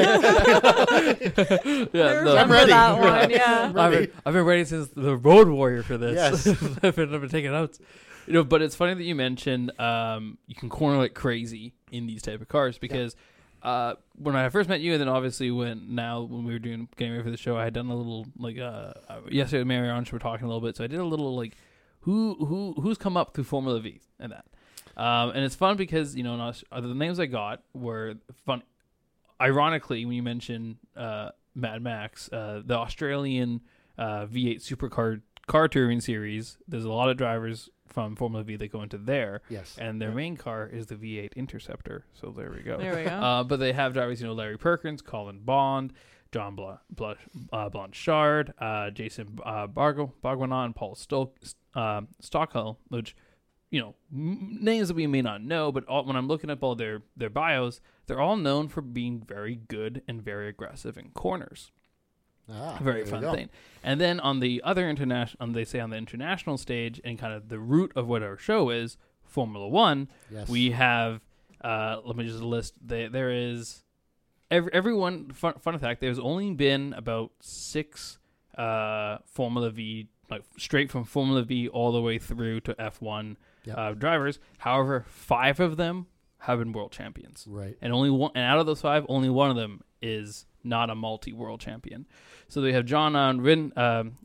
yeah, 1.92 2.04
I 2.04 2.22
no, 2.22 2.30
remember 2.30 2.54
ready. 2.54 2.70
that 2.70 2.98
one. 2.98 3.30
Yeah. 3.30 3.72
I'm 3.74 3.78
I've 3.78 3.92
been, 3.92 4.12
I've 4.26 4.34
been 4.34 4.46
waiting 4.46 4.64
since 4.66 4.88
the 4.88 5.16
Road 5.16 5.48
Warrior 5.48 5.82
for 5.82 5.98
this. 5.98 6.14
Yes. 6.14 6.46
I've, 6.82 6.96
been, 6.96 7.14
I've 7.14 7.20
been 7.20 7.30
taking 7.30 7.52
notes. 7.52 7.78
You 8.26 8.34
know, 8.34 8.44
but 8.44 8.62
it's 8.62 8.76
funny 8.76 8.94
that 8.94 9.02
you 9.02 9.14
mentioned 9.14 9.78
um, 9.80 10.38
you 10.46 10.54
can 10.54 10.68
corner 10.68 10.98
like 10.98 11.14
crazy 11.14 11.74
in 11.90 12.06
these 12.06 12.22
type 12.22 12.40
of 12.40 12.48
cars 12.48 12.78
because 12.78 13.16
uh, 13.62 13.94
when 14.16 14.36
I 14.36 14.48
first 14.48 14.68
met 14.68 14.80
you, 14.80 14.92
and 14.92 15.00
then 15.00 15.08
obviously 15.08 15.50
when 15.50 15.94
now 15.94 16.22
when 16.22 16.44
we 16.44 16.52
were 16.52 16.58
doing 16.58 16.88
getting 16.96 17.12
ready 17.12 17.24
for 17.24 17.30
the 17.30 17.36
show, 17.36 17.56
I 17.56 17.64
had 17.64 17.74
done 17.74 17.88
a 17.88 17.94
little 17.96 18.26
like 18.38 18.58
uh, 18.58 18.92
uh, 19.08 19.20
yesterday 19.30 19.60
with 19.60 19.68
Marie-Ange, 19.68 20.12
we 20.12 20.16
were 20.16 20.20
talking 20.20 20.44
a 20.44 20.48
little 20.48 20.60
bit, 20.60 20.76
so 20.76 20.84
I 20.84 20.86
did 20.86 21.00
a 21.00 21.04
little 21.04 21.36
like 21.36 21.56
who 22.00 22.36
who 22.46 22.74
who's 22.80 22.98
come 22.98 23.16
up 23.16 23.34
through 23.34 23.44
Formula 23.44 23.80
V 23.80 24.00
and 24.18 24.32
that. 24.32 24.44
Um, 25.00 25.30
and 25.30 25.44
it's 25.44 25.54
fun 25.54 25.76
because 25.76 26.14
you 26.16 26.22
know 26.22 26.34
in 26.34 26.40
Aus- 26.40 26.64
uh, 26.70 26.80
the 26.80 26.94
names 26.94 27.18
I 27.18 27.26
got 27.26 27.62
were 27.72 28.14
fun. 28.46 28.62
Ironically, 29.40 30.04
when 30.04 30.14
you 30.14 30.22
mention 30.22 30.78
uh, 30.96 31.30
Mad 31.54 31.82
Max, 31.82 32.28
uh, 32.32 32.62
the 32.64 32.74
Australian 32.76 33.62
uh, 33.96 34.26
V8 34.26 34.56
Supercar 34.60 35.22
car 35.46 35.66
touring 35.68 36.00
series, 36.00 36.58
there's 36.68 36.84
a 36.84 36.90
lot 36.92 37.08
of 37.08 37.16
drivers 37.16 37.70
from 37.86 38.14
Formula 38.16 38.44
V 38.44 38.56
that 38.56 38.70
go 38.70 38.82
into 38.82 38.98
there, 38.98 39.40
yes, 39.48 39.76
and 39.80 40.00
their 40.00 40.10
main 40.12 40.36
car 40.36 40.66
is 40.68 40.86
the 40.86 40.94
V8 40.94 41.34
Interceptor. 41.34 42.04
So 42.12 42.30
there 42.36 42.52
we 42.54 42.62
go. 42.62 42.76
There 42.78 42.94
we 42.96 43.04
go. 43.04 43.10
Uh, 43.10 43.42
but 43.44 43.58
they 43.58 43.72
have 43.72 43.94
drivers, 43.94 44.20
you 44.20 44.26
know, 44.26 44.34
Larry 44.34 44.58
Perkins, 44.58 45.00
Colin 45.02 45.40
Bond, 45.40 45.92
John 46.30 46.54
Bla- 46.54 46.80
Bla- 46.90 47.16
uh, 47.52 47.68
Blanchard, 47.70 48.52
uh, 48.58 48.90
Jason 48.90 49.38
uh, 49.44 49.66
Bargo, 49.66 50.12
Barguenot, 50.22 50.66
and 50.66 50.76
Paul 50.76 50.94
Stol- 50.94 51.32
uh, 51.74 52.02
Stockhill, 52.22 52.76
which, 52.88 53.16
you 53.70 53.80
know, 53.80 53.94
m- 54.12 54.58
names 54.60 54.88
that 54.88 54.94
we 54.94 55.06
may 55.06 55.22
not 55.22 55.42
know, 55.42 55.70
but 55.72 55.84
all, 55.86 56.04
when 56.04 56.16
I'm 56.16 56.28
looking 56.28 56.50
up 56.50 56.62
all 56.62 56.74
their, 56.74 57.02
their 57.16 57.30
bios, 57.30 57.80
they're 58.06 58.20
all 58.20 58.36
known 58.36 58.68
for 58.68 58.80
being 58.80 59.22
very 59.26 59.54
good 59.56 60.02
and 60.08 60.22
very 60.22 60.48
aggressive 60.48 60.98
in 60.98 61.10
corners 61.10 61.70
ah, 62.52 62.78
very 62.82 63.04
fun 63.04 63.22
thing. 63.34 63.48
And 63.82 64.00
then 64.00 64.20
on 64.20 64.40
the 64.40 64.60
other 64.64 64.88
international, 64.88 65.52
they 65.52 65.64
say 65.64 65.80
on 65.80 65.90
the 65.90 65.96
international 65.96 66.58
stage, 66.58 67.00
and 67.04 67.18
kind 67.18 67.32
of 67.32 67.48
the 67.48 67.58
root 67.58 67.92
of 67.94 68.08
what 68.08 68.22
our 68.22 68.36
show 68.36 68.70
is, 68.70 68.96
Formula 69.24 69.68
One. 69.68 70.08
Yes, 70.30 70.48
We 70.48 70.72
have, 70.72 71.20
uh, 71.62 72.00
let 72.04 72.16
me 72.16 72.24
just 72.24 72.40
list. 72.42 72.74
There, 72.82 73.08
there 73.08 73.30
is 73.30 73.84
every 74.50 74.72
everyone. 74.72 75.30
Fun, 75.30 75.54
fun 75.60 75.78
fact: 75.78 76.00
there's 76.00 76.18
only 76.18 76.52
been 76.52 76.92
about 76.94 77.30
six 77.40 78.18
uh, 78.58 79.18
Formula 79.26 79.70
V, 79.70 80.08
like 80.28 80.42
straight 80.58 80.90
from 80.90 81.04
Formula 81.04 81.42
V 81.42 81.68
all 81.68 81.92
the 81.92 82.02
way 82.02 82.18
through 82.18 82.60
to 82.62 82.74
F1 82.74 83.36
Yep. 83.64 83.78
uh, 83.78 83.92
drivers. 83.92 84.38
However, 84.58 85.04
five 85.08 85.60
of 85.60 85.76
them 85.76 86.06
have 86.38 86.58
been 86.58 86.72
world 86.72 86.92
champions 86.92 87.44
right. 87.48 87.76
and 87.82 87.92
only 87.92 88.08
one 88.08 88.30
and 88.34 88.44
out 88.44 88.58
of 88.58 88.66
those 88.66 88.80
five, 88.80 89.04
only 89.08 89.28
one 89.28 89.50
of 89.50 89.56
them 89.56 89.82
is 90.00 90.46
not 90.64 90.90
a 90.90 90.94
multi-world 90.94 91.60
champion. 91.60 92.06
So 92.48 92.60
they 92.60 92.72
have 92.72 92.84
John 92.84 93.14
on 93.14 93.40
Rin, 93.40 93.72
um, 93.76 94.16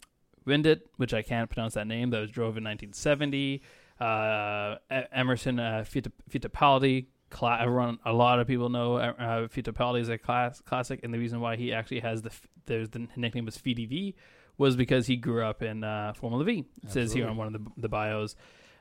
Rindit, 0.47 0.81
which 0.97 1.13
I 1.13 1.21
can't 1.21 1.49
pronounce 1.49 1.73
that 1.73 1.87
name. 1.87 2.09
That 2.11 2.19
was 2.21 2.31
drove 2.31 2.57
in 2.57 2.63
1970. 2.63 3.61
Uh, 3.99 4.75
Emerson 5.11 5.59
uh, 5.59 5.83
Fitt- 5.85 6.11
Fittipaldi. 6.29 7.07
Cla- 7.29 7.59
everyone, 7.59 7.99
a 8.05 8.13
lot 8.13 8.39
of 8.39 8.47
people 8.47 8.69
know 8.69 8.97
uh, 8.97 9.13
uh, 9.17 9.47
Fittipaldi 9.47 9.99
is 9.99 10.09
a 10.09 10.17
class, 10.17 10.61
classic, 10.61 11.01
and 11.03 11.13
the 11.13 11.17
reason 11.17 11.41
why 11.41 11.55
he 11.55 11.73
actually 11.73 11.99
has 12.01 12.21
the 12.21 12.29
f- 12.29 12.47
there's 12.65 12.89
the 12.89 13.07
nickname 13.15 13.45
was 13.45 13.57
FDV 13.57 14.13
was 14.57 14.75
because 14.75 15.07
he 15.07 15.17
grew 15.17 15.43
up 15.43 15.61
in 15.61 15.83
uh, 15.83 16.13
Formula 16.13 16.43
V. 16.43 16.65
It 16.83 16.91
says 16.91 17.11
here 17.11 17.27
on 17.27 17.35
one 17.35 17.47
of 17.47 17.53
the, 17.53 17.71
the 17.77 17.89
bios. 17.89 18.35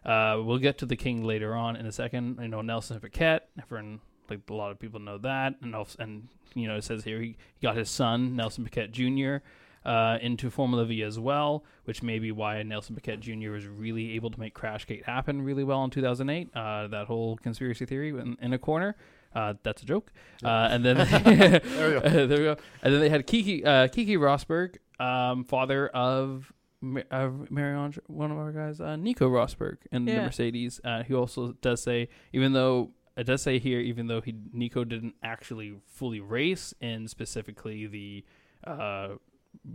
Uh, 0.05 0.41
we'll 0.45 0.59
get 0.59 0.79
to 0.79 0.87
the 0.87 0.97
king 0.97 1.25
later 1.25 1.55
on 1.55 1.77
in 1.77 1.87
a 1.87 1.93
second. 1.93 2.39
You 2.41 2.49
know 2.49 2.63
Nelson 2.63 3.01
Piquet. 3.01 3.41
Everyone, 3.61 4.01
like 4.29 4.41
a 4.49 4.55
lot 4.55 4.71
of 4.71 4.79
people 4.79 5.01
know 5.01 5.19
that, 5.19 5.55
and 5.63 5.75
also, 5.75 6.03
and 6.03 6.29
you 6.55 6.69
know 6.69 6.77
it 6.77 6.85
says 6.85 7.05
here 7.05 7.21
he, 7.21 7.37
he 7.57 7.67
got 7.67 7.77
his 7.77 7.89
son 7.89 8.37
Nelson 8.37 8.65
Piquet 8.65 8.89
Jr. 8.89 9.37
Uh, 9.85 10.17
into 10.23 10.49
Formula 10.49 10.87
V 10.87 11.03
as 11.03 11.19
well, 11.19 11.63
which 11.85 12.03
may 12.03 12.19
be 12.19 12.33
why 12.33 12.63
Nelson 12.63 12.95
Piquet 12.95 13.19
Jr. 13.19 13.51
was 13.51 13.67
really 13.67 14.13
able 14.13 14.31
to 14.31 14.41
make 14.41 14.55
Crashgate 14.55 15.05
happen 15.05 15.43
really 15.43 15.63
well 15.63 15.85
in 15.85 15.91
2008. 15.91 16.49
Uh, 16.57 16.87
that 16.89 17.07
whole 17.07 17.37
conspiracy 17.37 17.85
theory 17.85 18.09
in, 18.09 18.39
in 18.41 18.55
a 18.55 18.59
corner. 18.59 18.97
Uh, 19.35 19.55
that's 19.63 19.83
a 19.83 19.85
joke. 19.85 20.13
Uh, 20.43 20.69
and 20.71 20.85
then 20.85 20.97
There 21.65 21.89
we 21.89 22.01
go. 22.01 22.01
there 22.27 22.39
we 22.39 22.45
go. 22.45 22.57
And 22.83 22.95
then 22.95 23.01
they 23.01 23.09
had 23.11 23.27
Keke 23.27 23.67
uh, 23.67 23.89
Keke 23.89 24.17
Rosberg, 24.17 24.77
um, 25.05 25.45
father 25.45 25.89
of 25.89 26.53
uh, 27.11 27.31
Marie-Ange, 27.51 27.99
one 28.07 28.31
of 28.31 28.39
our 28.39 28.53
guys, 28.53 28.81
uh, 28.81 28.97
Nico 28.97 29.29
Rosberg, 29.29 29.79
in 29.93 30.05
the 30.05 30.13
Mercedes. 30.25 30.81
Uh, 30.85 31.03
he 31.03 31.15
also 31.15 31.53
does 31.61 31.83
say, 31.83 32.09
even 32.33 32.53
though 32.53 32.91
it 33.17 33.25
does 33.25 33.43
say 33.43 33.59
here, 33.59 33.81
even 33.81 34.07
though 34.09 34.21
he 34.21 34.35
Nico 34.53 34.85
didn't 34.85 35.15
actually 35.23 35.75
fully 35.87 36.21
race 36.21 36.75
in 36.81 37.07
specifically 37.09 37.87
the 37.87 38.25
uh, 38.67 39.09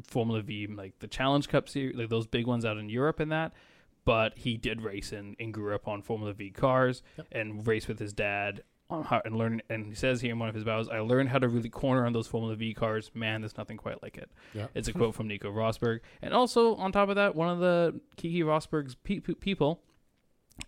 Formula 0.07 0.41
V, 0.41 0.67
like 0.67 0.99
the 0.99 1.07
Challenge 1.07 1.47
Cup 1.47 1.69
series, 1.69 1.95
like 1.95 2.09
those 2.09 2.27
big 2.27 2.45
ones 2.47 2.65
out 2.65 2.77
in 2.77 2.89
Europe 2.89 3.19
and 3.19 3.31
that. 3.31 3.53
But 4.05 4.37
he 4.39 4.57
did 4.57 4.81
race 4.81 5.11
and, 5.11 5.35
and 5.39 5.53
grew 5.53 5.75
up 5.75 5.87
on 5.87 6.01
Formula 6.01 6.33
V 6.33 6.49
cars 6.51 7.03
Yep. 7.17 7.27
and 7.31 7.67
raced 7.67 7.87
with 7.87 7.99
his 7.99 8.11
dad 8.13 8.63
how 8.89 9.21
and 9.23 9.35
learn. 9.37 9.61
And 9.69 9.85
he 9.85 9.93
says 9.95 10.21
here 10.21 10.31
in 10.31 10.39
one 10.39 10.49
of 10.49 10.55
his 10.55 10.63
bios, 10.63 10.87
"I 10.89 10.99
learned 10.99 11.29
how 11.29 11.39
to 11.39 11.47
really 11.47 11.69
corner 11.69 12.05
on 12.05 12.13
those 12.13 12.27
Formula 12.27 12.55
V 12.55 12.73
cars. 12.73 13.11
Man, 13.13 13.41
there's 13.41 13.57
nothing 13.57 13.77
quite 13.77 14.01
like 14.01 14.17
it." 14.17 14.29
Yeah. 14.53 14.67
It's 14.73 14.87
a 14.87 14.93
quote 14.99 15.15
from 15.15 15.27
Nico 15.27 15.51
Rosberg. 15.51 15.99
And 16.21 16.33
also, 16.33 16.75
on 16.75 16.91
top 16.91 17.09
of 17.09 17.15
that, 17.15 17.35
one 17.35 17.49
of 17.49 17.59
the 17.59 17.99
Keke 18.17 18.43
Rosberg's 18.43 18.95
pe- 18.95 19.19
pe- 19.19 19.35
people, 19.35 19.81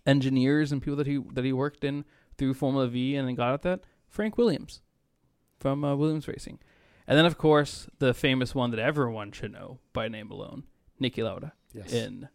engineers 0.06 0.72
and 0.72 0.80
people 0.82 0.96
that 0.96 1.06
he 1.06 1.18
that 1.32 1.44
he 1.44 1.52
worked 1.52 1.84
in 1.84 2.04
through 2.38 2.54
Formula 2.54 2.88
V 2.88 3.16
and 3.16 3.28
then 3.28 3.34
got 3.34 3.54
at 3.54 3.62
that, 3.62 3.80
Frank 4.08 4.38
Williams 4.38 4.80
from 5.58 5.84
uh, 5.84 5.94
Williams 5.94 6.26
Racing. 6.28 6.58
And 7.06 7.18
then, 7.18 7.26
of 7.26 7.36
course, 7.36 7.88
the 7.98 8.14
famous 8.14 8.54
one 8.54 8.70
that 8.70 8.78
everyone 8.80 9.32
should 9.32 9.52
know 9.52 9.78
by 9.92 10.08
name 10.08 10.30
alone, 10.30 10.62
Niki 11.00 11.22
Lauda 11.24 11.52
Yes. 11.74 11.92
in 11.92 12.28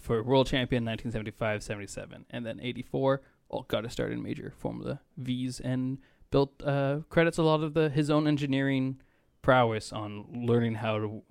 for 0.00 0.22
world 0.22 0.46
champion 0.46 0.84
1975 0.84 1.62
77 1.62 2.26
and 2.30 2.44
then 2.44 2.60
84 2.60 3.22
all 3.48 3.64
got 3.68 3.82
to 3.82 3.90
start 3.90 4.12
in 4.12 4.22
major 4.22 4.52
formula 4.56 5.00
v's 5.16 5.60
and 5.60 5.98
built 6.30 6.62
uh 6.64 6.98
credits 7.08 7.38
a 7.38 7.42
lot 7.42 7.62
of 7.62 7.74
the 7.74 7.88
his 7.88 8.10
own 8.10 8.26
engineering 8.26 9.00
prowess 9.42 9.92
on 9.92 10.26
learning 10.32 10.74
how 10.74 10.98
to 10.98 11.22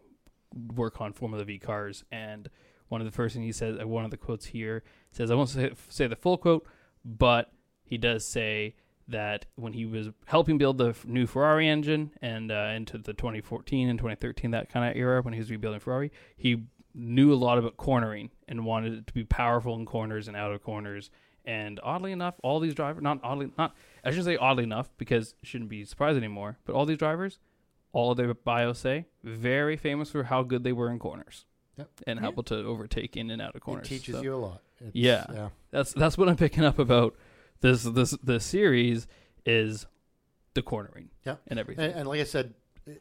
work 0.76 1.00
on 1.02 1.14
formula 1.14 1.44
v 1.44 1.60
cars 1.60 2.04
and 2.12 2.50
one 2.88 3.02
of 3.02 3.06
the 3.06 3.12
first 3.12 3.36
things 3.36 3.46
he 3.46 3.52
says 3.52 3.78
uh, 3.82 3.88
one 3.88 4.06
of 4.06 4.12
the 4.12 4.18
quotes 4.18 4.48
here 4.48 4.84
says 5.12 5.30
i 5.30 5.36
won't 5.36 5.50
say, 5.50 5.72
say 5.90 6.08
the 6.08 6.16
full 6.16 6.38
quote 6.38 6.66
but 7.04 7.52
he 7.84 7.98
does 7.98 8.26
say 8.26 8.76
that 9.08 9.46
when 9.56 9.74
he 9.74 9.86
was 9.86 10.10
helping 10.26 10.58
build 10.58 10.78
the 10.78 10.94
new 11.06 11.26
Ferrari 11.26 11.68
engine 11.68 12.12
and 12.22 12.52
uh, 12.52 12.72
into 12.76 12.98
the 12.98 13.14
2014 13.14 13.90
and 13.90 13.98
2013 13.98 14.52
that 14.52 14.70
kind 14.70 14.90
of 14.90 14.98
era 14.98 15.22
when 15.22 15.34
he 15.34 15.40
was 15.40 15.50
rebuilding 15.50 15.80
Ferrari, 15.80 16.12
he 16.36 16.64
knew 16.94 17.32
a 17.32 17.36
lot 17.36 17.58
about 17.58 17.78
cornering 17.78 18.32
and 18.48 18.66
wanted 18.66 18.94
it 18.94 19.08
to 19.08 19.14
be 19.14 19.24
powerful 19.24 19.76
in 19.76 19.86
corners 19.86 20.28
and 20.28 20.36
out 20.36 20.52
of 20.52 20.62
corners. 20.62 21.10
And 21.48 21.80
oddly 21.82 22.12
enough, 22.12 22.36
all 22.44 22.60
these 22.60 22.76
drivers, 22.76 23.02
not 23.02 23.20
oddly, 23.24 23.50
not 23.58 23.74
I 24.04 24.10
shouldn't 24.10 24.26
say 24.26 24.36
oddly 24.38 24.66
enough 24.66 24.90
because 24.98 25.34
shouldn't 25.44 25.70
be 25.70 25.86
surprised 25.86 26.18
anymore, 26.18 26.58
but 26.66 26.76
all 26.76 26.86
these 26.86 26.98
drivers, 26.98 27.40
all 27.94 28.12
of 28.12 28.18
their 28.18 28.34
bios 28.34 28.80
say 28.80 29.06
very 29.24 29.78
famous 29.78 30.12
for 30.12 30.24
how 30.24 30.44
good 30.44 30.64
they 30.66 30.74
were 30.74 30.92
in 30.92 31.00
corners 31.00 31.46
Yep. 31.78 31.90
and 32.06 32.20
Yeah. 32.20 32.28
able 32.28 32.44
to 32.44 32.56
overtake 32.56 33.16
in 33.16 33.32
and 33.32 33.42
out 33.42 33.56
of 33.56 33.62
corners. 33.62 33.88
It 33.88 33.90
teaches 33.90 34.16
So 34.16 34.22
you 34.22 34.36
a 34.36 34.36
lot. 34.36 34.62
It's, 34.82 34.94
Yeah. 34.94 35.26
yeah. 35.34 35.50
That's 35.72 35.94
that's 35.94 36.18
what 36.18 36.28
I'm 36.28 36.36
picking 36.36 36.66
up 36.66 36.80
about 36.80 37.16
this 37.62 37.84
this 37.84 38.12
this 38.22 38.44
series 38.46 39.08
is 39.46 39.88
the 40.54 40.62
cornering. 40.62 41.10
Yeah. 41.26 41.38
and 41.48 41.58
everything. 41.60 41.86
And, 41.86 42.00
and 42.02 42.10
like 42.10 42.20
I 42.20 42.26
said, 42.26 42.54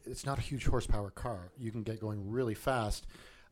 it's 0.05 0.25
not 0.25 0.39
a 0.39 0.41
huge 0.41 0.67
horsepower 0.67 1.11
car. 1.11 1.51
You 1.59 1.71
can 1.73 1.83
get 1.83 2.01
going 2.01 2.31
really 2.31 2.55
fast. 2.55 3.07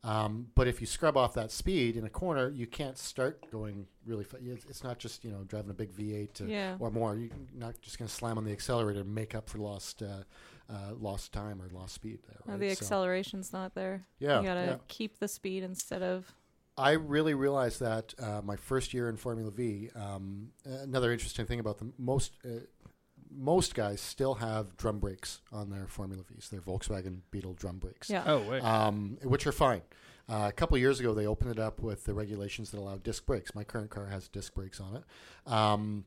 Um, 0.04 0.48
but 0.54 0.68
if 0.68 0.80
you 0.82 0.86
scrub 0.86 1.16
off 1.16 1.32
that 1.34 1.50
speed 1.50 1.96
in 1.96 2.04
a 2.04 2.10
corner, 2.10 2.50
you 2.50 2.66
can't 2.66 2.98
start 2.98 3.50
going 3.50 3.86
really 4.04 4.22
fast. 4.24 4.42
It's, 4.44 4.64
it's 4.66 4.84
not 4.84 4.98
just 4.98 5.24
you 5.24 5.30
know 5.30 5.44
driving 5.48 5.70
a 5.70 5.74
big 5.74 5.90
V8 5.96 6.34
to, 6.34 6.44
Yeah. 6.46 6.76
or 6.78 6.90
more. 6.90 7.16
You're 7.16 7.30
not 7.54 7.80
just 7.80 7.98
going 7.98 8.08
to 8.08 8.14
slam 8.14 8.36
on 8.36 8.44
the 8.44 8.52
accelerator 8.52 9.00
and 9.00 9.14
make 9.14 9.34
up 9.34 9.48
for 9.48 9.58
lost 9.58 10.02
uh, 10.02 10.24
uh, 10.70 10.92
lost 10.98 11.32
time 11.32 11.60
or 11.62 11.68
lost 11.72 11.94
speed. 11.94 12.18
There, 12.28 12.36
right? 12.46 12.60
the 12.60 12.74
So, 12.74 12.82
acceleration's 12.84 13.52
not 13.52 13.74
there. 13.74 14.06
yeah, 14.18 14.40
you 14.40 14.46
gotta 14.46 14.60
yeah. 14.66 14.76
keep 14.88 15.18
the 15.18 15.28
speed 15.28 15.62
instead 15.62 16.02
of. 16.02 16.30
I 16.76 16.92
really 16.92 17.34
realized 17.34 17.78
that 17.80 18.14
uh, 18.18 18.40
my 18.44 18.56
first 18.56 18.92
year 18.92 19.08
in 19.08 19.16
Formula 19.16 19.50
V. 19.50 19.90
Um, 19.94 20.48
another 20.64 21.12
interesting 21.12 21.46
thing 21.46 21.60
about 21.60 21.78
the 21.78 21.86
most 21.98 22.32
uh, 22.44 22.48
most 23.36 23.74
guys 23.74 24.00
still 24.00 24.34
have 24.34 24.76
drum 24.76 24.98
brakes 24.98 25.40
on 25.52 25.70
their 25.70 25.86
Formula 25.86 26.22
Vs. 26.22 26.48
Their 26.50 26.60
Volkswagen 26.60 27.20
Beetle 27.30 27.54
drum 27.54 27.78
brakes, 27.78 28.08
Yeah. 28.10 28.24
oh 28.26 28.40
wait, 28.48 28.62
um, 28.62 29.18
which 29.22 29.46
are 29.46 29.52
fine. 29.52 29.82
Uh, 30.28 30.46
a 30.48 30.52
couple 30.52 30.74
of 30.74 30.80
years 30.80 31.00
ago, 31.00 31.12
they 31.12 31.26
opened 31.26 31.50
it 31.50 31.58
up 31.58 31.80
with 31.80 32.04
the 32.04 32.14
regulations 32.14 32.70
that 32.70 32.78
allow 32.80 32.96
disc 32.96 33.26
brakes. 33.26 33.54
My 33.54 33.62
current 33.64 33.90
car 33.90 34.06
has 34.06 34.26
disc 34.28 34.54
brakes 34.54 34.80
on 34.80 34.96
it. 34.96 35.04
Um, 35.52 36.04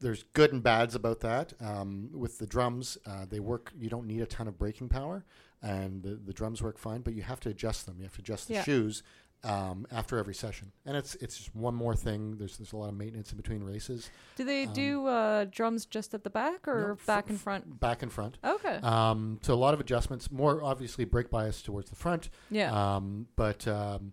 there's 0.00 0.24
good 0.34 0.52
and 0.52 0.62
bads 0.62 0.94
about 0.94 1.20
that. 1.20 1.52
Um, 1.60 2.10
with 2.12 2.38
the 2.38 2.46
drums, 2.46 2.98
uh, 3.06 3.24
they 3.28 3.40
work. 3.40 3.72
You 3.78 3.88
don't 3.88 4.06
need 4.06 4.20
a 4.20 4.26
ton 4.26 4.46
of 4.48 4.58
braking 4.58 4.88
power, 4.88 5.24
and 5.62 6.02
the, 6.02 6.14
the 6.16 6.32
drums 6.32 6.62
work 6.62 6.78
fine. 6.78 7.00
But 7.02 7.14
you 7.14 7.22
have 7.22 7.40
to 7.40 7.48
adjust 7.50 7.86
them. 7.86 7.96
You 7.98 8.04
have 8.04 8.14
to 8.14 8.20
adjust 8.20 8.48
the 8.48 8.54
Yeah. 8.54 8.62
shoes 8.64 9.02
um, 9.44 9.86
after 9.90 10.18
every 10.18 10.34
session, 10.34 10.70
and 10.84 10.96
it's 10.96 11.14
it's 11.16 11.36
just 11.38 11.54
one 11.56 11.74
more 11.74 11.94
thing. 11.96 12.36
There's 12.36 12.58
there's 12.58 12.72
a 12.72 12.76
lot 12.76 12.88
of 12.88 12.94
maintenance 12.96 13.30
in 13.30 13.36
between 13.36 13.62
races, 13.62 14.10
Do 14.36 14.44
they 14.44 14.64
Um, 14.66 14.72
do 14.74 15.06
uh, 15.06 15.44
drums 15.50 15.86
just 15.86 16.12
at 16.14 16.24
the 16.24 16.30
back 16.30 16.68
or 16.68 16.88
No, 16.88 16.92
f- 16.92 17.06
back 17.06 17.30
and 17.30 17.40
front? 17.40 17.80
back 17.80 18.02
and 18.02 18.12
front. 18.12 18.38
Okay. 18.44 18.76
Um, 18.82 19.38
so 19.42 19.54
a 19.54 19.56
lot 19.56 19.72
of 19.74 19.80
adjustments. 19.80 20.30
More 20.30 20.62
obviously 20.62 21.04
brake 21.04 21.30
bias 21.30 21.62
towards 21.62 21.88
the 21.90 21.96
front. 21.96 22.28
yeah. 22.50 22.70
Um, 22.96 23.28
but 23.36 23.66
um, 23.66 24.12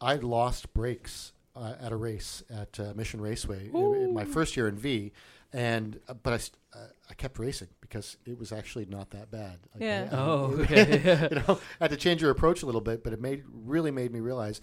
I 0.00 0.14
lost 0.16 0.72
brakes 0.72 1.32
uh, 1.54 1.74
at 1.80 1.92
a 1.92 1.96
race 1.96 2.42
at 2.48 2.80
uh, 2.80 2.92
Mission 2.96 3.20
Raceway 3.20 3.68
in, 3.72 3.94
in 3.94 4.14
my 4.14 4.24
first 4.24 4.56
year 4.56 4.68
in 4.68 4.76
V, 4.78 5.12
and 5.52 6.00
uh, 6.08 6.14
but 6.14 6.32
I 6.32 6.38
st- 6.38 6.56
uh, 6.74 6.86
I 7.10 7.14
kept 7.14 7.38
racing 7.38 7.68
because 7.80 8.16
it 8.24 8.38
was 8.38 8.52
actually 8.52 8.86
not 8.86 9.10
that 9.10 9.30
bad. 9.30 9.58
Like, 9.74 9.82
Yeah. 9.82 10.08
I- 10.10 10.14
I- 10.16 10.18
oh 10.20 10.56
it- 10.58 10.60
okay, 10.70 11.28
you 11.30 11.36
know, 11.42 11.60
I 11.80 11.84
had 11.84 11.90
to 11.90 11.96
change 11.96 12.22
your 12.22 12.30
approach 12.30 12.62
a 12.62 12.66
little 12.66 12.80
bit, 12.80 13.02
but 13.04 13.12
it 13.12 13.20
made 13.20 13.44
really 13.52 13.90
made 13.90 14.12
me 14.12 14.20
realize, 14.20 14.60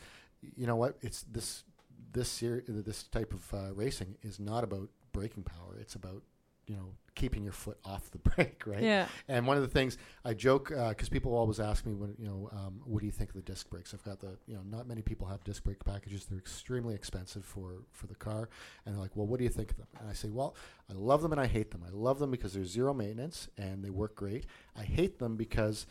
you 0.55 0.65
know 0.67 0.75
what? 0.75 0.97
It's 1.01 1.21
this 1.23 1.63
this 2.11 2.29
ser- 2.29 2.63
this 2.67 3.03
type 3.03 3.33
of 3.33 3.53
uh, 3.53 3.73
racing 3.73 4.15
is 4.23 4.39
not 4.39 4.63
about 4.63 4.89
braking 5.11 5.43
power. 5.43 5.77
It's 5.79 5.95
about 5.95 6.23
you 6.69 6.75
know 6.75 6.93
keeping 7.15 7.43
your 7.43 7.51
foot 7.51 7.77
off 7.83 8.09
the 8.11 8.17
brake, 8.29 8.63
right? 8.65 8.81
Yeah. 8.81 9.07
And 9.27 9.45
one 9.45 9.57
of 9.57 9.63
the 9.63 9.69
things 9.69 9.97
I 10.23 10.33
joke 10.33 10.69
because 10.69 11.09
people 11.09 11.35
always 11.35 11.59
ask 11.59 11.85
me, 11.85 11.93
when, 11.93 12.15
you 12.17 12.27
know, 12.27 12.49
um, 12.53 12.79
what 12.85 13.01
do 13.01 13.05
you 13.05 13.11
think 13.11 13.31
of 13.31 13.35
the 13.35 13.41
disc 13.41 13.69
brakes? 13.69 13.93
I've 13.93 14.03
got 14.03 14.21
the, 14.21 14.37
you 14.47 14.55
know, 14.55 14.61
not 14.63 14.87
many 14.87 15.01
people 15.01 15.27
have 15.27 15.43
disc 15.43 15.63
brake 15.63 15.83
packages. 15.83 16.25
They're 16.25 16.39
extremely 16.39 16.95
expensive 16.95 17.43
for 17.43 17.83
for 17.91 18.07
the 18.07 18.15
car, 18.15 18.49
and 18.85 18.95
they're 18.95 19.01
like, 19.01 19.15
well, 19.15 19.27
what 19.27 19.39
do 19.39 19.43
you 19.43 19.49
think 19.49 19.71
of 19.71 19.77
them? 19.77 19.87
And 19.99 20.09
I 20.09 20.13
say, 20.13 20.29
well, 20.29 20.55
I 20.89 20.93
love 20.93 21.21
them 21.21 21.31
and 21.33 21.41
I 21.41 21.47
hate 21.47 21.71
them. 21.71 21.83
I 21.85 21.91
love 21.91 22.19
them 22.19 22.31
because 22.31 22.53
they're 22.53 22.63
zero 22.63 22.93
maintenance 22.93 23.49
and 23.57 23.83
they 23.83 23.89
work 23.89 24.15
great. 24.15 24.45
I 24.77 24.83
hate 24.83 25.19
them 25.19 25.35
because 25.35 25.85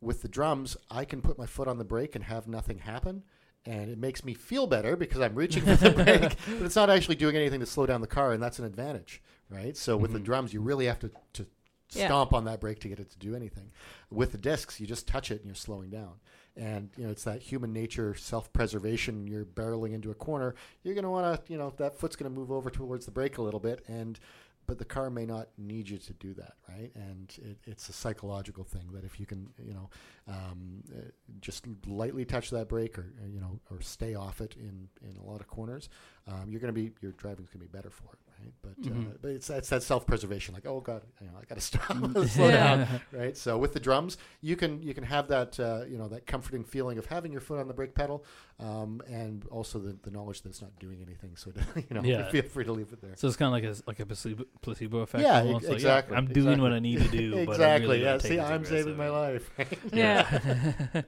with 0.00 0.22
the 0.22 0.28
drums, 0.28 0.76
I 0.90 1.04
can 1.04 1.22
put 1.22 1.38
my 1.38 1.46
foot 1.46 1.66
on 1.68 1.78
the 1.78 1.84
brake 1.84 2.14
and 2.14 2.24
have 2.24 2.46
nothing 2.46 2.78
happen. 2.78 3.22
And 3.66 3.90
it 3.90 3.96
makes 3.96 4.22
me 4.22 4.34
feel 4.34 4.66
better 4.66 4.94
because 4.94 5.22
I'm 5.22 5.34
reaching 5.34 5.62
for 5.62 5.76
the 5.76 5.90
brake, 6.04 6.36
but 6.46 6.66
it's 6.66 6.76
not 6.76 6.90
actually 6.90 7.14
doing 7.14 7.34
anything 7.34 7.60
to 7.60 7.66
slow 7.66 7.86
down 7.86 8.02
the 8.02 8.06
car, 8.06 8.32
and 8.32 8.42
that's 8.42 8.58
an 8.58 8.66
advantage, 8.66 9.22
right? 9.54 9.76
So 9.76 9.96
with 9.96 10.12
the 10.12 10.18
Mhm. 10.18 10.24
drums, 10.24 10.52
you 10.52 10.60
really 10.60 10.86
have 10.86 10.98
to, 11.00 11.10
to 11.34 11.46
Yeah. 11.92 12.06
stomp 12.06 12.32
on 12.32 12.44
that 12.46 12.60
brake 12.60 12.80
to 12.80 12.88
get 12.88 12.98
it 12.98 13.10
to 13.10 13.18
do 13.18 13.34
anything. 13.36 13.70
With 14.10 14.32
the 14.32 14.38
discs, 14.38 14.80
you 14.80 14.86
just 14.86 15.06
touch 15.06 15.30
it 15.30 15.36
and 15.40 15.46
you're 15.46 15.54
slowing 15.54 15.90
down. 15.90 16.14
And 16.56 16.90
you 16.96 17.04
know 17.04 17.10
it's 17.10 17.24
that 17.24 17.42
human 17.42 17.72
nature, 17.72 18.14
self-preservation. 18.14 19.26
You're 19.26 19.44
barreling 19.44 19.92
into 19.92 20.10
a 20.10 20.14
corner. 20.14 20.54
You're 20.82 20.94
going 20.94 21.04
to 21.04 21.10
want 21.10 21.44
to, 21.46 21.52
you 21.52 21.58
know, 21.58 21.72
that 21.76 21.94
foot's 21.98 22.16
going 22.16 22.32
to 22.32 22.38
move 22.38 22.50
over 22.52 22.70
towards 22.70 23.04
the 23.06 23.12
brake 23.12 23.38
a 23.38 23.42
little 23.42 23.60
bit, 23.60 23.84
and 23.88 24.18
but 24.66 24.78
the 24.78 24.84
car 24.84 25.10
may 25.10 25.26
not 25.26 25.48
need 25.58 25.90
you 25.90 25.98
to 25.98 26.12
do 26.14 26.32
that, 26.32 26.54
right? 26.70 26.90
And 26.94 27.36
it, 27.42 27.58
it's 27.64 27.90
a 27.90 27.92
psychological 27.92 28.64
thing 28.64 28.92
that 28.92 29.04
if 29.04 29.20
you 29.20 29.26
can, 29.26 29.50
you 29.62 29.74
know, 29.74 29.90
um, 30.26 30.82
uh, 30.96 31.02
just 31.40 31.66
lightly 31.86 32.24
touch 32.24 32.48
that 32.50 32.66
brake 32.68 32.96
or 32.98 33.12
uh, 33.22 33.26
you 33.28 33.40
know 33.40 33.60
or 33.70 33.80
stay 33.82 34.14
off 34.14 34.40
it 34.40 34.54
in 34.56 34.88
in 35.02 35.16
a 35.18 35.22
lot 35.22 35.40
of 35.40 35.48
corners, 35.48 35.88
um, 36.26 36.48
you're 36.48 36.60
going 36.60 36.72
to 36.74 36.80
be 36.80 36.92
your 37.02 37.12
driving's 37.12 37.50
going 37.50 37.60
to 37.66 37.70
be 37.70 37.76
better 37.76 37.90
for 37.90 38.14
it, 38.14 38.18
right? 38.40 38.52
But 38.62 38.90
uh, 38.90 38.94
Mhm. 38.94 39.16
but 39.22 39.30
it's 39.30 39.50
it's 39.50 39.68
that 39.70 39.82
self-preservation, 39.82 40.54
like 40.54 40.66
oh 40.66 40.80
god, 40.80 41.02
you 41.20 41.26
know, 41.28 41.34
I 41.40 41.44
got 41.44 41.54
to 41.56 41.60
stop, 41.72 41.82
Mm-hmm. 41.82 42.24
slow 42.26 42.48
Yeah. 42.48 42.76
down, 42.76 43.00
right? 43.12 43.36
So 43.36 43.58
with 43.58 43.72
the 43.72 43.80
drums, 43.80 44.16
you 44.40 44.56
can 44.56 44.82
you 44.82 44.94
can 44.94 45.04
have 45.04 45.28
that 45.28 45.58
uh, 45.60 45.84
you 45.88 45.98
know 45.98 46.08
that 46.08 46.26
comforting 46.26 46.64
feeling 46.64 46.98
of 46.98 47.06
having 47.06 47.32
your 47.32 47.40
foot 47.40 47.58
on 47.60 47.68
the 47.68 47.74
brake 47.74 47.94
pedal, 47.94 48.24
um, 48.60 49.02
and 49.08 49.44
also 49.50 49.78
the, 49.78 49.96
the 50.02 50.10
knowledge 50.10 50.42
that 50.42 50.48
it's 50.50 50.62
not 50.62 50.78
doing 50.78 51.00
anything. 51.02 51.36
So 51.36 51.52
you 51.76 51.84
know, 51.90 52.02
Yeah. 52.02 52.28
feel 52.30 52.42
free 52.42 52.64
to 52.64 52.72
leave 52.72 52.92
it 52.92 53.00
there. 53.00 53.12
So 53.16 53.28
it's 53.28 53.36
kind 53.36 53.48
of 53.48 53.52
like 53.52 53.64
a 53.64 53.82
like 53.86 54.00
a 54.00 54.06
placebo, 54.06 54.44
placebo 54.62 54.98
effect. 55.00 55.22
Yeah, 55.24 55.40
almost. 55.40 55.56
ex- 55.64 55.68
Like, 55.68 55.74
exactly, 55.76 56.16
I'm 56.16 56.26
doing 56.26 56.60
what. 56.60 56.72
I 56.72 56.78
need 56.80 57.00
to 57.00 57.08
do. 57.08 57.30
But 57.32 57.40
I'm 57.42 57.48
exactly. 57.50 57.88
really 57.88 58.02
yeah. 58.02 58.18
See, 58.18 58.40
I'm 58.40 58.64
saving 58.64 58.96
my 58.96 59.06
aggressive. 59.06 59.50
life. 59.58 59.92
Yeah. 59.92 61.02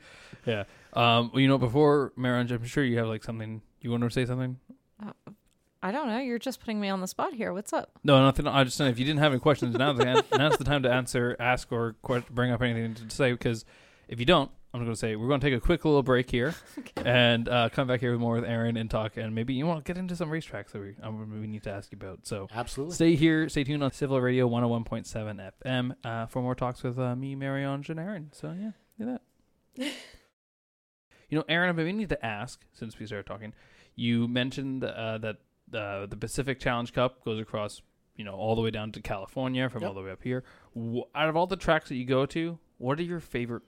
yeah. 0.46 0.64
Um, 0.92 1.30
well, 1.32 1.40
you 1.40 1.48
know, 1.48 1.58
before 1.58 2.12
Marie-Ange, 2.16 2.52
I'm 2.52 2.64
sure 2.64 2.84
you 2.84 2.98
have 2.98 3.08
like 3.08 3.24
something 3.24 3.62
you 3.80 3.90
want 3.90 4.02
to 4.04 4.10
say 4.10 4.24
something. 4.26 4.58
I 5.86 5.92
don't 5.92 6.08
know. 6.08 6.18
You're 6.18 6.40
just 6.40 6.58
putting 6.58 6.80
me 6.80 6.88
on 6.88 7.00
the 7.00 7.06
spot 7.06 7.32
here. 7.32 7.52
What's 7.52 7.72
up? 7.72 7.92
No, 8.02 8.20
nothing. 8.20 8.48
I 8.48 8.64
just 8.64 8.76
said. 8.76 8.90
if 8.90 8.98
you 8.98 9.04
didn't 9.04 9.20
have 9.20 9.30
any 9.30 9.38
questions, 9.38 9.76
now's 9.76 9.96
the, 9.96 10.24
now's 10.36 10.56
the 10.56 10.64
time 10.64 10.82
to 10.82 10.90
answer, 10.92 11.36
ask, 11.38 11.70
or 11.70 11.94
que- 12.04 12.24
bring 12.28 12.50
up 12.50 12.60
anything 12.60 12.94
to 12.94 13.14
say. 13.14 13.30
Because 13.30 13.64
if 14.08 14.18
you 14.18 14.26
don't, 14.26 14.50
I'm 14.74 14.80
going 14.80 14.92
to 14.92 14.98
say 14.98 15.14
we're 15.14 15.28
going 15.28 15.38
to 15.38 15.46
take 15.46 15.56
a 15.56 15.60
quick 15.60 15.84
little 15.84 16.02
break 16.02 16.28
here 16.28 16.56
and 16.96 17.48
uh, 17.48 17.68
come 17.68 17.86
back 17.86 18.00
here 18.00 18.10
with 18.10 18.20
more 18.20 18.34
with 18.34 18.44
Aaron 18.44 18.76
and 18.76 18.90
talk. 18.90 19.16
And 19.16 19.32
maybe 19.32 19.54
you 19.54 19.64
want 19.64 19.84
to 19.84 19.88
get 19.88 19.96
into 19.96 20.16
some 20.16 20.28
racetracks 20.28 20.72
that 20.72 20.80
we 20.80 20.96
um, 21.04 21.40
we 21.40 21.46
need 21.46 21.62
to 21.62 21.70
ask 21.70 21.92
you 21.92 21.98
about. 22.00 22.26
So 22.26 22.48
Absolutely. 22.52 22.96
stay 22.96 23.14
here, 23.14 23.48
stay 23.48 23.62
tuned 23.62 23.84
on 23.84 23.92
CIVL 23.92 24.20
Radio 24.20 24.48
101.7 24.48 25.52
FM 25.62 25.94
uh, 26.04 26.26
for 26.26 26.42
more 26.42 26.56
talks 26.56 26.82
with 26.82 26.98
uh, 26.98 27.14
me, 27.14 27.36
Marie-Ange, 27.36 27.90
and 27.90 28.00
Aaron. 28.00 28.30
So 28.32 28.52
yeah, 28.58 28.72
do 28.98 29.04
that. 29.06 29.22
you 31.28 31.38
know, 31.38 31.44
Aaron, 31.48 31.68
I've 31.68 31.76
been 31.76 31.86
meaning 31.86 32.08
to 32.08 32.26
ask 32.26 32.64
since 32.72 32.98
we 32.98 33.06
started 33.06 33.26
talking. 33.26 33.54
You 33.94 34.26
mentioned 34.26 34.82
uh, 34.82 35.18
that 35.18 35.36
uh, 35.76 36.06
the 36.06 36.16
Pacific 36.16 36.58
Challenge 36.58 36.92
Cup 36.92 37.24
goes 37.24 37.38
across, 37.40 37.82
you 38.16 38.24
know, 38.24 38.34
all 38.34 38.54
the 38.56 38.62
way 38.62 38.70
down 38.70 38.92
to 38.92 39.00
California 39.00 39.68
from 39.68 39.82
Yep. 39.82 39.88
all 39.88 39.94
the 39.94 40.02
way 40.02 40.10
up 40.10 40.22
here. 40.22 40.42
W- 40.74 41.04
out 41.14 41.28
of 41.28 41.36
all 41.36 41.46
the 41.46 41.56
tracks 41.56 41.88
that 41.90 41.96
you 41.96 42.04
go 42.04 42.26
to, 42.26 42.58
what 42.78 42.98
are 42.98 43.02
your 43.02 43.20
favorite 43.20 43.62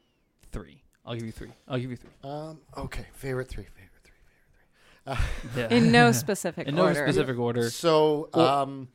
three? 0.51 0.83
I'll 1.05 1.15
give 1.15 1.25
you 1.25 1.33
three. 1.33 1.53
I'll 1.67 1.79
give 1.79 1.91
you 1.91 1.97
three. 1.97 2.11
Um, 2.23 2.59
okay. 2.77 3.07
Favorite 3.15 3.49
three. 3.49 3.65
Favorite 3.65 4.03
three. 4.05 4.15
Favorite 5.07 5.23
three. 5.55 5.57
Uh, 5.57 5.69
Yeah. 5.71 5.77
In 5.77 5.93
no 5.93 6.13
specific 6.25 6.67
order. 6.67 6.71
In 6.71 6.77
no 6.77 6.93
specific 6.95 7.39
order. 7.39 7.71
So 7.71 8.29
um, 8.35 8.89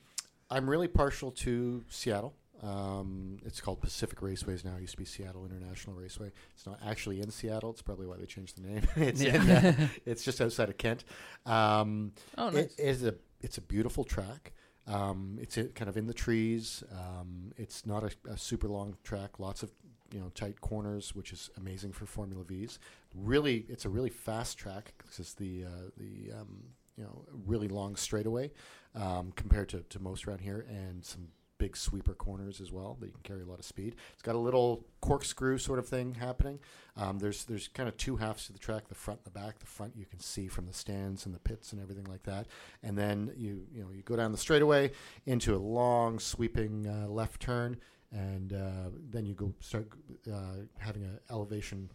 I'm 0.49 0.69
really 0.69 0.87
partial 0.87 1.31
to 1.31 1.83
Seattle. 1.89 2.33
Um, 2.63 3.37
it's 3.45 3.59
called 3.59 3.81
Pacific 3.81 4.19
Raceways 4.21 4.63
now. 4.63 4.75
It 4.77 4.81
used 4.81 4.93
to 4.93 4.97
be 4.97 5.05
Seattle 5.05 5.45
International 5.45 5.95
Raceway. 5.95 6.31
It's 6.53 6.65
not 6.65 6.79
actually 6.85 7.21
in 7.21 7.29
Seattle. 7.29 7.71
It's 7.71 7.81
probably 7.81 8.07
why 8.07 8.17
they 8.17 8.25
changed 8.25 8.57
the 8.57 8.67
name. 8.67 8.87
it's 8.95 9.21
in, 9.21 9.49
uh, 9.49 9.87
it's 10.05 10.23
just 10.23 10.39
outside 10.39 10.69
of 10.69 10.77
Kent. 10.77 11.03
Um, 11.45 12.13
oh, 12.37 12.47
it 12.47 12.53
nice. 12.53 12.75
is 12.79 13.03
a 13.03 13.15
it's 13.41 13.57
a 13.57 13.61
beautiful 13.61 14.03
track. 14.03 14.53
Um, 14.87 15.37
it's 15.41 15.57
i- 15.57 15.69
kind 15.75 15.89
of 15.89 15.97
in 15.97 16.07
the 16.07 16.13
trees. 16.13 16.83
Um, 16.91 17.51
it's 17.57 17.85
not 17.85 18.03
a, 18.03 18.11
a 18.29 18.37
super 18.37 18.67
long 18.69 18.95
track. 19.03 19.39
Lots 19.39 19.63
of 19.63 19.71
you 20.13 20.19
know 20.19 20.29
tight 20.35 20.61
corners, 20.61 21.13
which 21.15 21.33
is 21.33 21.49
amazing 21.57 21.91
for 21.91 22.05
Formula 22.05 22.43
V's. 22.43 22.79
Really, 23.15 23.65
it's 23.67 23.85
a 23.85 23.89
really 23.89 24.09
fast 24.09 24.57
track 24.57 24.93
because 24.97 25.19
it's 25.19 25.33
the 25.33 25.65
uh, 25.65 25.89
the 25.97 26.31
um, 26.39 26.63
you 26.97 27.03
know 27.03 27.25
really 27.45 27.67
long 27.67 27.95
straightaway 27.95 28.51
um, 28.95 29.33
compared 29.35 29.69
to, 29.69 29.79
to 29.89 29.99
most 29.99 30.27
around 30.27 30.39
here, 30.41 30.65
and 30.69 31.03
some 31.03 31.27
big 31.63 31.77
sweeper 31.77 32.13
corners 32.13 32.59
as 32.59 32.73
well 32.73 32.97
that 32.99 33.05
you 33.05 33.13
can 33.13 33.21
carry 33.23 33.41
a 33.41 33.45
lot 33.45 33.57
of 33.57 33.63
speed. 33.63 33.95
It's 34.11 34.21
got 34.21 34.35
a 34.35 34.37
little 34.37 34.85
corkscrew 34.99 35.57
sort 35.57 35.79
of 35.79 35.87
thing 35.87 36.15
happening. 36.15 36.59
Um, 36.97 37.19
there's 37.19 37.45
there's 37.45 37.69
kind 37.69 37.87
of 37.87 37.95
two 37.95 38.17
halves 38.17 38.47
to 38.47 38.53
the 38.53 38.59
track: 38.59 38.89
the 38.89 38.95
front 38.95 39.21
and 39.23 39.33
the 39.33 39.39
back. 39.39 39.59
The 39.59 39.65
front 39.65 39.95
you 39.95 40.05
can 40.05 40.19
see 40.19 40.49
from 40.49 40.65
the 40.65 40.73
stands 40.73 41.25
and 41.25 41.33
the 41.33 41.39
pits 41.39 41.71
and 41.71 41.81
everything 41.81 42.03
like 42.03 42.23
that, 42.23 42.47
and 42.83 42.97
then 42.97 43.31
you 43.37 43.65
you 43.73 43.81
know 43.81 43.91
you 43.95 44.01
go 44.01 44.17
down 44.17 44.33
the 44.33 44.37
straightaway 44.37 44.91
into 45.25 45.55
a 45.55 45.57
long 45.57 46.19
sweeping 46.19 46.85
uh, 46.85 47.07
left 47.07 47.41
turn, 47.41 47.77
and 48.11 48.51
uh, 48.51 48.89
then 49.09 49.25
you 49.25 49.33
go 49.33 49.53
start 49.61 49.87
uh, 50.29 50.65
having 50.79 51.03
an 51.03 51.17
elevation 51.29 51.89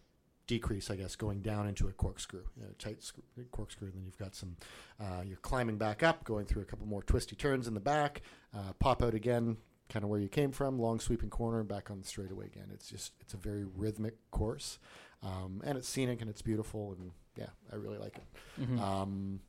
decrease, 0.49 0.91
I 0.91 0.97
guess, 0.97 1.15
going 1.15 1.41
down 1.43 1.69
into 1.69 1.87
a 1.87 1.93
corkscrew, 1.93 2.43
a 2.69 2.75
tight 2.75 3.03
sc- 3.05 3.21
corkscrew. 3.53 3.87
And 3.89 3.97
then 3.99 4.05
you've 4.05 4.19
got 4.19 4.35
some, 4.35 4.57
uh, 5.01 5.23
you're 5.25 5.37
climbing 5.37 5.77
back 5.79 6.03
up, 6.03 6.25
going 6.25 6.47
through 6.47 6.63
a 6.63 6.65
couple 6.65 6.87
more 6.87 7.05
twisty 7.05 7.37
turns 7.37 7.69
in 7.69 7.75
the 7.75 7.81
back, 7.81 8.23
uh, 8.53 8.73
pop 8.81 9.01
out 9.03 9.15
again, 9.15 9.59
kind 9.89 10.03
of 10.05 10.11
where 10.11 10.19
you 10.19 10.29
came 10.29 10.51
from, 10.51 10.79
long 10.81 10.99
sweeping 10.99 11.31
corner, 11.31 11.63
back 11.63 11.91
on 11.91 12.01
the 12.01 12.07
straightaway 12.07 12.47
again. 12.47 12.69
It's 12.75 12.89
just, 12.91 13.13
it's 13.21 13.35
a 13.35 13.37
very 13.37 13.65
rhythmic 13.77 14.17
course. 14.33 14.79
Um, 15.23 15.63
and 15.65 15.79
it's 15.79 15.89
scenic 15.89 16.21
and 16.21 16.29
it's 16.31 16.43
beautiful. 16.43 16.93
And 16.99 17.13
yeah, 17.37 17.51
I 17.73 17.77
really 17.77 17.99
like 17.99 18.17
it. 18.17 18.63
Mhm. 18.63 18.81
Um, 18.81 19.41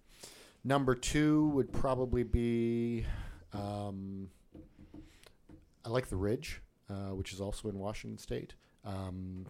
number 0.63 0.93
two 0.95 1.47
would 1.49 1.71
probably 1.71 2.23
be 2.23 3.05
um, 3.53 4.29
I 5.85 5.89
like 5.89 6.07
the 6.07 6.15
Ridge, 6.17 6.61
uh, 6.89 7.15
which 7.15 7.33
is 7.33 7.39
also 7.41 7.69
in 7.69 7.79
Washington 7.79 8.17
State. 8.17 8.53
Um, 8.85 9.45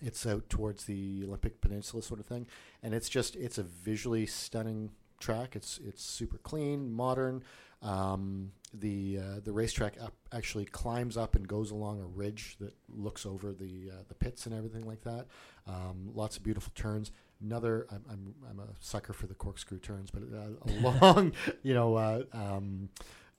it's 0.00 0.26
out 0.26 0.48
towards 0.48 0.84
the 0.84 1.24
Olympic 1.24 1.60
Peninsula, 1.60 2.02
sort 2.02 2.20
of 2.20 2.26
thing, 2.26 2.46
and 2.82 2.94
it's 2.94 3.08
just 3.08 3.36
it's 3.36 3.58
a 3.58 3.62
visually 3.62 4.26
stunning 4.26 4.90
track. 5.20 5.56
It's 5.56 5.78
it's 5.86 6.02
super 6.02 6.38
clean, 6.38 6.92
modern. 6.92 7.42
Um, 7.80 8.52
the 8.74 9.18
uh, 9.18 9.40
the 9.44 9.52
racetrack 9.52 9.94
up 10.00 10.14
actually 10.32 10.64
climbs 10.64 11.16
up 11.16 11.36
and 11.36 11.46
goes 11.46 11.70
along 11.70 12.00
a 12.00 12.06
ridge 12.06 12.56
that 12.60 12.74
looks 12.88 13.24
over 13.24 13.52
the 13.52 13.90
uh, 13.92 14.02
the 14.08 14.14
pits 14.14 14.46
and 14.46 14.54
everything 14.54 14.86
like 14.86 15.02
that. 15.04 15.26
Um, 15.66 16.10
lots 16.14 16.36
of 16.36 16.42
beautiful 16.42 16.72
turns. 16.74 17.10
Another, 17.40 17.86
I'm, 17.90 18.04
I'm 18.10 18.34
I'm 18.50 18.60
a 18.60 18.68
sucker 18.80 19.12
for 19.12 19.26
the 19.26 19.34
corkscrew 19.34 19.78
turns, 19.78 20.10
but 20.10 20.22
uh, 20.22 20.48
a 20.66 21.04
long, 21.04 21.32
you 21.62 21.72
know, 21.72 21.94
uh, 21.94 22.22
um, 22.32 22.88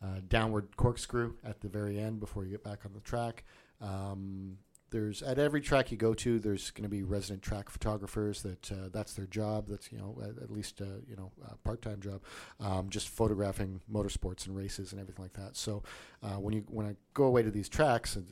uh, 0.02 0.22
downward 0.28 0.76
corkscrew 0.78 1.34
at 1.44 1.60
the 1.62 1.68
very 1.68 2.00
end 2.00 2.20
before 2.20 2.46
you 2.46 2.52
get 2.52 2.64
back 2.64 2.86
on 2.86 2.94
the 2.94 3.02
track. 3.02 3.44
Um, 3.82 4.58
there's 4.92 5.22
at 5.22 5.38
every 5.40 5.62
track 5.62 5.92
you 5.92 5.98
go 5.98 6.14
to, 6.14 6.40
there's 6.40 6.72
going 6.72 6.84
to 6.84 6.90
be 6.90 7.04
resident 7.04 7.42
track 7.42 7.70
photographers 7.70 8.42
that 8.44 8.72
uh, 8.72 8.90
that's 8.92 9.14
their 9.14 9.26
job. 9.26 9.68
That's 9.68 9.92
you 9.92 9.98
know 9.98 10.18
at, 10.22 10.42
at 10.44 10.52
least 10.52 10.82
uh, 10.82 11.02
you 11.08 11.16
know 11.16 11.32
a 11.50 11.56
part-time 11.58 12.02
job, 12.02 12.22
um, 12.60 12.90
just 12.90 13.10
photographing 13.10 13.82
motorsports 13.92 14.48
and 14.48 14.56
races 14.56 14.92
and 14.92 15.02
everything 15.02 15.24
like 15.24 15.34
that. 15.34 15.56
So 15.56 15.84
uh, 16.24 16.40
when 16.40 16.54
you 16.54 16.64
when 16.68 16.86
I 16.86 16.96
go 17.14 17.26
away 17.26 17.44
to 17.44 17.52
these 17.52 17.70
tracks, 17.70 18.16
and 18.16 18.28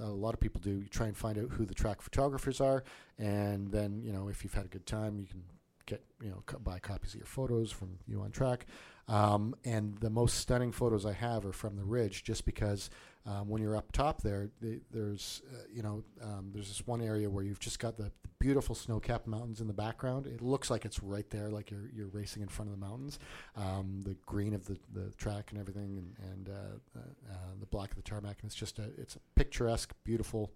a 0.00 0.06
lot 0.06 0.34
of 0.34 0.40
people 0.40 0.60
do, 0.60 0.70
you 0.70 0.88
try 0.88 1.06
and 1.06 1.16
find 1.16 1.38
out 1.38 1.50
who 1.50 1.64
the 1.64 1.74
track 1.74 2.00
photographers 2.02 2.60
are, 2.60 2.84
and 3.18 3.70
then 3.70 4.02
you 4.02 4.12
know 4.12 4.28
if 4.28 4.44
you've 4.44 4.54
had 4.54 4.64
a 4.64 4.68
good 4.68 4.86
time, 4.86 5.18
you 5.18 5.26
can 5.26 5.42
get 5.86 6.02
you 6.22 6.30
know 6.30 6.42
co- 6.46 6.58
buy 6.58 6.78
copies 6.78 7.14
of 7.14 7.20
your 7.20 7.26
photos 7.26 7.72
from 7.72 7.98
you 8.06 8.20
on 8.20 8.30
track. 8.30 8.66
Um, 9.08 9.54
and 9.64 9.96
the 9.98 10.10
most 10.10 10.36
stunning 10.36 10.70
photos 10.70 11.06
I 11.06 11.14
have 11.14 11.46
are 11.46 11.52
from 11.52 11.76
the 11.76 11.84
ridge, 11.84 12.24
just 12.24 12.44
because 12.44 12.90
um, 13.26 13.48
when 13.48 13.62
you're 13.62 13.76
up 13.76 13.90
top 13.92 14.22
there, 14.22 14.50
the, 14.60 14.80
there's 14.90 15.42
uh, 15.52 15.62
you 15.72 15.82
know 15.82 16.04
um, 16.22 16.50
there's 16.52 16.68
this 16.68 16.86
one 16.86 17.00
area 17.00 17.28
where 17.28 17.44
you've 17.44 17.60
just 17.60 17.78
got 17.78 17.96
the 17.96 18.12
beautiful 18.38 18.74
snow-capped 18.74 19.26
mountains 19.26 19.60
in 19.60 19.66
the 19.66 19.72
background. 19.72 20.26
It 20.26 20.40
looks 20.40 20.70
like 20.70 20.84
it's 20.84 21.02
right 21.02 21.28
there, 21.30 21.50
like 21.50 21.70
you're 21.70 21.88
you're 21.94 22.08
racing 22.08 22.42
in 22.42 22.48
front 22.48 22.70
of 22.70 22.78
the 22.78 22.86
mountains. 22.86 23.18
Um, 23.56 24.02
the 24.04 24.16
green 24.26 24.54
of 24.54 24.66
the, 24.66 24.78
the 24.92 25.10
track 25.14 25.50
and 25.50 25.60
everything, 25.60 25.98
and, 25.98 26.30
and 26.30 26.48
uh, 26.48 26.98
uh, 26.98 27.32
uh, 27.32 27.36
the 27.60 27.66
black 27.66 27.90
of 27.90 27.96
the 27.96 28.02
tarmac, 28.02 28.36
and 28.42 28.48
it's 28.50 28.54
just 28.54 28.78
a 28.78 28.90
it's 28.96 29.16
a 29.16 29.20
picturesque, 29.34 29.92
beautiful, 30.04 30.52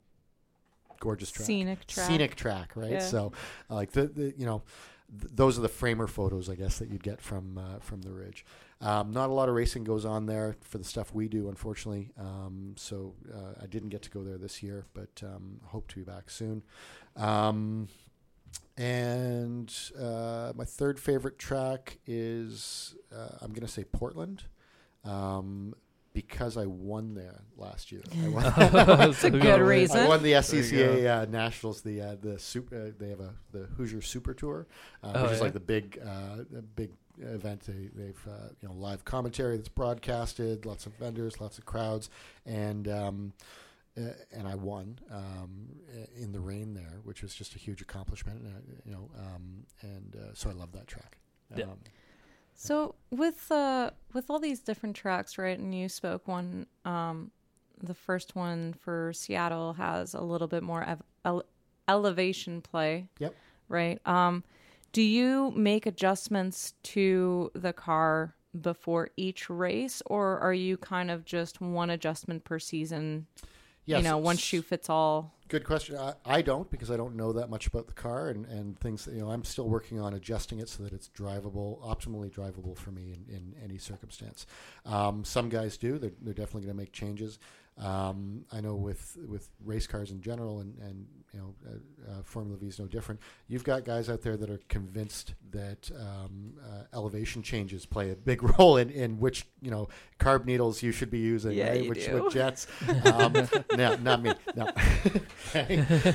gorgeous 1.00 1.30
track 1.30 1.46
Scenic 1.46 1.86
track. 1.86 2.06
scenic 2.06 2.36
track, 2.36 2.72
right? 2.76 2.92
Yeah. 2.92 2.98
So, 3.00 3.32
uh, 3.70 3.74
like 3.74 3.92
the, 3.92 4.06
the 4.06 4.34
you 4.36 4.46
know, 4.46 4.62
th- 5.20 5.32
those 5.34 5.58
are 5.58 5.62
the 5.62 5.68
framer 5.68 6.06
photos, 6.06 6.48
I 6.48 6.54
guess, 6.54 6.78
that 6.78 6.88
you'd 6.88 7.02
get 7.02 7.20
from 7.20 7.58
uh, 7.58 7.78
from 7.80 8.02
the 8.02 8.10
ridge. 8.10 8.44
Um, 8.80 9.12
not 9.12 9.30
a 9.30 9.32
lot 9.32 9.48
of 9.48 9.54
racing 9.54 9.84
goes 9.84 10.04
on 10.04 10.26
there 10.26 10.56
for 10.60 10.78
the 10.78 10.84
stuff 10.84 11.14
we 11.14 11.28
do, 11.28 11.48
unfortunately. 11.48 12.10
Um, 12.18 12.74
so 12.76 13.14
uh, 13.32 13.62
I 13.62 13.66
didn't 13.66 13.90
get 13.90 14.02
to 14.02 14.10
go 14.10 14.24
there 14.24 14.38
this 14.38 14.62
year, 14.62 14.86
but 14.92 15.22
um, 15.22 15.60
hope 15.66 15.88
to 15.88 15.96
be 15.96 16.02
back 16.02 16.30
soon. 16.30 16.62
Um, 17.16 17.88
and 18.76 19.72
uh, 19.98 20.52
my 20.56 20.64
third 20.64 20.98
favorite 20.98 21.38
track 21.38 21.98
is 22.06 22.96
uh, 23.14 23.36
I'm 23.40 23.52
going 23.52 23.66
to 23.66 23.72
say 23.72 23.84
Portland. 23.84 24.44
Um, 26.14 26.22
because 26.22 26.56
I 26.56 26.66
won 26.66 27.14
there 27.14 27.42
last 27.56 27.90
year. 27.92 28.02
I 28.24 28.28
won, 28.28 28.42
That's 28.56 29.24
a 29.24 29.30
good 29.30 29.60
reason. 29.60 30.00
I 30.00 30.08
won 30.08 30.22
the 30.22 30.32
SCCA 30.32 31.22
uh, 31.22 31.24
Nationals. 31.30 31.82
The 31.82 32.00
uh, 32.00 32.16
the 32.20 32.38
super. 32.38 32.76
Uh, 32.76 32.90
they 32.98 33.08
have 33.10 33.20
a 33.20 33.34
the 33.52 33.64
Hoosier 33.76 34.02
Super 34.02 34.34
Tour, 34.34 34.66
uh, 35.02 35.12
Oh, 35.14 35.22
which 35.22 35.32
is 35.32 35.38
yeah? 35.38 35.44
like 35.44 35.52
the 35.52 35.60
big 35.60 36.00
uh, 36.04 36.44
big 36.76 36.90
event. 37.20 37.62
They, 37.62 37.90
they've 37.94 38.28
uh, 38.28 38.48
you 38.60 38.68
know 38.68 38.74
live 38.74 39.04
commentary 39.04 39.56
that's 39.56 39.68
broadcasted, 39.68 40.66
lots 40.66 40.86
of 40.86 40.94
vendors, 40.94 41.40
lots 41.40 41.58
of 41.58 41.64
crowds, 41.64 42.10
and 42.46 42.88
um, 42.88 43.32
uh, 43.96 44.10
and 44.32 44.48
I 44.48 44.54
won 44.54 44.98
um, 45.10 45.68
in 46.18 46.32
the 46.32 46.40
rain 46.40 46.74
there, 46.74 47.00
which 47.04 47.22
was 47.22 47.34
just 47.34 47.54
a 47.54 47.58
huge 47.58 47.80
accomplishment. 47.82 48.40
And, 48.42 48.54
uh, 48.54 48.80
you 48.84 48.92
know, 48.92 49.10
um, 49.18 49.64
and 49.82 50.16
uh, 50.16 50.34
so 50.34 50.50
I 50.50 50.52
love 50.52 50.72
that 50.72 50.86
track. 50.86 51.18
Yeah. 51.54 51.66
So 52.62 52.94
with 53.10 53.50
uh 53.50 53.90
with 54.12 54.30
all 54.30 54.38
these 54.38 54.60
different 54.60 54.94
tracks, 54.94 55.36
right? 55.36 55.58
And 55.58 55.74
you 55.74 55.88
spoke 55.88 56.28
one 56.28 56.66
um 56.84 57.32
the 57.82 57.94
first 57.94 58.36
one 58.36 58.72
for 58.74 59.12
Seattle 59.12 59.72
has 59.72 60.14
a 60.14 60.20
little 60.20 60.46
bit 60.46 60.62
more 60.62 60.84
ev- 60.84 61.02
ele- 61.24 61.44
elevation 61.88 62.60
play. 62.60 63.08
Yep. 63.18 63.34
Right? 63.68 64.06
Um 64.06 64.44
do 64.92 65.02
you 65.02 65.50
make 65.56 65.86
adjustments 65.86 66.74
to 66.84 67.50
the 67.54 67.72
car 67.72 68.36
before 68.60 69.08
each 69.16 69.50
race 69.50 70.00
or 70.06 70.38
are 70.38 70.54
you 70.54 70.76
kind 70.76 71.10
of 71.10 71.24
just 71.24 71.60
one 71.60 71.90
adjustment 71.90 72.44
per 72.44 72.60
season? 72.60 73.26
yeah, 73.86 73.96
you 73.96 74.04
know, 74.04 74.18
one 74.18 74.36
shoe 74.36 74.62
fits 74.62 74.88
all. 74.88 75.34
Good 75.52 75.64
question. 75.64 75.98
I, 75.98 76.14
I 76.24 76.40
don't 76.40 76.70
because 76.70 76.90
I 76.90 76.96
don't 76.96 77.14
know 77.14 77.34
that 77.34 77.50
much 77.50 77.66
about 77.66 77.86
the 77.86 77.92
car 77.92 78.30
and, 78.30 78.46
and 78.46 78.78
things. 78.78 79.06
You 79.06 79.20
know, 79.20 79.30
I'm 79.30 79.44
still 79.44 79.68
working 79.68 80.00
on 80.00 80.14
adjusting 80.14 80.60
it 80.60 80.68
so 80.70 80.82
that 80.82 80.94
it's 80.94 81.10
drivable, 81.10 81.78
optimally 81.82 82.30
drivable 82.30 82.74
for 82.74 82.90
me 82.90 83.12
in, 83.12 83.34
in 83.34 83.54
any 83.62 83.76
circumstance. 83.76 84.46
Um, 84.86 85.26
some 85.26 85.50
guys 85.50 85.76
do. 85.76 85.98
They're, 85.98 86.12
they're 86.22 86.32
definitely 86.32 86.62
going 86.62 86.74
to 86.74 86.80
make 86.80 86.92
changes. 86.92 87.38
Um, 87.82 88.44
I 88.52 88.60
know 88.60 88.74
with 88.74 89.16
with 89.26 89.48
race 89.64 89.86
cars 89.86 90.10
in 90.12 90.20
general, 90.20 90.60
and 90.60 90.78
and 90.78 91.06
you 91.32 91.40
know, 91.40 91.54
uh, 91.66 92.10
uh, 92.10 92.22
Formula 92.22 92.56
V 92.58 92.66
is 92.68 92.78
no 92.78 92.86
different. 92.86 93.20
You've 93.48 93.64
got 93.64 93.84
guys 93.84 94.08
out 94.08 94.22
there 94.22 94.36
that 94.36 94.48
are 94.50 94.60
convinced 94.68 95.34
that 95.50 95.90
um, 95.98 96.52
uh, 96.62 96.82
elevation 96.94 97.42
changes 97.42 97.84
play 97.86 98.10
a 98.10 98.14
big 98.14 98.42
role 98.58 98.76
in, 98.76 98.90
in 98.90 99.18
which 99.18 99.46
you 99.60 99.70
know 99.70 99.88
carb 100.20 100.44
needles 100.44 100.82
you 100.82 100.92
should 100.92 101.10
be 101.10 101.18
using, 101.18 101.52
Yeah, 101.52 101.70
right? 101.70 101.88
which, 101.88 102.06
do. 102.06 102.22
which 102.22 102.34
jets. 102.34 102.66
Um, 103.04 103.32
no, 103.76 103.96
not 103.96 104.22
me. 104.22 104.32
No. 104.54 104.70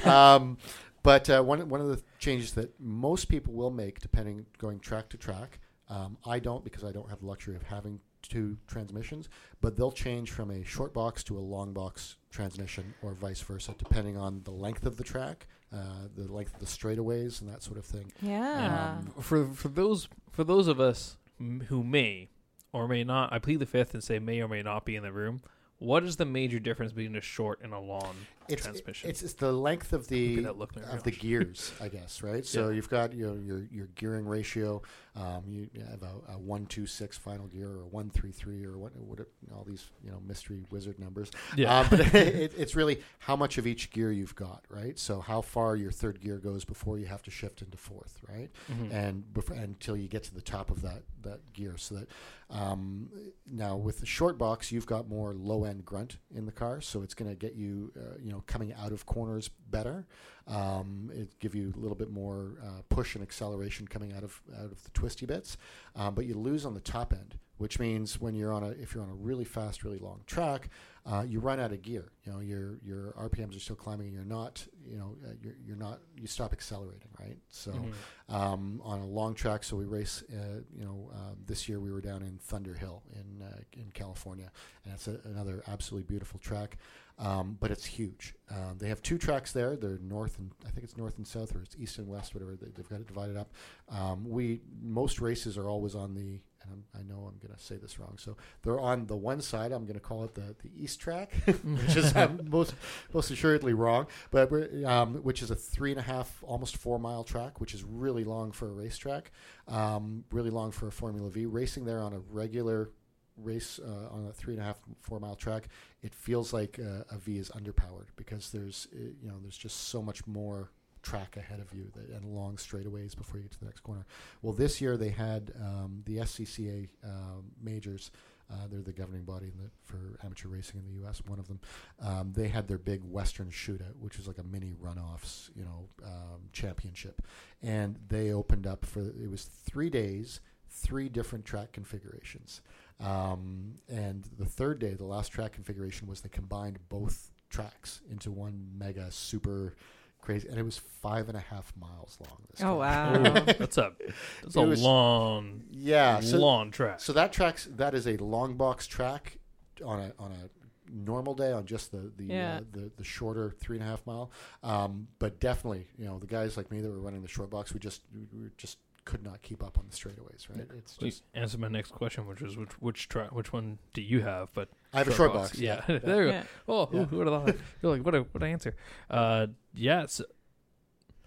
Um, 0.12 0.58
but 1.04 1.30
uh, 1.30 1.42
one 1.42 1.68
one 1.70 1.82
of 1.82 1.88
the 1.88 2.02
changes 2.20 2.54
that 2.54 2.80
most 2.80 3.26
people 3.26 3.54
will 3.54 3.72
make, 3.72 4.00
depending 4.00 4.46
going 4.58 4.80
track 4.80 5.10
to 5.10 5.18
track, 5.18 5.60
um, 5.90 6.18
I 6.26 6.40
don't 6.40 6.64
because 6.64 6.84
I 6.84 6.92
don't 6.92 7.10
have 7.10 7.20
the 7.20 7.26
luxury 7.26 7.56
of 7.56 7.64
having 7.64 8.00
two 8.22 8.58
transmissions. 8.68 9.30
But 9.62 9.76
they'll 9.78 9.92
change 9.92 10.32
from 10.32 10.52
a 10.52 10.64
short 10.64 10.94
box 10.94 11.24
to 11.26 11.38
a 11.38 11.40
long 11.40 11.74
box 11.74 12.18
transmission, 12.32 12.94
or 13.02 13.14
vice 13.14 13.42
versa, 13.42 13.74
depending 13.78 14.18
on 14.18 14.42
the 14.44 14.52
length 14.52 14.86
of 14.86 14.98
the 14.98 15.04
track, 15.04 15.48
uh, 15.74 16.08
the 16.16 16.32
length 16.32 16.54
of 16.54 16.60
the 16.60 16.66
straightaways, 16.66 17.42
and 17.42 17.50
that 17.50 17.64
sort 17.64 17.78
of 17.78 17.86
thing. 17.86 18.12
Yeah. 18.22 18.98
Um, 19.00 19.14
for 19.22 19.48
for 19.48 19.70
those 19.70 20.08
for 20.32 20.44
those 20.44 20.68
of 20.68 20.80
us 20.80 21.18
m- 21.40 21.64
who 21.68 21.84
may 21.84 22.30
or 22.74 22.88
may 22.88 23.04
not, 23.04 23.34
I 23.34 23.40
plead 23.40 23.60
the 23.60 23.66
fifth 23.66 23.94
and 23.94 24.04
say 24.04 24.20
may 24.20 24.42
or 24.42 24.48
may 24.48 24.62
not 24.62 24.86
be 24.86 24.96
in 24.96 25.04
the 25.04 25.12
room. 25.12 25.42
What 25.80 26.04
is 26.04 26.16
the 26.18 26.26
major 26.26 26.60
difference 26.60 26.92
between 26.92 27.16
a 27.16 27.22
short 27.22 27.60
and 27.62 27.72
a 27.74 27.80
long 27.80 28.16
It's, 28.50 28.64
transmission? 28.64 29.10
it's 29.10 29.22
it's 29.24 29.34
the 29.34 29.52
length 29.52 29.94
of 29.94 30.08
the 30.08 30.38
at 30.38 30.44
that 30.44 30.58
look 30.58 30.74
there, 30.74 30.86
of 30.86 31.04
the 31.04 31.12
gears, 31.12 31.72
I 31.82 31.90
guess, 31.90 32.22
right? 32.30 32.46
So 32.46 32.70
Yeah. 32.70 32.76
you've 32.76 32.90
got 32.90 33.14
your 33.14 33.38
your, 33.40 33.68
your 33.72 33.88
gearing 33.96 34.26
ratio. 34.26 34.82
Um, 35.16 35.44
you 35.48 35.68
have 35.90 36.04
a, 36.04 36.34
a 36.34 36.38
one 36.38 36.68
two 36.68 36.86
six 36.86 37.18
final 37.18 37.48
gear, 37.48 37.68
or 37.70 37.82
a 37.82 37.88
one 37.88 38.10
three 38.12 38.32
three, 38.32 38.64
or 38.64 38.78
what, 38.78 38.96
what 38.98 39.20
it- 39.20 39.32
all 39.56 39.64
these 39.64 39.90
you 40.04 40.12
know 40.12 40.20
mystery 40.28 40.62
wizard 40.70 41.00
numbers. 41.00 41.32
Yeah. 41.56 41.80
Um, 41.80 41.88
but 41.90 42.00
it, 42.16 42.54
it's 42.58 42.76
really 42.76 43.02
how 43.20 43.36
much 43.36 43.58
of 43.58 43.66
each 43.66 43.90
gear 43.92 44.12
you've 44.12 44.36
got, 44.36 44.64
right? 44.70 44.98
So 45.00 45.20
how 45.20 45.42
far 45.42 45.76
your 45.76 45.92
third 45.92 46.22
gear 46.22 46.38
goes 46.38 46.64
before 46.66 47.00
you 47.00 47.06
have 47.08 47.24
to 47.24 47.32
shift 47.32 47.62
into 47.62 47.78
fourth, 47.78 48.20
right? 48.30 48.50
Mhm. 48.72 48.94
and 48.94 49.34
before, 49.34 49.56
until 49.58 49.98
you 49.98 50.08
get 50.08 50.24
to 50.26 50.34
the 50.36 50.42
top 50.42 50.70
of 50.70 50.82
that 50.84 51.02
that 51.24 51.54
gear. 51.54 51.78
So 51.78 51.96
that 51.96 52.08
um, 52.50 53.10
now 53.50 53.76
with 53.76 54.00
the 54.00 54.06
short 54.06 54.38
box, 54.38 54.72
you've 54.72 54.86
got 54.86 55.10
more 55.10 55.34
low 55.34 55.64
end 55.66 55.84
grunt 55.86 56.18
in 56.34 56.46
the 56.46 56.52
car, 56.52 56.80
so 56.82 57.02
it's 57.02 57.14
going 57.14 57.30
to 57.30 57.36
get 57.36 57.56
you 57.56 57.92
uh, 57.98 58.18
you 58.22 58.32
know 58.32 58.37
coming 58.46 58.74
out 58.74 58.92
of 58.92 59.06
corners 59.06 59.50
better. 59.70 60.06
Um, 60.48 61.12
it 61.14 61.40
give 61.40 61.56
you 61.56 61.74
a 61.76 61.80
little 61.80 61.96
bit 61.98 62.10
more 62.10 62.54
uh, 62.64 62.82
push 62.90 63.16
and 63.16 63.24
acceleration 63.24 63.88
coming 63.88 64.14
out 64.14 64.24
of 64.24 64.42
out 64.58 64.66
of 64.72 64.84
the 64.84 64.90
twisty 64.92 65.26
bits, 65.26 65.58
um, 65.96 66.16
but 66.16 66.26
you 66.26 66.36
lose 66.36 66.66
on 66.66 66.74
the 66.74 66.80
top 66.80 67.12
end, 67.12 67.38
which 67.58 67.80
means 67.80 68.22
when 68.22 68.34
you're 68.34 68.54
on 68.54 68.64
a 68.64 68.70
if 68.70 68.94
you're 68.94 69.04
on 69.04 69.10
a 69.10 69.14
really 69.16 69.44
fast, 69.44 69.84
really 69.84 69.98
long 70.00 70.22
track, 70.26 70.70
uh, 71.06 71.26
you 71.28 71.42
run 71.42 71.60
out 71.60 71.74
of 71.74 71.82
gear. 71.82 72.14
You 72.26 72.32
know 72.32 72.40
your 72.40 72.78
your 72.82 73.12
RPMs 73.20 73.58
are 73.58 73.60
still 73.60 73.76
climbing, 73.76 74.08
and 74.08 74.16
you're 74.16 74.24
not 74.24 74.66
you 74.90 74.98
know 74.98 75.18
uh, 75.26 75.34
you're, 75.42 75.56
you're 75.66 75.76
not 75.76 76.00
you 76.16 76.28
stop 76.28 76.54
accelerating, 76.54 77.10
right? 77.20 77.38
So 77.50 77.72
Mhm. 77.72 77.94
um, 78.34 78.82
on 78.86 79.00
a 79.02 79.06
long 79.06 79.34
track. 79.34 79.66
So 79.66 79.76
we 79.76 79.84
race. 79.84 80.24
Uh, 80.32 80.62
you 80.74 80.86
know, 80.86 81.10
um, 81.14 81.38
this 81.46 81.68
year 81.68 81.82
we 81.82 81.92
were 81.92 82.00
down 82.02 82.22
in 82.22 82.40
Thunderhill 82.40 83.02
in 83.14 83.42
uh, 83.42 83.58
in 83.74 83.92
California, 83.94 84.50
and 84.86 84.94
it's 84.94 85.10
a, 85.10 85.20
another 85.26 85.62
absolutely 85.68 86.08
beautiful 86.08 86.40
track. 86.40 86.78
Um, 87.20 87.58
but 87.60 87.72
it's 87.72 87.86
huge. 87.86 88.36
Um, 88.52 88.78
they 88.78 88.90
have 88.90 89.02
two 89.02 89.18
tracks 89.18 89.52
there. 89.52 89.76
They're 89.76 89.98
north 89.98 90.38
and 90.38 90.52
I 90.66 90.70
think 90.70 90.84
it's 90.84 90.98
north 90.98 91.18
and 91.18 91.26
south, 91.26 91.56
or 91.56 91.62
it's 91.64 91.76
east 91.78 91.98
and 91.98 92.08
west, 92.08 92.36
whatever. 92.36 92.56
They, 92.56 92.68
they've 92.76 92.88
got 92.88 93.00
it 93.00 93.08
divided 93.08 93.38
up. 93.38 93.52
Um, 93.90 94.30
we 94.30 94.62
most 94.82 95.20
races 95.20 95.58
are 95.58 95.68
always 95.68 95.96
on 95.96 96.14
the. 96.14 96.42
And 96.62 96.72
I'm, 96.74 97.00
I 97.00 97.04
know 97.04 97.20
I'm 97.28 97.38
going 97.40 97.56
to 97.56 97.64
say 97.64 97.78
this 97.78 98.00
wrong. 98.00 98.16
So 98.18 98.36
they're 98.62 98.80
on 98.80 99.06
the 99.06 99.16
one 99.16 99.42
side. 99.42 99.72
I'm 99.72 99.84
going 99.84 99.94
to 99.94 100.00
call 100.00 100.26
it 100.26 100.36
the, 100.36 100.56
the 100.62 100.70
east 100.76 101.00
track, 101.00 101.34
which 101.46 101.96
is 101.96 102.16
I'm 102.16 102.42
most 102.50 102.76
most 103.14 103.32
assuredly 103.32 103.74
wrong. 103.74 104.08
But 104.30 104.52
um, 104.86 105.16
which 105.24 105.42
is 105.42 105.50
a 105.50 105.56
three 105.56 105.92
and 105.92 106.00
a 106.00 106.04
half, 106.04 106.44
almost 106.44 106.78
four 106.78 107.00
mile 107.00 107.24
track, 107.24 107.60
which 107.60 107.74
is 107.74 107.84
really 107.84 108.26
long 108.26 108.52
for 108.52 108.68
a 108.68 108.74
racetrack, 108.74 109.32
um, 109.68 110.24
really 110.32 110.52
long 110.52 110.72
for 110.72 110.88
a 110.88 110.92
Formula 110.92 111.30
V. 111.32 111.48
Racing 111.48 111.86
there 111.86 112.00
on 112.00 112.14
a 112.14 112.20
regular 112.20 112.92
race 113.38 113.80
uh, 113.80 114.14
on 114.14 114.28
a 114.30 114.34
three 114.34 114.54
and 114.54 114.62
a 114.62 114.66
half, 114.66 114.80
four 115.02 115.20
mile 115.20 115.36
track, 115.36 115.70
it 116.08 116.16
feels 116.16 116.54
like 116.54 116.80
uh, 116.80 117.04
a 117.14 117.18
V 117.18 117.38
is 117.38 117.50
underpowered 117.50 118.08
because 118.16 118.50
there's 118.52 118.88
uh, 118.96 119.00
you 119.22 119.28
know 119.28 119.36
there's 119.42 119.58
just 119.58 119.90
so 119.90 120.02
much 120.02 120.26
more 120.26 120.72
track 121.04 121.36
ahead 121.36 121.60
of 121.60 121.74
you 121.74 121.92
that, 121.96 122.16
and 122.16 122.24
long 122.34 122.56
straightaways 122.56 123.16
before 123.16 123.38
you 123.38 123.44
get 123.44 123.52
to 123.52 123.60
the 123.60 123.66
next 123.66 123.82
corner. 123.82 124.06
Well, 124.42 124.54
this 124.54 124.80
year 124.80 124.96
they 124.96 125.10
had 125.10 125.52
um, 125.62 126.04
the 126.06 126.18
SCCA 126.18 126.88
um, 127.04 127.52
majors. 127.62 128.10
Uh, 128.50 128.68
they're 128.72 128.82
the 128.82 128.94
governing 128.94 129.24
body 129.24 129.52
the, 129.58 129.70
for 129.84 130.18
amateur 130.24 130.48
racing 130.48 130.80
in 130.80 130.86
the 130.86 131.02
U.S. 131.02 131.22
One 131.28 131.38
of 131.40 131.50
them, 131.50 131.60
um, 132.02 132.32
they 132.34 132.48
had 132.48 132.70
their 132.70 132.78
big 132.78 133.02
Western 133.04 133.50
Shootout, 133.50 133.98
which 134.00 134.18
was 134.18 134.26
like 134.26 134.38
a 134.38 134.44
mini 134.44 134.74
runoffs, 134.82 135.50
you 135.54 135.66
know, 135.66 135.90
um, 136.06 136.44
championship, 136.54 137.22
and 137.62 137.98
they 138.08 138.32
opened 138.32 138.66
up 138.66 138.86
for 138.86 139.02
it 139.02 139.30
was 139.30 139.44
three 139.44 139.90
days, 139.90 140.40
three 140.70 141.10
different 141.10 141.44
track 141.44 141.74
configurations, 141.74 142.62
um, 143.00 143.76
and 143.88 144.28
the 144.38 144.46
third 144.46 144.80
day, 144.80 144.94
the 144.94 145.06
last 145.06 145.30
track 145.30 145.54
configuration 145.54 146.08
was 146.08 146.22
they 146.22 146.30
combined 146.30 146.80
both 146.90 147.32
tracks 147.50 148.02
into 148.10 148.32
one 148.32 148.68
mega 148.78 149.12
super 149.12 149.76
crazy, 150.22 150.48
and 150.50 150.58
it 150.60 150.64
was 150.64 150.78
five 150.78 151.30
and 151.30 151.38
a 151.38 151.42
half 151.42 151.72
miles 151.80 152.18
long. 152.20 152.38
This 152.52 152.62
Oh, 152.62 152.82
time. 152.82 153.24
wow. 153.24 153.40
That's 153.58 153.78
a 153.78 153.94
that's 154.44 154.56
a 154.56 154.62
was- 154.64 154.82
long 154.82 155.64
Yeah, 155.70 156.20
so, 156.22 156.38
long 156.38 156.72
track. 156.72 157.00
so 157.00 157.14
that 157.14 157.32
tracks 157.32 157.68
that 157.76 157.94
is 157.94 158.08
a 158.08 158.18
long 158.18 158.56
box 158.56 158.88
track 158.88 159.38
on 159.86 160.00
a 160.00 160.14
on 160.20 160.32
a 160.32 160.50
normal 160.92 161.36
day 161.36 161.52
on 161.52 161.66
just 161.66 161.92
the 161.92 162.12
the 162.18 162.26
Yeah. 162.26 162.58
uh, 162.58 162.62
the, 162.72 162.92
the 162.98 163.04
shorter 163.04 163.52
three 163.60 163.78
and 163.78 163.86
a 163.86 163.90
half 163.90 164.06
mile. 164.08 164.32
Um, 164.64 165.08
but 165.20 165.40
definitely, 165.40 165.88
you 165.98 166.06
know, 166.06 166.18
the 166.18 166.28
guys 166.28 166.58
like 166.58 166.72
me 166.72 166.82
that 166.82 166.90
were 166.90 167.00
running 167.00 167.22
the 167.22 167.28
short 167.28 167.50
box, 167.52 167.74
we 167.74 167.80
just 167.80 168.02
we 168.14 168.42
were 168.42 168.52
just 168.58 168.80
could 169.08 169.24
not 169.24 169.42
keep 169.42 169.64
up 169.64 169.78
on 169.80 169.86
the 169.90 169.96
straightaways. 169.96 170.48
Right? 170.50 170.68
It's 170.78 170.98
You 171.00 171.08
just 171.08 171.24
answered 171.34 171.62
my 171.62 171.70
next 171.70 171.92
question, 171.92 172.28
which 172.28 172.42
was 172.42 172.58
which 172.58 172.72
which 172.82 173.10
track, 173.10 173.32
which 173.32 173.54
one 173.54 173.80
do 173.94 174.02
you 174.02 174.22
have? 174.22 174.50
But 174.54 174.68
I 174.94 174.98
have 175.00 175.08
a 175.08 175.14
short 175.14 175.34
box. 175.34 175.58
Yeah, 175.58 175.82
yeah. 175.88 175.98
there 176.04 176.24
you 176.26 176.32
go. 176.32 176.36
Yeah. 176.38 176.44
Oh, 176.68 176.90
Yeah. 176.92 177.00
who, 177.00 177.06
who 177.06 177.18
would 177.20 177.28
have 177.28 177.46
thought? 177.46 177.56
You're 177.82 177.92
like, 177.94 178.06
what 178.06 178.16
a 178.16 178.20
what 178.22 178.44
an 178.44 178.50
answer. 178.52 178.76
Uh, 179.10 179.48
yes. 179.74 180.22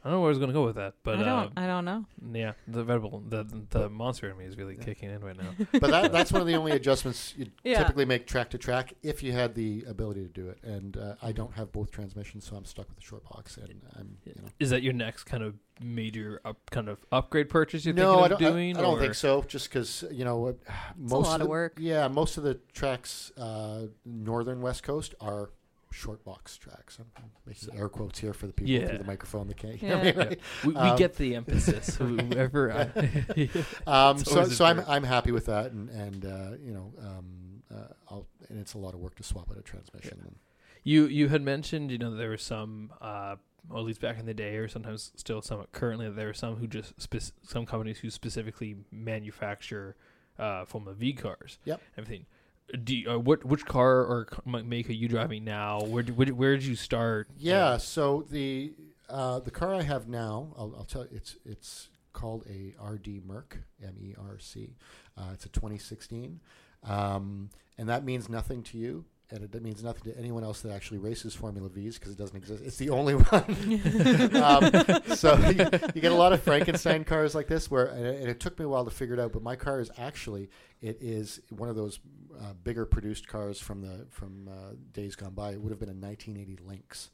I 0.03 0.09
don't 0.09 0.17
know 0.17 0.21
where 0.23 0.29
I 0.29 0.31
was 0.31 0.39
going 0.39 0.49
to 0.49 0.55
go 0.55 0.65
with 0.65 0.77
that, 0.77 0.95
but 1.03 1.19
I 1.19 1.23
uh, 1.23 1.25
don't. 1.25 1.53
I 1.59 1.67
don't 1.67 1.85
know. 1.85 2.07
yeah, 2.33 2.53
the 2.67 2.83
vegetable, 2.83 3.23
the 3.29 3.45
the 3.69 3.91
monster 3.91 4.31
in 4.31 4.39
me 4.39 4.47
is 4.47 4.57
really 4.57 4.77
Yeah. 4.77 4.85
kicking 4.85 5.11
in 5.11 5.21
right 5.21 5.37
now. 5.37 5.51
but 5.73 5.91
that, 5.91 6.11
that's 6.13 6.33
one 6.33 6.41
of 6.41 6.47
the 6.47 6.55
only 6.55 6.73
adjustments 6.73 7.35
you 7.37 7.47
Yeah. 7.65 7.79
typically 7.81 8.07
make 8.07 8.27
track 8.27 8.49
to 8.51 8.59
track 8.59 8.95
if 9.03 9.23
you 9.23 9.33
had 9.33 9.55
the 9.55 9.85
ability 9.87 10.23
to 10.23 10.29
do 10.29 10.49
it. 10.49 10.59
And 10.65 10.97
uh, 10.97 11.17
I 11.23 11.33
don't 11.33 11.53
have 11.55 11.71
both 11.73 11.91
transmissions, 11.91 12.47
so 12.49 12.57
I'm 12.57 12.65
stuck 12.65 12.89
with 12.89 12.97
the 12.97 13.03
short 13.05 13.25
box. 13.25 13.59
And 13.59 13.83
I'm, 13.95 14.17
you 14.25 14.33
know, 14.37 14.49
Is 14.59 14.71
that 14.71 14.83
your 14.83 14.95
next 14.95 15.25
kind 15.25 15.43
of 15.43 15.55
major 15.83 16.41
up, 16.45 16.71
kind 16.71 16.89
of 16.89 16.99
upgrade 17.13 17.49
purchase 17.51 17.85
you're 17.85 17.95
no, 17.95 18.21
I 18.21 18.29
thinking 18.29 18.39
don't. 18.39 18.49
of 18.49 18.53
doing? 18.55 18.77
I, 18.77 18.79
I 18.79 18.83
don't 18.83 18.97
or- 18.97 19.01
think 19.01 19.15
so. 19.15 19.43
Just 19.49 19.69
because 19.69 20.05
you 20.11 20.25
know, 20.25 20.47
uh, 20.47 20.51
It's 20.51 21.13
most 21.13 21.13
a 21.13 21.17
lot 21.17 21.27
of 21.27 21.41
of 21.43 21.47
the, 21.47 21.51
work. 21.51 21.77
Yeah, 21.79 22.09
most 22.09 22.39
of 22.39 22.43
the 22.45 22.55
tracks, 22.73 23.33
uh, 23.37 23.87
northern 24.07 24.63
west 24.63 24.83
coast, 24.83 25.15
are 25.21 25.51
short 25.93 26.25
box 26.25 26.57
tracks. 26.57 26.99
I'm 27.01 27.07
making 27.47 27.75
air 27.79 27.89
quotes 27.89 28.19
here 28.19 28.33
for 28.33 28.47
the 28.47 28.53
people 28.53 28.71
Yeah. 28.73 28.89
through 28.89 28.99
the 28.99 29.05
microphone 29.05 29.49
that 29.49 29.57
can't 29.57 29.75
hear 29.77 29.97
Yeah. 29.97 30.03
me. 30.03 30.13
Yeah. 30.17 30.35
We, 30.65 30.73
we 30.73 30.77
Um, 30.77 30.97
get 30.99 31.17
the 31.17 31.35
emphasis. 31.35 31.97
Whoever. 31.97 32.91
Um, 33.87 34.19
so 34.19 34.45
so 34.45 34.65
I'm. 34.65 34.81
I'm 34.87 35.05
happy 35.05 35.33
with 35.33 35.47
that, 35.47 35.73
and 35.73 35.89
and 35.91 36.25
uh, 36.25 36.51
you 36.63 36.73
know, 36.73 36.93
um, 37.01 37.63
uh, 37.75 37.93
I'll, 38.09 38.27
and 38.49 38.59
it's 38.61 38.75
a 38.75 38.79
lot 38.79 38.95
of 38.95 39.01
work 39.01 39.15
to 39.17 39.23
swap 39.23 39.51
out 39.51 39.59
a 39.59 39.63
transmission. 39.63 40.19
And, 40.23 40.37
You 40.85 41.07
you 41.07 41.29
had 41.29 41.43
mentioned 41.43 41.91
you 41.91 41.99
know 41.99 42.15
there 42.15 42.31
were 42.31 42.37
some 42.37 42.93
uh 43.01 43.37
or 43.69 43.79
at 43.79 43.85
least 43.85 44.01
back 44.01 44.19
in 44.19 44.25
the 44.27 44.33
day 44.35 44.57
or 44.57 44.69
sometimes 44.69 45.13
still 45.17 45.43
some 45.43 45.67
currently 45.73 46.09
there 46.09 46.29
are 46.31 46.35
some 46.35 46.57
who 46.57 46.67
just 46.67 46.99
spec- 47.01 47.35
some 47.43 47.67
companies 47.67 47.99
who 47.99 48.09
specifically 48.11 48.77
manufacture 48.91 49.97
uh 50.39 50.65
Formula 50.65 50.95
V 50.95 51.13
cars. 51.13 51.59
Yep. 51.65 51.81
Everything. 51.99 52.27
Do 52.85 52.95
you, 52.95 53.11
uh, 53.11 53.19
what 53.19 53.45
which 53.45 53.65
car 53.65 54.01
or 54.01 54.29
make 54.47 54.89
are 54.89 54.93
you 54.93 55.09
driving 55.09 55.45
now? 55.45 55.81
Where 55.81 56.05
where, 56.05 56.29
where 56.29 56.57
did 56.57 56.65
you 56.65 56.77
start? 56.77 57.29
Yeah. 57.37 57.77
So 57.79 58.27
the 58.31 58.73
uh, 59.09 59.41
the 59.41 59.51
car 59.51 59.75
I 59.75 59.83
have 59.83 60.09
now, 60.09 60.55
I'll, 60.57 60.75
I'll 60.79 60.85
tell 60.85 61.03
you, 61.03 61.09
it's 61.13 61.37
it's 61.45 61.89
called 62.13 62.45
a 62.49 62.75
RD 62.83 63.27
Merc, 63.27 63.59
M 63.83 63.95
E 64.01 64.15
R 64.19 64.39
C. 64.39 64.77
Uh, 65.17 65.31
it's 65.33 65.45
a 65.45 65.49
2016, 65.49 66.41
um, 66.85 67.51
and 67.77 67.89
that 67.89 68.05
means 68.05 68.29
nothing 68.29 68.63
to 68.65 68.79
you, 68.79 69.05
and 69.31 69.43
it 69.45 69.63
means 69.63 69.83
nothing 69.83 70.13
to 70.13 70.19
anyone 70.19 70.43
else 70.45 70.61
that 70.63 70.73
actually 70.73 70.99
races 70.99 71.35
Formula 71.35 71.69
V's 71.69 71.99
because 71.99 72.13
it 72.13 72.19
doesn't 72.19 72.37
exist. 72.37 72.63
It's 72.65 72.77
the 72.77 72.91
only 72.99 73.15
one. 73.15 73.45
um, 74.43 75.17
so 75.17 75.37
you, 75.49 75.69
you 75.95 76.01
get 76.01 76.13
a 76.13 76.17
lot 76.17 76.33
of 76.33 76.43
Frankenstein 76.43 77.05
cars 77.05 77.35
like 77.35 77.47
this, 77.47 77.71
where 77.71 77.87
and 77.87 78.05
it, 78.07 78.21
and 78.21 78.29
it 78.29 78.41
took 78.41 78.59
me 78.59 78.65
a 78.65 78.69
while 78.69 78.85
to 78.85 78.91
figure 78.91 79.15
it 79.15 79.21
out. 79.21 79.33
But 79.33 79.43
my 79.43 79.57
car 79.57 79.81
is 79.81 79.91
actually 79.99 80.51
it 80.81 80.99
is 81.01 81.41
one 81.51 81.69
of 81.69 81.77
those 81.77 82.01
uh, 82.41 82.55
bigger 82.65 82.87
produced 82.87 83.29
cars 83.29 83.61
from 83.61 83.83
the 83.83 84.07
from 84.11 84.49
uh, 84.49 84.75
days 84.93 85.15
gone 85.17 85.35
by. 85.35 85.53
It 85.53 85.61
would 85.61 85.71
have 85.71 85.79
been 85.81 85.89
a 85.91 85.93
1980 85.93 86.59
Lynx, 86.67 87.11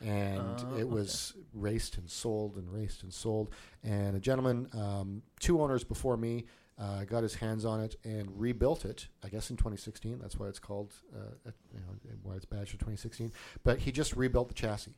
and 0.00 0.40
Oh, 0.40 0.74
it 0.76 0.82
okay. 0.82 0.84
was 0.84 1.34
raced 1.52 1.98
and 1.98 2.10
sold 2.10 2.56
and 2.56 2.72
raced 2.72 3.02
and 3.02 3.12
sold. 3.12 3.50
And 3.84 4.16
a 4.16 4.20
gentleman, 4.20 4.68
um, 4.72 5.22
two 5.38 5.60
owners 5.62 5.84
before 5.84 6.16
me. 6.16 6.46
Uh, 6.80 7.04
got 7.04 7.22
his 7.22 7.34
hands 7.34 7.66
on 7.66 7.80
it 7.80 7.96
and 8.04 8.28
rebuilt 8.40 8.86
it. 8.86 9.08
I 9.22 9.28
guess 9.28 9.50
in 9.50 9.56
2016. 9.56 10.18
That's 10.18 10.38
why 10.38 10.46
it's 10.48 10.58
called, 10.58 10.94
uh, 11.14 11.50
you 11.74 11.80
know, 11.80 12.14
why 12.22 12.36
it's 12.36 12.46
badged 12.46 12.70
for 12.70 12.78
2016. 12.78 13.32
But 13.62 13.80
he 13.80 13.92
just 13.92 14.16
rebuilt 14.16 14.48
the 14.48 14.54
chassis 14.54 14.94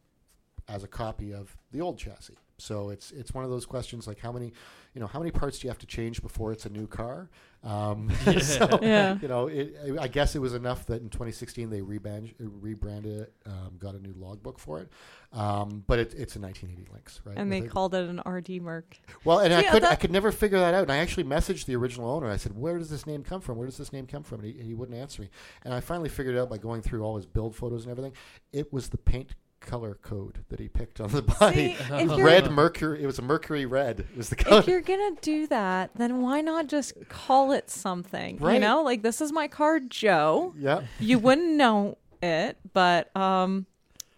as 0.69 0.85
a 0.85 0.89
copy 0.89 1.33
of 1.33 1.57
the 1.73 1.81
old 1.81 1.99
chassis. 1.99 2.37
So 2.63 2.91
it's 2.91 3.11
it's 3.11 3.35
one 3.35 3.45
of 3.45 3.51
those 3.51 3.67
questions 3.67 4.07
like 4.07 4.21
how 4.21 4.31
many, 4.33 4.53
you 4.95 5.01
know, 5.01 5.07
how 5.09 5.19
many 5.19 5.31
parts 5.33 5.59
do 5.59 5.67
you 5.67 5.71
have 5.71 5.79
to 5.79 5.87
change 5.87 6.23
before 6.23 6.53
it's 6.53 6.65
a 6.65 6.69
new 6.71 6.87
car? 6.87 7.29
Um, 7.65 8.11
so 8.41 8.79
Yeah. 8.83 9.19
you 9.21 9.29
know, 9.29 9.47
it, 9.49 9.75
I 10.01 10.07
guess 10.09 10.35
it 10.35 10.39
was 10.41 10.55
enough 10.55 10.87
that 10.87 11.01
in 11.03 11.09
2016 11.11 11.71
they 11.71 11.81
rebrand, 11.81 12.35
rebranded 12.39 13.21
it, 13.23 13.33
um, 13.47 13.77
got 13.79 13.95
a 13.95 13.99
new 14.01 14.15
logbook 14.17 14.59
for 14.59 14.81
it. 14.81 14.89
Um, 15.33 15.83
but 15.87 15.99
it, 15.99 16.15
it's 16.15 16.37
a 16.37 16.41
1980 16.41 16.93
Lynx, 16.93 17.21
right? 17.25 17.37
And 17.39 17.51
they 17.51 17.61
With 17.63 17.71
a- 17.71 17.73
called 17.73 17.95
it 17.95 18.09
an 18.09 18.21
RD 18.27 18.61
Merc. 18.63 18.97
well, 19.25 19.39
and 19.41 19.53
I 19.53 19.63
Yeah, 19.63 19.71
could 19.73 19.85
I 19.85 19.95
could 19.97 20.11
never 20.13 20.31
figure 20.31 20.59
that 20.59 20.75
out. 20.75 20.83
And 20.83 20.93
I 20.93 20.99
actually 20.99 21.25
messaged 21.25 21.65
the 21.67 21.75
original 21.77 22.11
owner. 22.11 22.29
I 22.31 22.37
said, 22.37 22.57
"Where 22.57 22.79
does 22.79 22.91
this 22.91 23.07
name 23.07 23.23
come 23.25 23.41
from? 23.41 23.57
Where 23.59 23.67
does 23.67 23.79
this 23.79 23.93
name 23.93 24.07
come 24.07 24.23
from?" 24.23 24.41
And 24.41 24.53
he, 24.53 24.59
and 24.59 24.67
he 24.67 24.75
wouldn't 24.75 24.97
answer 24.99 25.23
me. 25.23 25.31
And 25.65 25.73
I 25.73 25.81
finally 25.81 26.09
figured 26.11 26.35
it 26.37 26.39
out 26.39 26.51
by 26.51 26.59
going 26.59 26.83
through 26.83 27.03
all 27.03 27.17
his 27.17 27.27
build 27.27 27.57
photos 27.57 27.85
and 27.85 27.91
everything. 27.91 28.13
It 28.53 28.73
was 28.73 28.89
the 28.91 28.99
paint 28.99 29.31
color 29.67 29.99
code 30.03 30.45
that 30.49 30.61
he 30.61 30.69
picked 30.69 31.01
on 31.01 31.11
the 31.11 31.23
body. 31.41 31.77
See, 31.77 32.23
red 32.23 32.51
mercury. 32.51 33.03
It 33.03 33.07
was 33.07 33.19
a 33.19 33.23
mercury 33.23 33.67
red. 33.67 34.07
Was 34.17 34.29
the 34.29 34.37
color. 34.37 34.59
if 34.61 34.67
you're 34.67 34.81
gonna 34.81 35.17
do 35.21 35.47
that, 35.49 35.91
then 35.95 36.21
why 36.23 36.41
not 36.41 36.67
just 36.69 36.93
call 37.09 37.53
it 37.53 37.71
something? 37.71 38.39
You 38.41 38.59
know, 38.59 38.83
like 38.83 39.03
this 39.03 39.21
is 39.21 39.33
my 39.33 39.49
car, 39.49 39.81
Joe. 39.81 40.55
yeah. 40.59 40.83
You 41.01 41.19
wouldn't 41.19 41.53
know 41.53 41.99
it, 42.23 42.57
but 42.73 43.15
um, 43.17 43.67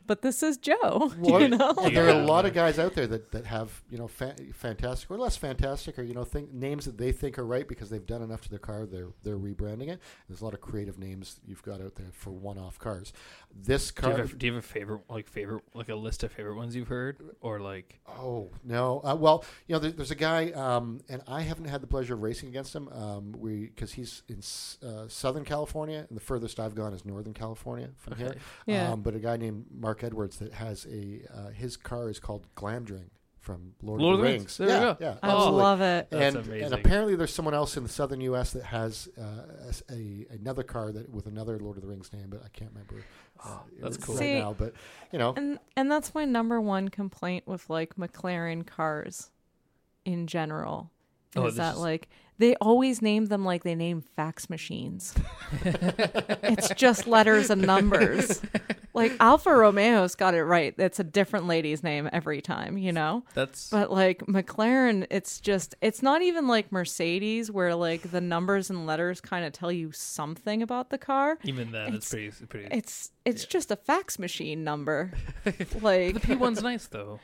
but 0.06 0.22
this 0.22 0.42
is 0.42 0.56
Joe. 0.56 1.12
Well, 1.18 1.40
you 1.40 1.48
know, 1.48 1.72
And 1.82 1.96
there 1.96 2.06
are 2.06 2.10
a 2.20 2.24
lot 2.24 2.44
of 2.46 2.52
guys 2.54 2.78
out 2.78 2.94
there 2.94 3.06
that, 3.06 3.30
that 3.32 3.46
have 3.46 3.82
you 3.90 3.96
know 3.98 4.08
fa- 4.08 4.36
fantastic 4.52 5.10
or 5.10 5.16
less 5.18 5.36
fantastic 5.36 5.98
or 5.98 6.02
you 6.02 6.12
know 6.14 6.24
think 6.24 6.52
names 6.52 6.84
that 6.84 6.98
they 6.98 7.12
think 7.12 7.38
are 7.38 7.46
right 7.46 7.66
because 7.66 7.88
they've 7.90 8.04
done 8.04 8.22
enough 8.22 8.42
to 8.42 8.50
their 8.50 8.58
car. 8.58 8.86
They're 8.86 9.08
they're 9.22 9.38
rebranding 9.38 9.88
it. 9.88 10.00
There's 10.28 10.40
a 10.40 10.44
lot 10.44 10.54
of 10.54 10.60
creative 10.60 10.98
names 10.98 11.40
you've 11.46 11.62
got 11.62 11.80
out 11.80 11.94
there 11.94 12.10
for 12.12 12.30
one-off 12.30 12.78
cars. 12.78 13.12
This 13.54 13.90
Do 13.90 14.02
you, 14.02 14.08
car. 14.08 14.18
have 14.18 14.32
a, 14.32 14.36
do 14.36 14.46
you 14.46 14.54
have 14.54 14.64
a 14.64 14.66
favorite 14.66 15.02
like 15.08 15.28
favorite 15.28 15.62
like 15.74 15.88
a 15.88 15.94
list 15.94 16.22
of 16.24 16.32
favorite 16.32 16.56
ones 16.56 16.74
you've 16.76 16.88
heard 16.88 17.18
or 17.40 17.60
like 17.60 18.00
Oh 18.18 18.50
no! 18.64 19.00
Uh, 19.04 19.16
well, 19.18 19.44
you 19.66 19.74
know, 19.74 19.78
there, 19.78 19.90
there's 19.92 20.10
a 20.10 20.14
guy, 20.16 20.50
um, 20.52 21.00
and 21.08 21.22
I 21.26 21.40
haven't 21.42 21.66
had 21.66 21.80
the 21.80 21.86
pleasure 21.86 22.14
of 22.14 22.22
racing 22.22 22.48
against 22.48 22.74
him. 22.74 22.88
Um, 22.88 23.32
we 23.32 23.66
because 23.66 23.92
he's 23.92 24.22
in 24.28 24.38
S- 24.38 24.78
uh, 24.84 25.08
Southern 25.08 25.44
California, 25.44 26.04
and 26.08 26.16
the 26.16 26.20
furthest 26.22 26.60
I've 26.60 26.74
gone 26.74 26.92
is 26.92 27.04
Northern 27.04 27.34
California 27.34 27.90
from 27.96 28.16
here. 28.16 28.34
Yeah. 28.66 28.92
Um, 28.92 29.02
but 29.02 29.14
a 29.14 29.18
guy 29.18 29.36
named 29.36 29.66
Mark 29.72 29.93
Mark 29.94 30.02
Edwards 30.02 30.38
that 30.38 30.52
has 30.54 30.86
a 30.90 31.20
uh, 31.32 31.50
his 31.50 31.76
car 31.76 32.10
is 32.10 32.18
called 32.18 32.44
Glamdring 32.56 33.10
from 33.38 33.74
Lord, 33.80 34.00
Lord 34.00 34.14
of 34.14 34.18
the 34.22 34.24
Rings. 34.24 34.40
Rings. 34.42 34.56
There 34.56 34.68
yeah, 34.68 34.74
you 34.74 34.80
go. 34.80 34.96
yeah, 35.00 35.16
I 35.22 35.32
Oh. 35.32 35.52
love 35.52 35.80
it. 35.80 36.08
That's 36.10 36.34
and, 36.34 36.46
amazing. 36.46 36.64
and 36.64 36.74
apparently 36.74 37.14
there's 37.14 37.32
someone 37.32 37.54
else 37.54 37.76
in 37.76 37.84
the 37.84 37.88
southern 37.88 38.20
U.S. 38.22 38.52
that 38.54 38.64
has 38.64 39.08
uh, 39.16 39.22
a, 39.90 39.94
a 39.94 40.26
another 40.34 40.64
car 40.64 40.90
that 40.90 41.08
with 41.10 41.26
another 41.26 41.58
Lord 41.60 41.76
of 41.76 41.82
the 41.82 41.88
Rings 41.88 42.12
name, 42.12 42.26
but 42.28 42.42
I 42.44 42.48
can't 42.48 42.72
remember. 42.72 43.04
Uh, 43.44 43.58
that's 43.80 43.96
cool. 43.98 44.16
See- 44.16 44.40
now, 44.40 44.52
but 44.58 44.72
you 45.12 45.18
know, 45.20 45.32
And 45.36 45.60
and 45.76 45.88
that's 45.88 46.12
my 46.12 46.24
number 46.24 46.60
one 46.60 46.88
complaint 46.88 47.46
with 47.46 47.70
like 47.70 47.94
McLaren 47.94 48.66
cars 48.66 49.30
in 50.04 50.26
general. 50.26 50.90
Oh, 51.36 51.46
is 51.46 51.54
this 51.54 51.58
that 51.58 51.74
is- 51.74 51.80
like 51.80 52.08
they 52.38 52.54
always 52.56 53.00
name 53.00 53.26
them 53.26 53.44
like 53.44 53.62
they 53.62 53.74
name 53.74 54.02
fax 54.16 54.50
machines. 54.50 55.14
it's 55.62 56.68
just 56.70 57.06
letters 57.06 57.50
and 57.50 57.62
numbers. 57.62 58.40
Like 58.92 59.12
Alfa 59.18 59.50
Romeo's 59.50 60.14
got 60.14 60.34
it 60.34 60.44
right. 60.44 60.74
It's 60.78 61.00
a 61.00 61.04
different 61.04 61.46
lady's 61.46 61.82
name 61.82 62.08
every 62.12 62.40
time, 62.40 62.78
you 62.78 62.92
know? 62.92 63.24
That's 63.34 63.68
But 63.70 63.90
like 63.90 64.20
McLaren, 64.26 65.06
it's 65.10 65.40
just 65.40 65.74
it's 65.80 66.02
not 66.02 66.22
even 66.22 66.46
like 66.46 66.70
Mercedes 66.70 67.50
where 67.50 67.74
like 67.74 68.10
the 68.12 68.20
numbers 68.20 68.70
and 68.70 68.86
letters 68.86 69.20
kind 69.20 69.44
of 69.44 69.52
tell 69.52 69.72
you 69.72 69.90
something 69.92 70.62
about 70.62 70.90
the 70.90 70.98
car. 70.98 71.38
even 71.44 71.72
then. 71.72 71.94
It's, 71.94 72.08
pretty. 72.08 72.26
It's 72.26 72.40
pretty. 72.48 72.68
It's 72.70 73.10
it's 73.24 73.44
just 73.44 73.70
a 73.70 73.76
fax 73.76 74.18
machine 74.18 74.62
number. 74.64 75.12
Like 75.80 76.14
the 76.14 76.20
P 76.20 76.34
one's 76.36 76.62
nice 76.62 76.86
though. 76.86 77.20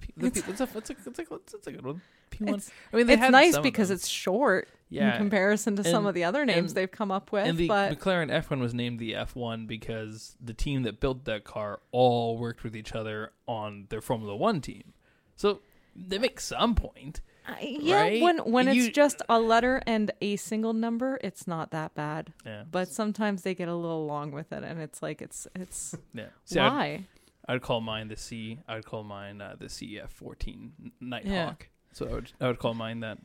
P, 0.00 0.12
the 0.16 0.26
It's- 0.26 0.42
P, 0.44 0.50
it's, 0.50 0.60
a, 0.60 0.64
it's, 0.76 0.90
a, 0.90 0.92
it's, 1.06 1.18
a, 1.18 1.34
it's 1.56 1.66
a 1.66 1.72
good 1.72 1.84
one. 1.84 2.00
P 2.30 2.44
one. 2.44 2.54
It's, 2.56 2.70
I 2.92 2.96
mean, 2.96 3.06
they 3.06 3.14
it's 3.14 3.30
nice 3.30 3.58
because 3.58 3.90
it's 3.90 4.06
short 4.08 4.68
yeah. 4.90 5.12
in 5.12 5.18
comparison 5.18 5.76
to 5.76 5.84
some 5.84 6.06
of 6.06 6.14
the 6.14 6.24
other 6.24 6.44
names 6.44 6.72
and- 6.72 6.76
they've 6.76 6.90
come 6.90 7.10
up 7.10 7.32
with. 7.32 7.46
and 7.46 7.56
the 7.58 7.68
but 7.68 7.98
McLaren 7.98 8.30
F1 8.30 8.60
was 8.60 8.74
named 8.74 8.98
the 8.98 9.12
F1 9.12 9.66
because 9.66 10.36
the 10.40 10.54
team 10.54 10.82
that 10.82 11.00
built 11.00 11.24
that 11.26 11.44
car 11.44 11.80
all 11.92 12.36
worked 12.38 12.64
with 12.64 12.74
each 12.76 12.92
other 12.94 13.32
on 13.46 13.86
their 13.88 14.00
Formula 14.00 14.34
One 14.36 14.60
team. 14.60 14.92
So 15.36 15.60
they 15.94 16.18
make 16.18 16.40
some 16.40 16.74
point. 16.74 17.20
uh, 17.46 17.54
yeah, 17.60 18.00
right? 18.00 18.22
when 18.22 18.38
when 18.38 18.72
You- 18.74 18.84
it's 18.86 18.94
just 18.94 19.20
a 19.28 19.38
letter 19.38 19.82
and 19.86 20.10
a 20.20 20.36
single 20.36 20.72
number, 20.72 21.18
it's 21.22 21.46
not 21.46 21.70
that 21.72 21.94
bad. 21.94 22.32
Yeah. 22.44 22.64
But 22.70 22.88
sometimes 22.88 23.42
they 23.42 23.54
get 23.54 23.68
a 23.68 23.74
little 23.74 24.06
long 24.06 24.32
with 24.32 24.52
it, 24.52 24.64
and 24.64 24.80
it's 24.80 25.02
like 25.02 25.20
it's 25.22 25.46
it's 25.54 25.94
Yeah. 26.14 26.26
See, 26.46 26.58
why. 26.58 27.04
I'd 27.46 27.62
call 27.62 27.80
mine 27.80 28.08
the 28.08 28.16
C. 28.16 28.58
I'd 28.66 28.84
call 28.84 29.04
mine 29.04 29.40
uh, 29.40 29.56
the 29.58 29.66
CF14 29.66 30.70
Nighthawk. 31.00 31.26
Yeah. 31.26 31.52
So 31.92 32.08
I 32.08 32.12
would, 32.12 32.32
I 32.40 32.46
would 32.48 32.58
call 32.58 32.74
mine 32.74 33.00
that. 33.00 33.18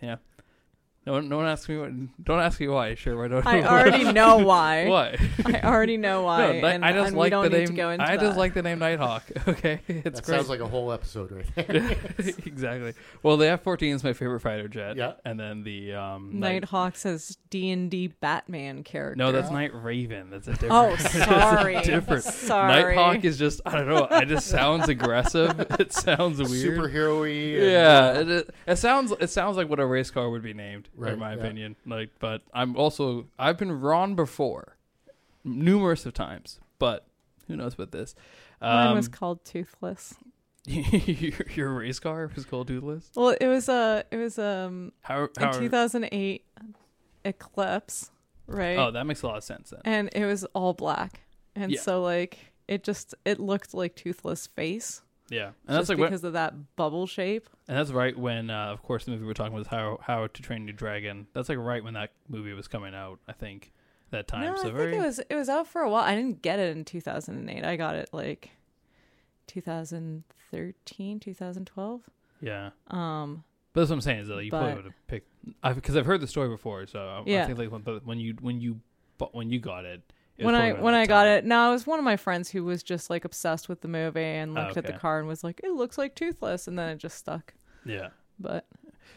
Yeah. 0.00 0.16
No 1.06 1.12
one, 1.12 1.28
no 1.28 1.36
one 1.36 1.46
asks 1.46 1.68
me. 1.68 1.78
What, 1.78 2.24
don't 2.24 2.40
ask 2.40 2.58
me 2.58 2.66
why. 2.66 2.96
Sure, 2.96 3.24
I 3.24 3.28
don't. 3.28 3.46
I 3.46 3.62
already 3.66 4.12
know 4.12 4.38
why. 4.38 4.88
why. 4.88 5.16
I 5.44 5.60
already 5.60 5.96
know 5.96 6.22
why. 6.22 6.58
No, 6.60 6.66
and, 6.66 6.84
I 6.84 6.92
just 6.92 7.08
and 7.08 7.16
like 7.16 7.30
the 7.32 7.48
name. 7.48 7.66
to 7.68 7.72
go 7.74 7.90
into 7.90 8.04
I 8.04 8.16
that. 8.16 8.20
just 8.24 8.36
like 8.36 8.54
the 8.54 8.62
name 8.62 8.80
Nighthawk. 8.80 9.22
Okay, 9.46 9.80
it's 9.86 10.02
that 10.02 10.24
great. 10.24 10.36
sounds 10.36 10.48
like 10.48 10.58
a 10.58 10.66
whole 10.66 10.90
episode 10.90 11.30
right 11.30 11.46
there. 11.54 11.96
exactly. 12.18 12.94
Well, 13.22 13.36
the 13.36 13.46
F 13.46 13.62
fourteen 13.62 13.94
is 13.94 14.02
my 14.02 14.12
favorite 14.12 14.40
fighter 14.40 14.66
jet. 14.66 14.96
Yeah. 14.96 15.12
and 15.24 15.38
then 15.38 15.62
the 15.62 15.94
um, 15.94 16.40
Night- 16.40 16.62
Nighthawk 16.62 16.96
says 16.96 17.38
D 17.48 17.70
and 17.70 17.88
D 17.88 18.08
Batman 18.08 18.82
character. 18.82 19.16
No, 19.16 19.30
that's 19.30 19.50
Night 19.52 19.70
Raven. 19.72 20.30
That's 20.30 20.48
a 20.48 20.52
different. 20.52 20.72
Oh, 20.72 20.96
that's 20.96 21.14
a 21.14 21.24
sorry. 21.24 21.80
different. 21.82 22.24
Sorry. 22.24 22.96
Nighthawk 22.96 23.24
is 23.24 23.38
just 23.38 23.60
I 23.64 23.76
don't 23.76 23.86
know. 23.86 24.08
It 24.10 24.26
just 24.26 24.48
sounds 24.48 24.88
aggressive. 24.88 25.60
It 25.78 25.92
sounds 25.92 26.38
weird. 26.42 26.78
Superhero-y. 26.78 27.28
and, 27.62 27.70
Yeah, 27.70 28.12
uh, 28.16 28.20
it, 28.20 28.28
it, 28.28 28.50
it 28.66 28.76
sounds 28.76 29.12
it 29.20 29.30
sounds 29.30 29.56
like 29.56 29.68
what 29.68 29.78
a 29.78 29.86
race 29.86 30.10
car 30.10 30.28
would 30.30 30.42
be 30.42 30.54
named, 30.54 30.88
Right, 30.96 31.12
in 31.12 31.18
my 31.18 31.34
yeah. 31.34 31.38
opinion. 31.40 31.76
Like, 31.86 32.10
but 32.18 32.42
I'm 32.54 32.76
also 32.76 33.26
I've 33.38 33.58
been 33.58 33.80
wrong 33.80 34.14
before, 34.16 34.76
numerous 35.44 36.06
of 36.06 36.14
times. 36.14 36.58
But 36.78 37.06
who 37.46 37.56
knows 37.56 37.76
with 37.78 37.90
this? 37.92 38.14
Mine 38.60 38.88
Um, 38.88 38.96
was 38.96 39.08
called 39.08 39.44
Toothless. 39.44 40.14
your, 40.66 41.32
your 41.54 41.72
race 41.74 41.98
car 42.00 42.28
was 42.34 42.44
called 42.44 42.66
Toothless. 42.68 43.10
Well, 43.14 43.36
it 43.40 43.46
was 43.46 43.68
a 43.68 44.04
it 44.10 44.16
was 44.16 44.38
um 44.38 44.92
How? 45.02 45.28
a 45.36 45.40
how 45.40 45.52
2008 45.52 46.44
Eclipse, 47.24 48.10
right? 48.46 48.78
oh, 48.78 48.90
that 48.92 49.06
makes 49.06 49.22
a 49.22 49.26
lot 49.26 49.36
of 49.36 49.44
sense 49.44 49.70
then. 49.70 49.80
and 49.84 50.10
it 50.12 50.24
was 50.26 50.44
all 50.54 50.74
black, 50.74 51.20
and 51.54 51.72
Yeah. 51.72 51.80
so 51.80 52.02
like 52.02 52.52
it 52.68 52.82
just 52.84 53.14
it 53.24 53.38
looked 53.40 53.74
like 53.74 53.94
Toothless 53.96 54.46
face, 54.48 55.02
Yeah, 55.28 55.46
and 55.46 55.52
just 55.54 55.66
that's 55.68 55.88
like 55.88 55.98
what, 55.98 56.06
because 56.10 56.22
of 56.24 56.34
that 56.34 56.76
bubble 56.76 57.06
shape. 57.06 57.48
and 57.66 57.76
that's 57.76 57.90
right 57.90 58.16
when, 58.16 58.48
uh, 58.48 58.66
of 58.66 58.82
course, 58.82 59.04
the 59.06 59.10
movie 59.10 59.24
we're 59.26 59.32
talking 59.34 59.52
about 59.52 59.62
is 59.62 59.66
how 59.66 59.98
How 60.02 60.26
to 60.28 60.42
Train 60.42 60.66
Your 60.68 60.74
Dragon. 60.76 61.26
That's 61.32 61.48
like 61.48 61.58
right 61.58 61.82
when 61.82 61.94
that 61.94 62.12
movie 62.28 62.52
was 62.52 62.68
coming 62.68 62.94
out. 62.94 63.18
I 63.26 63.32
think 63.32 63.72
that 64.10 64.28
time. 64.28 64.42
no, 64.54 64.56
so 64.62 64.68
I 64.68 64.72
very. 64.72 64.92
think 64.92 65.02
it 65.02 65.06
was 65.06 65.18
it 65.30 65.34
was 65.34 65.48
out 65.48 65.66
for 65.66 65.80
a 65.82 65.90
while. 65.90 66.04
I 66.04 66.14
didn't 66.14 66.42
get 66.42 66.58
it 66.60 66.76
in 66.76 66.84
2008. 66.84 67.64
I 67.64 67.74
got 67.76 67.96
it 67.96 68.08
like 68.12 68.50
2013, 69.48 71.20
2012. 71.20 72.02
yeah. 72.40 72.70
Um, 72.88 73.44
But 73.72 73.80
that's 73.80 73.90
what 73.90 73.96
I'm 73.96 74.00
saying 74.00 74.20
is 74.20 74.28
that 74.28 74.44
you 74.44 74.50
probably 74.50 74.74
would 74.74 74.84
have 74.84 75.06
picked 75.08 75.28
because 75.74 75.96
I've 75.96 76.06
heard 76.06 76.20
the 76.20 76.26
story 76.26 76.48
before. 76.48 76.86
So 76.86 77.00
I, 77.00 77.18
I 77.18 77.22
Yeah. 77.26 77.46
think 77.46 77.58
like 77.58 77.70
when, 77.70 77.82
but 77.82 78.04
when 78.06 78.18
you 78.18 78.34
when 78.40 78.60
you 78.60 78.80
but 79.18 79.34
when 79.34 79.50
you 79.50 79.58
got 79.58 79.84
it, 79.84 80.02
when 80.38 80.54
I 80.54 80.72
when 80.72 80.94
I 80.94 81.06
got 81.06 81.26
it, 81.26 81.44
no, 81.44 81.70
it 81.70 81.72
was 81.72 81.86
one 81.86 81.98
of 81.98 82.04
my 82.04 82.16
friends 82.16 82.50
who 82.50 82.64
was 82.64 82.82
just 82.82 83.10
like 83.10 83.24
obsessed 83.24 83.68
with 83.68 83.80
the 83.80 83.88
movie 83.88 84.20
and 84.22 84.56
Oh, 84.56 84.62
looked 84.62 84.76
at 84.76 84.84
the 84.84 84.90
okay. 84.92 84.98
car 84.98 85.18
and 85.18 85.26
was 85.28 85.42
like, 85.44 85.60
"It 85.64 85.72
looks 85.72 85.96
like 85.98 86.14
Toothless," 86.14 86.68
and 86.68 86.78
then 86.78 86.90
it 86.90 86.98
just 86.98 87.16
stuck. 87.18 87.54
Yeah. 87.84 88.08
But 88.38 88.66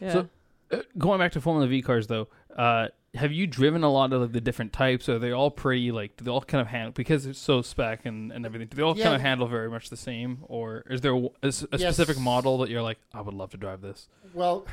yeah, 0.00 0.12
So- 0.12 0.28
Uh, 0.72 0.82
going 0.98 1.18
back 1.18 1.32
to 1.32 1.40
Formula 1.40 1.66
V 1.66 1.82
cars 1.82 2.06
though, 2.06 2.28
uh, 2.56 2.86
have 3.14 3.32
you 3.32 3.44
driven 3.48 3.82
a 3.82 3.90
lot 3.90 4.12
of 4.12 4.20
like, 4.22 4.30
the 4.32 4.40
different 4.40 4.72
types? 4.72 5.08
Are 5.08 5.18
they 5.18 5.32
all 5.32 5.50
pretty 5.50 5.90
like? 5.90 6.16
Do 6.16 6.24
they 6.24 6.30
all 6.30 6.40
kind 6.42 6.62
of 6.62 6.68
handle 6.68 6.92
because 6.92 7.26
it's 7.26 7.40
so 7.40 7.60
spec 7.60 8.06
and, 8.06 8.30
and 8.30 8.46
everything? 8.46 8.68
Do 8.68 8.76
they 8.76 8.82
all 8.84 8.96
Yeah. 8.96 9.02
kind 9.06 9.16
of 9.16 9.20
handle 9.20 9.48
very 9.48 9.68
much 9.68 9.90
the 9.90 9.96
same, 9.96 10.38
or 10.44 10.84
is 10.88 11.00
there 11.00 11.12
a, 11.12 11.18
a 11.42 11.46
s- 11.48 11.66
a 11.72 11.76
Yes. 11.78 11.94
specific 11.96 12.20
model 12.22 12.58
that 12.58 12.70
you're 12.70 12.82
like, 12.82 12.98
I 13.12 13.20
would 13.20 13.34
love 13.34 13.50
to 13.50 13.56
drive 13.56 13.80
this? 13.80 14.06
Well, 14.32 14.64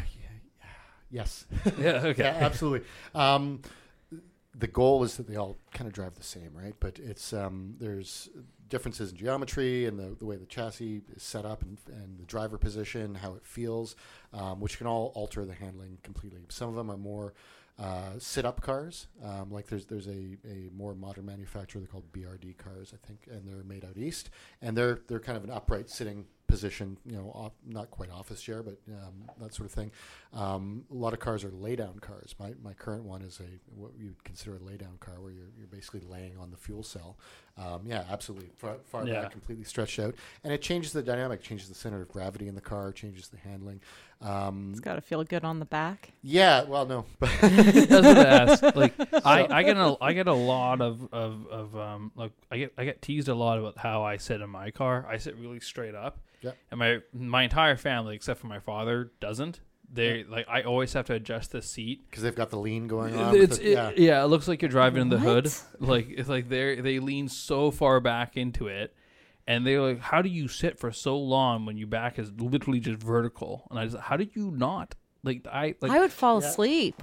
yes. 1.10 1.46
yeah. 1.80 2.02
Okay. 2.06 2.24
Yeah, 2.24 2.38
absolutely. 2.42 2.88
Um, 3.16 3.62
the 4.58 4.68
goal 4.68 5.04
is 5.04 5.18
that 5.18 5.28
they 5.28 5.36
all 5.36 5.58
kind 5.72 5.88
of 5.88 5.94
drive 5.94 6.16
the 6.16 6.24
same, 6.24 6.52
right? 6.54 6.74
But 6.80 7.00
it's 7.00 7.34
um, 7.34 7.76
there's 7.80 8.30
differences 8.70 9.12
in 9.12 9.18
geometry 9.18 9.86
and 9.86 9.98
the, 9.98 10.16
the 10.18 10.26
way 10.26 10.36
the 10.36 10.46
chassis 10.46 11.02
is 11.16 11.24
set 11.24 11.46
up 11.46 11.62
and, 11.62 11.78
and 11.88 12.20
the 12.20 12.26
driver 12.26 12.58
position, 12.58 13.16
how 13.16 13.34
it 13.36 13.46
feels, 13.46 13.96
um, 14.34 14.60
which 14.60 14.78
can 14.78 14.88
all 14.88 15.12
alter 15.16 15.46
the 15.46 15.54
handling 15.54 15.98
completely. 16.04 16.42
Some 16.50 16.70
of 16.70 16.76
them 16.76 16.92
are 16.92 16.98
more 16.98 17.34
uh, 17.80 18.14
sit-up 18.18 18.62
cars. 18.62 19.08
Um, 19.24 19.52
like 19.52 19.68
there's 19.68 19.86
there's 19.86 20.08
a, 20.08 20.38
a 20.46 20.70
more 20.76 20.96
modern 20.96 21.26
manufacturer 21.26 21.80
they're 21.80 21.88
called 21.88 22.12
BRD 22.12 22.58
cars, 22.58 22.94
I 22.94 23.06
think, 23.06 23.28
and 23.30 23.48
they're 23.48 23.64
made 23.64 23.86
out 23.86 23.98
east, 23.98 24.32
and 24.62 24.76
they're 24.76 25.02
they're 25.08 25.20
kind 25.20 25.38
of 25.38 25.44
an 25.44 25.52
upright 25.52 25.90
sitting 25.90 26.26
position, 26.48 26.98
you 27.06 27.16
know, 27.16 27.32
off, 27.36 27.52
not 27.66 27.92
quite 27.92 28.10
office 28.10 28.42
chair, 28.42 28.64
but 28.64 28.78
um, 28.90 29.30
that 29.40 29.54
sort 29.54 29.68
of 29.68 29.74
thing. 29.74 29.92
Um, 30.34 30.86
a 30.90 30.96
lot 30.96 31.14
of 31.14 31.20
cars 31.20 31.44
are 31.44 31.52
lay 31.52 31.76
down 31.76 32.00
cars. 32.00 32.36
My, 32.40 32.54
my 32.64 32.74
current 32.74 33.04
one 33.04 33.22
is 33.22 33.40
a 33.40 33.76
what 33.76 33.92
you 33.98 34.08
would 34.08 34.24
consider 34.24 34.56
a 34.56 34.60
lay 34.60 34.78
down 34.78 34.98
car, 35.00 35.16
where 35.20 35.32
you're, 35.32 35.52
you're 35.58 35.68
basically 35.68 36.02
laying 36.02 36.38
on 36.38 36.52
the 36.52 36.58
fuel 36.58 36.84
cell. 36.84 37.18
Um, 37.58 37.82
yeah, 37.88 38.04
absolutely, 38.10 38.50
far, 38.56 38.76
far 38.86 39.08
Yeah. 39.08 39.22
back, 39.24 39.32
completely 39.32 39.64
stretched 39.64 39.98
out, 39.98 40.14
and 40.44 40.54
it 40.54 40.62
changes 40.62 40.94
the 40.94 41.02
dynamic, 41.02 41.42
changes 41.42 41.68
the 41.70 41.74
center 41.76 42.02
of 42.02 42.08
gravity 42.08 42.48
in 42.48 42.54
the 42.54 42.62
car, 42.62 42.92
changes 42.92 43.30
the 43.30 43.38
handling. 43.38 43.82
Um, 44.22 44.70
it's 44.72 44.80
got 44.80 44.96
to 44.96 45.02
feel 45.02 45.24
good 45.24 45.44
on 45.44 45.58
the 45.60 45.66
back. 45.66 46.12
yeah, 46.22 46.64
well, 46.66 46.86
no, 46.86 47.06
but 47.20 47.30
That's 47.42 48.62
what 48.62 48.76
I. 48.76 48.80
Like 48.80 48.94
I, 49.26 49.48
I 49.60 49.64
get 49.64 49.78
a 49.78 49.98
I 50.02 50.14
get 50.14 50.28
a 50.28 50.34
lot 50.34 50.82
of, 50.82 51.08
of, 51.12 51.48
of 51.48 51.76
um 51.76 52.12
like 52.16 52.32
I 52.52 52.58
get 52.58 52.74
I 52.78 52.86
get 52.86 53.02
teased 53.02 53.28
a 53.28 53.36
lot 53.36 53.58
about 53.60 53.78
how 53.78 54.04
I 54.04 54.18
sit 54.18 54.42
in 54.42 54.50
my 54.50 54.72
car. 54.72 55.06
I 55.10 55.18
sit 55.18 55.36
really 55.38 55.60
straight 55.60 55.96
up. 55.96 56.20
Yeah. 56.42 56.52
And 56.72 56.80
my 56.80 57.00
my 57.14 57.44
entire 57.44 57.76
family, 57.78 58.16
except 58.16 58.40
for 58.40 58.48
my 58.48 58.60
father, 58.60 59.12
doesn't. 59.20 59.60
They 59.92 60.26
like 60.26 60.48
I 60.50 60.64
always 60.64 60.92
have 60.94 61.06
to 61.08 61.14
adjust 61.14 61.52
the 61.54 61.62
seat. 61.62 62.02
because 62.10 62.24
they've 62.24 62.36
got 62.36 62.50
the 62.50 62.58
lean 62.60 62.88
going 62.88 63.16
on. 63.16 63.36
It's 63.36 63.58
the- 63.58 63.70
yeah. 63.70 63.90
it, 63.90 63.98
yeah, 64.00 64.24
it 64.24 64.28
looks 64.28 64.48
like 64.48 64.62
you're 64.62 64.70
driving 64.70 65.02
in 65.04 65.10
the 65.10 65.18
hood. 65.20 65.52
Like 65.80 66.08
it's 66.10 66.28
like 66.30 66.50
they 66.50 66.82
they 66.82 67.00
lean 67.00 67.30
so 67.30 67.72
far 67.72 68.00
back 68.00 68.36
into 68.38 68.68
it. 68.68 68.94
And 69.50 69.66
they're 69.66 69.82
like, 69.82 70.02
"How 70.02 70.22
do 70.22 70.28
you 70.28 70.50
sit 70.50 70.78
for 70.78 70.92
so 70.92 71.18
long 71.18 71.66
when 71.66 71.78
your 71.78 71.88
back 71.88 72.20
is 72.20 72.30
literally 72.38 72.82
just 72.82 73.02
vertical?" 73.02 73.66
And 73.72 73.80
I 73.80 73.86
just, 73.86 73.98
"How 73.98 74.18
did 74.18 74.36
you 74.36 74.52
not 74.52 74.94
like 75.24 75.48
I 75.50 75.76
like 75.80 75.90
I 75.92 76.00
would 76.02 76.12
fall 76.12 76.42
Yeah. 76.42 76.50
asleep 76.50 77.02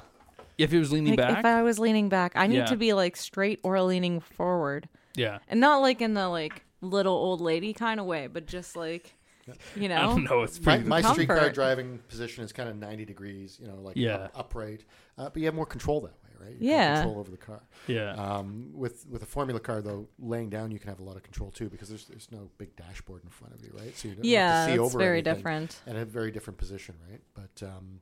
if 0.59 0.75
it 0.75 0.79
was 0.79 0.93
leaning 0.93 1.13
like, 1.17 1.27
back?" 1.27 1.39
if 1.39 1.45
I 1.47 1.63
was 1.63 1.79
leaning 1.79 2.11
back. 2.11 2.33
I 2.37 2.47
need 2.47 2.57
Yeah. 2.59 2.67
to 2.67 2.77
be 2.77 2.93
like 2.93 3.17
straight 3.17 3.61
or 3.63 3.81
leaning 3.81 4.21
forward, 4.21 4.91
yeah, 5.17 5.39
and 5.49 5.59
not 5.59 5.79
like 5.79 6.03
in 6.03 6.13
the 6.13 6.29
like 6.29 6.63
little 6.83 7.15
old 7.15 7.41
lady 7.41 7.73
kind 7.73 7.99
of 7.99 8.05
way, 8.05 8.27
but 8.27 8.47
just 8.47 8.77
like 8.77 9.15
you 9.77 9.85
I 9.85 9.89
don't 9.89 10.25
know. 10.25 10.37
know. 10.37 10.43
It's 10.43 10.61
My, 10.61 10.77
pretty. 10.77 10.89
my 10.89 11.03
streetcar 11.03 11.51
driving 11.51 11.99
position 12.09 12.45
is 12.45 12.53
kind 12.53 12.69
of 12.69 12.77
90 12.77 13.05
degrees, 13.05 13.59
you 13.61 13.67
know, 13.69 13.77
like 13.81 13.97
Yeah. 13.97 14.15
up, 14.17 14.33
upright. 14.41 14.85
Uh, 15.19 15.25
but 15.31 15.37
you 15.37 15.45
have 15.47 15.55
more 15.55 15.67
control 15.67 16.01
that 16.03 16.13
way, 16.23 16.47
right? 16.47 16.57
You 16.61 16.71
Yeah. 16.71 16.97
Control 17.03 17.19
over 17.21 17.31
the 17.31 17.37
car. 17.37 17.63
yeah. 17.87 18.13
Um, 18.15 18.71
with 18.73 19.07
with 19.09 19.23
a 19.23 19.27
Formula 19.27 19.61
car, 19.61 19.83
though, 19.83 20.09
laying 20.19 20.49
down, 20.51 20.71
you 20.71 20.79
can 20.79 20.89
have 20.89 21.01
a 21.01 21.05
lot 21.05 21.17
of 21.17 21.23
control 21.23 21.51
too 21.51 21.69
because 21.69 21.89
there's 21.89 22.07
there's 22.07 22.29
no 22.33 22.51
big 22.59 22.75
dashboard 22.77 23.23
in 23.25 23.31
front 23.31 23.55
of 23.55 23.63
you, 23.63 23.71
right? 23.79 23.97
So 23.97 24.09
you 24.09 24.15
don't 24.15 24.25
Yeah, 24.25 24.49
have 24.51 24.67
to 24.67 24.73
see 24.73 24.75
it's 24.77 24.81
over 24.87 24.99
very 24.99 25.19
anything 25.19 25.35
different. 25.35 25.81
and 25.87 25.99
a 25.99 26.05
very 26.05 26.31
different 26.31 26.59
position, 26.59 26.95
right? 27.11 27.21
But 27.35 27.67
um, 27.67 28.01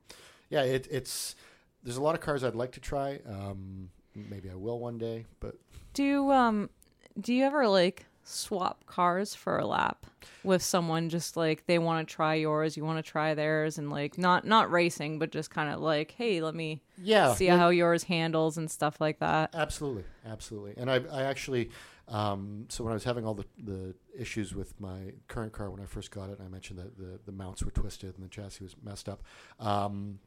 yeah, 0.49 0.63
it, 0.63 0.87
it's 0.89 1.35
there's 1.83 1.97
a 1.97 2.01
lot 2.01 2.15
of 2.15 2.21
cars 2.21 2.43
I'd 2.43 2.55
like 2.55 2.71
to 2.73 2.79
try. 2.79 3.19
Um, 3.27 3.89
maybe 4.15 4.49
I 4.49 4.55
will 4.55 4.79
one 4.79 4.97
day, 4.97 5.25
but 5.39 5.55
Do 5.93 6.31
um 6.31 6.69
do 7.19 7.33
you 7.33 7.43
ever 7.43 7.67
like 7.67 8.05
swap 8.25 8.85
cars 8.85 9.35
for 9.35 9.57
a 9.57 9.65
lap 9.65 10.05
with 10.43 10.61
someone 10.61 11.09
just 11.09 11.35
like 11.35 11.65
they 11.65 11.77
want 11.77 12.07
to 12.07 12.13
try 12.13 12.35
yours, 12.35 12.77
you 12.77 12.85
want 12.85 13.03
to 13.03 13.09
try 13.11 13.33
theirs 13.33 13.77
and 13.77 13.89
like 13.91 14.17
not 14.17 14.45
not 14.45 14.71
racing 14.71 15.19
but 15.19 15.31
just 15.31 15.49
kind 15.49 15.73
of 15.73 15.79
like, 15.81 16.11
"Hey, 16.11 16.41
let 16.41 16.55
me 16.55 16.81
Yeah, 16.97 17.33
see 17.35 17.45
yeah. 17.47 17.57
how 17.57 17.69
yours 17.69 18.03
handles 18.03 18.57
and 18.57 18.71
stuff 18.71 19.01
like 19.01 19.19
that." 19.19 19.49
Absolutely, 19.53 20.05
absolutely. 20.25 20.73
And 20.77 20.89
I, 20.89 21.01
I 21.11 21.23
actually, 21.23 21.69
um, 22.07 22.65
so 22.69 22.83
when 22.85 22.91
I 22.91 22.93
was 22.95 23.03
having 23.03 23.25
all 23.25 23.33
the, 23.33 23.45
the 23.61 23.93
issues 24.17 24.55
with 24.55 24.79
my 24.79 25.11
current 25.27 25.51
car 25.51 25.69
when 25.69 25.81
I 25.81 25.85
first 25.85 26.11
got 26.11 26.29
it, 26.29 26.39
I 26.43 26.47
mentioned 26.47 26.79
that 26.79 26.97
the, 26.97 27.19
the 27.25 27.31
mounts 27.33 27.63
were 27.63 27.71
twisted 27.71 28.15
and 28.15 28.23
the 28.23 28.29
chassis 28.29 28.63
was 28.63 28.75
messed 28.81 29.09
up. 29.09 29.21
Um, 29.59 30.19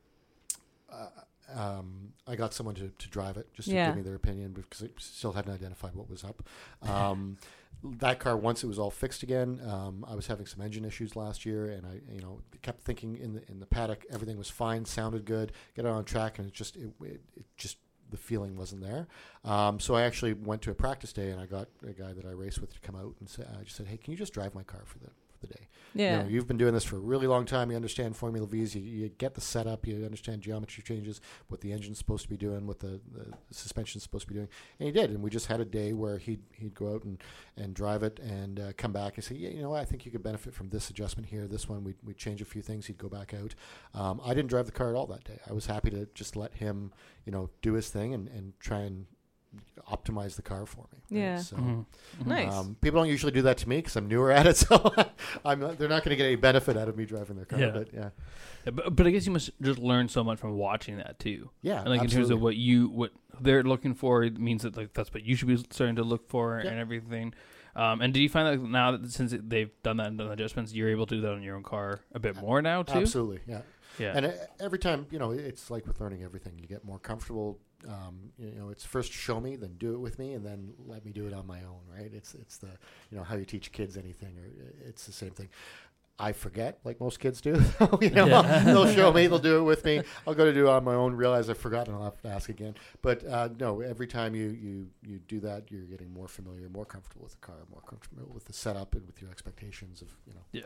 uh, 0.92 1.08
um, 1.54 2.12
I 2.26 2.34
got 2.34 2.52
someone 2.52 2.74
to, 2.76 2.88
to 2.98 3.08
drive 3.08 3.36
it 3.36 3.52
just 3.54 3.68
to 3.68 3.74
Yeah. 3.74 3.86
give 3.86 3.96
me 3.96 4.02
their 4.02 4.16
opinion 4.16 4.52
because 4.52 4.82
I 4.82 4.88
still 4.98 5.32
hadn't 5.32 5.52
identified 5.54 5.94
what 5.94 6.10
was 6.10 6.24
up. 6.24 6.42
Um, 6.82 7.38
that 7.82 8.18
car, 8.18 8.36
once 8.36 8.64
it 8.64 8.66
was 8.66 8.78
all 8.78 8.90
fixed 8.90 9.22
again, 9.22 9.60
um, 9.66 10.04
I 10.08 10.14
was 10.14 10.26
having 10.26 10.46
some 10.46 10.60
engine 10.60 10.84
issues 10.84 11.16
last 11.16 11.44
year, 11.44 11.70
and 11.70 11.86
I, 11.86 12.00
you 12.12 12.20
know, 12.20 12.40
kept 12.62 12.82
thinking 12.82 13.16
in 13.16 13.34
the 13.34 13.42
in 13.50 13.60
the 13.60 13.66
paddock 13.66 14.04
everything 14.10 14.38
was 14.38 14.50
fine, 14.50 14.84
sounded 14.84 15.24
good, 15.24 15.52
get 15.74 15.84
it 15.84 15.88
on 15.88 16.04
track, 16.04 16.38
and 16.38 16.48
it 16.48 16.54
just 16.54 16.76
it, 16.76 16.92
it, 17.02 17.20
it 17.36 17.44
just 17.56 17.78
the 18.10 18.16
feeling 18.16 18.56
wasn't 18.56 18.82
there. 18.82 19.08
Um, 19.44 19.80
so 19.80 19.94
I 19.94 20.02
actually 20.02 20.32
went 20.32 20.62
to 20.62 20.70
a 20.70 20.74
practice 20.74 21.12
day, 21.12 21.30
and 21.30 21.40
I 21.40 21.46
got 21.46 21.68
a 21.86 21.92
guy 21.92 22.12
that 22.12 22.24
I 22.24 22.30
race 22.30 22.58
with 22.58 22.72
to 22.74 22.80
come 22.80 22.96
out 22.96 23.14
and 23.20 23.28
say, 23.28 23.44
I 23.44 23.62
just 23.64 23.76
said, 23.76 23.86
"Hey, 23.86 23.96
can 23.96 24.12
you 24.12 24.18
just 24.18 24.32
drive 24.32 24.54
my 24.54 24.62
car 24.62 24.82
for 24.84 24.98
the 24.98 25.10
for 25.46 25.52
the 25.52 25.58
day?" 25.58 25.68
Yeah. 25.96 26.18
You 26.18 26.22
know, 26.22 26.28
you've 26.28 26.46
been 26.46 26.58
doing 26.58 26.74
this 26.74 26.84
for 26.84 26.96
a 26.96 27.00
really 27.00 27.26
long 27.26 27.46
time. 27.46 27.70
You 27.70 27.76
understand 27.76 28.16
Formula 28.16 28.46
V's. 28.46 28.74
You, 28.74 28.82
you 28.82 29.08
get 29.08 29.34
the 29.34 29.40
setup. 29.40 29.86
You 29.86 30.04
understand 30.04 30.42
geometry 30.42 30.82
changes, 30.82 31.22
what 31.48 31.62
the 31.62 31.72
engine's 31.72 31.96
supposed 31.96 32.24
to 32.24 32.28
be 32.28 32.36
doing, 32.36 32.66
what 32.66 32.80
the, 32.80 33.00
the 33.12 33.32
suspension's 33.50 34.02
supposed 34.02 34.22
to 34.22 34.28
be 34.28 34.34
doing. 34.34 34.48
And 34.78 34.86
he 34.86 34.92
did. 34.92 35.10
And 35.10 35.22
we 35.22 35.30
just 35.30 35.46
had 35.46 35.60
a 35.60 35.64
day 35.64 35.94
where 35.94 36.18
he'd, 36.18 36.42
he'd 36.52 36.74
go 36.74 36.94
out 36.94 37.04
and, 37.04 37.22
and 37.56 37.72
drive 37.72 38.02
it 38.02 38.18
and 38.18 38.60
uh, 38.60 38.72
come 38.76 38.92
back 38.92 39.14
and 39.16 39.24
say, 39.24 39.36
yeah, 39.36 39.48
you 39.48 39.62
know 39.62 39.70
what? 39.70 39.80
I 39.80 39.86
think 39.86 40.04
you 40.04 40.12
could 40.12 40.22
benefit 40.22 40.52
from 40.52 40.68
this 40.68 40.90
adjustment 40.90 41.28
here. 41.28 41.46
This 41.46 41.66
one, 41.66 41.82
we'd, 41.82 41.96
we'd 42.04 42.18
change 42.18 42.42
a 42.42 42.44
few 42.44 42.60
things. 42.60 42.86
He'd 42.86 42.98
go 42.98 43.08
back 43.08 43.32
out. 43.32 43.54
Um, 43.94 44.20
I 44.22 44.34
didn't 44.34 44.50
drive 44.50 44.66
the 44.66 44.72
car 44.72 44.90
at 44.90 44.96
all 44.96 45.06
that 45.06 45.24
day. 45.24 45.38
I 45.48 45.54
was 45.54 45.64
happy 45.64 45.90
to 45.90 46.06
just 46.14 46.36
let 46.36 46.54
him, 46.54 46.92
you 47.24 47.32
know, 47.32 47.48
do 47.62 47.72
his 47.72 47.88
thing 47.88 48.12
and, 48.12 48.28
and 48.28 48.52
try 48.60 48.80
and 48.80 49.06
optimize 49.90 50.34
the 50.36 50.42
car 50.42 50.66
for 50.66 50.86
me. 50.92 50.98
right? 51.10 51.20
Yeah. 51.20 51.36
So, 51.38 51.56
Mhm. 51.56 51.86
Mhm. 52.20 52.26
Nice. 52.26 52.52
um, 52.52 52.76
people 52.80 53.00
don't 53.00 53.08
usually 53.08 53.32
do 53.32 53.42
that 53.42 53.56
to 53.58 53.68
me 53.68 53.76
because 53.76 53.94
I'm 53.96 54.08
newer 54.08 54.32
at 54.38 54.46
it, 54.46 54.56
so 54.56 54.92
I'm 55.44 55.60
not, 55.60 55.78
they're 55.78 55.88
not 55.88 56.02
going 56.04 56.10
to 56.10 56.16
get 56.16 56.26
any 56.26 56.36
benefit 56.36 56.76
out 56.76 56.88
of 56.88 56.96
me 56.96 57.04
driving 57.04 57.36
their 57.36 57.44
car. 57.44 57.60
Yeah. 57.60 57.70
But 57.70 57.92
yeah, 57.92 58.10
Yeah, 58.64 58.70
But, 58.72 58.96
but 58.96 59.06
I 59.06 59.10
guess 59.10 59.26
you 59.26 59.32
must 59.32 59.50
just 59.62 59.78
learn 59.78 60.08
so 60.08 60.24
much 60.24 60.38
from 60.38 60.56
watching 60.56 60.96
that 60.98 61.18
too. 61.18 61.50
yeah, 61.62 61.80
And 61.80 61.90
like 61.90 62.02
in 62.02 62.08
terms 62.10 62.30
of 62.30 62.40
what 62.40 62.56
you 62.56 62.88
what 62.88 63.12
they're 63.40 63.62
looking 63.62 63.94
for, 63.94 64.24
it 64.24 64.38
means 64.38 64.62
that 64.62 64.76
like 64.76 64.92
that's 64.94 65.12
what 65.14 65.22
you 65.24 65.36
should 65.36 65.48
be 65.48 65.56
starting 65.70 65.96
to 65.96 66.02
look 66.04 66.28
for 66.28 66.60
Yeah. 66.64 66.70
and 66.70 66.78
everything. 66.80 67.34
Um, 67.76 68.00
and 68.00 68.14
do 68.14 68.22
you 68.22 68.28
find 68.30 68.60
that 68.60 68.66
now 68.68 68.96
that 68.96 69.10
since 69.12 69.34
they've 69.38 69.70
done 69.82 69.98
that 69.98 70.06
and 70.06 70.16
done 70.18 70.32
adjustments, 70.32 70.72
you're 70.72 70.88
able 70.88 71.04
to 71.06 71.14
do 71.16 71.20
that 71.20 71.32
on 71.32 71.42
your 71.42 71.56
own 71.56 71.62
car 71.62 72.00
a 72.12 72.18
bit 72.18 72.34
more 72.36 72.62
now 72.62 72.82
too? 72.82 72.98
absolutely, 73.00 73.40
yeah. 73.46 73.60
Yeah. 73.98 74.12
And 74.14 74.26
uh, 74.26 74.30
every 74.60 74.78
time, 74.78 75.06
you 75.10 75.18
know, 75.18 75.30
it's 75.30 75.70
like 75.70 75.86
with 75.86 76.00
learning 76.00 76.22
everything, 76.22 76.58
you 76.58 76.66
get 76.66 76.84
more 76.84 76.98
comfortable. 76.98 77.58
Um, 77.86 78.32
you 78.38 78.52
know, 78.58 78.70
it's 78.70 78.84
first 78.84 79.12
show 79.12 79.40
me, 79.40 79.56
then 79.56 79.74
do 79.78 79.94
it 79.94 79.98
with 79.98 80.18
me, 80.18 80.32
and 80.32 80.44
then 80.44 80.72
let 80.86 81.04
me 81.04 81.12
do 81.12 81.26
it 81.26 81.32
on 81.32 81.46
my 81.46 81.60
own. 81.60 81.80
Right? 81.92 82.10
It's 82.12 82.34
it's 82.34 82.56
the 82.58 82.68
you 83.10 83.18
know 83.18 83.24
how 83.24 83.36
you 83.36 83.44
teach 83.44 83.70
kids 83.72 83.96
anything, 83.96 84.36
or 84.38 84.46
uh, 84.46 84.88
it's 84.88 85.06
the 85.06 85.12
same 85.12 85.30
thing. 85.30 85.48
I 86.18 86.32
forget, 86.32 86.78
like 86.82 86.98
most 86.98 87.20
kids 87.20 87.42
do. 87.42 87.60
you 88.00 88.08
know, 88.08 88.26
Yeah. 88.26 88.60
they'll 88.64 88.88
show 88.88 89.12
me, 89.12 89.26
they'll 89.26 89.38
do 89.38 89.58
it 89.58 89.64
with 89.64 89.84
me. 89.84 90.00
I'll 90.26 90.32
go 90.32 90.46
to 90.46 90.52
do 90.54 90.66
it 90.66 90.70
on 90.70 90.82
my 90.82 90.94
own, 90.94 91.12
realize 91.14 91.50
I've 91.50 91.58
forgotten, 91.58 91.92
I'll 91.92 92.04
have 92.04 92.22
to 92.22 92.28
ask 92.28 92.48
again. 92.48 92.74
But 93.02 93.22
uh, 93.26 93.50
no, 93.60 93.82
every 93.82 94.06
time 94.06 94.34
you, 94.34 94.46
you 94.48 94.86
you 95.06 95.18
do 95.28 95.40
that, 95.40 95.70
you're 95.70 95.82
getting 95.84 96.10
more 96.14 96.26
familiar, 96.26 96.70
more 96.70 96.86
comfortable 96.86 97.24
with 97.24 97.32
the 97.32 97.46
car, 97.46 97.56
more 97.70 97.82
comfortable 97.82 98.30
with 98.32 98.46
the 98.46 98.54
setup, 98.54 98.94
and 98.94 99.06
with 99.06 99.20
your 99.20 99.30
expectations 99.30 100.00
of 100.00 100.08
you 100.26 100.32
know. 100.32 100.40
yeah. 100.52 100.62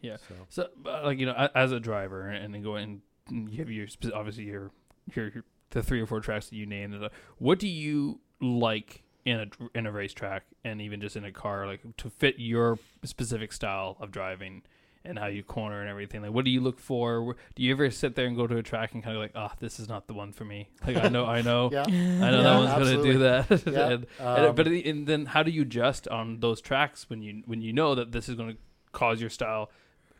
Yeah. 0.00 0.16
So. 0.28 0.34
So, 0.48 0.68
uh, 0.90 1.02
like 1.04 1.18
you 1.18 1.26
know, 1.26 1.48
as 1.54 1.72
a 1.72 1.80
driver, 1.80 2.28
and 2.28 2.54
then 2.54 2.62
go 2.62 2.76
in, 2.76 3.02
you 3.30 3.58
have 3.58 3.70
your 3.70 3.86
obviously 4.14 4.44
your 4.44 4.70
your, 5.14 5.28
your 5.28 5.44
the 5.70 5.82
three 5.82 6.00
or 6.00 6.06
four 6.06 6.20
tracks 6.20 6.48
that 6.48 6.56
you 6.56 6.66
named. 6.66 6.94
What 7.38 7.58
do 7.58 7.68
you 7.68 8.20
like 8.40 9.02
in 9.24 9.40
a 9.40 9.46
in 9.78 9.86
a 9.86 9.92
racetrack, 9.92 10.44
and 10.64 10.80
even 10.80 11.00
just 11.00 11.16
in 11.16 11.24
a 11.24 11.32
car, 11.32 11.66
like 11.66 11.80
to 11.98 12.10
fit 12.10 12.36
your 12.38 12.78
specific 13.04 13.52
style 13.52 13.96
of 14.00 14.10
driving 14.10 14.62
and 15.04 15.18
how 15.20 15.26
you 15.26 15.42
corner 15.42 15.80
and 15.80 15.88
everything? 15.90 16.20
Like, 16.22 16.32
what 16.32 16.44
do 16.44 16.50
you 16.50 16.60
look 16.60 16.78
for? 16.80 17.36
Do 17.54 17.62
you 17.62 17.72
ever 17.72 17.90
sit 17.90 18.14
there 18.16 18.26
and 18.26 18.36
go 18.36 18.46
to 18.46 18.56
a 18.56 18.62
track 18.62 18.92
and 18.94 19.02
kind 19.04 19.16
of 19.16 19.22
like, 19.22 19.32
ah, 19.34 19.52
this 19.60 19.78
is 19.80 19.88
not 19.88 20.06
the 20.08 20.14
one 20.14 20.32
for 20.32 20.44
me? 20.44 20.68
Like, 20.86 20.96
I 20.96 21.08
know, 21.08 21.26
I 21.26 21.42
know. 21.42 21.70
Yeah. 21.72 21.82
I 21.86 21.90
know 21.90 22.36
Yeah, 22.38 22.42
that 22.42 22.58
one's 22.78 22.90
gonna 22.90 23.02
do 23.02 23.18
that, 23.18 23.50
Yeah, 23.66 23.88
and, 23.90 24.06
and- 24.18 24.46
um, 24.46 24.54
but 24.54 24.66
and 24.68 25.06
then 25.06 25.26
how 25.26 25.42
do 25.42 25.50
you 25.50 25.62
adjust 25.62 26.06
on 26.08 26.40
those 26.40 26.60
tracks 26.60 27.08
when 27.10 27.22
you 27.22 27.42
when 27.46 27.60
you 27.60 27.72
know 27.72 27.94
that 27.94 28.12
this 28.12 28.28
is 28.28 28.34
going 28.36 28.50
to 28.52 28.56
cause 28.92 29.20
your 29.20 29.30
style 29.30 29.70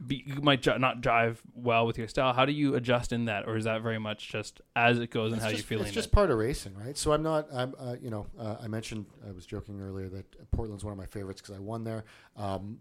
be, 0.05 0.25
you 0.27 0.41
might 0.43 0.63
j- 0.63 0.77
not 0.79 1.01
jive 1.01 1.39
well 1.55 1.87
with 1.87 1.97
your 1.99 2.09
style. 2.09 2.33
How 2.33 2.45
do 2.45 2.53
you 2.53 2.75
adjust 2.75 3.13
in 3.13 3.27
that, 3.27 3.47
or 3.47 3.57
is 3.57 3.65
that 3.65 3.83
very 3.83 3.99
much 3.99 4.29
just 4.29 4.61
as 4.75 4.99
it 4.99 5.11
goes 5.11 5.33
and 5.33 5.37
It's 5.37 5.45
how 5.45 5.51
just, 5.51 5.63
you're 5.63 5.67
feeling 5.69 5.87
It's 5.87 5.95
just 5.95 6.09
it? 6.09 6.13
part 6.13 6.31
of 6.31 6.39
racing, 6.39 6.75
right? 6.75 6.97
So 6.97 7.13
I'm 7.13 7.23
not. 7.23 7.47
I'm. 7.53 7.75
Uh, 7.79 7.97
you 8.01 8.11
know, 8.11 8.27
uh, 8.39 8.57
I 8.63 8.69
mentioned 8.69 9.07
I 9.29 9.33
was 9.33 9.47
joking 9.47 9.81
earlier 9.81 10.09
that 10.09 10.51
Portland's 10.51 10.85
one 10.85 10.93
of 10.93 10.99
my 10.99 11.07
favorites 11.07 11.41
because 11.41 11.57
I 11.57 11.61
won 11.61 11.85
there. 11.85 12.05
Um, 12.37 12.79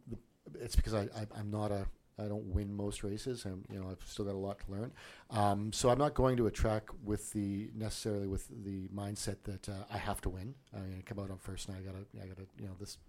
it's 0.60 0.76
because 0.76 0.94
I, 0.94 1.02
I 1.04 1.28
I'm 1.38 1.50
not 1.52 1.72
a. 1.72 1.86
I 2.18 2.30
don't 2.30 2.46
win 2.46 2.74
most 2.74 3.04
races, 3.04 3.44
and 3.44 3.66
you 3.70 3.78
know 3.78 3.90
I've 3.90 4.02
still 4.08 4.24
got 4.24 4.36
a 4.36 4.38
lot 4.38 4.60
to 4.60 4.72
learn. 4.72 4.94
Um, 5.32 5.74
so 5.74 5.90
I'm 5.90 5.98
not 5.98 6.14
going 6.14 6.38
to 6.38 6.48
a 6.48 6.52
track 6.52 6.84
with 7.04 7.34
the 7.34 7.70
necessarily 7.76 8.26
with 8.26 8.48
the 8.64 8.88
mindset 8.88 9.36
that 9.44 9.68
uh, 9.68 9.74
I 9.94 9.98
have 9.98 10.22
to 10.22 10.30
win. 10.30 10.56
I 10.74 10.80
mean, 10.80 10.96
I 10.98 11.02
come 11.02 11.20
out 11.20 11.30
on 11.30 11.40
first, 11.40 11.68
and 11.68 11.76
I 11.76 11.82
gotta, 11.82 12.06
I 12.24 12.28
gotta, 12.28 12.48
you 12.58 12.68
know, 12.68 12.74
this, 12.80 13.00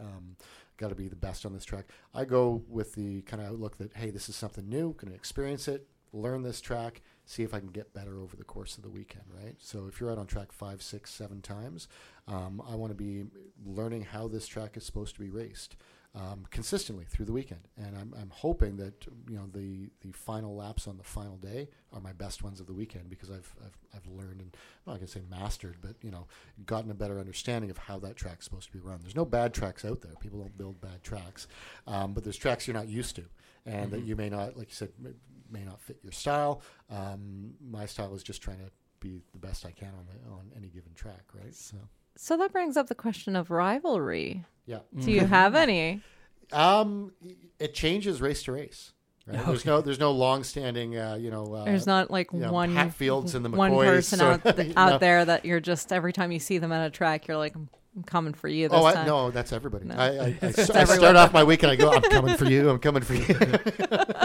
um, 0.00 0.36
got 0.76 0.88
to 0.88 0.94
be 0.94 1.08
the 1.08 1.16
best 1.16 1.46
on 1.46 1.52
this 1.52 1.64
track. 1.64 1.86
I 2.14 2.24
go 2.24 2.62
with 2.68 2.94
the 2.94 3.22
kind 3.22 3.42
of 3.42 3.48
outlook 3.48 3.78
that 3.78 3.94
hey, 3.94 4.10
this 4.10 4.28
is 4.28 4.36
something 4.36 4.68
new, 4.68 4.94
going 4.94 5.10
to 5.10 5.14
experience 5.14 5.68
it, 5.68 5.86
learn 6.12 6.42
this 6.42 6.60
track, 6.60 7.02
see 7.24 7.42
if 7.42 7.52
I 7.54 7.58
can 7.58 7.68
get 7.68 7.92
better 7.92 8.18
over 8.18 8.36
the 8.36 8.44
course 8.44 8.76
of 8.76 8.82
the 8.82 8.90
weekend, 8.90 9.24
right? 9.28 9.56
So 9.58 9.86
if 9.88 10.00
you're 10.00 10.10
out 10.10 10.18
on 10.18 10.26
track 10.26 10.52
five, 10.52 10.82
six, 10.82 11.10
seven 11.12 11.42
times, 11.42 11.88
um, 12.28 12.62
I 12.68 12.74
want 12.74 12.90
to 12.90 12.96
be 12.96 13.24
learning 13.64 14.02
how 14.02 14.28
this 14.28 14.46
track 14.46 14.76
is 14.76 14.84
supposed 14.84 15.14
to 15.14 15.20
be 15.20 15.30
raced. 15.30 15.76
Um, 16.18 16.46
consistently 16.50 17.04
through 17.04 17.26
the 17.26 17.32
weekend, 17.34 17.60
and 17.76 17.94
I'm, 17.94 18.14
I'm 18.18 18.30
hoping 18.30 18.78
that 18.78 19.04
you 19.28 19.36
know 19.36 19.46
the, 19.52 19.90
the 20.00 20.12
final 20.12 20.56
laps 20.56 20.88
on 20.88 20.96
the 20.96 21.04
final 21.04 21.36
day 21.36 21.68
are 21.92 22.00
my 22.00 22.14
best 22.14 22.42
ones 22.42 22.58
of 22.58 22.66
the 22.66 22.72
weekend 22.72 23.10
because 23.10 23.30
I've 23.30 23.54
I've, 23.62 23.76
I've 23.94 24.06
learned 24.06 24.40
and 24.40 24.56
I'm 24.86 24.92
not 24.92 24.94
going 24.94 25.06
to 25.08 25.12
say 25.12 25.20
mastered, 25.28 25.76
but 25.82 25.94
you 26.00 26.10
know 26.10 26.26
gotten 26.64 26.90
a 26.90 26.94
better 26.94 27.18
understanding 27.20 27.68
of 27.70 27.76
how 27.76 27.98
that 27.98 28.16
track's 28.16 28.46
supposed 28.46 28.68
to 28.68 28.72
be 28.72 28.78
run. 28.78 29.00
There's 29.02 29.14
no 29.14 29.26
bad 29.26 29.52
tracks 29.52 29.84
out 29.84 30.00
there. 30.00 30.12
People 30.18 30.38
don't 30.40 30.56
build 30.56 30.80
bad 30.80 31.02
tracks, 31.02 31.48
um, 31.86 32.14
but 32.14 32.24
there's 32.24 32.38
tracks 32.38 32.66
you're 32.66 32.72
not 32.72 32.88
used 32.88 33.14
to, 33.16 33.24
and 33.66 33.90
that 33.90 34.00
Mhm. 34.02 34.06
you 34.06 34.16
may 34.16 34.30
not, 34.30 34.56
like 34.56 34.68
you 34.70 34.74
said, 34.74 34.92
m- 35.04 35.14
may 35.50 35.64
not 35.64 35.82
fit 35.82 35.98
your 36.02 36.12
style. 36.12 36.62
Um, 36.88 37.56
my 37.60 37.84
style 37.84 38.14
is 38.14 38.22
just 38.22 38.40
trying 38.40 38.60
to 38.60 38.70
be 39.00 39.20
the 39.32 39.38
best 39.38 39.66
I 39.66 39.70
can 39.70 39.92
on 39.92 40.06
the, 40.06 40.30
on 40.30 40.50
any 40.56 40.68
given 40.70 40.94
track, 40.94 41.24
right? 41.34 41.54
So 41.54 41.76
So 42.16 42.36
that 42.38 42.52
brings 42.52 42.76
up 42.76 42.88
the 42.88 42.94
question 42.94 43.36
of 43.36 43.50
rivalry. 43.50 44.44
yeah, 44.66 44.78
Do 44.98 45.10
you 45.12 45.26
have 45.26 45.54
any? 45.54 46.02
um, 46.52 47.12
it 47.58 47.74
changes 47.74 48.20
race 48.20 48.42
to 48.44 48.52
race. 48.52 48.92
Right? 49.26 49.44
There's 49.44 49.64
no 49.64 49.80
there's 49.80 49.98
no 49.98 50.12
long 50.12 50.44
standing, 50.44 50.96
uh, 50.96 51.16
you 51.20 51.32
know. 51.32 51.52
Uh, 51.52 51.64
There's 51.64 51.84
not 51.86 52.12
like 52.12 52.32
you 52.32 52.38
know, 52.38 52.52
one 52.52 52.72
Hatfields 52.72 53.34
and 53.34 53.44
the 53.44 53.50
one 53.50 53.72
McCoys, 53.72 53.84
person 53.86 54.20
or- 54.20 54.32
out 54.34 54.44
th- 54.56 54.72
out 54.76 54.90
know. 54.92 54.98
there 54.98 55.24
that 55.24 55.44
you're 55.44 55.58
just 55.58 55.92
every 55.92 56.12
time 56.12 56.30
you 56.30 56.38
see 56.38 56.58
them 56.58 56.70
at 56.70 56.86
a 56.86 56.90
track, 56.90 57.26
you're 57.26 57.36
like, 57.36 57.54
I'm, 57.96 58.00
I'm 58.00 58.02
coming 58.04 58.34
for 58.34 58.48
you 58.48 58.68
this 58.68 58.78
Oh 58.78 58.84
I, 58.84 58.92
time. 58.92 59.06
no, 59.06 59.30
that's 59.30 59.52
everybody. 59.52 59.86
No. 59.86 59.94
I, 59.96 60.06
I, 60.06 60.08
I, 60.08 60.38
It's 60.42 60.58
s- 60.58 60.70
I 60.70 60.80
everyone. 60.80 60.98
start 60.98 61.16
off 61.16 61.32
my 61.32 61.42
week 61.44 61.62
and 61.62 61.72
I 61.72 61.76
go, 61.76 61.90
I'm 61.92 62.02
coming 62.02 62.36
for 62.36 62.44
you. 62.44 62.68
I'm 62.70 62.78
coming 62.78 63.02
for 63.02 63.14
you. 63.14 63.24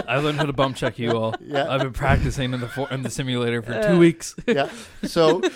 I 0.08 0.18
learned 0.18 0.38
how 0.38 0.44
to 0.46 0.52
bump 0.52 0.76
check 0.76 0.98
you 0.98 1.12
all. 1.12 1.34
Yeah. 1.40 1.68
I've 1.68 1.80
been 1.80 1.92
practicing 1.92 2.52
in 2.52 2.60
the 2.60 2.68
for- 2.68 2.90
in 2.90 3.02
the 3.02 3.10
simulator 3.10 3.62
for 3.62 3.72
Uh. 3.74 3.82
two 3.88 3.98
weeks. 3.98 4.34
yeah. 4.46 4.68
So 5.04 5.40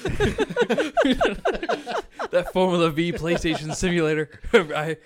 that 2.30 2.51
Formula 2.52 2.90
V 2.90 3.12
PlayStation 3.12 3.74
simulator, 3.74 4.30
I 4.52 4.97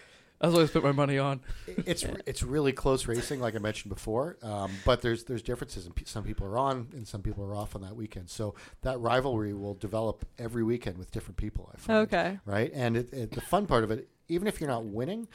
that's 0.41 0.53
what 0.55 0.63
I 0.63 0.67
spent 0.67 0.85
my 0.85 0.93
money 0.93 1.19
on. 1.19 1.41
it's 1.67 2.03
it's 2.27 2.43
really 2.43 2.73
close 2.73 3.07
racing, 3.07 3.41
like 3.41 3.55
I 3.55 3.59
mentioned 3.59 3.93
before. 3.95 4.37
Um, 4.43 4.71
but 4.85 5.03
there's 5.03 5.25
there's 5.25 5.43
differences, 5.43 5.87
and 5.87 5.95
some 6.07 6.25
people 6.25 6.47
are 6.47 6.59
on 6.59 6.89
and 6.93 7.07
some 7.07 7.23
people 7.23 7.45
are 7.45 7.55
off 7.55 7.75
on 7.77 7.83
that 7.83 7.95
weekend. 7.97 8.31
So 8.31 8.55
that 8.83 8.99
rivalry 9.01 9.53
will 9.55 9.75
develop 9.75 10.25
every 10.39 10.63
weekend 10.63 10.99
with 10.99 11.11
different 11.11 11.37
people. 11.37 11.71
I 11.75 11.79
find, 11.79 11.99
Okay. 12.01 12.39
right? 12.47 12.71
And 12.75 12.97
it, 12.97 13.13
it, 13.13 13.33
the 13.33 13.41
fun 13.41 13.67
part 13.67 13.85
of 13.85 13.91
it, 13.91 14.09
even 14.29 14.49
if 14.49 14.61
you're 14.61 14.71
not 14.71 14.85
winning, 14.85 15.29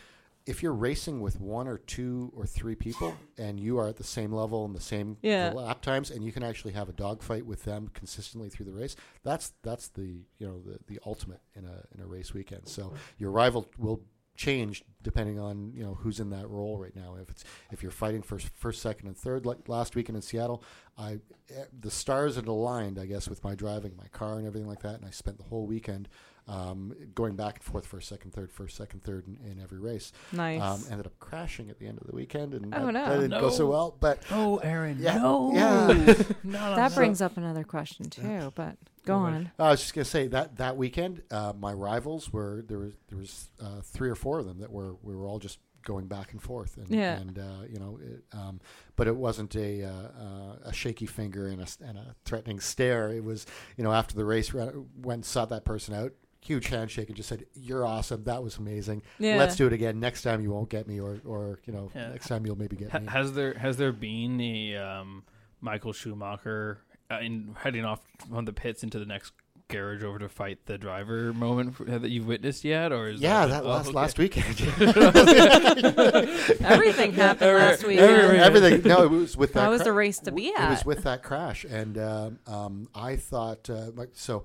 if 0.48 0.62
you're 0.62 0.74
racing 0.74 1.22
with 1.22 1.40
one 1.42 1.68
or 1.68 1.80
two 1.80 2.32
or 2.36 2.46
three 2.46 2.76
people, 2.76 3.16
and 3.38 3.60
you 3.60 3.80
are 3.80 3.88
at 3.88 3.98
the 3.98 4.04
same 4.04 4.32
level 4.32 4.64
and 4.66 4.76
the 4.76 4.80
same 4.82 5.18
Yeah. 5.24 5.52
lap 5.56 5.82
times, 5.82 6.12
and 6.12 6.24
you 6.24 6.32
can 6.32 6.44
actually 6.44 6.74
have 6.74 6.88
a 6.88 6.94
dogfight 6.94 7.46
with 7.48 7.64
them 7.64 7.90
consistently 7.94 8.50
through 8.50 8.66
the 8.68 8.72
race, 8.72 8.96
that's 9.24 9.54
that's 9.64 9.88
the 9.90 10.24
you 10.40 10.48
know 10.48 10.60
the, 10.62 10.78
the 10.88 11.00
ultimate 11.06 11.42
in 11.56 11.66
a 11.66 11.84
in 11.96 12.02
a 12.02 12.06
race 12.08 12.34
weekend. 12.34 12.68
So 12.68 12.94
your 13.18 13.32
rival 13.32 13.68
will 13.78 14.02
change 14.36 14.84
depending 15.02 15.40
on 15.40 15.72
you 15.76 15.84
know 15.84 15.94
who's 15.94 16.20
in 16.20 16.30
that 16.32 16.50
role 16.50 16.78
right 16.78 16.96
now. 16.96 17.16
If 17.22 17.30
it's 17.30 17.44
if 17.72 17.82
you're 17.82 17.92
fighting 17.92 18.22
for 18.22 18.40
first, 18.40 18.82
second, 18.82 19.08
and 19.08 19.18
third, 19.18 19.46
like 19.46 19.68
last 19.70 19.96
weekend 19.96 20.16
in 20.16 20.22
Seattle, 20.22 20.64
I 20.98 21.20
eh, 21.50 21.64
the 21.80 21.92
stars 21.92 22.36
had 22.36 22.48
aligned, 22.48 23.00
I 23.00 23.06
guess, 23.06 23.28
with 23.28 23.44
my 23.44 23.56
driving, 23.56 23.96
my 23.98 24.08
car, 24.08 24.38
and 24.38 24.48
everything 24.48 24.68
like 24.68 24.82
that. 24.82 24.96
And 24.96 25.06
I 25.06 25.12
spent 25.12 25.38
the 25.38 25.44
whole 25.46 25.66
weekend 25.68 26.10
um, 26.48 26.94
going 27.16 27.36
back 27.36 27.56
and 27.56 27.64
forth 27.64 27.88
first, 27.88 28.08
second, 28.08 28.32
third, 28.34 28.52
first, 28.52 28.78
second, 28.78 29.04
third 29.04 29.26
in, 29.28 29.38
in 29.52 29.60
every 29.60 29.80
race. 29.80 30.12
Nice. 30.32 30.62
Um, 30.62 30.84
ended 30.92 31.08
up 31.08 31.18
crashing 31.20 31.70
at 31.72 31.80
the 31.80 31.88
end 31.88 31.98
of 32.00 32.06
the 32.08 32.16
weekend, 32.16 32.54
and 32.54 32.74
Oh, 32.76 32.86
that, 32.86 32.92
no. 32.94 33.06
that 33.10 33.22
didn't 33.22 33.40
go 33.42 33.50
so 33.50 33.68
well. 33.68 33.96
But 34.00 34.22
Oh, 34.32 34.58
Aaron, 34.58 34.98
Yeah, 35.00 35.18
no. 35.18 35.52
yeah. 35.54 35.88
Not 36.44 36.76
that 36.76 36.90
that. 36.90 36.96
brings 36.96 37.20
up 37.22 37.38
another 37.38 37.64
question 37.64 38.10
too, 38.12 38.52
but 38.56 38.76
go 39.06 39.20
Go 39.20 39.26
ahead. 39.28 39.52
on. 39.60 39.66
I 39.68 39.70
was 39.72 39.82
just 39.82 39.94
gonna 39.94 40.06
say 40.06 40.28
that 40.28 40.58
that 40.58 40.78
weekend, 40.78 41.24
uh, 41.32 41.54
my 41.58 41.72
rivals 41.74 42.32
were 42.34 42.64
there 42.68 42.80
was 42.80 42.94
there 43.10 43.18
was 43.18 43.50
uh, 43.62 43.82
three 43.84 44.10
or 44.10 44.16
four 44.16 44.40
of 44.40 44.46
them 44.46 44.60
that 44.60 44.72
were 44.72 44.96
we 45.02 45.16
were 45.16 45.26
all 45.28 45.40
just 45.40 45.60
going 45.84 46.08
back 46.08 46.32
and 46.32 46.42
forth, 46.42 46.78
and, 46.78 46.90
Yeah. 46.90 47.18
and 47.20 47.38
uh, 47.38 47.62
you 47.70 47.78
know, 47.78 48.00
it, 48.02 48.24
um, 48.36 48.60
but 48.96 49.08
it 49.08 49.16
wasn't 49.16 49.56
a 49.56 49.84
uh, 49.84 49.90
uh, 49.92 50.56
a 50.66 50.74
shaky 50.74 51.06
finger 51.06 51.48
and 51.48 51.60
a 51.60 51.64
s- 51.64 51.78
and 51.86 51.98
a 51.98 52.16
threatening 52.26 52.60
stare. 52.60 53.12
It 53.14 53.24
was 53.24 53.46
you 53.78 53.84
know 53.84 53.94
after 53.94 54.16
the 54.16 54.26
race 54.26 54.52
went 54.54 54.74
and 55.06 55.26
sought 55.26 55.50
that 55.50 55.64
person 55.66 55.94
out. 55.94 56.12
Huge 56.42 56.68
handshake 56.68 57.08
and 57.08 57.16
just 57.18 57.28
said, 57.30 57.46
"You're 57.56 57.84
awesome. 57.86 58.24
That 58.26 58.44
was 58.44 58.58
amazing. 58.58 59.02
Yeah. 59.18 59.38
Let's 59.38 59.56
do 59.56 59.66
it 59.66 59.74
again. 59.74 60.00
Next 60.00 60.22
time 60.22 60.42
you 60.42 60.52
won't 60.52 60.70
get 60.70 60.88
me, 60.88 61.00
or 61.00 61.20
or 61.26 61.60
you 61.66 61.74
know, 61.74 61.90
Yeah. 61.96 62.10
next 62.10 62.28
time 62.28 62.46
you'll 62.46 62.58
maybe 62.58 62.76
get 62.76 62.92
Ha- 62.92 63.00
me." 63.00 63.08
has 63.08 63.34
there 63.34 63.54
has 63.56 63.78
there 63.78 63.92
been 63.92 64.40
a 64.42 64.76
um, 64.76 65.24
Michael 65.62 65.92
Schumacher 65.94 66.80
uh, 67.12 67.20
in 67.20 67.56
heading 67.62 67.86
off 67.86 68.02
from 68.30 68.46
the 68.46 68.54
pits 68.54 68.84
into 68.84 69.00
the 69.00 69.06
next 69.06 69.32
garage 69.68 70.04
over 70.04 70.20
to 70.20 70.30
fight 70.30 70.60
the 70.68 70.78
driver 70.78 71.34
moment 71.34 71.76
f- 71.80 72.02
that 72.02 72.12
you've 72.12 72.28
witnessed 72.28 72.64
yet, 72.64 72.92
or 72.92 73.10
is 73.10 73.20
yeah, 73.20 73.48
that, 73.48 73.64
that 73.64 73.66
oh, 73.66 73.70
last 73.70 73.88
okay. 73.88 73.96
last 73.96 74.20
weekend. 74.20 74.62
Everything 76.66 77.14
happened 77.14 77.50
Every- 77.50 77.62
last 77.62 77.84
every- 77.84 77.96
weekend. 77.96 78.12
every- 78.22 78.40
Everything. 78.40 78.82
No, 78.88 79.04
it 79.04 79.10
was 79.12 79.38
with 79.38 79.54
that. 79.54 79.62
that 79.62 79.68
was 79.70 79.82
cra- 79.82 79.86
the 79.86 79.94
race 79.94 80.20
to 80.20 80.32
be 80.32 80.48
It 80.48 80.60
at. 80.60 80.70
was 80.70 80.86
with 80.86 81.04
that 81.04 81.24
crash, 81.24 81.64
and 81.66 81.98
um, 81.98 82.40
um, 82.48 82.88
I 82.94 83.16
thought 83.16 83.70
uh, 83.70 83.92
like, 83.96 84.10
so. 84.14 84.44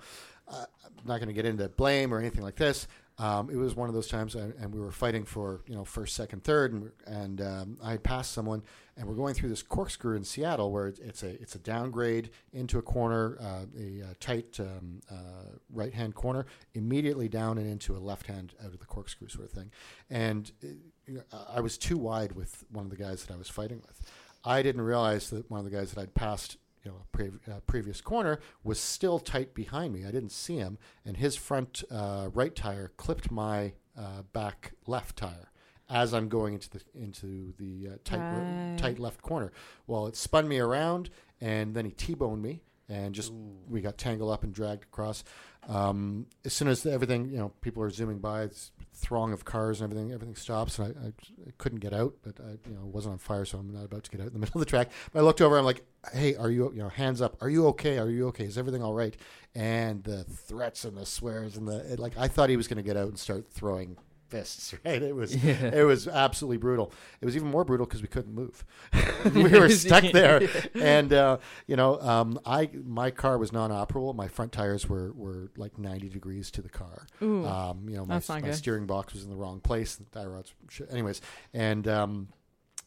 Uh, 0.53 0.65
I'm 0.85 1.07
not 1.07 1.19
going 1.19 1.29
to 1.29 1.33
get 1.33 1.47
into 1.47 1.69
blame 1.69 2.13
or 2.13 2.19
anything 2.19 2.43
like 2.43 2.57
this. 2.57 2.89
Um, 3.21 3.51
it 3.51 3.57
was 3.57 3.77
one 3.77 3.91
of 3.91 3.95
those 3.95 4.09
times, 4.09 4.35
and, 4.35 4.55
and 4.55 4.75
we 4.75 4.81
were 4.81 4.91
fighting 4.91 5.27
for 5.27 5.61
you 5.67 5.75
know 5.75 5.85
first, 5.85 6.17
second, 6.17 6.43
third, 6.43 6.73
and, 6.73 6.91
and 7.07 7.41
um, 7.43 7.77
I 7.83 7.91
had 7.91 8.03
passed 8.03 8.33
someone, 8.33 8.63
and 8.97 9.07
we're 9.07 9.15
going 9.15 9.35
through 9.35 9.51
this 9.51 9.63
corkscrew 9.63 10.17
in 10.17 10.25
Seattle 10.25 10.73
where 10.73 10.87
it's, 10.87 11.01
it's 11.01 11.23
a 11.23 11.29
it's 11.43 11.55
a 11.55 11.59
downgrade 11.59 12.31
into 12.55 12.79
a 12.79 12.83
corner, 12.83 13.37
uh, 13.39 13.67
a, 13.79 14.03
uh 14.03 14.15
tight 14.21 14.59
um, 14.59 15.03
uh, 15.11 15.59
right 15.71 15.93
hand 15.93 16.15
corner, 16.15 16.47
immediately 16.73 17.29
down 17.29 17.59
and 17.59 17.71
into 17.71 17.95
a 17.95 17.99
left 17.99 18.27
hand 18.27 18.55
out 18.65 18.73
of 18.73 18.81
the 18.81 18.87
corkscrew 18.87 19.29
sort 19.29 19.45
of 19.45 19.51
thing, 19.51 19.71
and 20.09 20.53
uh, 20.65 20.69
know, 21.17 21.23
I 21.55 21.61
was 21.61 21.77
too 21.77 21.99
wide 21.99 22.33
with 22.33 22.65
one 22.71 22.87
of 22.87 22.91
the 22.91 22.97
guys 22.97 23.25
that 23.25 23.35
I 23.35 23.37
was 23.37 23.51
fighting 23.51 23.83
with. 23.87 24.01
I 24.45 24.63
didn't 24.63 24.81
realize 24.81 25.29
that 25.31 25.51
one 25.51 25.59
of 25.59 25.71
the 25.71 25.77
guys 25.77 25.93
that 25.93 26.01
I'd 26.01 26.15
passed, 26.15 26.57
you 26.85 26.91
know, 26.91 27.03
pre- 27.13 27.31
uh, 27.51 27.61
previous 27.67 28.01
corner 28.01 28.41
was 28.65 28.81
still 28.81 29.19
tight 29.19 29.55
behind 29.55 29.93
me. 29.93 30.05
I 30.07 30.11
didn't 30.11 30.33
see 30.33 30.57
him, 30.57 30.79
and 31.05 31.17
his 31.17 31.37
front 31.37 31.83
uh, 31.91 32.31
right 32.33 32.55
tire 32.55 32.93
clipped 32.97 33.31
my 33.31 33.73
uh, 33.99 34.23
back 34.33 34.73
left 34.87 35.17
tire 35.17 35.51
as 35.89 36.15
I'm 36.15 36.29
going 36.29 36.55
into 36.55 36.71
the 36.71 36.81
into 36.95 37.53
the 37.59 37.89
uh, 37.95 37.97
tight 38.05 38.19
Right. 38.21 38.79
tight 38.79 38.99
left 38.99 39.21
corner. 39.23 39.53
Well, 39.87 40.07
it 40.07 40.17
spun 40.17 40.49
me 40.49 40.59
around, 40.59 41.11
and 41.41 41.75
then 41.75 41.85
he 41.85 41.91
t-boned 41.91 42.41
me, 42.43 42.63
and 42.91 43.15
just 43.15 43.33
we 43.69 43.81
got 43.81 43.97
tangled 43.97 44.31
up 44.33 44.43
and 44.43 44.53
dragged 44.53 44.85
across. 44.85 45.25
Um, 45.69 46.27
as 46.45 46.53
soon 46.53 46.69
as 46.69 46.85
everything, 46.85 47.31
you 47.31 47.37
know, 47.37 47.53
people 47.61 47.83
are 47.83 47.91
zooming 47.91 48.19
by, 48.19 48.43
it's 48.43 48.73
throng 48.95 49.33
of 49.33 49.45
cars 49.45 49.81
and 49.81 49.91
everything, 49.91 50.13
everything 50.13 50.35
stops, 50.35 50.79
and 50.79 50.89
I, 50.89 51.07
I, 51.07 51.09
I 51.09 51.53
couldn't 51.59 51.79
get 51.79 51.93
out, 51.93 52.15
but 52.23 52.41
I, 52.41 52.51
you 52.69 52.75
know, 52.75 52.85
wasn't 52.87 53.13
on 53.13 53.19
fire, 53.19 53.45
so 53.45 53.59
I'm 53.59 53.73
not 53.73 53.85
about 53.85 54.05
to 54.05 54.11
get 54.11 54.21
out 54.21 54.29
in 54.29 54.33
the 54.33 54.39
middle 54.41 54.61
of 54.61 54.67
the 54.67 54.71
track. 54.71 54.91
But 55.13 55.21
I 55.21 55.23
looked 55.23 55.41
over, 55.41 55.59
I'm 55.59 55.65
like, 55.65 55.85
"Hey, 56.13 56.35
are 56.35 56.51
you, 56.51 56.73
you 56.73 56.83
know, 56.83 56.89
hands 56.89 57.23
up? 57.23 57.37
Are 57.41 57.49
you 57.49 57.67
okay? 57.69 57.99
Are 57.99 58.11
you 58.11 58.29
okay? 58.29 58.45
Is 58.45 58.59
everything 58.59 58.83
all 58.83 58.95
right?" 58.95 59.17
And 59.55 60.03
the 60.03 60.25
threats 60.25 60.85
and 60.85 60.97
the 60.97 61.07
swears 61.07 61.57
and 61.57 61.69
the 61.69 61.93
it, 61.93 61.99
like, 61.99 62.19
I 62.19 62.29
thought 62.29 62.51
he 62.51 62.57
was 62.57 62.69
going 62.69 62.79
to 62.79 62.83
get 62.83 62.97
out 62.97 63.09
and 63.09 63.19
start 63.19 63.51
throwing 63.51 63.97
fists. 64.31 64.75
Right? 64.85 65.03
It 65.03 65.15
was, 65.15 65.35
Yeah. 65.37 65.65
it 65.75 65.85
was 65.85 66.09
absolutely 66.09 66.57
brutal. 66.59 66.93
It 67.21 67.25
was 67.27 67.37
even 67.37 67.49
more 67.49 67.65
brutal 67.65 67.87
because 67.87 68.01
we 68.03 68.09
couldn't 68.09 68.35
move. 68.35 68.65
we 69.35 69.43
were 69.49 69.69
stuck 69.85 70.05
there, 70.13 70.49
and 70.75 71.13
uh, 71.13 71.39
you 71.67 71.77
know, 71.77 72.01
um, 72.01 72.39
I 72.47 72.71
my 72.87 73.11
car 73.11 73.37
was 73.39 73.53
non-operable. 73.53 74.15
My 74.15 74.29
front 74.29 74.53
tires 74.53 74.89
were 74.89 75.13
were 75.13 75.51
like 75.57 75.79
90 75.79 76.09
degrees 76.09 76.51
to 76.53 76.63
the 76.63 76.69
car. 76.71 77.07
Um, 77.21 77.87
you 77.89 77.97
know, 77.97 78.07
my, 78.07 78.21
my 78.29 78.51
steering 78.53 78.87
box 78.87 79.13
was 79.13 79.25
in 79.25 79.31
the 79.31 79.37
wrong 79.37 79.61
place. 79.61 79.97
The 79.97 80.05
tie 80.05 80.27
rods, 80.27 80.55
sh- 80.69 80.83
anyways, 80.91 81.21
and 81.53 81.87
um, 81.89 82.29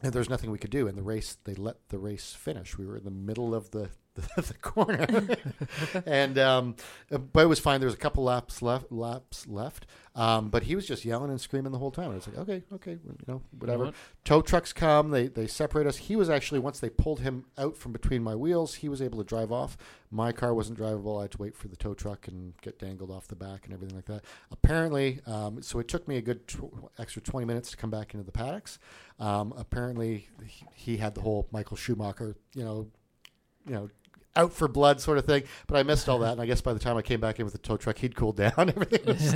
and 0.02 0.12
there's 0.12 0.28
nothing 0.28 0.50
we 0.50 0.58
could 0.58 0.70
do. 0.70 0.88
And 0.88 0.98
the 0.98 1.02
race, 1.02 1.36
they 1.44 1.54
let 1.54 1.76
the 1.90 1.98
race 1.98 2.32
finish. 2.32 2.76
We 2.76 2.86
were 2.86 2.96
in 2.96 3.04
the 3.04 3.10
middle 3.10 3.54
of 3.54 3.70
the 3.70 3.90
the, 4.36 4.42
the 4.42 4.54
corner, 4.54 5.06
and 6.06 6.38
um, 6.38 6.76
but 7.10 7.40
it 7.40 7.48
was 7.48 7.58
fine. 7.58 7.80
There 7.80 7.88
was 7.88 7.94
a 7.94 7.98
couple 7.98 8.22
laps 8.22 8.62
left. 8.62 8.92
Laps 8.92 9.48
left, 9.48 9.86
um, 10.14 10.50
but 10.50 10.62
he 10.62 10.76
was 10.76 10.86
just 10.86 11.04
yelling 11.04 11.30
and 11.30 11.40
screaming 11.40 11.72
the 11.72 11.78
whole 11.78 11.90
time. 11.90 12.12
I 12.12 12.14
was 12.14 12.28
like, 12.28 12.38
okay, 12.38 12.62
okay, 12.74 12.92
you 12.92 13.16
know, 13.26 13.42
whatever. 13.58 13.86
what? 13.86 13.94
Tow 14.24 14.40
trucks 14.40 14.72
come. 14.72 15.10
They 15.10 15.26
they 15.26 15.48
separate 15.48 15.88
us. 15.88 15.96
He 15.96 16.14
was 16.14 16.30
actually 16.30 16.60
once 16.60 16.78
they 16.78 16.90
pulled 16.90 17.20
him 17.20 17.46
out 17.58 17.76
from 17.76 17.90
between 17.90 18.22
my 18.22 18.36
wheels, 18.36 18.74
he 18.74 18.88
was 18.88 19.02
able 19.02 19.18
to 19.18 19.24
drive 19.24 19.50
off. 19.50 19.76
My 20.12 20.30
car 20.30 20.54
wasn't 20.54 20.78
drivable. 20.78 21.18
I 21.18 21.22
had 21.22 21.32
to 21.32 21.38
wait 21.38 21.56
for 21.56 21.66
the 21.66 21.74
tow 21.74 21.94
truck 21.94 22.28
and 22.28 22.54
get 22.60 22.78
dangled 22.78 23.10
off 23.10 23.26
the 23.26 23.34
back 23.34 23.64
and 23.64 23.74
everything 23.74 23.96
like 23.96 24.06
that. 24.06 24.22
Apparently, 24.52 25.20
um, 25.26 25.60
so 25.60 25.80
it 25.80 25.88
took 25.88 26.06
me 26.06 26.18
a 26.18 26.22
good 26.22 26.46
tw- 26.46 26.72
extra 27.00 27.20
twenty 27.20 27.46
minutes 27.46 27.72
to 27.72 27.76
come 27.76 27.90
back 27.90 28.14
into 28.14 28.24
the 28.24 28.30
paddocks. 28.30 28.78
Um, 29.18 29.52
apparently, 29.56 30.28
he, 30.46 30.66
he 30.72 30.96
had 30.98 31.16
the 31.16 31.20
whole 31.20 31.48
Michael 31.50 31.76
Schumacher, 31.76 32.36
you 32.54 32.62
know, 32.62 32.86
you 33.66 33.72
know. 33.74 33.88
Out 34.36 34.52
for 34.52 34.66
blood, 34.66 35.00
sort 35.00 35.18
of 35.18 35.26
thing, 35.26 35.44
but 35.68 35.76
I 35.76 35.84
missed 35.84 36.08
all 36.08 36.18
that, 36.18 36.32
and 36.32 36.40
I 36.40 36.46
guess 36.46 36.60
by 36.60 36.72
the 36.72 36.80
time 36.80 36.96
I 36.96 37.02
came 37.02 37.20
back 37.20 37.38
in 37.38 37.44
with 37.44 37.52
the 37.52 37.58
tow 37.60 37.76
truck, 37.76 37.98
he'd 37.98 38.16
cooled 38.16 38.36
down. 38.36 38.52
Everything 38.58 39.04
was, 39.06 39.32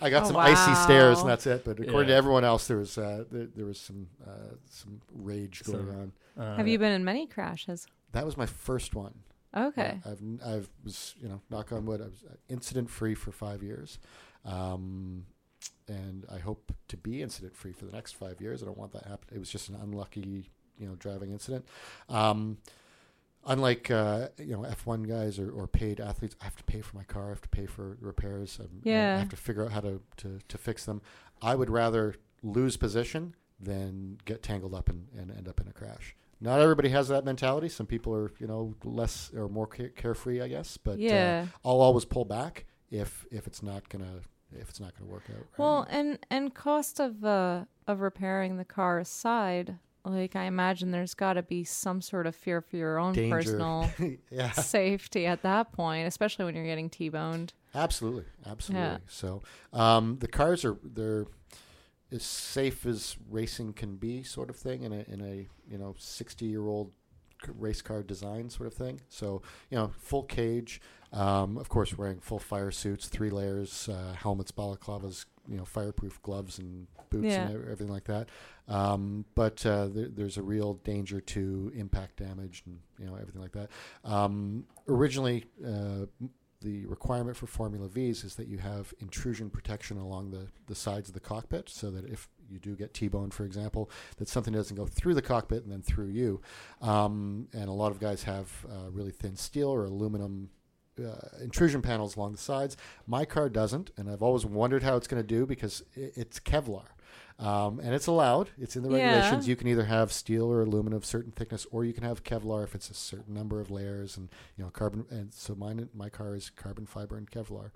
I 0.00 0.08
got 0.10 0.22
Oh, 0.22 0.26
some 0.28 0.36
icy 0.36 0.74
stares, 0.76 1.18
and 1.20 1.28
that's 1.28 1.46
it. 1.48 1.64
But 1.64 1.80
according 1.80 2.08
to 2.08 2.14
everyone 2.14 2.44
else, 2.44 2.68
there 2.68 2.76
was 2.76 2.96
uh, 2.96 3.24
there, 3.30 3.46
there 3.56 3.66
was 3.66 3.80
some 3.80 4.06
uh, 4.24 4.54
some 4.68 5.00
rage 5.12 5.62
going 5.64 5.86
Some- 5.86 6.12
on. 6.36 6.44
Uh, 6.44 6.56
Have 6.56 6.68
you 6.68 6.78
been 6.78 6.92
in 6.92 7.04
many 7.04 7.26
crashes? 7.26 7.86
That 8.12 8.24
was 8.24 8.36
my 8.36 8.46
first 8.46 8.94
one. 8.94 9.14
Okay. 9.56 10.00
Uh, 10.06 10.10
I've 10.10 10.22
I've 10.46 10.70
was 10.84 11.16
you 11.20 11.28
know 11.28 11.40
knock 11.50 11.72
on 11.72 11.84
wood. 11.86 12.00
I 12.00 12.04
was 12.04 12.22
incident 12.48 12.88
free 12.88 13.16
for 13.16 13.32
five 13.32 13.64
years, 13.64 13.98
um, 14.44 15.26
and 15.88 16.24
I 16.32 16.38
hope 16.38 16.72
to 16.88 16.96
be 16.96 17.20
incident 17.22 17.56
free 17.56 17.72
for 17.72 17.84
the 17.84 17.92
next 17.92 18.12
five 18.12 18.40
years. 18.40 18.62
I 18.62 18.66
don't 18.66 18.78
want 18.78 18.92
that 18.92 19.02
to 19.02 19.08
happen. 19.08 19.28
It 19.34 19.38
was 19.38 19.50
just 19.50 19.68
an 19.68 19.76
unlucky 19.82 20.46
you 20.78 20.86
know 20.86 20.94
driving 20.94 21.32
incident. 21.32 21.66
Um, 22.08 22.58
unlike 23.46 23.90
uh, 23.90 24.28
you 24.38 24.52
know 24.56 24.60
F1 24.62 25.08
guys 25.08 25.38
or, 25.38 25.50
or 25.50 25.66
paid 25.66 26.00
athletes, 26.00 26.36
I 26.40 26.44
have 26.44 26.56
to 26.56 26.64
pay 26.64 26.80
for 26.80 26.96
my 26.96 27.04
car. 27.04 27.26
I 27.26 27.28
have 27.30 27.40
to 27.42 27.48
pay 27.48 27.66
for 27.66 27.96
repairs. 28.00 28.58
um, 28.60 28.68
I 28.84 28.88
Yeah. 28.88 29.18
have 29.18 29.28
to 29.30 29.36
figure 29.36 29.64
out 29.64 29.72
how 29.72 29.80
to, 29.80 30.00
to, 30.18 30.38
to 30.48 30.58
fix 30.58 30.84
them. 30.84 31.00
I 31.42 31.54
would 31.54 31.70
rather 31.70 32.14
lose 32.42 32.76
position 32.76 33.34
than 33.58 34.18
get 34.24 34.42
tangled 34.42 34.74
up 34.74 34.88
and, 34.88 35.06
and 35.16 35.30
end 35.30 35.48
up 35.48 35.60
in 35.60 35.68
a 35.68 35.72
crash. 35.72 36.16
Not 36.40 36.60
everybody 36.60 36.88
has 36.88 37.08
that 37.08 37.24
mentality. 37.26 37.68
Some 37.68 37.86
people 37.86 38.14
are, 38.14 38.32
you 38.38 38.46
know, 38.46 38.74
less 38.84 39.30
or 39.36 39.48
more 39.48 39.66
care- 39.66 39.90
carefree, 39.90 40.40
I 40.40 40.48
guess. 40.48 40.78
But 40.78 40.98
yeah. 40.98 41.46
uh, 41.64 41.68
I'll 41.68 41.80
always 41.82 42.06
pull 42.06 42.24
back 42.24 42.64
if 42.90 43.26
if 43.30 43.46
it's 43.46 43.62
not 43.62 43.88
gonna 43.90 44.20
if 44.58 44.68
it's 44.70 44.80
not 44.80 44.98
gonna 44.98 45.10
work 45.10 45.24
out. 45.28 45.36
right? 45.36 45.58
Well, 45.58 45.86
and 45.90 46.18
and 46.30 46.54
cost 46.54 46.98
of 46.98 47.22
uh 47.24 47.64
of 47.86 48.00
repairing 48.00 48.56
the 48.56 48.64
car 48.64 48.98
aside, 48.98 49.76
like 50.04 50.36
I 50.36 50.44
imagine 50.44 50.90
there's 50.90 51.14
got 51.14 51.34
to 51.34 51.42
be 51.42 51.64
some 51.64 52.00
sort 52.00 52.26
of 52.26 52.34
fear 52.34 52.60
for 52.60 52.76
your 52.76 52.98
own 52.98 53.12
danger. 53.12 53.36
personal 53.36 53.90
yeah, 54.30 54.50
safety 54.52 55.26
at 55.26 55.42
that 55.42 55.72
point, 55.72 56.06
especially 56.06 56.44
when 56.44 56.54
you're 56.54 56.64
getting 56.64 56.90
t-boned. 56.90 57.52
absolutely, 57.74 58.24
absolutely. 58.46 58.86
Yeah. 58.86 58.98
So 59.08 59.42
um, 59.72 60.18
the 60.20 60.28
cars 60.28 60.64
are 60.64 60.78
they're 60.82 61.26
as 62.12 62.24
safe 62.24 62.86
as 62.86 63.16
racing 63.28 63.72
can 63.74 63.96
be, 63.96 64.22
sort 64.22 64.50
of 64.50 64.56
thing, 64.56 64.82
in 64.82 64.92
a 64.92 65.04
in 65.08 65.20
a 65.20 65.46
you 65.70 65.78
know 65.78 65.94
sixty 65.98 66.46
year 66.46 66.66
old 66.66 66.92
race 67.56 67.82
car 67.82 68.02
design 68.02 68.50
sort 68.50 68.66
of 68.66 68.74
thing. 68.74 69.00
So 69.08 69.42
you 69.70 69.78
know, 69.78 69.92
full 69.98 70.24
cage. 70.24 70.80
Um, 71.12 71.56
of 71.58 71.68
course, 71.68 71.96
wearing 71.98 72.20
full 72.20 72.38
fire 72.38 72.70
suits, 72.70 73.08
three 73.08 73.30
layers, 73.30 73.88
uh, 73.88 74.12
helmets, 74.14 74.52
balaclavas, 74.52 75.24
you 75.48 75.56
know, 75.56 75.64
fireproof 75.64 76.22
gloves 76.22 76.58
and 76.58 76.86
boots 77.10 77.26
Yeah. 77.26 77.48
and 77.48 77.64
everything 77.64 77.88
like 77.88 78.04
that. 78.04 78.28
Um, 78.68 79.24
but 79.34 79.66
uh, 79.66 79.88
there, 79.88 80.06
there's 80.08 80.36
a 80.36 80.42
real 80.42 80.74
danger 80.74 81.20
to 81.20 81.72
impact 81.74 82.18
damage 82.18 82.62
and 82.66 82.78
you 82.98 83.06
know 83.06 83.16
everything 83.16 83.40
like 83.42 83.52
that. 83.52 83.70
Um, 84.04 84.66
originally, 84.86 85.46
uh, 85.66 86.06
the 86.60 86.84
requirement 86.86 87.36
for 87.36 87.46
Formula 87.46 87.88
V's 87.88 88.22
is 88.22 88.34
that 88.36 88.46
you 88.46 88.58
have 88.58 88.92
intrusion 89.00 89.48
protection 89.50 89.96
along 89.96 90.30
the, 90.30 90.46
the 90.66 90.74
sides 90.74 91.08
of 91.08 91.14
the 91.14 91.20
cockpit, 91.20 91.68
so 91.70 91.90
that 91.90 92.04
if 92.04 92.28
you 92.50 92.58
do 92.58 92.76
get 92.76 92.92
T-boned, 92.94 93.32
for 93.32 93.44
example, 93.44 93.90
that 94.18 94.28
something 94.28 94.52
doesn't 94.52 94.76
go 94.76 94.84
through 94.86 95.14
the 95.14 95.22
cockpit 95.22 95.62
and 95.64 95.72
then 95.72 95.80
through 95.82 96.08
you. 96.08 96.40
Um, 96.82 97.48
and 97.54 97.68
a 97.68 97.72
lot 97.72 97.92
of 97.92 97.98
guys 97.98 98.24
have 98.24 98.66
uh, 98.70 98.90
really 98.90 99.10
thin 99.10 99.36
steel 99.36 99.68
or 99.70 99.84
aluminum 99.86 100.50
uh, 101.00 101.42
intrusion 101.42 101.82
panels 101.82 102.16
along 102.16 102.32
the 102.32 102.38
sides. 102.38 102.76
My 103.06 103.24
car 103.24 103.48
doesn't, 103.48 103.90
and 103.96 104.10
I've 104.10 104.22
always 104.22 104.44
wondered 104.46 104.82
how 104.82 104.96
it's 104.96 105.06
going 105.06 105.22
to 105.22 105.26
do 105.26 105.46
because 105.46 105.82
it's 105.94 106.38
Kevlar. 106.40 106.86
Um, 107.38 107.80
and 107.80 107.94
it's 107.94 108.06
allowed. 108.06 108.50
It's 108.58 108.76
in 108.76 108.82
the 108.82 108.90
Yeah. 108.90 109.12
regulations. 109.12 109.48
You 109.48 109.56
can 109.56 109.66
either 109.68 109.84
have 109.84 110.12
steel 110.12 110.52
or 110.52 110.60
aluminum 110.62 110.96
of 110.98 111.06
certain 111.06 111.32
thickness, 111.32 111.66
or 111.70 111.84
you 111.86 111.94
can 111.94 112.04
have 112.04 112.22
Kevlar 112.22 112.64
if 112.64 112.74
it's 112.74 112.90
a 112.90 112.94
certain 112.94 113.32
number 113.32 113.60
of 113.60 113.70
layers, 113.70 114.16
and 114.18 114.28
you 114.58 114.64
know 114.64 114.70
carbon. 114.70 115.06
And 115.10 115.32
so 115.32 115.54
mine, 115.54 115.88
my 115.94 116.10
car 116.10 116.34
is 116.34 116.50
carbon 116.50 116.84
fiber 116.86 117.16
and 117.16 117.30
Kevlar. 117.30 117.70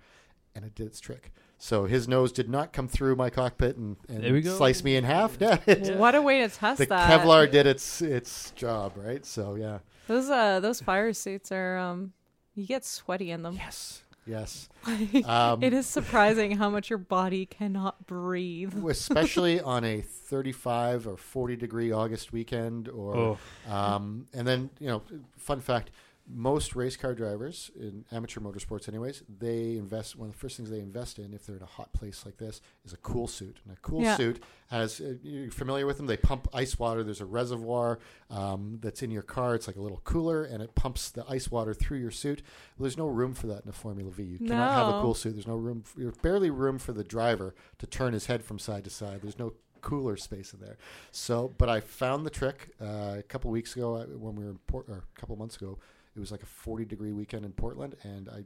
and 0.56 0.64
it 0.64 0.72
did 0.76 0.86
its 0.86 1.00
trick. 1.00 1.32
So 1.58 1.86
his 1.86 2.06
nose 2.06 2.30
did 2.30 2.48
not 2.48 2.72
come 2.72 2.86
through 2.86 3.16
my 3.16 3.28
cockpit 3.28 3.76
and, 3.76 3.96
and 4.08 4.22
There 4.22 4.32
we 4.32 4.40
go. 4.40 4.56
slice 4.56 4.84
me 4.84 4.94
in 4.94 5.02
half. 5.02 5.36
Yeah, 5.40 5.56
What 5.96 6.14
a 6.14 6.22
way 6.22 6.46
to 6.46 6.48
test 6.54 6.78
the 6.78 6.86
that. 6.86 7.10
Kevlar 7.10 7.50
did 7.50 7.66
its 7.66 8.00
its 8.00 8.52
job, 8.52 8.92
right? 8.96 9.26
So 9.26 9.56
yeah. 9.56 9.78
Those 10.06 10.30
uh 10.30 10.60
those 10.60 10.80
fire 10.80 11.12
suits 11.12 11.50
are 11.50 11.76
um 11.78 12.12
you 12.54 12.66
get 12.66 12.84
sweaty 12.84 13.30
in 13.30 13.42
them. 13.42 13.54
Yes. 13.56 14.02
Yes. 14.26 14.68
Um, 15.26 15.62
it 15.62 15.72
is 15.74 15.86
surprising 15.86 16.52
how 16.56 16.70
much 16.70 16.88
your 16.90 16.98
body 16.98 17.44
cannot 17.46 18.06
breathe. 18.06 18.74
especially 18.88 19.60
on 19.74 19.84
a 19.84 20.00
35 20.00 21.06
or 21.06 21.16
40 21.16 21.56
degree 21.56 21.92
August 21.92 22.32
weekend, 22.32 22.88
or 22.88 23.16
Oh. 23.16 23.38
um, 23.72 24.26
and 24.32 24.46
then 24.48 24.70
you 24.80 24.86
know, 24.88 25.02
fun 25.36 25.60
fact: 25.60 25.90
most 26.26 26.74
race 26.74 26.96
car 26.96 27.14
drivers 27.14 27.70
in 27.78 28.04
amateur 28.10 28.40
motorsports, 28.40 28.88
anyways, 28.88 29.22
they 29.38 29.76
invest. 29.76 30.16
One 30.16 30.28
of 30.28 30.34
the 30.34 30.38
first 30.38 30.56
things 30.56 30.70
they 30.70 30.80
invest 30.80 31.18
in, 31.18 31.34
if 31.34 31.44
they're 31.44 31.56
in 31.56 31.62
a 31.62 31.66
hot 31.66 31.92
place 31.92 32.24
like 32.24 32.38
this, 32.38 32.62
is 32.84 32.92
a 32.94 32.96
cool 32.98 33.26
suit. 33.26 33.58
And 33.64 33.76
a 33.76 33.80
cool 33.80 34.00
Yeah. 34.02 34.16
suit 34.16 34.42
has 34.68 35.00
uh, 35.00 35.14
you're 35.22 35.50
familiar 35.50 35.84
with 35.86 35.98
them. 35.98 36.06
They 36.06 36.16
pump 36.16 36.48
ice 36.54 36.78
water. 36.78 37.04
There's 37.04 37.20
a 37.20 37.26
reservoir 37.26 37.98
um, 38.30 38.78
that's 38.80 39.02
in 39.02 39.10
your 39.10 39.22
car. 39.22 39.54
It's 39.54 39.66
like 39.66 39.76
a 39.76 39.82
little 39.82 40.00
cooler, 40.04 40.44
and 40.44 40.62
it 40.62 40.74
pumps 40.74 41.10
the 41.10 41.24
ice 41.28 41.50
water 41.50 41.74
through 41.74 41.98
your 41.98 42.10
suit. 42.10 42.42
Well, 42.78 42.84
there's 42.84 42.96
no 42.98 43.06
room 43.06 43.34
for 43.34 43.46
that 43.48 43.64
in 43.64 43.68
a 43.68 43.72
Formula 43.74 44.10
V. 44.10 44.22
You 44.22 44.38
cannot 44.38 44.72
have 44.72 44.88
a 44.88 45.00
cool 45.02 45.14
suit. 45.14 45.32
There's 45.34 45.46
no 45.46 45.56
room. 45.56 45.82
For, 45.82 46.00
there's 46.00 46.16
barely 46.18 46.48
room 46.50 46.78
for 46.78 46.92
the 46.94 47.04
driver 47.04 47.54
to 47.78 47.86
turn 47.86 48.14
his 48.14 48.26
head 48.26 48.42
from 48.42 48.58
side 48.58 48.84
to 48.84 48.90
side. 48.90 49.20
There's 49.22 49.38
no 49.38 49.52
cooler 49.82 50.16
space 50.16 50.54
in 50.54 50.60
there. 50.60 50.78
So, 51.10 51.52
but 51.58 51.68
I 51.68 51.80
found 51.80 52.24
the 52.24 52.30
trick 52.30 52.70
uh, 52.80 53.16
a 53.18 53.22
couple 53.28 53.50
weeks 53.50 53.76
ago 53.76 53.96
uh, 53.96 54.04
when 54.06 54.34
we 54.34 54.44
were 54.44 54.50
in 54.52 54.58
Port, 54.66 54.86
or 54.88 55.04
a 55.14 55.20
couple 55.20 55.36
months 55.36 55.56
ago. 55.56 55.78
It 56.16 56.20
was 56.20 56.30
like 56.30 56.42
a 56.42 56.46
40 56.46 56.84
degree 56.84 57.12
weekend 57.12 57.44
in 57.44 57.52
Portland, 57.52 57.96
and 58.02 58.28
I 58.28 58.44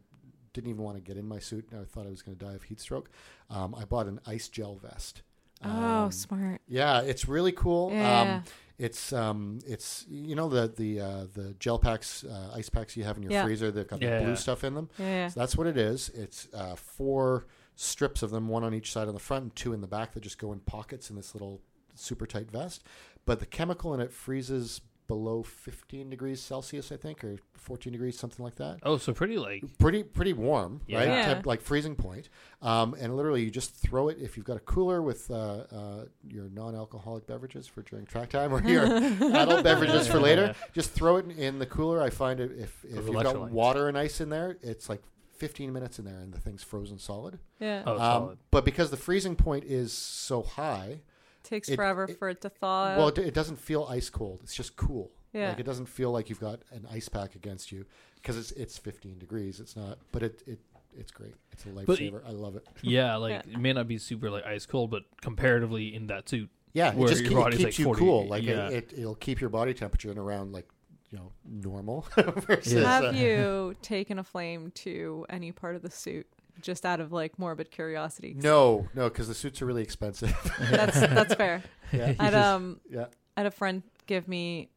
didn't 0.53 0.71
even 0.71 0.83
want 0.83 0.97
to 0.97 1.03
get 1.03 1.17
in 1.17 1.27
my 1.27 1.39
suit. 1.39 1.69
I 1.73 1.85
thought 1.85 2.07
I 2.07 2.11
was 2.11 2.23
going 2.23 2.37
to 2.37 2.45
die 2.45 2.55
of 2.55 2.63
heat 2.65 2.81
stroke. 2.81 3.11
Um, 3.51 3.75
I 3.75 3.85
bought 3.85 4.07
an 4.07 4.21
ice 4.27 4.49
gel 4.49 4.77
vest. 4.77 5.23
oh, 5.63 5.69
Um, 6.05 6.13
smart. 6.13 6.61
yeah, 6.67 7.01
it's 7.03 7.29
really 7.29 7.53
cool. 7.53 7.91
Yeah. 7.93 8.21
Um, 8.39 8.45
it's 8.79 9.13
um, 9.13 9.59
it's 9.67 10.07
you 10.09 10.37
know 10.37 10.49
the 10.49 10.69
the 10.69 11.01
uh, 11.01 11.27
the 11.35 11.55
gel 11.59 11.79
packs, 11.81 12.23
uh, 12.25 12.53
ice 12.55 12.69
packs 12.69 12.97
you 12.97 13.03
have 13.05 13.17
in 13.17 13.25
your 13.25 13.33
Yeah. 13.33 13.45
freezer. 13.45 13.71
They've 13.73 13.87
got 13.89 14.01
Yeah. 14.01 14.19
the 14.21 14.25
blue 14.27 14.37
stuff 14.37 14.63
in 14.65 14.75
them. 14.75 14.89
yeah, 14.99 15.07
yeah. 15.07 15.29
So 15.29 15.41
that's 15.41 15.57
what 15.57 15.67
it 15.67 15.77
is. 15.77 16.09
It's 16.11 16.47
uh, 16.55 16.77
four 16.77 17.47
strips 17.75 18.23
of 18.23 18.31
them, 18.31 18.49
one 18.49 18.63
on 18.65 18.73
each 18.75 18.93
side 18.93 19.09
on 19.09 19.15
the 19.15 19.21
front 19.21 19.43
and 19.43 19.55
two 19.57 19.73
in 19.73 19.81
the 19.81 19.87
back 19.89 20.13
that 20.15 20.21
just 20.23 20.39
go 20.39 20.53
in 20.53 20.61
pockets 20.61 21.11
in 21.11 21.17
this 21.17 21.35
little 21.35 21.61
super 21.97 22.25
tight 22.27 22.51
vest. 22.51 22.85
But 23.27 23.41
the 23.41 23.47
chemical 23.47 23.93
in 23.95 24.01
it 24.01 24.13
freezes 24.13 24.81
below 25.09 25.43
15 25.43 26.09
degrees 26.11 26.41
Celsius, 26.41 26.93
I 26.93 26.97
think, 26.97 27.25
or 27.25 27.39
14 27.55 27.93
degrees, 27.93 28.17
something 28.19 28.45
like 28.45 28.55
that. 28.57 28.79
Oh, 28.85 28.97
so 28.99 29.13
pretty 29.13 29.39
like 29.39 29.65
Pretty 29.79 30.03
pretty 30.05 30.33
warm, 30.35 30.83
Yeah. 30.87 30.99
right? 30.99 31.09
Yeah. 31.09 31.35
Temp- 31.35 31.47
like 31.47 31.61
freezing 31.61 31.97
point. 31.97 32.29
Um, 32.63 32.95
and 33.01 33.17
literally, 33.17 33.43
you 33.43 33.51
just 33.51 33.75
throw 33.75 34.09
it 34.09 34.19
if 34.21 34.37
you've 34.37 34.47
got 34.47 34.57
a 34.59 34.61
cooler 34.61 35.03
with 35.03 35.31
uh, 35.31 35.65
uh, 35.73 36.05
your 36.29 36.49
non-alcoholic 36.51 37.27
beverages 37.27 37.67
for 37.67 37.83
during 37.83 38.07
track 38.07 38.29
time, 38.31 38.53
or 38.55 38.63
your 38.63 38.85
adult 38.87 39.65
beverages 39.65 40.07
for 40.07 40.21
later. 40.21 40.55
Just 40.73 40.93
throw 40.93 41.17
it 41.17 41.25
in, 41.25 41.31
in 41.33 41.59
the 41.59 41.67
cooler. 41.67 42.01
I 42.03 42.11
find 42.11 42.39
it 42.39 42.53
if 42.59 42.85
if 42.85 43.07
you've 43.07 43.23
got 43.23 43.51
water 43.51 43.89
and 43.89 43.97
ice 43.99 44.21
in 44.21 44.29
there, 44.29 44.59
it's 44.63 44.89
like 44.89 45.03
15 45.39 45.73
minutes 45.73 45.99
in 45.99 46.05
there, 46.05 46.19
and 46.21 46.33
the 46.33 46.39
thing's 46.41 46.63
frozen 46.63 46.99
solid. 46.99 47.39
yeah. 47.61 47.83
oh 47.87 47.93
Um, 47.93 47.99
solid. 47.99 48.39
but 48.51 48.65
because 48.65 48.91
the 48.91 48.97
freezing 48.97 49.37
point 49.37 49.65
is 49.65 49.93
so 49.93 50.43
high, 50.43 51.01
Takes 51.49 51.69
it- 51.69 51.77
forever 51.77 52.05
it- 52.05 52.19
for 52.19 52.29
it 52.29 52.41
to 52.43 52.49
thaw. 52.49 52.97
well, 52.97 53.09
it, 53.09 53.19
it 53.19 53.35
doesn't 53.35 53.57
feel 53.59 53.87
ice 53.89 54.11
cold. 54.11 54.41
It's 54.43 54.55
just 54.55 54.77
cool. 54.77 55.11
Yeah. 55.33 55.51
Like 55.51 55.61
it 55.61 55.67
doesn't 55.67 55.87
feel 55.87 56.11
like 56.11 56.29
you've 56.29 56.41
got 56.41 56.61
an 56.73 56.87
ice 56.91 57.09
pack 57.09 57.35
against 57.35 57.71
you 57.73 57.85
because 58.17 58.37
it's 58.37 58.51
it's 58.53 58.79
15 58.79 59.19
degrees. 59.19 59.61
It's 59.61 59.77
not, 59.77 59.99
but 60.13 60.23
it 60.23 60.43
it 60.47 60.59
it's 60.97 61.11
great. 61.11 61.35
It's 61.53 61.65
a 61.65 61.69
lifesaver. 61.69 62.27
I 62.27 62.31
love 62.31 62.57
it. 62.57 62.67
yeah, 62.83 63.15
like 63.25 63.33
Yeah. 63.47 63.53
it 63.55 63.59
may 63.59 63.73
not 63.73 63.87
be 63.89 63.99
super 63.99 64.31
like 64.31 64.45
ice 64.47 64.67
cold, 64.67 64.91
but 64.91 65.03
comparatively 65.21 65.95
in 65.95 66.07
that 66.09 66.29
suit, 66.29 66.49
Yeah, 66.73 66.91
it 66.91 66.97
Where 66.97 67.09
just 67.09 67.23
your 67.23 67.31
keep, 67.31 67.39
body's 67.39 67.59
keeps 67.59 67.65
like 67.75 67.79
you 67.79 67.85
40, 67.85 68.01
cool. 68.01 68.27
Like 68.27 68.43
yeah. 68.43 68.69
it, 68.69 68.93
it, 68.93 68.99
it'll 69.01 69.15
keep 69.15 69.41
your 69.41 69.51
body 69.51 69.75
temperature 69.75 70.11
in 70.11 70.19
around 70.19 70.53
like 70.53 70.67
you 71.11 71.19
know 71.19 71.31
normal. 71.45 72.07
versus, 72.17 72.73
Yeah. 72.73 72.81
Have 73.01 73.05
uh, 73.05 73.11
you 73.11 73.75
taken 73.83 74.19
a 74.19 74.25
flame 74.25 74.71
to 74.77 75.25
any 75.29 75.53
part 75.53 75.77
of 75.77 75.83
the 75.83 75.91
suit 75.91 76.27
just 76.61 76.85
out 76.85 77.01
of 77.01 77.13
like 77.13 77.39
morbid 77.39 77.71
curiosity? 77.71 78.35
No, 78.37 78.89
no, 78.95 79.09
because 79.09 79.29
the 79.29 79.35
suits 79.35 79.63
are 79.63 79.67
really 79.67 79.83
expensive. 79.83 80.35
That's 80.71 80.99
that's 81.01 81.35
fair. 81.35 81.63
yeah, 81.93 82.15
I'd 82.19 82.35
um 82.35 82.81
yeah. 82.91 83.07
I 83.37 83.41
had 83.41 83.47
a 83.47 83.51
friend 83.51 83.83
give 84.07 84.27
me 84.29 84.71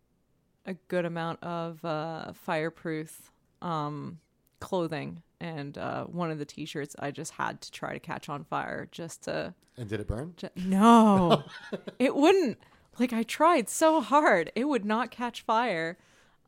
a 0.65 0.73
good 0.87 1.05
amount 1.05 1.41
of 1.43 1.83
uh, 1.83 2.33
fireproof 2.33 3.31
um, 3.61 4.19
clothing, 4.59 5.23
and 5.39 5.77
uh, 5.77 6.05
one 6.05 6.29
of 6.31 6.37
the 6.37 6.45
T-shirts 6.45 6.95
I 6.99 7.11
just 7.11 7.31
had 7.33 7.61
to 7.61 7.71
try 7.71 7.93
to 7.93 7.99
catch 7.99 8.29
on 8.29 8.43
fire, 8.43 8.87
just 8.91 9.23
to. 9.23 9.53
And 9.77 9.89
did 9.89 9.99
it 9.99 10.07
burn? 10.07 10.33
ju- 10.37 10.49
no, 10.55 11.43
it 11.97 12.15
wouldn't. 12.15 12.59
Like 12.99 13.13
I 13.13 13.23
tried 13.23 13.69
so 13.69 14.01
hard, 14.01 14.51
it 14.55 14.65
would 14.65 14.85
not 14.85 15.11
catch 15.11 15.41
fire. 15.41 15.97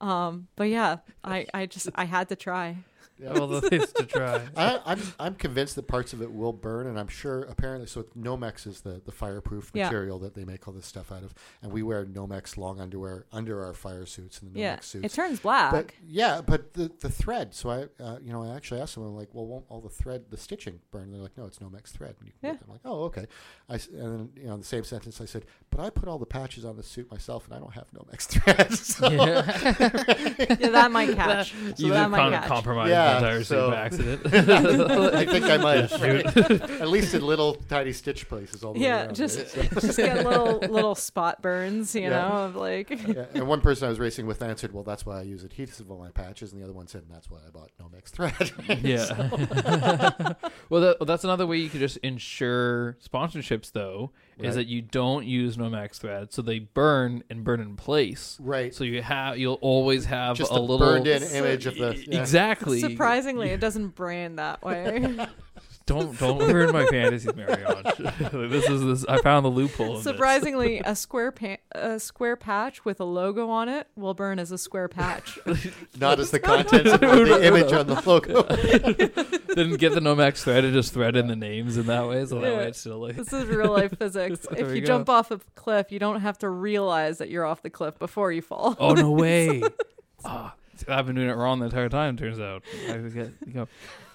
Um, 0.01 0.47
but 0.55 0.65
yeah, 0.65 0.97
I 1.23 1.47
I 1.53 1.65
just 1.65 1.89
I 1.95 2.05
had 2.05 2.29
to 2.29 2.35
try. 2.35 2.77
Yeah. 3.19 3.37
all 3.39 3.47
the 3.47 3.61
things 3.61 3.91
to 3.93 4.05
try. 4.05 4.41
I, 4.57 4.79
I'm 4.85 5.01
I'm 5.19 5.35
convinced 5.35 5.75
that 5.75 5.87
parts 5.87 6.13
of 6.13 6.21
it 6.21 6.31
will 6.33 6.51
burn, 6.53 6.87
and 6.87 6.99
I'm 6.99 7.07
sure 7.07 7.43
apparently 7.43 7.87
so. 7.87 8.03
Nomex 8.17 8.65
is 8.67 8.81
the 8.81 9.01
the 9.05 9.11
fireproof 9.11 9.71
Yeah. 9.73 9.85
material 9.85 10.19
that 10.19 10.33
they 10.35 10.43
make 10.45 10.67
all 10.67 10.73
this 10.73 10.85
stuff 10.85 11.11
out 11.11 11.23
of, 11.23 11.33
and 11.61 11.71
we 11.71 11.83
wear 11.83 12.05
Nomex 12.05 12.57
long 12.57 12.79
underwear 12.81 13.25
under 13.31 13.63
our 13.63 13.73
fire 13.73 14.05
suits 14.05 14.41
and 14.41 14.51
the 14.53 14.59
Nomex 14.59 14.61
Yeah, 14.61 14.79
suits. 14.81 15.05
it 15.05 15.15
turns 15.15 15.39
black. 15.39 15.71
but 15.71 15.91
yeah, 16.07 16.41
but 16.45 16.73
the 16.73 16.91
the 16.99 17.09
thread. 17.09 17.53
So 17.53 17.69
I, 17.69 18.03
uh, 18.03 18.17
you 18.23 18.33
know, 18.33 18.43
I 18.43 18.55
actually 18.55 18.81
asked 18.81 18.95
them. 18.95 19.03
Like, 19.15 19.29
well, 19.33 19.45
won't 19.45 19.65
all 19.69 19.79
the 19.81 19.89
thread, 19.89 20.23
the 20.29 20.37
stitching 20.37 20.79
burn? 20.91 21.03
And 21.03 21.13
they're 21.13 21.21
like, 21.21 21.37
no, 21.37 21.45
it's 21.45 21.59
Nomex 21.59 21.89
thread. 21.91 22.15
And 22.19 22.27
you 22.27 22.33
can 22.41 22.49
Yeah. 22.55 22.57
I'm 22.65 22.71
like, 22.71 22.81
oh, 22.83 23.03
okay. 23.03 23.25
I 23.69 23.75
s- 23.75 23.87
and 23.87 24.01
then 24.01 24.29
you 24.35 24.47
know, 24.47 24.53
in 24.55 24.59
the 24.59 24.65
same 24.65 24.83
sentence, 24.83 25.21
I 25.21 25.25
said, 25.25 25.45
but 25.69 25.79
I 25.79 25.89
put 25.91 26.07
all 26.09 26.17
the 26.19 26.25
patches 26.25 26.65
on 26.65 26.75
the 26.77 26.83
suit 26.83 27.09
myself, 27.11 27.45
and 27.45 27.55
I 27.55 27.59
don't 27.59 27.73
have 27.73 27.85
Nomex 27.91 28.21
thread. 28.27 28.73
So, 28.93 29.09
yeah, 29.09 29.41
that 30.71 30.89
might 30.91 31.15
catch. 31.15 31.51
so 31.51 31.57
you 31.77 31.89
that 31.91 32.01
just 32.01 32.09
might 32.11 32.17
kind 32.17 32.33
catch. 32.35 32.47
compromise 32.47 32.89
Yeah, 32.89 33.12
the 33.21 33.27
entire 33.27 33.43
so- 33.43 33.69
by 33.71 33.75
accident. 33.77 34.21
I 35.15 35.25
think 35.25 35.45
I 35.45 35.57
might 35.57 35.89
have. 35.91 36.61
At 36.81 36.89
least 36.89 37.13
in 37.13 37.25
little 37.25 37.55
tiny 37.69 37.93
stitch 37.93 38.27
places 38.27 38.63
all 38.63 38.73
the 38.73 38.79
way 38.79 38.85
yeah, 38.85 39.05
around, 39.05 39.15
just 39.15 39.37
right? 39.57 39.69
So- 39.71 39.79
just 39.81 39.97
get 39.97 40.25
little 40.25 40.59
little 40.59 40.95
spot 40.95 41.41
burns, 41.41 41.95
you 41.95 42.01
Yeah. 42.03 42.09
know, 42.09 42.27
of 42.45 42.55
like 42.55 42.89
yeah, 42.89 43.25
and 43.33 43.47
one 43.53 43.61
person 43.61 43.85
I 43.85 43.89
was 43.89 43.99
racing 43.99 44.25
with 44.25 44.41
answered, 44.41 44.73
"Well, 44.73 44.83
that's 44.83 45.05
why 45.05 45.19
I 45.19 45.23
use 45.23 45.43
adhesive 45.43 45.89
on 45.91 45.99
my 45.99 46.09
patches," 46.09 46.51
and 46.53 46.61
the 46.61 46.65
other 46.65 46.73
one 46.73 46.87
said, 46.87 47.03
and 47.03 47.11
"That's 47.11 47.29
why 47.29 47.39
I 47.45 47.49
bought 47.49 47.71
Nomex 47.81 48.09
thread." 48.09 48.51
Yeah. 48.83 49.05
well, 50.69 50.81
that, 50.81 50.97
well, 50.99 51.05
that's 51.05 51.23
another 51.23 51.45
way 51.47 51.57
you 51.57 51.69
could 51.69 51.79
just 51.79 51.97
ensure 51.97 52.97
sponsorships, 53.05 53.71
though, 53.71 54.11
Right. 54.37 54.49
is 54.49 54.55
that 54.55 54.67
you 54.67 54.81
don't 54.81 55.25
use 55.25 55.57
Nomex 55.57 55.97
thread, 55.97 56.33
so 56.33 56.41
they 56.41 56.59
burn 56.59 57.23
and 57.29 57.43
burn 57.43 57.59
in 57.59 57.75
place. 57.75 58.37
right. 58.41 58.73
So 58.73 58.83
you 58.83 59.01
have, 59.01 59.37
you'll 59.37 59.59
always 59.61 60.05
have 60.05 60.37
Just 60.37 60.51
a 60.51 60.55
a 60.55 60.59
little 60.59 60.79
burned-in 60.79 61.23
image 61.23 61.65
of 61.65 61.75
the 61.75 61.95
yeah. 62.07 62.19
exactly. 62.21 62.79
surprisingly 62.79 63.49
it 63.49 63.59
doesn't 63.59 63.89
brand 63.89 64.39
that 64.39 64.63
way. 64.63 65.15
Don't 65.85 66.17
don't 66.19 66.39
ruin 66.51 66.71
my 66.71 66.85
fantasies, 66.85 67.35
Marie-Ange. 67.35 67.97
this 68.51 68.69
is 68.69 68.81
this. 68.83 69.05
I 69.07 69.21
found 69.21 69.43
the 69.45 69.49
loophole. 69.49 69.99
Surprisingly, 69.99 70.79
a 70.79 70.95
square 70.95 71.31
pa- 71.31 71.57
a 71.73 71.99
square 71.99 72.37
patch 72.37 72.85
with 72.85 73.01
a 73.01 73.03
logo 73.03 73.49
on 73.49 73.67
it 73.67 73.87
will 73.97 74.13
burn 74.13 74.39
as 74.39 74.51
a 74.51 74.57
square 74.57 74.87
patch. 74.87 75.37
not 75.99 76.19
as 76.19 76.31
the 76.31 76.39
contents 76.39 76.91
of 76.93 77.01
the 77.01 77.39
image 77.45 77.73
on 77.73 77.87
the 77.87 78.01
logo. 78.05 78.43
Didn't 79.53 79.77
get 79.77 79.93
the 79.93 79.99
Nomex 79.99 80.43
thread 80.43 80.63
and 80.63 80.73
just 80.73 80.93
thread 80.93 81.15
in 81.17 81.27
the 81.27 81.35
names 81.35 81.75
in 81.77 81.85
that 81.87 82.07
way, 82.07 82.25
so 82.25 82.39
that 82.39 82.51
Yeah. 82.51 82.57
way 82.59 82.67
it's 82.67 82.79
still 82.79 82.99
like. 82.99 83.15
this 83.17 83.33
is 83.33 83.45
real 83.45 83.71
life 83.73 83.97
physics. 83.97 84.47
If 84.51 84.73
you 84.73 84.81
go. 84.81 84.87
jump 84.87 85.09
off 85.09 85.31
a 85.31 85.39
cliff, 85.55 85.91
you 85.91 85.99
don't 85.99 86.21
have 86.21 86.37
to 86.39 86.49
realize 86.49 87.17
that 87.17 87.29
you're 87.29 87.45
off 87.45 87.61
the 87.61 87.69
cliff 87.69 87.99
before 87.99 88.31
you 88.31 88.41
fall. 88.41 88.77
Oh 88.79 88.93
no 88.93 89.11
way! 89.11 89.61
Ah, 90.23 90.53
I've 90.87 91.05
been 91.05 91.15
doing 91.15 91.29
it 91.29 91.35
wrong 91.35 91.59
the 91.59 91.65
entire 91.65 91.89
time. 91.89 92.15
Turns 92.15 92.39
out. 92.39 92.63
I 92.89 92.93
get, 92.97 93.33
you 93.45 93.53
go, 93.53 93.67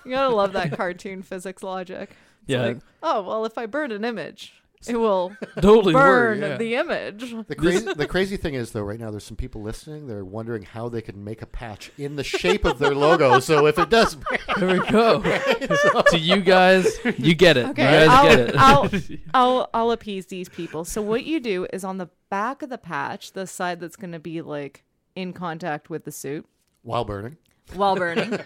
You 0.08 0.14
gotta 0.16 0.34
love 0.34 0.52
that 0.54 0.72
cartoon 0.72 1.22
physics 1.22 1.62
logic. 1.62 2.10
It's 2.42 2.48
yeah, 2.48 2.62
like, 2.62 2.78
oh 3.02 3.22
well, 3.22 3.44
if 3.44 3.58
I 3.58 3.66
burn 3.66 3.92
an 3.92 4.04
image, 4.04 4.54
it 4.86 4.96
will 4.96 5.32
totally 5.60 5.92
burn 5.92 6.40
work. 6.40 6.50
Yeah. 6.50 6.56
the 6.56 6.74
image. 6.76 7.34
The 7.46 7.54
crazy, 7.54 7.92
the 7.92 8.06
crazy 8.06 8.36
thing 8.36 8.54
is, 8.54 8.70
though, 8.70 8.82
right 8.82 8.98
now 8.98 9.10
there's 9.10 9.24
some 9.24 9.36
people 9.36 9.60
listening. 9.60 10.06
They're 10.06 10.24
wondering 10.24 10.62
how 10.62 10.88
they 10.88 11.02
can 11.02 11.22
make 11.22 11.42
a 11.42 11.46
patch 11.46 11.90
in 11.98 12.16
the 12.16 12.24
shape 12.24 12.64
of 12.64 12.78
their 12.78 12.94
logo. 12.94 13.38
So 13.40 13.66
if 13.66 13.78
it 13.78 13.90
does, 13.90 14.16
There 14.56 14.80
we 14.80 14.86
go. 14.88 15.20
to 16.10 16.18
you 16.18 16.40
guys, 16.40 16.86
you 17.18 17.34
get 17.34 17.56
it. 17.56 17.66
Okay, 17.70 17.82
you 18.02 18.06
guys 18.06 18.08
I'll- 18.08 18.28
get 18.28 18.40
it. 18.40 18.56
I'll- 18.56 18.90
I'll 19.34 19.70
I'll 19.74 19.90
appease 19.90 20.26
these 20.26 20.48
people. 20.48 20.84
So 20.84 21.02
what 21.02 21.24
you 21.24 21.40
do 21.40 21.66
is 21.72 21.84
on 21.84 21.98
the 21.98 22.08
back 22.30 22.62
of 22.62 22.70
the 22.70 22.78
patch, 22.78 23.32
the 23.32 23.46
side 23.46 23.80
that's 23.80 23.96
going 23.96 24.12
to 24.12 24.18
be 24.18 24.40
like 24.42 24.84
in 25.16 25.32
contact 25.32 25.90
with 25.90 26.04
the 26.04 26.12
suit 26.12 26.46
while 26.82 27.04
burning, 27.04 27.36
while 27.74 27.96
burning, 27.96 28.38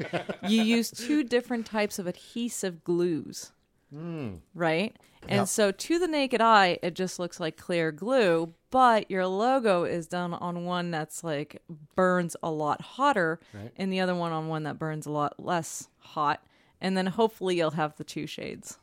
you 0.48 0.62
use 0.62 0.90
two 0.90 1.22
different 1.24 1.66
types 1.66 1.98
of 1.98 2.06
adhesive 2.06 2.82
glues. 2.84 3.52
Right? 4.54 4.96
And 5.28 5.30
Yeah. 5.40 5.44
so 5.44 5.70
to 5.70 5.98
the 5.98 6.08
naked 6.08 6.40
eye, 6.40 6.78
it 6.82 6.94
just 6.94 7.18
looks 7.18 7.38
like 7.38 7.56
clear 7.56 7.92
glue, 7.92 8.54
but 8.70 9.10
your 9.10 9.26
logo 9.26 9.84
is 9.84 10.06
done 10.08 10.34
on 10.34 10.64
one 10.64 10.90
that's 10.90 11.22
like 11.22 11.62
burns 11.94 12.34
a 12.42 12.50
lot 12.50 12.80
hotter 12.80 13.38
Right. 13.52 13.70
and 13.76 13.92
the 13.92 14.00
other 14.00 14.14
one 14.14 14.32
on 14.32 14.48
one 14.48 14.62
that 14.64 14.78
burns 14.78 15.06
a 15.06 15.10
lot 15.10 15.38
less 15.38 15.88
hot. 15.98 16.42
and 16.80 16.96
then 16.96 17.06
hopefully 17.06 17.56
you'll 17.58 17.70
have 17.72 17.94
the 17.96 18.02
two 18.02 18.26
shades. 18.26 18.76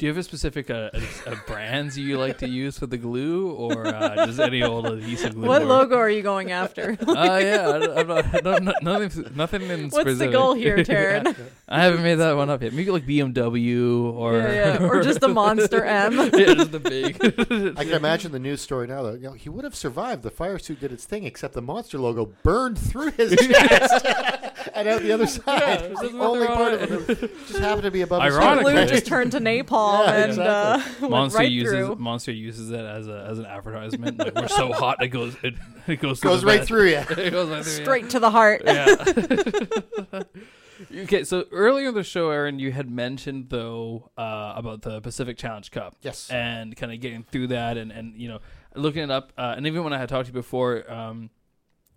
Do 0.00 0.06
you 0.06 0.10
have 0.12 0.16
a 0.16 0.22
specific 0.22 0.70
uh, 0.70 0.88
a, 0.94 1.32
a 1.32 1.36
brands 1.46 1.98
you 1.98 2.16
like 2.16 2.38
to 2.38 2.48
use 2.48 2.78
for 2.78 2.86
the 2.86 2.96
glue, 2.96 3.50
or 3.50 3.86
uh, 3.86 4.24
just 4.24 4.40
any 4.40 4.62
old 4.62 4.86
adhesive 4.86 5.34
glue? 5.34 5.46
What 5.46 5.60
work? 5.60 5.68
logo 5.68 5.96
are 5.96 6.08
you 6.08 6.22
going 6.22 6.52
after? 6.52 6.96
Uh, 7.10 7.38
yeah, 7.42 7.68
I, 7.68 8.00
I'm 8.00 8.06
not, 8.06 8.34
I 8.34 8.40
don't, 8.40 8.82
nothing, 8.82 9.26
nothing 9.34 9.62
in 9.62 9.90
What's 9.90 10.18
the 10.18 10.28
goal 10.28 10.54
here, 10.54 10.76
Taryn? 10.78 11.36
I 11.68 11.82
haven't 11.82 12.02
made 12.02 12.14
that 12.14 12.34
one 12.34 12.48
up 12.48 12.62
yet. 12.62 12.72
Maybe 12.72 12.90
like 12.90 13.04
BMW 13.04 14.10
or 14.14 14.38
yeah, 14.38 14.78
yeah. 14.80 14.86
Or 14.86 15.02
just 15.02 15.20
the 15.20 15.28
Monster 15.28 15.84
M. 15.84 16.16
yeah, 16.16 16.54
just 16.54 16.72
the 16.72 16.80
big. 16.80 17.16
I 17.76 17.84
can 17.84 17.92
imagine 17.92 18.32
the 18.32 18.38
news 18.38 18.62
story 18.62 18.86
now. 18.86 19.02
Though, 19.02 19.14
you 19.14 19.24
know, 19.24 19.32
he 19.32 19.48
would 19.50 19.64
have 19.64 19.74
survived. 19.74 20.22
The 20.22 20.30
fire 20.30 20.58
suit 20.58 20.80
did 20.80 20.92
its 20.92 21.04
thing, 21.04 21.24
except 21.24 21.52
the 21.52 21.62
monster 21.62 21.98
logo 21.98 22.32
burned 22.42 22.78
through 22.78 23.10
his 23.12 23.36
chest 23.36 24.06
and 24.74 24.88
out 24.88 25.02
the 25.02 25.12
other 25.12 25.26
side. 25.26 25.82
It 25.82 25.90
was 25.90 26.00
that's 26.00 26.12
the 26.12 26.20
only 26.20 26.46
part 26.46 26.74
of 26.74 27.10
it 27.10 27.20
just 27.48 27.58
happened 27.58 27.82
to 27.82 27.90
be 27.90 28.02
above. 28.02 28.22
his 28.22 28.34
Ironically. 28.34 28.72
Glue 28.72 28.80
head. 28.80 28.88
just 28.88 29.06
turned 29.06 29.32
to 29.32 29.40
napalm 29.40 29.89
Yeah, 29.92 30.12
and 30.14 30.30
exactly. 30.30 31.06
uh, 31.06 31.10
Monster 31.10 31.38
right 31.38 31.50
uses 31.50 31.72
through. 31.72 31.96
Monster 31.96 32.32
uses 32.32 32.70
it 32.70 32.80
as 32.80 33.08
a 33.08 33.26
as 33.30 33.38
an 33.38 33.46
advertisement. 33.46 34.18
Like 34.18 34.34
we're 34.34 34.48
so 34.48 34.72
hot, 34.72 35.02
it 35.02 35.08
goes 35.08 35.36
it, 35.42 35.54
it 35.86 36.00
goes 36.00 36.20
goes 36.20 36.40
the 36.42 36.46
right 36.46 36.64
through 36.64 36.88
you. 36.90 36.96
it 37.10 37.30
goes 37.30 37.48
right 37.48 37.64
through. 37.64 37.72
yeah. 37.72 37.82
Straight 37.82 38.10
to 38.10 38.20
the 38.20 38.30
heart. 38.30 38.62
Yeah. 38.64 40.22
okay, 41.02 41.24
so 41.24 41.44
earlier 41.52 41.88
in 41.88 41.94
the 41.94 42.02
show, 42.04 42.30
Aaron, 42.30 42.58
you 42.58 42.72
had 42.72 42.90
mentioned 42.90 43.46
though 43.50 44.10
uh, 44.16 44.54
about 44.56 44.82
the 44.82 45.00
Pacific 45.00 45.36
Challenge 45.36 45.70
Cup. 45.70 45.96
Yes. 46.02 46.30
And 46.30 46.76
kind 46.76 46.92
of 46.92 47.00
getting 47.00 47.22
through 47.22 47.48
that, 47.48 47.76
and 47.76 47.90
and 47.92 48.14
you 48.16 48.28
know 48.28 48.40
looking 48.74 49.02
it 49.02 49.10
up, 49.10 49.32
uh, 49.36 49.54
and 49.56 49.66
even 49.66 49.84
when 49.84 49.92
I 49.92 49.98
had 49.98 50.08
talked 50.08 50.26
to 50.26 50.30
you 50.30 50.34
before. 50.34 50.90
Um, 50.90 51.30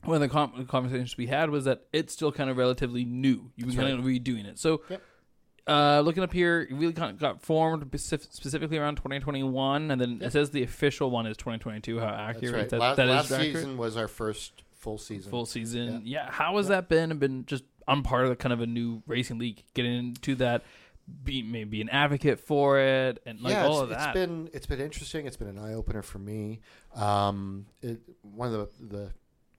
one 0.05 0.15
of 0.15 0.21
the 0.21 0.27
com- 0.27 0.65
conversations 0.65 1.15
we 1.15 1.27
had 1.27 1.49
was 1.49 1.63
that 1.63 1.83
it's 1.93 2.11
still 2.11 2.29
kind 2.31 2.49
of 2.49 2.57
relatively 2.57 3.05
new. 3.05 3.51
You've 3.55 3.67
been 3.69 3.77
That's 3.77 3.87
kind 3.87 3.99
of 3.99 4.03
redoing 4.03 4.45
it. 4.45 4.59
So, 4.59 4.81
Yep. 4.89 5.01
Uh, 5.67 6.01
looking 6.01 6.23
up 6.23 6.33
here, 6.33 6.61
it 6.61 6.73
really 6.73 6.93
kind 6.93 7.11
of 7.11 7.19
got 7.19 7.41
formed 7.41 7.89
specif- 7.91 8.31
specifically 8.33 8.77
around 8.77 8.95
2021, 8.95 9.91
and 9.91 10.01
then 10.01 10.19
it 10.21 10.31
says 10.31 10.51
the 10.51 10.63
official 10.63 11.09
one 11.09 11.25
is 11.25 11.37
2022. 11.37 11.99
How 11.99 12.07
accurate 12.07 12.55
right. 12.55 12.69
that, 12.69 12.79
La- 12.79 12.95
that 12.95 13.07
is 13.07 13.09
last 13.09 13.31
accurate? 13.31 13.55
season 13.55 13.77
was 13.77 13.95
our 13.95 14.07
first 14.07 14.63
full 14.73 14.97
season. 14.97 15.31
full 15.31 15.45
season. 15.45 16.01
Yeah. 16.03 16.29
How 16.29 16.57
has 16.57 16.67
that 16.67 16.89
been? 16.89 17.11
And 17.11 17.19
been 17.19 17.45
just 17.45 17.63
I'm 17.87 18.03
part 18.03 18.23
of 18.23 18.29
the 18.29 18.35
kind 18.35 18.51
of 18.53 18.61
a 18.61 18.67
new 18.67 19.01
racing 19.07 19.39
league, 19.39 19.63
getting 19.73 19.93
into 19.93 20.35
that, 20.35 20.63
be 21.23 21.41
maybe 21.41 21.81
an 21.81 21.89
advocate 21.89 22.39
for 22.39 22.79
it, 22.79 23.21
and 23.25 23.39
like 23.41 23.53
yeah, 23.53 23.65
all 23.65 23.79
of 23.79 23.89
that. 23.89 24.09
it's 24.09 24.13
been 24.13 24.49
it's 24.53 24.65
been 24.65 24.81
interesting. 24.81 25.25
It's 25.25 25.37
been 25.37 25.49
an 25.49 25.59
eye 25.59 25.73
opener 25.73 26.01
for 26.01 26.19
me. 26.19 26.59
Um, 26.95 27.65
it, 27.81 28.01
one 28.21 28.53
of 28.53 28.53
the 28.79 28.85
the 28.85 29.11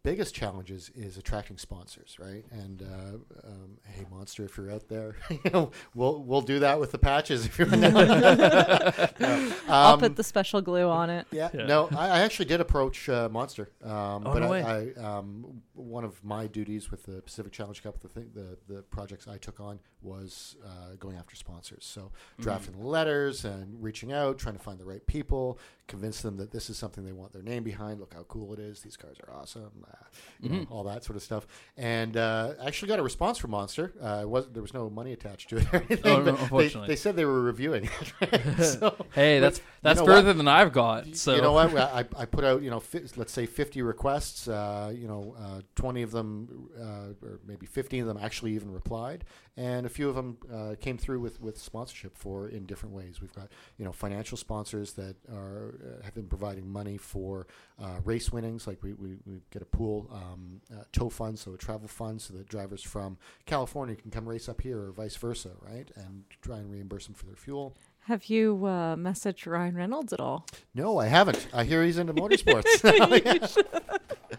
biggest 0.05 0.35
challenges 0.35 0.91
is 0.95 1.17
attracting 1.17 1.57
sponsors, 1.59 2.17
right? 2.21 2.45
And 2.53 2.83
uh, 2.83 3.47
um, 3.49 3.79
hey, 3.87 4.05
Monster, 4.11 4.45
if 4.45 4.57
you're 4.57 4.71
out 4.71 4.87
there, 4.89 5.17
you 5.31 5.51
know, 5.53 5.73
we'll 5.95 6.23
we'll 6.23 6.43
do 6.43 6.61
that 6.61 6.79
with 6.79 6.93
the 6.93 6.99
patches 6.99 7.45
if 7.47 7.59
you're. 7.59 7.67
No. 7.67 7.89
I'll 9.69 9.95
Um, 9.95 10.01
put 10.01 10.15
the 10.17 10.23
special 10.23 10.61
glue 10.61 10.89
on 10.89 11.11
it. 11.11 11.27
yeah, 11.33 11.51
Yeah. 11.53 11.67
no, 11.67 11.89
I, 11.97 12.09
I 12.09 12.19
actually 12.21 12.45
did 12.47 12.61
approach 12.61 13.09
uh, 13.09 13.29
Monster, 13.31 13.71
um, 13.83 13.91
Oh, 14.27 14.33
but 14.35 14.39
no 14.41 14.47
I, 14.47 14.51
way. 14.51 14.93
I 14.97 15.01
um, 15.19 15.63
one 15.75 16.05
of 16.05 16.23
my 16.23 16.47
duties 16.47 16.91
with 16.91 17.05
the 17.05 17.23
Pacific 17.23 17.53
Challenge 17.53 17.83
Cup, 17.83 18.01
the 18.01 18.09
thing, 18.09 18.31
the 18.35 18.57
the 18.73 18.83
projects 18.83 19.27
I 19.27 19.39
took 19.39 19.59
on 19.59 19.81
was 20.03 20.57
uh, 20.65 20.95
going 20.99 21.17
after 21.17 21.35
sponsors. 21.35 21.85
So 21.85 22.03
Mm-hmm. 22.35 22.43
drafting 22.43 22.85
letters 22.85 23.45
and 23.45 23.83
reaching 23.83 24.13
out, 24.13 24.39
trying 24.39 24.57
to 24.57 24.61
find 24.63 24.79
the 24.79 24.85
right 24.85 25.05
people, 25.07 25.59
convince 25.87 26.23
them 26.23 26.37
that 26.39 26.51
this 26.51 26.71
is 26.71 26.77
something 26.77 27.05
they 27.05 27.13
want 27.13 27.33
their 27.33 27.43
name 27.43 27.63
behind. 27.63 28.01
Look 28.01 28.15
how 28.15 28.23
cool 28.25 28.53
it 28.53 28.59
is; 28.59 28.81
these 28.81 28.97
cars 28.97 29.17
are 29.27 29.35
awesome. 29.35 29.85
Uh, 29.87 29.97
you 30.41 30.49
know, 30.49 30.67
all 30.71 30.85
that 30.85 31.05
sort 31.05 31.17
of 31.17 31.23
stuff. 31.23 31.47
And 31.77 32.17
uh, 32.17 32.55
I 32.61 32.67
actually 32.67 32.89
got 32.89 32.99
a 32.99 33.03
response 33.03 33.39
from 33.39 33.51
Monster. 33.53 33.93
Uh, 34.03 34.21
it 34.23 34.29
was 34.29 34.49
there 34.49 34.63
was 34.63 34.75
no 34.75 34.89
money 34.91 35.13
attached 35.13 35.51
to 35.51 35.59
it 35.59 35.67
or 35.73 35.77
anything. 35.91 36.01
Oh, 36.05 36.23
no, 36.23 36.25
but 36.25 36.37
they, 36.37 36.43
unfortunately. 36.43 36.89
they 36.89 36.97
said 36.97 37.17
they 37.17 37.25
were 37.25 37.43
reviewing 37.43 37.89
it. 38.21 38.59
so, 38.65 38.97
hey, 39.15 39.41
that's 39.41 39.61
that's 39.83 40.01
know 40.01 40.07
further 40.07 40.29
what? 40.29 40.37
than 40.39 40.49
I've 40.49 40.73
got. 40.73 41.15
So 41.17 41.35
you 41.35 41.43
know 41.43 41.53
what? 41.53 41.77
I, 41.77 42.05
I 42.17 42.25
put 42.25 42.45
out, 42.45 42.63
you 42.63 42.71
know, 42.71 42.81
fi- 42.81 43.05
let's 43.17 43.33
say 43.33 43.47
50 43.47 43.83
requests. 43.83 44.49
Uh, 44.49 44.93
you 44.95 45.07
know, 45.07 45.35
uh, 45.39 45.61
20 45.75 46.03
of 46.03 46.11
them, 46.11 46.69
uh, 46.79 47.27
or 47.27 47.41
maybe 47.47 47.67
15 47.67 48.03
of 48.03 48.07
them 48.09 48.19
actually 48.21 48.53
even 48.53 48.73
replied, 48.73 49.25
and 49.57 49.87
a 49.87 49.89
few 49.89 50.09
of 50.09 50.15
them 50.15 50.39
uh, 50.53 50.75
came 50.81 50.99
through 50.99 51.21
with, 51.21 51.41
with 51.41 51.59
sponsorship 51.59 52.17
for 52.17 52.49
in 52.49 52.67
different 52.67 52.95
ways. 52.95 53.21
We've 53.21 53.33
got, 53.33 53.49
you 53.79 53.85
know, 53.85 53.93
financial 53.93 54.37
sponsors 54.37 54.93
that 54.95 55.17
are 55.31 55.74
uh, 55.83 56.05
have 56.05 56.15
been 56.15 56.27
providing 56.27 56.69
money 56.69 56.97
for 56.97 57.47
uh, 57.83 58.01
race 58.05 58.33
winnings. 58.33 58.67
Like 58.67 58.83
we, 58.83 58.93
we, 58.95 59.17
we 59.27 59.41
get 59.51 59.63
a 59.63 59.67
pool 59.67 60.09
um, 60.13 60.61
uh, 60.73 60.85
tow 60.93 61.09
fund, 61.09 61.39
so 61.39 61.55
a 61.55 61.59
travel 61.59 61.89
fund, 61.89 62.21
so 62.21 62.35
that 62.35 62.49
drivers 62.49 62.83
from 62.83 63.19
California 63.47 63.97
can 63.97 64.11
come 64.11 64.29
race 64.29 64.49
up 64.49 64.61
here, 64.61 64.81
or 64.81 64.93
vice 64.93 65.17
versa, 65.17 65.51
right? 65.61 65.91
And 65.97 66.25
try 66.43 66.59
and 66.59 66.71
reimburse 66.71 67.07
them 67.07 67.15
for 67.15 67.27
their 67.27 67.37
fuel. 67.37 67.77
Have 68.07 68.27
you 68.27 68.67
uh, 68.67 68.97
messaged 68.97 69.51
Ryan 69.51 69.75
Reynolds 69.77 70.13
at 70.13 70.21
all? 70.21 70.45
No, 70.75 70.99
I 70.99 71.07
haven't. 71.07 71.49
I 71.55 71.65
hear 71.65 71.83
he's 71.83 71.97
into 71.97 72.13
motorsports. 72.13 72.65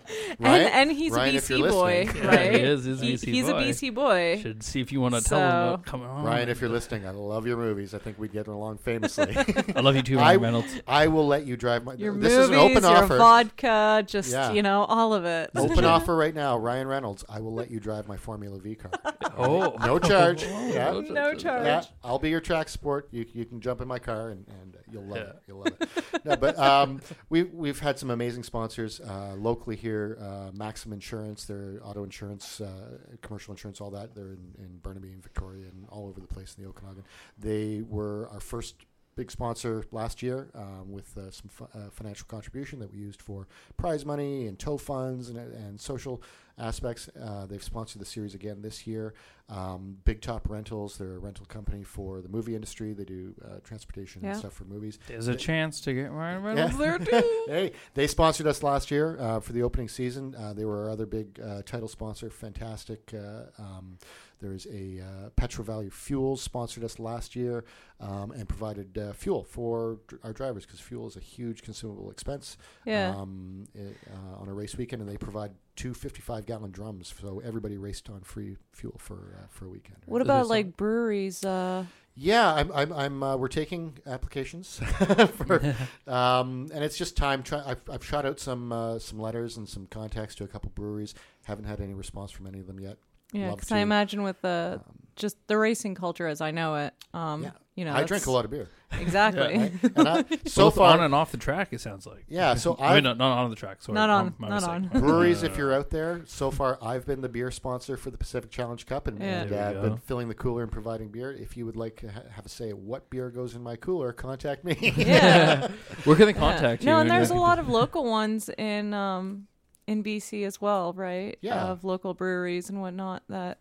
and 0.06 0.40
Ryan- 0.40 0.68
and 0.72 0.92
he's 0.92 1.12
Ryan, 1.12 1.36
a 1.36 1.40
BC 1.40 1.70
boy. 1.72 2.08
Yeah, 2.16 2.28
right? 2.28 2.54
he 2.54 2.60
is, 2.60 2.86
he's 2.86 3.02
a 3.02 3.06
BC 3.06 3.28
he's 3.34 3.48
a 3.48 3.54
boy. 3.54 3.64
BC 3.64 3.94
boy. 3.96 4.40
should 4.42 4.62
see 4.62 4.82
if 4.82 4.92
you 4.92 5.02
want 5.02 5.16
to 5.16 5.22
tell 5.22 5.40
him 5.40 5.50
So- 5.50 5.58
about 5.74 5.86
coming 5.86 6.08
on. 6.08 6.24
Ryan, 6.26 6.50
if 6.50 6.62
you're 6.62 6.70
listening, 6.70 7.08
I 7.08 7.10
love 7.10 7.48
your 7.48 7.58
movies. 7.58 7.96
I 7.96 7.98
think 7.98 8.20
we'd 8.20 8.32
get 8.32 8.46
along 8.48 8.78
famously. 8.80 9.36
I 9.76 9.80
love 9.80 9.96
you 9.96 10.04
too, 10.04 10.20
I- 10.20 10.36
Ryan 10.36 10.42
Reynolds. 10.42 10.82
I 10.88 11.08
will 11.08 11.26
let 11.26 11.48
you 11.48 11.58
drive 11.58 11.84
my. 11.86 11.96
Your 11.96 12.14
this 12.14 12.34
movies, 12.34 12.38
is 12.38 12.50
an 12.50 12.56
open 12.56 12.84
your 12.84 13.04
offer. 13.04 13.18
vodka, 13.18 14.04
just 14.06 14.32
Yeah. 14.32 14.52
you 14.52 14.62
know, 14.62 14.84
all 14.84 15.14
of 15.14 15.26
it. 15.26 15.50
Open 15.56 15.86
offer 15.86 16.16
right 16.16 16.36
now, 16.36 16.58
Ryan 16.58 16.88
Reynolds. 16.88 17.26
I 17.28 17.40
will 17.40 17.54
let 17.56 17.72
you 17.72 17.80
drive 17.80 18.08
my 18.08 18.18
Formula 18.18 18.60
V 18.60 18.76
car. 18.76 18.92
Oh, 19.38 19.76
No 19.80 19.98
charge. 19.98 20.44
Oh, 20.48 20.68
Yeah. 20.72 21.02
No 21.10 21.34
charge. 21.34 21.66
Yeah, 21.66 21.84
I'll 22.04 22.20
be 22.20 22.30
your 22.30 22.42
track 22.42 22.70
sport. 22.70 23.08
You, 23.12 23.26
you 23.34 23.46
can 23.46 23.55
jump 23.62 23.82
in 23.82 23.88
my 23.88 24.00
car 24.00 24.30
and, 24.30 24.46
and 24.48 24.78
you'll 24.92 25.04
love 25.04 25.18
Yeah. 25.18 25.24
it. 25.24 25.36
You'll 25.48 25.58
love 25.60 25.74
it. 25.80 26.26
no, 26.26 26.36
but 26.36 26.58
um, 26.72 27.02
we 27.30 27.44
we've 27.44 27.80
had 27.80 27.98
some 28.00 28.10
amazing 28.10 28.44
sponsors 28.44 29.00
uh, 29.02 29.36
locally 29.38 29.76
here. 29.76 30.18
Uh, 30.22 30.52
Maxxam 30.52 30.92
Insurance, 30.94 31.46
their 31.46 31.80
auto 31.84 32.04
insurance, 32.04 32.62
uh, 32.62 32.98
commercial 33.22 33.54
insurance, 33.54 33.82
all 33.82 33.92
that. 33.92 34.16
They're 34.16 34.34
in, 34.34 34.54
in 34.60 34.78
Burnaby 34.82 35.12
and 35.12 35.22
Victoria 35.24 35.68
and 35.68 35.86
all 35.90 36.08
over 36.08 36.20
the 36.20 36.28
place 36.28 36.56
in 36.58 36.64
the 36.64 36.70
Okanagan. 36.70 37.04
They 37.38 37.82
were 37.88 38.30
our 38.32 38.40
first 38.40 38.76
big 39.16 39.32
sponsor 39.32 39.86
last 39.92 40.22
year 40.22 40.50
um, 40.56 40.92
with 40.92 41.18
uh, 41.18 41.32
some 41.32 41.48
fi- 41.50 41.66
uh, 41.74 41.90
financial 41.92 42.26
contribution 42.28 42.80
that 42.80 42.92
we 42.92 42.98
used 43.00 43.22
for 43.22 43.48
prize 43.78 44.06
money 44.06 44.48
and 44.48 44.60
tow 44.60 44.78
funds 44.78 45.30
and, 45.30 45.38
and 45.38 45.80
social 45.80 46.22
aspects. 46.58 47.10
Uh, 47.22 47.46
they've 47.46 47.64
sponsored 47.64 48.02
the 48.02 48.06
series 48.06 48.34
again 48.34 48.62
this 48.62 48.86
year. 48.86 49.14
Um, 49.50 49.98
Big 50.06 50.22
Top 50.22 50.50
Rentals, 50.50 50.98
they're 50.98 51.16
a 51.16 51.20
rental 51.20 51.46
company 51.46 51.84
for 51.84 52.22
the 52.22 52.30
movie 52.30 52.56
industry. 52.56 52.94
They 52.94 53.04
do 53.06 53.34
uh, 53.44 53.60
transportation 53.64 54.22
Yeah. 54.24 54.32
and 54.32 54.40
stuff 54.40 54.54
for 54.54 54.64
movies. 54.66 55.00
there's 55.08 55.28
a 55.28 55.36
chance 55.36 55.80
to 55.82 55.94
get 55.94 56.12
Ryan 56.12 56.44
Yeah. 56.58 56.68
There 56.68 56.98
too. 57.00 57.44
hey, 57.48 57.72
they 57.94 58.08
sponsored 58.08 58.48
us 58.48 58.64
last 58.64 58.92
year 58.92 59.18
uh, 59.20 59.40
for 59.40 59.54
the 59.54 59.64
opening 59.64 59.88
season. 59.90 60.36
Uh, 60.38 60.54
they 60.54 60.66
were 60.66 60.84
our 60.86 60.90
other 60.90 61.06
big 61.06 61.40
uh, 61.40 61.62
title 61.66 61.88
sponsor. 61.88 62.30
Fantastic. 62.30 63.14
Uh, 63.14 63.44
um, 63.62 63.98
there's 64.46 64.68
a 64.68 65.02
uh, 65.02 65.30
Petro 65.36 65.64
Value 65.64 65.90
Fuels 65.90 66.42
sponsored 66.42 66.84
us 66.84 67.00
last 67.00 67.36
year 67.36 67.66
um, 68.00 68.32
and 68.32 68.48
provided 68.48 68.98
uh, 68.98 69.14
fuel 69.14 69.44
for 69.44 70.00
dr- 70.08 70.22
our 70.24 70.34
drivers 70.34 70.66
because 70.66 70.80
fuel 70.80 71.08
is 71.08 71.16
a 71.16 71.20
huge 71.20 71.62
consumable 71.64 72.12
expense 72.12 72.58
Yeah. 72.86 73.14
um, 73.18 73.68
i- 73.76 73.80
uh, 74.14 74.42
on 74.42 74.48
a 74.48 74.54
race 74.54 74.76
weekend, 74.78 75.02
and 75.02 75.10
they 75.10 75.18
provide 75.18 75.52
two 75.76 75.94
55 75.94 76.46
gallon 76.46 76.72
drums, 76.72 77.14
so 77.20 77.42
everybody 77.44 77.78
raced 77.78 78.10
on 78.10 78.22
free 78.22 78.58
fuel 78.72 78.96
for 79.00 79.36
uh, 79.42 79.48
for 79.50 79.66
a 79.66 79.70
weekend. 79.70 79.98
what 80.06 80.22
Is 80.22 80.28
there 80.28 80.36
about 80.36 80.44
some- 80.44 80.50
like 80.50 80.78
breweries? 80.78 81.44
Uh, 81.44 81.86
Yeah, 82.18 82.54
I'm. 82.54 82.72
I'm. 82.72 82.94
I'm 82.94 83.24
uh, 83.24 83.36
we're 83.36 83.50
taking 83.50 83.98
applications 84.08 84.78
for, 85.36 85.76
um, 86.08 86.70
and 86.74 86.82
it's 86.84 86.98
just 86.98 87.18
time. 87.18 87.44
Try, 87.44 87.62
I've, 87.66 87.82
I've 87.92 88.06
shot 88.06 88.26
out 88.26 88.40
some 88.40 88.72
uh, 88.72 89.00
some 89.00 89.20
letters 89.20 89.58
and 89.58 89.68
some 89.68 89.88
contacts 89.88 90.34
to 90.36 90.46
a 90.46 90.48
couple 90.48 90.72
breweries. 90.74 91.14
Haven't 91.44 91.66
had 91.66 91.82
any 91.82 91.94
response 91.94 92.32
from 92.32 92.48
any 92.48 92.60
of 92.62 92.68
them 92.68 92.80
yet. 92.80 92.98
Yeah, 93.34 93.52
because 93.52 93.72
I 93.72 93.80
imagine 93.80 94.24
with 94.24 94.42
the 94.42 94.82
Um, 94.86 94.96
just 95.16 95.38
the 95.48 95.58
racing 95.58 95.96
culture 95.96 96.28
as 96.28 96.42
I 96.42 96.52
know 96.52 96.76
it, 96.76 96.94
um, 97.14 97.44
Yeah. 97.44 97.52
you 97.76 97.86
know, 97.86 97.94
I 97.94 98.04
drink 98.04 98.26
a 98.26 98.32
lot 98.32 98.44
of 98.46 98.52
beer. 98.52 98.68
Exactly. 99.00 99.58
right? 99.58 99.74
And 99.98 100.08
I, 100.08 100.24
so 100.46 100.66
Both 100.68 100.76
far, 100.76 100.94
on 100.94 101.02
and 101.04 101.14
off 101.14 101.32
the 101.32 101.38
track, 101.38 101.70
it 101.74 101.82
sounds 101.82 102.06
like. 102.06 102.24
yeah. 102.30 102.54
So 102.56 102.76
I 102.80 102.92
I 102.92 102.96
mean, 102.96 103.04
not, 103.06 103.18
not 103.18 103.38
on 103.44 103.50
the 103.50 103.56
track. 103.56 103.82
Sorry, 103.82 103.94
Not 103.94 104.10
on, 104.10 104.34
my 104.38 104.48
not 104.50 104.56
mistake. 104.56 104.96
on. 104.96 105.02
breweries, 105.02 105.44
Uh, 105.44 105.48
if 105.48 105.58
you're 105.58 105.74
out 105.74 105.90
there, 105.90 106.22
so 106.26 106.50
far 106.52 106.78
I've 106.82 107.06
been 107.06 107.20
the 107.22 107.28
beer 107.30 107.52
sponsor 107.52 107.98
for 107.98 108.10
the 108.12 108.18
Pacific 108.18 108.52
Challenge 108.52 108.86
Cup, 108.86 109.08
and, 109.08 109.20
Yeah. 109.20 109.42
and 109.42 109.54
uh, 109.78 109.82
been 109.82 109.98
filling 109.98 110.28
the 110.30 110.34
cooler 110.36 110.64
and 110.64 110.72
providing 110.72 111.10
beer. 111.10 111.32
If 111.32 111.58
you 111.58 111.66
would 111.66 111.76
like 111.76 111.96
to 112.02 112.12
ha- 112.12 112.22
have 112.36 112.46
a 112.46 112.50
say 112.50 112.72
what 112.72 113.10
beer 113.10 113.30
goes 113.30 113.54
in 113.56 113.64
my 113.64 113.76
cooler, 113.76 114.14
contact 114.14 114.64
me. 114.64 114.78
yeah. 114.96 115.70
Where 116.06 116.16
can 116.16 116.26
they 116.28 116.34
Yeah. 116.34 116.40
contact 116.40 116.84
you? 116.84 116.88
No, 116.88 117.00
and 117.00 117.10
there's 117.10 117.32
a 117.32 117.36
lot 117.36 117.60
of 117.60 117.68
local 117.68 118.06
ones 118.06 118.50
in 118.58 118.94
um 118.94 119.48
in 119.88 120.04
BC 120.04 120.46
as 120.46 120.60
well, 120.62 120.94
right? 120.94 121.38
Yeah. 121.42 121.66
Of 121.66 121.84
local 121.84 122.14
breweries 122.14 122.70
and 122.70 122.82
whatnot 122.82 123.24
that 123.30 123.60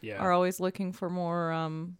yeah, 0.00 0.18
are 0.18 0.32
always 0.32 0.60
looking 0.60 0.92
for 0.92 1.08
more 1.10 1.50
um 1.52 1.96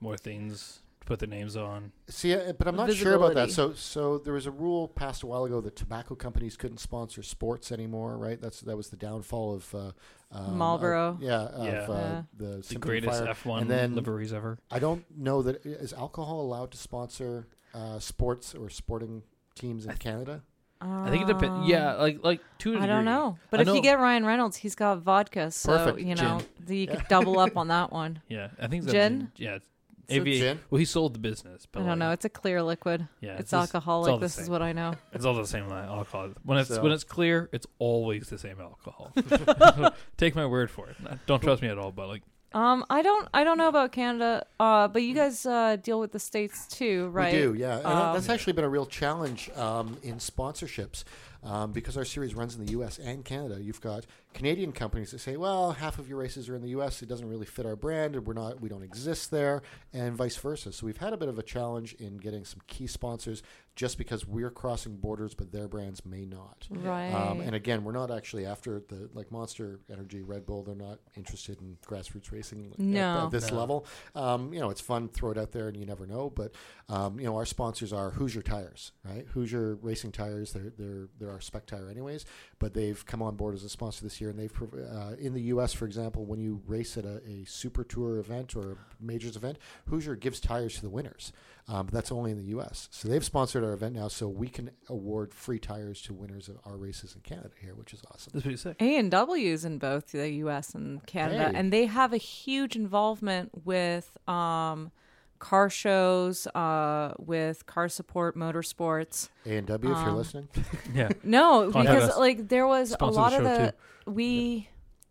more 0.00 0.16
things 0.16 0.80
to 1.00 1.06
put 1.06 1.18
their 1.18 1.28
names 1.28 1.56
on. 1.56 1.92
See, 2.08 2.34
uh, 2.34 2.52
but 2.54 2.66
I'm 2.66 2.76
not 2.76 2.92
sure 2.92 3.14
about 3.14 3.34
that. 3.34 3.50
So, 3.50 3.72
so 3.74 4.18
there 4.18 4.32
was 4.32 4.46
a 4.46 4.50
rule 4.50 4.88
passed 4.88 5.22
a 5.22 5.26
while 5.26 5.44
ago 5.44 5.60
that 5.60 5.76
tobacco 5.76 6.14
companies 6.14 6.56
couldn't 6.56 6.78
sponsor 6.78 7.22
sports 7.22 7.70
anymore, 7.72 8.16
right? 8.18 8.40
That's 8.40 8.60
that 8.62 8.76
was 8.76 8.88
the 8.88 8.96
downfall 8.96 9.54
of 9.54 9.74
uh, 9.74 9.92
um, 10.32 10.58
Marlboro. 10.58 11.12
uh, 11.14 11.16
yeah, 11.24 11.40
of 11.42 11.64
Yeah. 11.66 11.80
Uh, 11.90 12.22
the 12.36 12.64
The 12.68 12.74
greatest 12.76 13.22
Fire. 13.24 13.34
F1 13.34 13.60
and 13.62 13.70
then- 13.70 13.94
liveries 13.94 14.32
ever. 14.32 14.58
I 14.70 14.78
don't 14.78 15.04
know 15.16 15.42
that 15.42 15.64
is 15.64 15.92
alcohol 15.92 16.40
allowed 16.40 16.70
to 16.72 16.78
sponsor 16.78 17.46
uh, 17.74 17.98
sports 17.98 18.54
or 18.54 18.68
sporting 18.70 19.22
teams 19.54 19.86
in 19.86 19.96
Canada. 19.98 20.42
I 20.80 21.10
think 21.10 21.22
it 21.24 21.26
depends. 21.28 21.68
Yeah, 21.68 21.94
like 21.94 22.24
like 22.24 22.40
two. 22.58 22.76
Um, 22.76 22.82
I 22.82 22.86
don't 22.86 23.04
know. 23.04 23.36
But 23.50 23.60
I 23.60 23.62
if 23.62 23.68
you 23.76 23.82
get 23.82 23.98
Ryan 23.98 24.24
Reynolds, 24.24 24.56
he's 24.56 24.74
got 24.74 24.98
vodka, 25.00 25.50
so 25.50 25.76
Perfect. 25.76 26.06
you 26.06 26.14
know 26.14 26.40
the, 26.58 26.76
you 26.76 26.86
Yeah. 26.86 26.96
could 26.96 27.08
double 27.08 27.38
up 27.38 27.56
on 27.56 27.68
that 27.68 27.92
one. 27.92 28.22
Yeah, 28.28 28.48
I 28.58 28.66
think 28.66 28.84
that's 28.84 28.92
Gin? 28.92 29.30
Yeah, 29.36 29.56
it's 29.56 29.66
AVA. 30.08 30.38
Gin? 30.38 30.60
Well, 30.70 30.78
he 30.78 30.84
sold 30.86 31.14
the 31.14 31.18
business, 31.18 31.66
but 31.70 31.80
I 31.80 31.82
don't 31.82 31.90
like, 31.90 31.98
know. 31.98 32.10
It's 32.12 32.24
a 32.24 32.28
clear 32.30 32.62
liquid. 32.62 33.06
Yeah, 33.20 33.32
it's, 33.32 33.50
just- 33.50 33.54
all 33.54 33.60
alcoholic. 33.60 34.14
the 34.14 34.18
this 34.26 34.38
is 34.38 34.44
same. 34.46 34.52
what 34.52 34.62
I 34.62 34.72
know. 34.72 34.94
It's 35.12 35.24
all 35.26 35.34
the 35.34 35.46
same 35.46 35.68
like 35.68 35.84
alcohol. 35.84 36.30
When 36.44 36.58
it's 36.58 36.68
So- 36.74 36.82
when 36.82 36.92
it's 36.92 37.04
clear, 37.04 37.48
it's 37.52 37.66
always 37.78 38.28
the 38.30 38.38
same 38.38 38.58
alcohol. 38.60 39.12
Take 40.16 40.34
my 40.34 40.46
word 40.46 40.70
for 40.70 40.88
it. 40.88 40.96
Don't 41.26 41.42
trust 41.42 41.60
me 41.62 41.68
at 41.68 41.78
all, 41.78 41.92
but 41.92 42.08
like 42.08 42.22
Um, 42.52 42.84
I 42.90 43.02
don't, 43.02 43.28
I 43.32 43.44
don't 43.44 43.58
know 43.58 43.68
about 43.68 43.92
Canada. 43.92 44.44
Uh, 44.58 44.88
but 44.88 45.02
you 45.02 45.14
guys 45.14 45.46
uh 45.46 45.76
deal 45.76 46.00
with 46.00 46.12
the 46.12 46.18
states 46.18 46.66
too, 46.66 47.08
right? 47.08 47.32
We 47.32 47.38
do, 47.40 47.54
yeah. 47.54 47.76
And 47.78 47.86
uh, 47.86 48.12
that's 48.12 48.28
Um, 48.28 48.34
actually 48.34 48.54
been 48.54 48.64
a 48.64 48.68
real 48.68 48.86
challenge 48.86 49.50
um, 49.56 49.96
in 50.02 50.16
sponsorships 50.16 51.04
um, 51.44 51.72
because 51.72 51.96
our 51.96 52.04
series 52.04 52.34
runs 52.34 52.56
in 52.56 52.64
the 52.66 52.72
U.S. 52.72 52.98
and 52.98 53.24
Canada. 53.24 53.62
You've 53.62 53.80
got 53.80 54.04
Canadian 54.34 54.72
companies 54.72 55.12
that 55.12 55.20
say, 55.20 55.36
"Well, 55.36 55.72
half 55.72 55.98
of 55.98 56.08
your 56.08 56.18
races 56.18 56.48
are 56.48 56.56
in 56.56 56.62
the 56.62 56.70
U.S. 56.70 57.02
It 57.02 57.08
doesn't 57.08 57.28
really 57.28 57.46
fit 57.46 57.64
our 57.66 57.76
brand, 57.76 58.14
and 58.16 58.26
we're 58.26 58.34
not, 58.34 58.60
we 58.60 58.68
don't 58.68 58.82
exist 58.82 59.30
there," 59.30 59.62
and 59.92 60.14
vice 60.16 60.36
versa. 60.36 60.72
So 60.72 60.86
we've 60.86 60.98
had 60.98 61.12
a 61.12 61.16
bit 61.16 61.28
of 61.28 61.38
a 61.38 61.42
challenge 61.42 61.94
in 61.94 62.16
getting 62.18 62.44
some 62.44 62.60
key 62.66 62.86
sponsors 62.86 63.42
just 63.80 63.96
because 63.96 64.26
we're 64.26 64.50
crossing 64.50 64.94
borders, 64.98 65.32
but 65.32 65.50
their 65.52 65.66
brands 65.66 66.04
may 66.04 66.26
not. 66.26 66.66
Right. 66.68 67.10
Um, 67.14 67.40
and 67.40 67.54
again, 67.54 67.82
we're 67.82 67.92
not 67.92 68.10
actually 68.10 68.44
after 68.44 68.78
the 68.86 69.08
like 69.14 69.32
Monster 69.32 69.80
Energy, 69.90 70.20
Red 70.20 70.44
Bull. 70.44 70.62
They're 70.62 70.74
not 70.74 70.98
interested 71.16 71.58
in 71.62 71.78
grassroots 71.86 72.30
racing 72.30 72.66
at- 72.66 72.72
at, 72.72 72.78
No. 72.78 73.30
this 73.32 73.50
No. 73.50 73.56
level. 73.56 73.86
Um, 74.14 74.52
you 74.52 74.60
know, 74.60 74.68
it's 74.68 74.82
fun, 74.82 75.08
throw 75.08 75.30
it 75.30 75.38
out 75.38 75.52
there, 75.52 75.66
and 75.68 75.78
you 75.78 75.86
never 75.86 76.06
know. 76.06 76.28
But 76.28 76.52
um, 76.90 77.18
you 77.18 77.24
know, 77.24 77.36
our 77.36 77.46
sponsors 77.46 77.90
are 77.90 78.10
Hoosier 78.10 78.42
Tires, 78.42 78.92
right? 79.02 79.26
Hoosier 79.28 79.76
Racing 79.76 80.12
Tires. 80.12 80.52
They're 80.52 80.74
they're 80.76 81.08
they're 81.18 81.30
our 81.30 81.40
spec 81.40 81.64
tire, 81.64 81.88
anyways. 81.88 82.26
But 82.58 82.74
they've 82.74 83.02
come 83.06 83.22
on 83.22 83.36
board 83.36 83.54
as 83.54 83.64
a 83.64 83.70
sponsor 83.70 84.02
this 84.04 84.20
year, 84.20 84.28
and 84.28 84.38
they've 84.38 84.52
prov- 84.52 84.74
uh, 84.74 85.14
in 85.18 85.32
the 85.32 85.40
U.S., 85.54 85.72
for 85.72 85.86
example, 85.86 86.26
when 86.26 86.38
you 86.38 86.60
race 86.66 86.98
at 86.98 87.06
a, 87.06 87.22
a 87.26 87.44
Super 87.46 87.82
Tour 87.82 88.18
event 88.18 88.54
or 88.54 88.72
a 88.72 88.76
majors 89.00 89.36
event, 89.36 89.56
Hoosier 89.88 90.16
gives 90.16 90.38
tires 90.38 90.74
to 90.74 90.82
the 90.82 90.90
winners. 90.90 91.32
Um, 91.72 91.86
but 91.86 91.94
that's 91.94 92.10
only 92.10 92.32
in 92.32 92.38
the 92.38 92.46
U.S. 92.46 92.88
So 92.90 93.06
they've 93.08 93.24
sponsored 93.24 93.62
our 93.62 93.72
event 93.72 93.94
now, 93.94 94.08
so 94.08 94.26
we 94.26 94.48
can 94.48 94.70
award 94.88 95.32
free 95.32 95.60
tires 95.60 96.02
to 96.02 96.12
winners 96.12 96.48
of 96.48 96.56
our 96.64 96.76
races 96.76 97.14
in 97.14 97.20
Canada 97.20 97.50
here, 97.60 97.74
which 97.76 97.94
is 97.94 98.02
awesome. 98.12 98.32
that's 98.32 98.42
pretty 98.42 98.56
sick. 98.56 98.76
A 98.80 98.96
and 98.96 99.08
W's 99.10 99.64
in 99.64 99.78
both 99.78 100.10
the 100.10 100.28
U.S. 100.30 100.74
and 100.74 101.06
Canada, 101.06 101.50
Hey. 101.50 101.52
and 101.54 101.72
they 101.72 101.86
have 101.86 102.12
a 102.12 102.16
huge 102.16 102.74
involvement 102.74 103.50
with 103.64 104.10
um, 104.26 104.90
car 105.38 105.70
shows, 105.70 106.48
uh, 106.48 107.14
with 107.18 107.64
car 107.66 107.88
support, 107.88 108.36
motorsports. 108.36 109.28
A 109.46 109.56
and 109.58 109.66
W, 109.68 109.92
if 109.92 109.98
you're 110.00 110.08
Um, 110.10 110.16
listening. 110.16 110.48
Yeah, 110.94 111.10
No, 111.22 111.70
because 111.70 112.16
like 112.18 112.48
there 112.48 112.66
was 112.66 112.90
a 112.90 112.94
Sponsor 112.94 113.14
the 113.14 113.20
lot 113.20 113.32
of 113.32 113.38
show, 113.38 113.72
the 114.06 114.10
we 114.10 114.68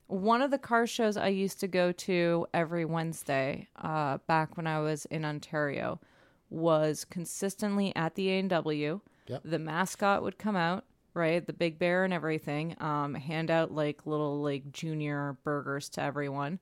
one 0.08 0.42
of 0.42 0.52
the 0.52 0.58
car 0.58 0.86
shows 0.88 1.16
I 1.16 1.28
used 1.30 1.60
to 1.62 1.68
go 1.68 1.92
to 1.94 2.48
every 2.54 2.84
Wednesday 2.84 3.68
uh, 3.78 4.18
back 4.28 4.58
when 4.58 4.68
I 4.68 4.80
was 4.82 5.06
in 5.06 5.24
Ontario 5.24 6.00
was 6.50 7.06
consistently 7.06 7.96
at 7.96 8.16
the 8.16 8.30
A 8.30 8.40
and 8.40 8.50
W. 8.50 9.02
Yep. 9.28 9.42
The 9.46 9.60
mascot 9.60 10.24
would 10.24 10.40
come 10.40 10.56
out, 10.56 10.86
right, 11.14 11.46
the 11.46 11.54
big 11.54 11.78
bear 11.78 12.04
and 12.04 12.14
everything, 12.14 12.76
um, 12.80 13.14
hand 13.14 13.52
out 13.52 13.72
like 13.72 14.06
little 14.06 14.42
like 14.42 14.72
junior 14.72 15.38
burgers 15.44 15.90
to 15.90 16.02
everyone, 16.02 16.60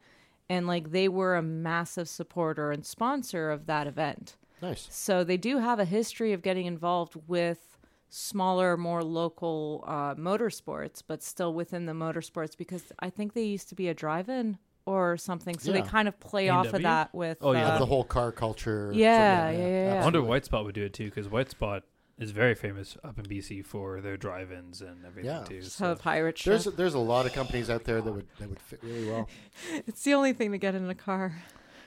and 0.50 0.68
like 0.68 0.92
they 0.92 1.08
were 1.08 1.36
a 1.36 1.42
massive 1.42 2.10
supporter 2.10 2.72
and 2.72 2.86
sponsor 2.86 3.52
of 3.52 3.66
that 3.68 3.88
event. 3.88 4.36
Nice. 4.62 4.88
So 4.90 5.24
they 5.24 5.38
do 5.38 5.60
have 5.60 5.80
a 5.80 5.86
history 5.86 6.34
of 6.34 6.42
getting 6.42 6.66
involved 6.66 7.16
with 7.28 7.78
smaller, 8.10 8.78
more 8.78 9.04
local 9.04 9.84
uh, 9.88 10.16
motorsports, 10.16 11.04
but 11.06 11.22
still 11.22 11.54
within 11.54 11.86
the 11.86 11.94
motorsports 11.94 12.58
because 12.58 12.92
I 13.00 13.10
think 13.10 13.34
they 13.34 13.44
used 13.44 13.70
to 13.70 13.76
be 13.76 13.88
a 13.88 13.94
drive-in 13.94 14.58
or 14.88 15.18
something. 15.18 15.60
So 15.60 15.72
Yeah. 15.74 15.82
they 15.82 15.88
kind 15.88 16.08
of 16.08 16.20
play 16.20 16.50
off 16.50 16.68
of 16.68 16.76
A&W? 16.76 16.84
that 16.84 17.14
with. 17.14 17.38
Oh, 17.42 17.52
yeah. 17.52 17.68
uh, 17.76 17.78
the 17.78 17.86
whole 17.86 18.04
car 18.06 18.32
culture. 18.32 18.90
Yeah, 18.94 19.52
yeah, 19.52 19.58
yeah, 19.58 19.68
yeah. 19.68 19.68
I 19.68 19.84
wonder 19.84 19.98
absolutely. 20.20 20.30
White 20.30 20.46
Spot 20.46 20.66
would 20.66 20.76
do 20.76 20.84
it 20.86 20.94
too, 20.94 21.06
because 21.06 21.28
White 21.30 21.50
Spot 21.50 21.84
is 22.18 22.32
very 22.32 22.56
famous 22.56 22.98
up 23.04 23.20
in 23.20 23.26
BC 23.26 23.64
for 23.64 24.02
their 24.02 24.18
drive-ins 24.18 24.82
and 24.82 25.06
everything 25.06 25.30
Yeah. 25.32 25.44
too. 25.44 25.62
so 25.62 25.94
So. 25.94 25.96
pirate 25.96 26.38
ship. 26.38 26.52
There's 26.52 26.66
there's 26.76 26.94
a 26.96 27.00
lot 27.00 27.26
of 27.28 27.34
companies 27.34 27.70
out 27.70 27.84
there 27.84 28.02
that 28.02 28.12
would 28.12 28.26
that 28.40 28.50
would 28.50 28.60
fit 28.60 28.80
really 28.82 29.08
well. 29.08 29.28
It's 29.88 30.04
the 30.04 30.14
only 30.16 30.34
thing 30.34 30.52
to 30.54 30.58
get 30.58 30.74
in 30.74 30.90
a 30.90 30.96
car. 30.96 31.34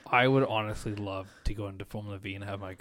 I 0.07 0.27
would 0.27 0.43
honestly 0.43 0.93
love 0.95 1.27
to 1.45 1.53
go 1.53 1.67
into 1.67 1.85
Formula 1.85 2.17
Vee 2.17 2.35
and 2.35 2.43
have 2.43 2.59
my 2.59 2.75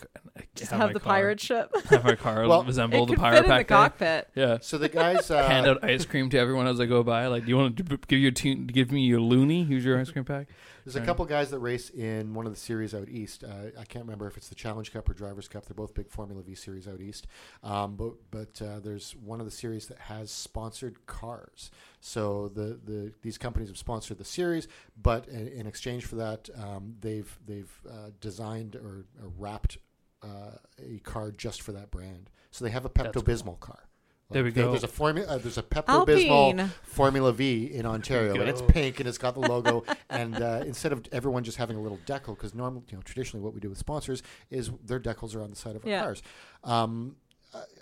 Just 0.55 0.71
have, 0.71 0.81
have, 0.81 0.89
my 0.89 0.93
the 0.95 1.01
car, 1.01 1.13
pirate 1.15 1.41
ship. 1.41 1.71
have 1.89 2.05
my 2.05 2.15
car 2.17 2.47
Well, 2.49 2.65
resemble 2.65 3.05
it 3.05 3.11
the 3.11 3.17
pirate 3.17 3.37
fit 3.37 3.45
in 3.45 3.49
the 3.51 3.55
pack. 3.57 3.67
day. 3.67 3.75
cockpit. 3.75 4.29
Yeah. 4.35 4.59
So 4.61 4.79
the 4.79 4.89
guys 4.89 5.31
uh, 5.31 5.47
Hand 5.49 5.67
out 5.67 5.85
ice 5.85 6.05
cream 6.05 6.31
to 6.31 6.39
everyone 6.39 6.67
as 6.67 6.81
I 6.81 6.87
go 6.87 7.03
by. 7.03 7.27
Like, 7.29 7.45
do 7.45 7.49
you 7.51 7.57
want 7.57 7.77
to 7.77 7.83
give 8.09 8.19
you 8.19 8.29
a 8.29 8.55
give 8.55 8.91
me 8.91 9.03
your 9.03 9.21
loony? 9.21 9.65
Here's 9.65 9.85
your 9.85 9.99
ice 10.01 10.11
cream 10.11 10.25
pack. 10.25 10.49
There's 10.93 11.05
a 11.05 11.07
couple 11.07 11.25
guys 11.25 11.51
that 11.51 11.61
race 11.61 11.91
in 11.91 12.35
one 12.35 12.47
of 12.47 12.53
the 12.53 12.59
series 12.59 12.95
out 12.95 13.09
east. 13.09 13.45
Uh, 13.45 13.79
I 13.79 13.85
can't 13.85 14.05
remember 14.05 14.27
if 14.27 14.37
it's 14.37 14.49
the 14.49 14.55
Challenge 14.55 14.93
Cup 14.93 15.09
or 15.09 15.15
Drivers 15.15 15.47
Cup. 15.47 15.67
They're 15.67 15.75
both 15.75 15.95
big 15.95 16.09
Formula 16.09 16.43
Vee 16.43 16.55
series 16.55 16.89
out 16.89 17.01
east. 17.01 17.27
Um, 17.63 17.95
but 17.95 18.15
but 18.31 18.61
uh, 18.61 18.81
there's 18.81 19.13
one 19.13 19.39
of 19.41 19.47
the 19.47 19.53
series 19.53 19.87
that 19.87 19.99
has 19.99 20.31
sponsored 20.31 21.07
cars. 21.07 21.71
So 22.01 22.49
the, 22.49 22.81
the 22.85 23.13
these 23.23 23.39
companies 23.39 23.69
have 23.69 23.79
sponsored 23.79 24.19
the 24.19 24.25
series, 24.25 24.67
but 25.01 25.29
in, 25.29 25.49
in 25.49 25.67
exchange 25.67 26.07
for 26.07 26.17
that, 26.17 26.49
um, 26.61 26.97
they've 27.01 27.39
they've 27.47 27.73
uh, 27.89 28.11
designed 28.21 28.75
or, 28.77 29.07
or 29.23 29.29
wrapped 29.39 29.79
uh, 30.23 30.57
a 30.83 30.99
car 31.01 31.31
just 31.31 31.63
for 31.63 31.73
that 31.73 31.91
brand. 31.91 32.31
So 32.51 32.65
they 32.65 32.71
have 32.71 32.85
a 32.85 32.91
Pepto 32.91 33.23
Bismol 33.23 33.61
car. 33.61 33.90
There 34.31 34.45
we 34.45 34.53
go. 34.53 34.71
There's 34.71 34.85
a 34.85 34.89
formula. 34.89 35.27
Uh, 35.35 35.39
there's 35.39 35.59
a 35.59 35.63
Pepto 35.63 36.07
Bismol 36.07 36.69
Formula 36.85 37.33
Vee 37.33 37.65
in 37.75 37.85
Ontario, 37.85 38.35
and 38.41 38.49
it's 38.49 38.63
pink 38.63 39.01
and 39.01 39.09
it's 39.09 39.19
got 39.19 39.35
the 39.35 39.41
logo. 39.41 39.85
and 40.11 40.41
uh, 40.41 40.63
instead 40.65 40.93
of 40.93 41.05
everyone 41.11 41.43
just 41.43 41.57
having 41.57 41.77
a 41.77 41.81
little 41.81 41.99
decal, 42.07 42.37
because 42.37 42.55
normally, 42.55 42.83
you 42.91 42.97
know, 42.97 43.03
traditionally 43.03 43.43
what 43.45 43.55
we 43.55 43.61
do 43.61 43.69
with 43.69 43.79
sponsors 43.79 44.23
is 44.51 44.71
their 44.85 45.01
decals 45.01 45.35
are 45.35 45.43
on 45.43 45.51
the 45.51 45.57
side 45.57 45.75
of 45.77 45.85
our 45.85 45.91
Yeah. 45.91 46.03
cars. 46.03 46.23
Um, 46.63 47.17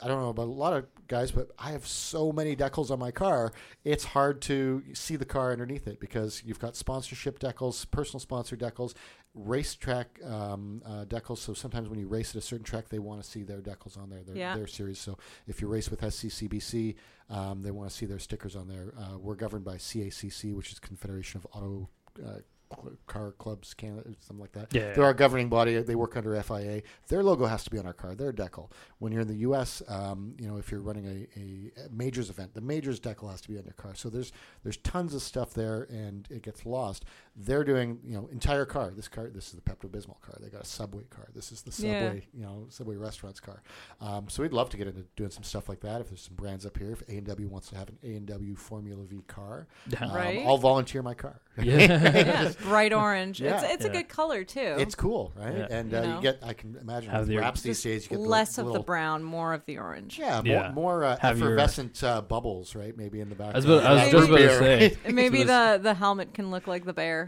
I- 0.03 0.09
don't 0.09 0.21
know 0.21 0.29
about 0.31 0.47
a 0.49 0.51
lot 0.51 0.73
of 0.73 0.87
guys, 1.09 1.31
but 1.31 1.51
I 1.59 1.73
have 1.73 1.87
so 1.87 2.33
many 2.33 2.55
decals 2.57 2.91
on 2.91 2.99
my 2.99 3.11
car. 3.11 3.53
It's 3.85 4.05
hard 4.05 4.41
to 4.43 4.83
see 4.95 5.17
the 5.17 5.25
car 5.25 5.53
underneath 5.53 5.87
it 5.87 6.01
because 6.01 6.43
you've 6.45 6.59
got 6.59 6.77
sponsorship 6.77 7.39
decals, 7.39 7.89
personal 7.91 8.21
sponsor 8.21 8.57
decals, 8.57 8.95
racetrack 9.35 10.21
um, 10.25 10.83
uh, 10.85 11.05
decals. 11.05 11.39
So 11.39 11.55
sometimes 11.55 11.89
when 11.89 11.99
you 11.99 12.09
race 12.09 12.31
at 12.31 12.37
a 12.37 12.41
certain 12.41 12.65
track, 12.65 12.89
they 12.89 12.99
want 12.99 13.23
to 13.23 13.29
see 13.29 13.43
their 13.43 13.61
decals 13.61 13.97
on 13.99 14.11
there, 14.11 14.23
their, 14.23 14.37
Yeah. 14.37 14.57
their 14.57 14.67
series. 14.67 14.99
So 14.99 15.17
if 15.47 15.61
you 15.61 15.69
race 15.69 15.91
with 15.91 16.03
SCCBC, 16.03 16.97
um, 17.31 17.63
they 17.63 17.71
want 17.71 17.91
to 17.91 17.97
see 17.97 18.07
their 18.07 18.19
stickers 18.19 18.57
on 18.57 18.69
there. 18.69 18.93
Uh, 18.99 19.19
we're 19.19 19.35
governed 19.37 19.65
by 19.65 19.77
CACC, 19.77 20.55
which 20.55 20.73
is 20.73 20.79
Confederation 20.79 21.39
of 21.39 21.47
Auto 21.53 21.89
uh, 22.25 22.39
Car 23.07 23.33
Clubs 23.33 23.75
Canada, 23.75 24.11
something 24.21 24.41
like 24.41 24.53
that. 24.53 24.73
Yeah. 24.73 24.93
They're 24.93 25.05
our 25.05 25.15
governing 25.15 25.49
body. 25.49 25.79
They 25.81 25.95
work 25.95 26.17
under 26.17 26.41
FIA. 26.43 26.83
Their 27.09 27.23
logo 27.23 27.47
has 27.47 27.65
to 27.65 27.71
be 27.71 27.79
on 27.79 27.87
our 27.87 27.93
car. 27.93 28.15
Their 28.15 28.33
decal. 28.33 28.71
When 28.99 29.13
you're 29.13 29.23
in 29.23 29.29
the 29.29 29.37
U.S., 29.37 29.83
um, 29.89 30.35
you 30.39 30.49
know, 30.49 30.57
if 30.57 30.71
you're 30.71 30.81
running 30.81 31.07
a, 31.07 31.41
a, 31.41 31.87
a 31.87 31.89
majors 31.91 32.31
event, 32.31 32.55
the 32.55 32.61
majors 32.61 33.01
decal 33.01 33.31
has 33.31 33.41
to 33.43 33.49
be 33.49 33.59
on 33.59 33.65
your 33.65 33.75
car. 33.75 33.95
So 33.95 34.09
there's 34.09 34.33
there's 34.63 34.77
tons 34.79 35.15
of 35.15 35.23
stuff 35.23 35.55
there, 35.55 35.87
and 35.91 36.27
it 36.31 36.43
gets 36.43 36.67
lost. 36.67 37.05
They're 37.41 37.63
doing 37.63 38.01
you 38.05 38.15
know 38.17 38.29
entire 38.33 38.65
car. 38.65 38.91
This 38.95 39.07
car, 39.07 39.29
this 39.33 39.47
is 39.49 39.53
the 39.53 39.61
Pepto 39.61 39.89
Bismol 39.89 40.21
car. 40.21 40.37
They 40.41 40.49
got 40.49 40.63
a 40.63 40.67
Subway 40.67 41.05
car. 41.09 41.29
This 41.35 41.53
is 41.53 41.63
the 41.63 41.71
Yeah. 41.87 42.01
Subway, 42.07 42.27
you 42.35 42.43
know, 42.43 42.67
Subway 42.69 42.97
restaurants 42.97 43.39
car. 43.39 43.63
Um, 44.01 44.29
so 44.29 44.43
we'd 44.43 44.53
love 44.53 44.71
to 44.71 44.77
get 44.77 44.89
into 44.89 45.05
doing 45.15 45.31
some 45.31 45.45
stuff 45.45 45.69
like 45.69 45.81
that. 45.81 46.01
If 46.01 46.09
there's 46.09 46.23
some 46.23 46.35
brands 46.35 46.67
up 46.67 46.77
here, 46.77 46.91
if 46.91 47.03
A 47.09 47.13
and 47.19 47.27
W 47.29 47.49
wants 47.49 47.69
to 47.69 47.77
have 47.77 47.89
an 47.91 47.99
A 48.03 48.17
and 48.17 48.27
W 48.27 48.57
Formula 48.57 49.05
Vee 49.05 49.23
car, 49.29 49.69
um, 50.01 50.13
Right. 50.13 50.43
I'll 50.45 50.59
volunteer 50.59 51.03
my 51.03 51.15
car. 51.15 51.41
Yeah. 51.63 51.79
yeah, 51.89 52.53
bright 52.63 52.93
orange. 52.93 53.41
Yeah. 53.41 53.55
It's 53.63 53.75
it's 53.75 53.85
Yeah. 53.85 53.91
a 53.91 53.95
good 53.95 54.09
color 54.09 54.45
too. 54.45 54.77
It's 54.79 54.95
cool, 54.95 55.33
right? 55.37 55.57
Yeah. 55.59 55.67
And 55.71 55.91
You 55.93 55.99
uh, 55.99 56.03
know? 56.03 56.17
you 56.17 56.23
get, 56.23 56.39
I 56.43 56.53
can 56.53 56.77
imagine 56.81 57.11
Have 57.11 57.23
with 57.23 57.31
your- 57.31 57.43
wraps 57.43 57.63
these 57.63 57.83
days, 57.83 58.05
you 58.05 58.11
get 58.11 58.23
the 58.23 58.29
less 58.29 58.59
of 58.59 58.67
little, 58.67 58.83
the 58.83 58.87
brown, 58.87 59.23
more 59.25 59.53
of 59.55 59.65
the 59.67 59.79
orange. 59.79 60.19
Yeah, 60.19 60.37
more, 60.37 60.45
Yeah. 60.47 60.71
more 60.73 61.05
uh, 61.05 61.17
Have 61.21 61.39
your- 61.39 61.49
effervescent 61.49 62.03
uh, 62.05 62.23
bubbles, 62.23 62.75
right? 62.77 62.97
Maybe 62.97 63.21
in 63.21 63.29
the 63.29 63.35
back. 63.35 63.55
I 63.55 63.59
was, 63.59 63.65
about, 63.65 63.85
I 63.85 63.93
was 63.93 64.01
Maybe- 64.03 64.13
just 64.19 64.29
about 64.29 64.39
to 64.39 64.59
say. 64.59 64.97
maybe 65.13 65.43
the 65.45 65.81
the 65.83 65.95
helmet 65.95 66.33
can 66.35 66.51
look 66.53 66.67
like 66.69 66.85
the 66.85 66.93
bear. 66.93 67.28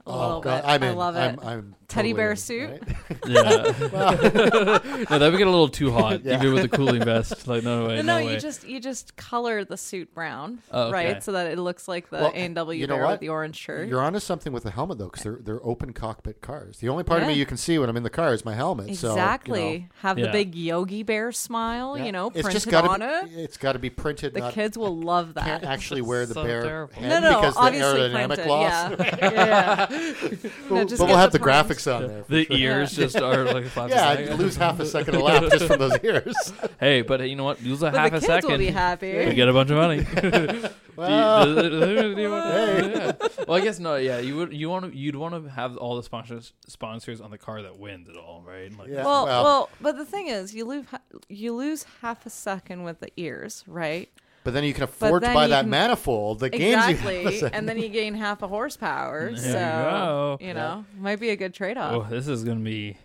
a 0.05 0.09
Oh, 0.09 0.19
little 0.25 0.41
God, 0.41 0.61
bit. 0.63 0.69
I'm 0.69 0.83
I 0.83 0.87
in. 0.89 0.95
love 0.95 1.15
I'm, 1.15 1.33
it. 1.35 1.39
I'm 1.45 1.75
Teddy 1.87 2.13
totally 2.13 2.21
bear 2.23 2.31
in, 2.31 2.37
suit? 2.37 2.69
right? 2.69 2.81
Yeah. 3.27 3.41
no, 3.43 5.19
that 5.19 5.29
would 5.31 5.37
get 5.37 5.47
a 5.47 5.49
little 5.51 5.67
too 5.69 5.91
hot, 5.91 6.23
Yeah. 6.23 6.35
even 6.39 6.53
with 6.53 6.63
the 6.63 6.69
cooling 6.75 7.03
vest. 7.03 7.47
Like, 7.47 7.63
no 7.63 7.87
way, 7.87 7.97
no, 7.97 8.01
no, 8.01 8.19
no, 8.19 8.25
way. 8.25 8.33
you 8.33 8.39
just 8.39 8.67
you 8.67 8.79
just 8.79 9.15
color 9.17 9.63
the 9.65 9.75
suit 9.77 10.13
brown, 10.13 10.59
Oh, 10.71 10.83
okay. 10.83 10.93
right, 10.93 11.23
so 11.23 11.33
that 11.33 11.47
it 11.51 11.59
looks 11.59 11.87
like 11.87 12.09
the 12.09 12.17
Well, 12.17 12.31
A 12.31 12.35
and 12.37 12.55
W 12.55 12.79
you 12.79 12.87
know 12.87 12.95
bear 12.95 13.03
what? 13.03 13.11
with 13.11 13.19
the 13.19 13.29
orange 13.29 13.57
shirt. 13.57 13.89
You're 13.89 14.01
onto 14.01 14.19
something 14.19 14.53
with 14.53 14.63
the 14.63 14.71
helmet 14.71 14.97
though, 14.99 15.05
because 15.09 15.23
they're 15.23 15.39
they're 15.41 15.63
open 15.65 15.91
cockpit 15.93 16.41
cars. 16.41 16.77
The 16.79 16.87
only 16.89 17.03
part 17.03 17.21
of 17.21 17.27
me 17.27 17.33
Yeah. 17.33 17.39
you 17.39 17.45
can 17.45 17.57
see 17.57 17.77
when 17.77 17.89
I'm 17.89 17.97
in 17.97 18.03
the 18.03 18.09
car 18.09 18.33
is 18.33 18.43
my 18.45 18.55
helmet. 18.55 18.95
So, 18.95 19.09
you 19.09 19.15
know, 19.15 19.21
exactly. 19.21 19.89
Have 20.01 20.17
Yeah. 20.17 20.27
the 20.27 20.31
big 20.31 20.55
Yogi 20.55 21.03
Bear 21.03 21.31
smile, 21.33 21.97
yeah. 21.97 22.05
you 22.05 22.11
know, 22.13 22.27
it's 22.27 22.41
printed 22.43 22.53
just 22.53 22.69
gotta 22.69 22.87
on 22.89 22.99
be, 23.01 23.05
it. 23.05 23.43
It's 23.43 23.57
got 23.57 23.73
to 23.73 23.79
be 23.79 23.89
printed. 23.89 24.33
The 24.33 24.39
not, 24.39 24.53
kids 24.53 24.77
will 24.77 24.97
love 24.97 25.33
that. 25.35 25.43
can't 25.45 25.61
that. 25.63 25.71
actually 25.71 26.01
wear 26.11 26.25
the 26.25 26.33
So 26.35 26.43
bear 26.43 26.61
terrible. 26.63 26.93
head 26.93 27.09
no, 27.21 27.31
no, 27.31 27.39
because 27.41 27.55
the 27.55 27.59
obviously 27.61 27.99
aerodynamic 27.99 28.27
printed. 28.27 28.47
loss. 28.47 28.91
Yeah, 28.99 29.17
yeah. 29.33 29.87
But 29.91 30.71
No, 30.71 30.83
just 30.85 30.99
but 30.99 31.07
we'll 31.07 31.17
have 31.17 31.31
the 31.31 31.39
the, 31.39 31.43
graphics 31.45 31.93
on 31.93 32.07
there. 32.07 32.23
for 32.23 32.31
the 32.31 32.45
sure. 32.45 32.55
ears 32.57 32.91
just 32.93 33.15
are 33.17 33.45
like 33.45 33.65
five 33.67 33.89
Yeah, 33.89 34.13
seconds. 34.15 34.29
I'd 34.31 34.39
lose 34.39 34.55
half 34.55 34.79
a 34.79 34.85
second 34.85 35.15
of 35.15 35.21
lap 35.21 35.43
just 35.51 35.65
from 35.65 35.79
those 35.79 35.97
ears. 36.03 36.53
Hey, 36.79 37.01
but 37.01 37.27
you 37.27 37.35
know 37.35 37.43
what? 37.43 37.61
Lose 37.61 37.81
a 37.81 37.91
But 37.91 37.95
half 37.95 38.11
the 38.11 38.17
a 38.17 38.19
kids 38.19 38.25
second. 38.27 38.51
will 38.51 38.57
be 38.57 38.67
happy. 38.67 39.07
You 39.09 39.33
get 39.33 39.47
a 39.49 39.53
bunch 39.53 39.69
of 39.69 39.77
money. 39.77 40.03
Do 40.03 40.53
you- 40.61 40.69
Well, 40.97 41.45
do- 41.55 41.69
do- 41.69 42.15
do 42.15 42.21
you 42.21 42.29
want- 42.29 42.53
Hey. 42.53 42.91
yeah. 42.91 43.11
Well, 43.47 43.57
I 43.57 43.61
guess 43.61 43.79
no. 43.79 43.95
Yeah, 43.95 44.19
you 44.19 44.35
would. 44.35 44.53
You 44.53 44.69
want 44.69 44.91
to. 44.91 44.95
You'd 44.97 45.15
want 45.15 45.33
to 45.33 45.49
have 45.49 45.77
all 45.77 45.95
the 45.95 46.03
sponsors 46.03 46.51
sponsors 46.67 47.21
on 47.21 47.31
the 47.31 47.37
car 47.37 47.61
that 47.61 47.77
wins 47.79 48.09
it 48.09 48.17
all, 48.17 48.43
right? 48.45 48.77
Like, 48.77 48.89
Yeah. 48.89 49.05
Well, 49.05 49.25
well- 49.25 49.43
well, 49.43 49.69
but 49.79 49.95
the 49.97 50.05
thing 50.05 50.27
is, 50.27 50.53
you 50.53 50.65
lose 50.65 50.85
you 51.29 51.53
lose 51.55 51.85
half 52.01 52.25
a 52.25 52.29
second 52.29 52.83
with 52.83 52.99
the 52.99 53.07
ears, 53.17 53.63
right? 53.67 54.09
But 54.43 54.53
then 54.53 54.63
you 54.63 54.73
can 54.73 54.83
afford 54.83 55.23
to 55.23 55.33
buy 55.33 55.47
that 55.47 55.61
can- 55.61 55.69
manifold 55.69 56.39
that 56.39 56.49
gains 56.51 56.87
you. 56.87 56.95
half 56.95 57.05
a 57.05 57.09
Exactly, 57.19 57.37
second. 57.39 57.55
and 57.57 57.69
then 57.69 57.77
you 57.77 57.89
gain 57.89 58.13
half 58.13 58.41
a 58.41 58.47
horsepower. 58.47 59.31
There 59.31 59.37
so 59.37 59.47
you 59.49 59.53
go. 59.53 60.37
you 60.41 60.53
know, 60.53 60.85
might 60.99 61.19
be 61.19 61.29
a 61.29 61.35
good 61.35 61.53
trade 61.53 61.77
off. 61.77 61.93
Oh, 61.93 62.07
this 62.09 62.27
is 62.27 62.43
gonna 62.43 62.59
be. 62.61 62.97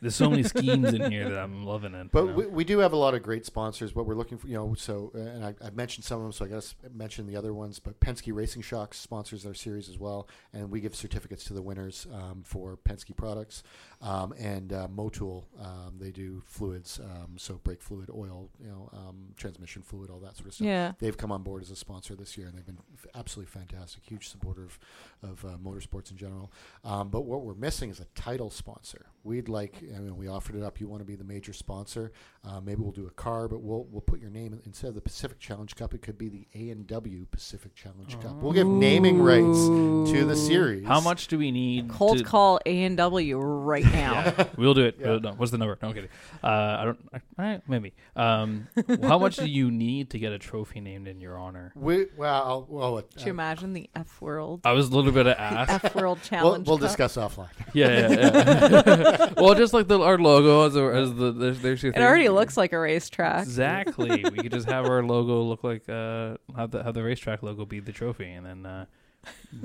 There's 0.00 0.14
so 0.14 0.30
many 0.30 0.42
schemes 0.42 0.94
in 0.94 1.10
here 1.12 1.28
that 1.28 1.38
I'm 1.38 1.66
loving 1.66 1.92
it. 1.94 2.10
But 2.10 2.20
you 2.24 2.30
know? 2.30 2.34
we, 2.34 2.46
we 2.46 2.64
do 2.64 2.78
have 2.78 2.94
a 2.94 2.96
lot 2.96 3.12
of 3.12 3.22
great 3.22 3.44
sponsors. 3.44 3.94
What 3.94 4.06
we're 4.06 4.14
looking 4.14 4.38
for, 4.38 4.48
you 4.48 4.54
know, 4.54 4.72
so 4.72 5.12
uh, 5.14 5.18
and 5.18 5.44
I, 5.44 5.54
I've 5.62 5.76
mentioned 5.76 6.06
some 6.06 6.16
of 6.16 6.22
them, 6.22 6.32
so 6.32 6.46
I 6.46 6.48
guess 6.48 6.74
mention 6.94 7.26
the 7.26 7.36
other 7.36 7.52
ones. 7.52 7.78
But 7.78 8.00
Penske 8.00 8.34
Racing 8.34 8.62
Shocks 8.62 8.98
sponsors 8.98 9.44
our 9.44 9.52
series 9.52 9.90
as 9.90 9.98
well, 9.98 10.28
and 10.54 10.70
we 10.70 10.80
give 10.80 10.96
certificates 10.96 11.44
to 11.44 11.52
the 11.52 11.60
winners 11.60 12.06
um, 12.10 12.42
for 12.42 12.78
Penske 12.88 13.14
products. 13.14 13.62
Um, 14.02 14.32
and 14.38 14.72
uh, 14.72 14.88
Motul, 14.88 15.44
um, 15.60 15.96
they 15.98 16.10
do 16.10 16.42
fluids, 16.46 16.98
um, 17.04 17.34
so 17.36 17.60
brake 17.62 17.82
fluid, 17.82 18.08
oil, 18.08 18.48
you 18.58 18.68
know, 18.70 18.88
um, 18.94 19.34
transmission 19.36 19.82
fluid, 19.82 20.08
all 20.08 20.20
that 20.20 20.36
sort 20.36 20.48
of 20.48 20.54
stuff. 20.54 20.66
yeah, 20.66 20.92
They've 20.98 21.16
come 21.16 21.30
on 21.30 21.42
board 21.42 21.62
as 21.62 21.70
a 21.70 21.76
sponsor 21.76 22.14
this 22.14 22.38
year, 22.38 22.46
and 22.48 22.56
they've 22.56 22.64
been 22.64 22.78
f- 22.94 23.06
absolutely 23.14 23.50
fantastic. 23.50 24.02
Huge 24.06 24.28
supporter 24.30 24.64
of, 24.64 24.78
of 25.22 25.44
uh, 25.44 25.48
motorsports 25.58 26.10
in 26.10 26.16
general. 26.16 26.50
Um, 26.82 27.10
but 27.10 27.22
what 27.26 27.42
we're 27.42 27.52
missing 27.54 27.90
is 27.90 28.00
a 28.00 28.06
title 28.14 28.48
sponsor. 28.48 29.04
We'd 29.22 29.50
like, 29.50 29.74
I 29.94 29.98
mean, 29.98 30.16
we 30.16 30.28
offered 30.28 30.56
it 30.56 30.62
up. 30.62 30.80
You 30.80 30.88
want 30.88 31.00
to 31.02 31.06
be 31.06 31.14
the 31.14 31.24
major 31.24 31.52
sponsor? 31.52 32.10
Uh, 32.42 32.58
maybe 32.58 32.80
we'll 32.80 32.90
do 32.90 33.06
a 33.06 33.10
car, 33.10 33.48
but 33.48 33.60
we'll 33.60 33.84
we'll 33.90 34.00
put 34.00 34.18
your 34.18 34.30
name 34.30 34.58
instead 34.64 34.88
of 34.88 34.94
the 34.94 35.00
Pacific 35.02 35.38
Challenge 35.38 35.76
Cup. 35.76 35.92
It 35.92 36.00
could 36.00 36.16
be 36.16 36.30
the 36.30 36.46
A 36.54 36.70
and 36.70 36.86
W 36.86 37.26
Pacific 37.30 37.74
Challenge 37.74 38.18
Cup. 38.18 38.32
We'll 38.36 38.54
give 38.54 38.66
naming 38.66 39.20
rights 39.20 39.66
to 40.12 40.24
the 40.24 40.34
series. 40.34 40.86
How 40.86 41.00
much 41.02 41.28
do 41.28 41.36
we 41.36 41.50
need? 41.52 41.90
cold 41.90 42.16
to, 42.16 42.24
call 42.24 42.58
A 42.64 42.84
and 42.84 42.96
W 42.96 43.38
right 43.38 43.84
now. 43.92 44.32
We'll 44.56 44.72
do 44.72 44.86
it. 44.86 44.96
Yeah. 44.98 45.06
We'll- 45.10 45.20
no, 45.20 45.32
what's 45.32 45.52
the 45.52 45.58
number? 45.58 45.78
No, 45.82 45.88
I'm 45.88 45.94
kidding. 45.94 46.08
Uh, 46.42 46.46
I 46.46 46.84
don't. 46.86 46.98
I, 47.38 47.42
I, 47.44 47.62
maybe. 47.68 47.92
Um, 48.16 48.68
how 49.02 49.18
much 49.18 49.36
do 49.36 49.46
you 49.46 49.70
need 49.70 50.08
to 50.10 50.18
get 50.18 50.32
a 50.32 50.38
trophy 50.38 50.80
named 50.80 51.08
in 51.08 51.20
your 51.20 51.36
honor? 51.38 51.72
We 51.76 52.06
well, 52.16 52.64
well, 52.70 52.96
uh, 52.96 53.02
Could 53.02 53.20
you 53.26 53.30
imagine 53.32 53.74
the 53.74 53.90
F 53.94 54.18
World 54.22 54.62
I 54.64 54.72
was 54.72 54.88
a 54.88 54.96
little 54.96 55.12
bit 55.12 55.26
of 55.26 55.36
ask. 55.36 55.84
F 55.84 55.94
World 55.94 56.16
we'll, 56.18 56.24
Challenge? 56.28 56.66
we'll 56.66 56.78
Cup? 56.78 56.88
discuss 56.88 57.16
offline. 57.16 57.48
Yeah, 57.74 58.08
yeah, 58.08 58.08
yeah. 58.10 59.32
well, 59.36 59.54
just 59.54 59.74
like 59.74 59.88
the 59.88 60.00
our 60.00 60.16
logo 60.16 60.66
as, 60.66 60.74
a, 60.74 60.84
as 60.86 61.14
the 61.14 61.32
there's, 61.32 61.60
there's 61.60 61.82
your 61.82 61.90
It 61.92 61.96
thing. 61.96 62.02
already 62.02 62.29
looks 62.30 62.56
like 62.56 62.72
a 62.72 62.78
racetrack. 62.78 63.42
exactly. 63.42 64.24
we 64.24 64.38
could 64.38 64.52
just 64.52 64.68
have 64.68 64.86
our 64.86 65.02
logo 65.14 65.42
look 65.42 65.62
like 65.64 65.88
uh 65.88 66.36
have 66.56 66.70
the 66.70 66.82
have 66.82 66.94
the 66.94 67.02
racetrack 67.02 67.42
logo 67.42 67.64
be 67.64 67.80
the 67.80 67.92
trophy, 67.92 68.30
and 68.30 68.46
then 68.46 68.66
uh, 68.66 68.86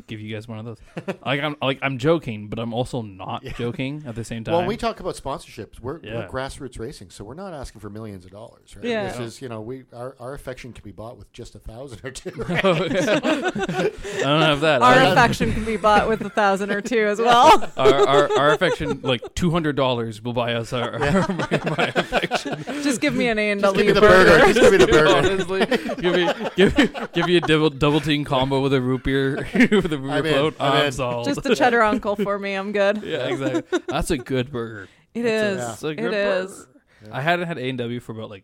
give 0.07 0.19
you 0.19 0.33
guys 0.33 0.47
one 0.47 0.59
of 0.59 0.65
those. 0.65 0.77
Like 1.25 1.41
I'm 1.41 1.55
like 1.61 1.79
I'm 1.81 1.97
joking, 1.97 2.49
but 2.49 2.59
I'm 2.59 2.73
also 2.73 3.01
not 3.01 3.43
joking 3.57 4.03
at 4.05 4.15
the 4.15 4.23
same 4.23 4.43
time. 4.43 4.53
Well, 4.53 4.61
when 4.61 4.67
we 4.67 4.77
talk 4.77 4.99
about 4.99 5.15
sponsorships, 5.15 5.79
we're, 5.79 5.99
Yeah. 6.03 6.15
we're 6.19 6.27
grassroots 6.27 6.79
racing, 6.79 7.09
so 7.09 7.23
we're 7.23 7.33
not 7.33 7.53
asking 7.53 7.81
for 7.81 7.89
millions 7.89 8.25
of 8.25 8.31
dollars, 8.31 8.75
right? 8.75 8.85
Yeah. 8.85 9.07
This 9.11 9.19
is, 9.19 9.41
you 9.41 9.49
know, 9.49 9.61
we 9.61 9.85
our, 9.93 10.15
our 10.19 10.33
affection 10.33 10.71
can 10.73 10.83
be 10.83 10.91
bought 10.91 11.17
with 11.17 11.31
just 11.33 11.55
a 11.55 11.59
thousand 11.59 12.01
or 12.03 12.11
two. 12.11 12.31
Oh, 12.63 12.73
I 12.85 13.89
don't 14.21 14.41
have 14.41 14.61
that. 14.61 14.81
Our 14.81 14.93
I- 14.93 15.05
affection 15.11 15.51
can 15.53 15.65
be 15.65 15.77
bought 15.77 16.07
with 16.07 16.21
a 16.21 16.29
thousand 16.29 16.71
or 16.71 16.81
two 16.81 17.05
as 17.05 17.19
well. 17.19 17.69
our, 17.77 18.07
our, 18.07 18.37
our 18.39 18.51
affection, 18.53 19.01
like 19.01 19.33
two 19.35 19.51
hundred 19.51 19.75
dollars, 19.75 20.21
will 20.21 20.33
buy 20.33 20.53
us 20.53 20.73
our, 20.73 20.93
our 21.01 21.27
my, 21.29 21.47
my 21.77 21.91
affection. 21.95 22.63
Just 22.83 23.01
give 23.01 23.13
me 23.15 23.27
an 23.29 23.39
A 23.39 23.51
and 23.51 23.61
Just 23.61 23.75
give 23.75 23.87
W 23.87 23.93
me 23.93 23.93
the 23.93 24.01
burger. 24.01 24.53
Just 24.53 24.59
give 24.59 24.71
me 24.71 24.77
the 24.77 24.87
burger. 24.87 25.15
Honestly, 25.15 25.65
give 26.01 26.15
me 26.15 26.49
give 26.55 26.77
me 26.77 27.07
give 27.13 27.25
me 27.25 27.35
a 27.37 27.41
double 27.41 27.69
double 27.69 27.99
team 28.01 28.23
combo 28.25 28.61
with 28.61 28.73
a 28.73 28.81
root 28.81 29.03
beer 29.03 29.44
with 29.53 29.91
a 29.93 29.97
root 29.97 30.11
I'm 30.11 30.25
in. 30.25 30.33
float. 30.33 30.55
I'm 30.59 30.71
I'm 30.73 30.85
in. 30.87 30.91
sold. 30.91 31.25
Just 31.25 31.45
a 31.45 31.55
cheddar 31.55 31.81
uncle 31.81 32.15
for 32.15 32.37
me. 32.39 32.53
I'm 32.53 32.71
good. 32.71 32.97
yeah, 33.03 33.27
exactly. 33.27 33.79
That's 33.87 34.11
a 34.11 34.17
good 34.17 34.51
burger. 34.51 34.87
It 35.13 35.23
That's 35.23 35.43
is. 35.43 35.55
a- 35.63 35.67
that's 35.67 35.83
a 35.83 35.87
It 35.89 35.95
good 35.95 36.13
is. 36.13 36.67
I 37.11 37.21
hadn't 37.21 37.47
had 37.47 37.57
A 37.57 37.69
and 37.69 37.77
W 37.77 37.99
for 37.99 38.11
about 38.13 38.29
like 38.29 38.43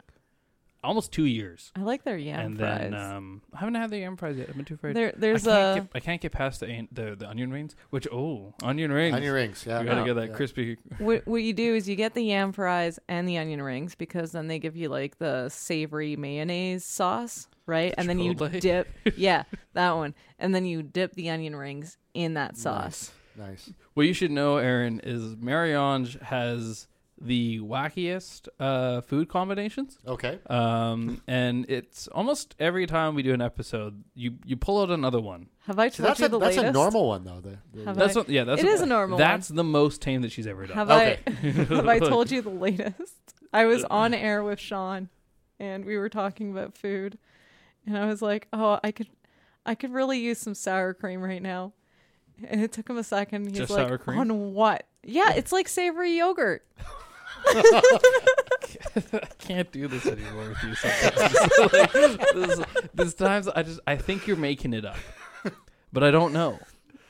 almost 0.84 1.12
two 1.12 1.26
years, 1.26 1.72
I 1.76 1.82
like 1.82 2.04
their 2.04 2.18
yam 2.18 2.40
and 2.40 2.58
fries. 2.58 2.80
then 2.80 2.94
um, 2.96 3.42
I 3.54 3.60
haven't 3.60 3.76
had 3.76 3.90
the 3.92 4.00
yam 4.00 4.18
fries 4.18 4.38
yet. 4.38 4.50
I've 4.50 4.56
been 4.56 4.66
too 4.66 4.74
afraid. 4.76 4.96
there, 4.96 5.14
there's 5.16 5.48
I 5.48 5.52
can't, 5.52 5.78
a 5.78 5.82
get, 5.82 5.92
I 5.96 6.00
can't 6.00 6.22
get 6.22 6.32
past 6.32 6.60
the, 6.60 6.68
an- 6.68 6.88
the 6.92 7.16
the 7.16 7.30
onion 7.30 7.52
rings. 7.52 7.76
Which 7.92 8.08
oh, 8.12 8.54
onion 8.64 8.92
rings. 8.92 9.16
Onion 9.16 9.34
rings, 9.34 9.64
yeah. 9.66 9.80
You 9.80 9.86
gotta 9.86 10.02
yeah, 10.02 10.06
get 10.08 10.14
that 10.16 10.30
yeah. 10.30 10.36
crispy. 10.36 10.78
what, 10.98 11.26
what 11.28 11.44
you 11.44 11.54
do 11.54 11.76
is 11.76 11.88
you 11.88 11.96
get 11.96 12.14
the 12.14 12.24
yam 12.24 12.52
fries 12.52 13.00
and 13.08 13.28
the 13.28 13.38
onion 13.38 13.62
rings 13.62 13.96
because 13.96 14.32
then 14.32 14.48
they 14.48 14.60
give 14.60 14.76
you 14.76 14.90
like 14.90 15.18
the 15.20 15.50
savory 15.50 16.16
mayonnaise 16.16 16.84
sauce, 16.84 17.48
right? 17.66 17.94
And 17.98 18.08
then 18.10 18.20
you 18.20 18.34
dip, 18.34 18.88
yeah, 19.18 19.44
that 19.74 19.92
one, 19.96 20.14
and 20.40 20.54
then 20.54 20.66
you 20.66 20.84
dip 20.84 21.14
the 21.14 21.30
onion 21.30 21.56
rings 21.56 21.98
in 22.14 22.34
that 22.36 22.58
sauce. 22.58 23.12
Nice. 23.38 23.72
What 23.94 24.04
you 24.08 24.14
should 24.14 24.32
know, 24.32 24.58
Aaron, 24.58 25.00
is 25.04 25.36
Marie-Ange 25.38 26.20
has 26.22 26.88
the 27.24 27.60
wackiest 27.60 28.48
uh, 28.60 29.00
food 29.02 29.30
combinations. 29.30 29.98
Okay. 30.08 30.40
Um, 30.50 31.22
and 31.28 31.70
it's 31.70 32.08
almost 32.08 32.56
every 32.60 32.88
time 32.88 33.14
we 33.16 33.22
do 33.22 33.32
an 33.34 33.42
episode, 33.42 34.04
you 34.16 34.38
you 34.44 34.58
pull 34.58 34.82
out 34.82 34.90
another 34.90 35.22
one. 35.22 35.48
Have 35.68 35.78
I 35.78 35.90
So 35.90 35.98
told 36.04 36.10
that's 36.10 36.20
you 36.20 36.26
a, 36.26 36.30
the 36.30 36.40
that's 36.40 36.56
latest? 36.58 36.70
a 36.70 36.74
normal 36.74 37.08
one 37.08 37.24
though. 37.24 37.40
The, 37.42 37.60
the- 37.84 37.94
That's 37.94 38.16
I- 38.16 38.20
what, 38.22 38.30
yeah, 38.30 38.44
that's 38.44 38.64
It 38.64 38.68
is 38.68 38.82
a 38.82 38.88
normal 38.88 39.20
That's 39.20 39.48
the 39.50 39.64
most 39.64 40.02
tame 40.02 40.24
that 40.24 40.32
she's 40.32 40.48
ever 40.48 40.66
done. 40.66 40.76
Have 40.76 40.90
Okay. 40.90 41.20
I 41.28 41.32
have 41.76 41.88
I 41.88 42.00
told 42.00 42.32
you 42.32 42.42
the 42.42 42.50
latest? 42.50 43.14
I 43.54 43.66
was 43.66 43.84
on 43.86 44.16
air 44.16 44.44
with 44.44 44.60
Sean 44.60 45.10
and 45.60 45.86
we 45.86 45.98
were 45.98 46.10
talking 46.10 46.52
about 46.52 46.76
food 46.76 47.20
and 47.86 47.98
I 47.98 48.06
was 48.06 48.22
like, 48.22 48.48
"Oh, 48.54 48.80
I 48.84 48.92
could 48.92 49.08
I 49.66 49.76
could 49.76 49.92
really 49.94 50.20
use 50.20 50.40
some 50.40 50.56
sour 50.56 50.94
cream 50.94 51.22
right 51.22 51.42
now." 51.42 51.74
And 52.48 52.62
it 52.62 52.72
took 52.72 52.90
him 52.90 52.98
a 52.98 53.04
second. 53.04 53.48
He's 53.50 53.58
Just 53.60 53.72
like, 53.72 53.88
sour 53.88 53.98
cream? 53.98 54.20
"On 54.20 54.54
what?" 54.54 54.86
Yeah, 55.04 55.34
it's 55.34 55.52
like 55.52 55.68
savory 55.68 56.18
yogurt. 56.18 56.66
I 57.48 59.24
can't 59.40 59.72
do 59.72 59.88
this 59.88 60.06
anymore 60.06 60.50
with 60.50 60.64
you. 60.64 60.76
Sometimes. 60.76 61.74
like, 61.74 61.92
this, 62.34 62.60
this 62.94 63.14
times 63.16 63.48
I 63.48 63.64
just 63.64 63.80
I 63.88 63.96
think 63.96 64.28
you're 64.28 64.38
making 64.38 64.74
it 64.74 64.86
up, 64.86 64.98
but 65.92 66.04
I 66.04 66.12
don't 66.12 66.34
know. 66.34 66.60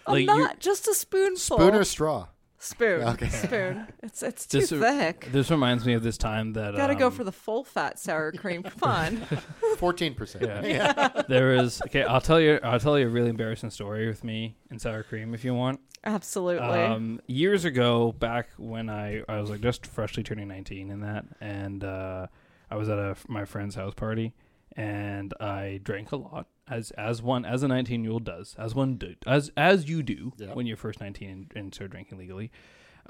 I'm 0.08 0.14
Like, 0.14 0.26
you're- 0.26 0.38
not 0.40 0.60
just 0.60 0.88
a 0.88 0.94
spoonful. 0.94 1.58
spoon 1.58 1.76
or 1.76 1.84
straw? 1.84 2.28
Spoon. 2.62 3.02
Okay. 3.04 3.28
Spoon. 3.30 3.88
It's 4.04 4.24
it's 4.24 4.46
too 4.46 4.60
This- 4.60 4.70
thick. 4.70 5.28
This 5.32 5.50
reminds 5.52 5.86
me 5.86 5.94
of 5.94 6.04
this 6.04 6.18
time 6.18 6.54
that 6.54 6.76
Got 6.76 6.88
to 6.88 6.96
go 6.96 7.08
um, 7.08 7.14
for 7.14 7.24
the 7.24 7.32
full 7.32 7.64
fat 7.64 8.00
sour 8.00 8.32
cream. 8.38 8.64
Come 8.64 8.90
on. 8.90 9.18
Fourteen 9.78 10.14
percent. 10.14 10.44
Yeah. 10.66 11.24
there 11.28 11.56
was 11.58 11.82
okay. 11.88 12.04
I'll 12.04 12.22
tell 12.22 12.40
you. 12.40 12.60
I'll 12.64 12.80
tell 12.80 12.98
you 12.98 13.08
a 13.08 13.10
really 13.10 13.30
embarrassing 13.30 13.72
story 13.72 14.08
with 14.08 14.24
me 14.24 14.56
and 14.70 14.80
sour 14.82 15.04
cream 15.04 15.34
if 15.34 15.44
you 15.44 15.54
want. 15.54 15.80
Absolutely. 16.04 16.68
Um, 16.68 17.22
years 17.28 17.66
ago, 17.66 18.12
back 18.14 18.50
when 18.58 18.90
I 18.90 19.24
I 19.28 19.40
was 19.40 19.50
like 19.50 19.62
just 19.62 19.86
freshly 19.86 20.24
turning 20.24 20.48
nineteen 20.48 20.90
and 20.92 21.04
that, 21.04 21.26
and 21.40 21.84
uh, 21.84 22.28
I 22.70 22.76
was 22.76 22.90
at 22.90 22.98
a 22.98 23.16
my 23.28 23.46
friend's 23.46 23.76
house 23.76 23.94
party, 23.94 24.34
and 24.76 25.34
I 25.40 25.80
drank 25.84 26.12
a 26.12 26.16
lot 26.16 26.48
as 26.70 26.92
as 26.92 27.22
one 27.22 27.46
as 27.46 27.64
a 27.64 27.68
nineteen 27.68 28.04
year 28.04 28.14
old 28.14 28.24
does, 28.24 28.56
as 28.58 28.74
one 28.76 28.96
do, 28.96 29.16
as 29.28 29.52
as 29.58 29.90
you 29.90 30.02
do 30.04 30.34
Yeah. 30.38 30.54
when 30.54 30.66
you're 30.66 30.78
first 30.78 31.00
nineteen 31.02 31.30
and, 31.30 31.52
and 31.56 31.74
start 31.76 31.92
drinking 31.92 32.18
legally. 32.18 32.52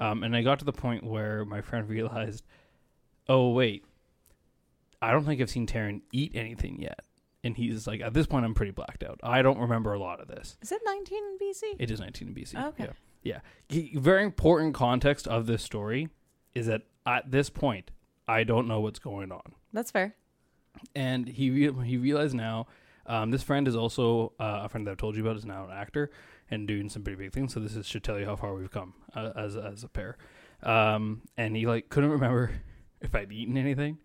Um, 0.00 0.22
and 0.24 0.34
I 0.34 0.42
got 0.42 0.58
to 0.60 0.64
the 0.64 0.72
point 0.72 1.04
where 1.04 1.44
my 1.44 1.60
friend 1.60 1.88
realized, 1.88 2.44
oh 3.28 3.50
wait, 3.50 3.84
I 5.00 5.10
don't 5.12 5.24
think 5.24 5.40
I've 5.40 5.50
seen 5.50 5.66
Taryn 5.66 6.02
eat 6.12 6.32
anything 6.34 6.80
yet. 6.80 7.00
And 7.44 7.56
he's 7.56 7.88
like, 7.88 8.00
at 8.00 8.14
this 8.14 8.26
point, 8.26 8.44
I'm 8.44 8.54
pretty 8.54 8.70
blacked 8.70 9.02
out. 9.02 9.18
I 9.22 9.42
don't 9.42 9.58
remember 9.58 9.92
a 9.92 9.98
lot 9.98 10.20
of 10.20 10.28
this. 10.28 10.56
Is 10.62 10.70
it 10.70 10.80
19 10.84 11.18
in 11.18 11.38
BC? 11.38 11.62
It 11.80 11.90
is 11.90 11.98
19 11.98 12.28
in 12.28 12.34
BC. 12.34 12.64
Okay. 12.68 12.84
Yeah. 12.84 12.92
Yeah. 13.24 13.40
G- 13.68 13.96
Very 13.96 14.22
important 14.22 14.74
context 14.74 15.26
of 15.26 15.46
this 15.46 15.60
story 15.62 16.08
is 16.54 16.66
that 16.66 16.82
at 17.04 17.32
this 17.32 17.50
point, 17.50 17.90
I 18.28 18.44
don't 18.44 18.68
know 18.68 18.80
what's 18.80 19.00
going 19.00 19.32
on. 19.32 19.54
That's 19.72 19.90
fair. 19.90 20.14
And 20.94 21.28
he 21.28 21.50
re- 21.50 21.86
he 21.86 21.96
realized 21.96 22.34
now, 22.34 22.66
um, 23.06 23.30
this 23.30 23.42
friend 23.42 23.68
is 23.68 23.76
also 23.76 24.32
uh, 24.38 24.62
a 24.64 24.68
friend 24.68 24.86
that 24.86 24.92
I've 24.92 24.96
told 24.98 25.16
you 25.16 25.22
about 25.22 25.36
is 25.36 25.44
now 25.44 25.64
an 25.64 25.70
actor, 25.72 26.10
and 26.50 26.68
doing 26.68 26.88
some 26.88 27.02
pretty 27.02 27.16
big 27.22 27.32
things. 27.32 27.54
So 27.54 27.60
this 27.60 27.76
is, 27.76 27.86
should 27.86 28.04
tell 28.04 28.18
you 28.18 28.26
how 28.26 28.36
far 28.36 28.54
we've 28.54 28.70
come 28.70 28.94
uh, 29.14 29.32
as 29.36 29.56
as 29.56 29.84
a 29.84 29.88
pair. 29.88 30.16
Um, 30.62 31.22
and 31.36 31.56
he 31.56 31.66
like 31.66 31.88
couldn't 31.88 32.10
remember 32.10 32.52
if 33.00 33.14
I'd 33.14 33.32
eaten 33.32 33.56
anything. 33.56 33.98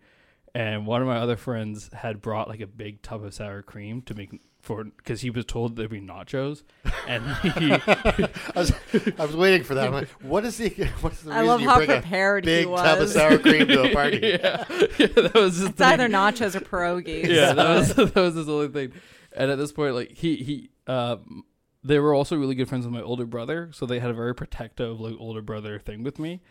And 0.54 0.86
one 0.86 1.02
of 1.02 1.08
my 1.08 1.18
other 1.18 1.36
friends 1.36 1.90
had 1.92 2.20
brought 2.20 2.48
like 2.48 2.60
a 2.60 2.66
big 2.66 3.02
tub 3.02 3.22
of 3.22 3.34
sour 3.34 3.62
cream 3.62 4.02
to 4.02 4.14
make 4.14 4.40
for 4.68 4.84
because 4.84 5.22
he 5.22 5.30
was 5.30 5.44
told 5.46 5.74
there'd 5.76 5.90
be 5.90 6.00
nachos, 6.00 6.62
and 7.08 7.24
he, 7.42 7.72
I 7.72 8.30
was, 8.54 8.72
I 9.18 9.24
was 9.24 9.34
waiting 9.34 9.64
for 9.64 9.74
that. 9.74 9.86
I'm 9.88 9.92
like, 9.94 10.08
what 10.22 10.44
is 10.44 10.58
the 10.58 10.68
what's 11.00 11.22
the 11.22 11.32
I 11.32 11.40
reason 11.40 11.46
love 11.48 11.60
you 11.62 11.68
how 11.68 11.76
bring 11.78 11.90
a 11.90 11.94
prepared 11.94 12.44
he 12.44 12.50
big 12.50 12.66
was. 12.68 12.82
tub 12.82 13.00
of 13.00 13.08
sour 13.08 13.38
cream 13.38 13.66
to 13.66 13.90
a 13.90 13.92
party? 13.94 14.18
yeah, 14.22 14.64
yeah, 14.98 15.06
that 15.06 15.32
was 15.34 15.56
his 15.56 15.70
It's 15.70 15.78
thing. 15.78 15.86
either 15.88 16.08
nachos 16.08 16.54
or 16.54 16.60
pierogies. 16.60 17.26
yeah, 17.28 17.52
that 17.54 17.68
was 17.76 17.94
that 17.94 18.14
was 18.14 18.34
his 18.34 18.48
only 18.48 18.68
thing. 18.68 18.92
And 19.32 19.50
at 19.50 19.58
this 19.58 19.72
point, 19.72 19.94
like 19.94 20.12
he 20.12 20.36
he 20.36 20.70
um 20.86 21.44
they 21.82 21.98
were 21.98 22.14
also 22.14 22.36
really 22.36 22.54
good 22.54 22.68
friends 22.68 22.84
with 22.84 22.92
my 22.94 23.02
older 23.02 23.24
brother, 23.26 23.70
so 23.72 23.86
they 23.86 23.98
had 24.00 24.10
a 24.10 24.14
very 24.14 24.34
protective 24.34 25.00
like 25.00 25.14
older 25.18 25.42
brother 25.42 25.78
thing 25.78 26.02
with 26.04 26.18
me. 26.18 26.42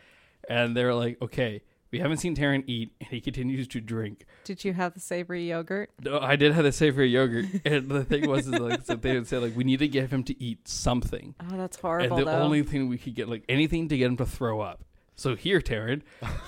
And 0.49 0.75
they 0.75 0.83
were 0.85 0.93
like, 0.95 1.21
okay, 1.21 1.61
we 1.91 1.99
haven't 1.99 2.17
seen 2.17 2.35
Taryn 2.35 2.63
eat, 2.67 2.91
and 2.99 3.09
he 3.09 3.21
continues 3.21 3.67
to 3.69 3.81
drink. 3.81 4.25
Did 4.43 4.63
you 4.65 4.73
have 4.73 4.93
the 4.93 4.99
savory 4.99 5.47
yogurt? 5.47 5.89
No, 6.01 6.19
I 6.19 6.35
did 6.35 6.51
have 6.53 6.63
the 6.63 6.71
savory 6.71 7.09
yogurt, 7.09 7.45
and 7.65 7.89
the 7.89 8.03
thing 8.03 8.29
was, 8.29 8.47
is 8.47 8.53
like 8.59 8.83
so 8.85 8.95
they 8.95 9.13
would 9.13 9.27
say 9.27 9.37
like 9.37 9.55
we 9.55 9.63
need 9.63 9.79
to 9.79 9.87
get 9.87 10.09
him 10.09 10.23
to 10.25 10.43
eat 10.43 10.67
something, 10.67 11.35
Oh, 11.39 11.57
that's 11.57 11.77
horrible. 11.79 12.17
and 12.17 12.25
the 12.27 12.31
though. 12.31 12.39
only 12.41 12.63
thing 12.63 12.87
we 12.89 12.97
could 12.97 13.15
get 13.15 13.29
like 13.29 13.43
anything 13.49 13.87
to 13.89 13.97
get 13.97 14.05
him 14.07 14.17
to 14.17 14.25
throw 14.25 14.61
up. 14.61 14.83
So 15.19 15.35
here, 15.35 15.59
Taryn, 15.61 16.03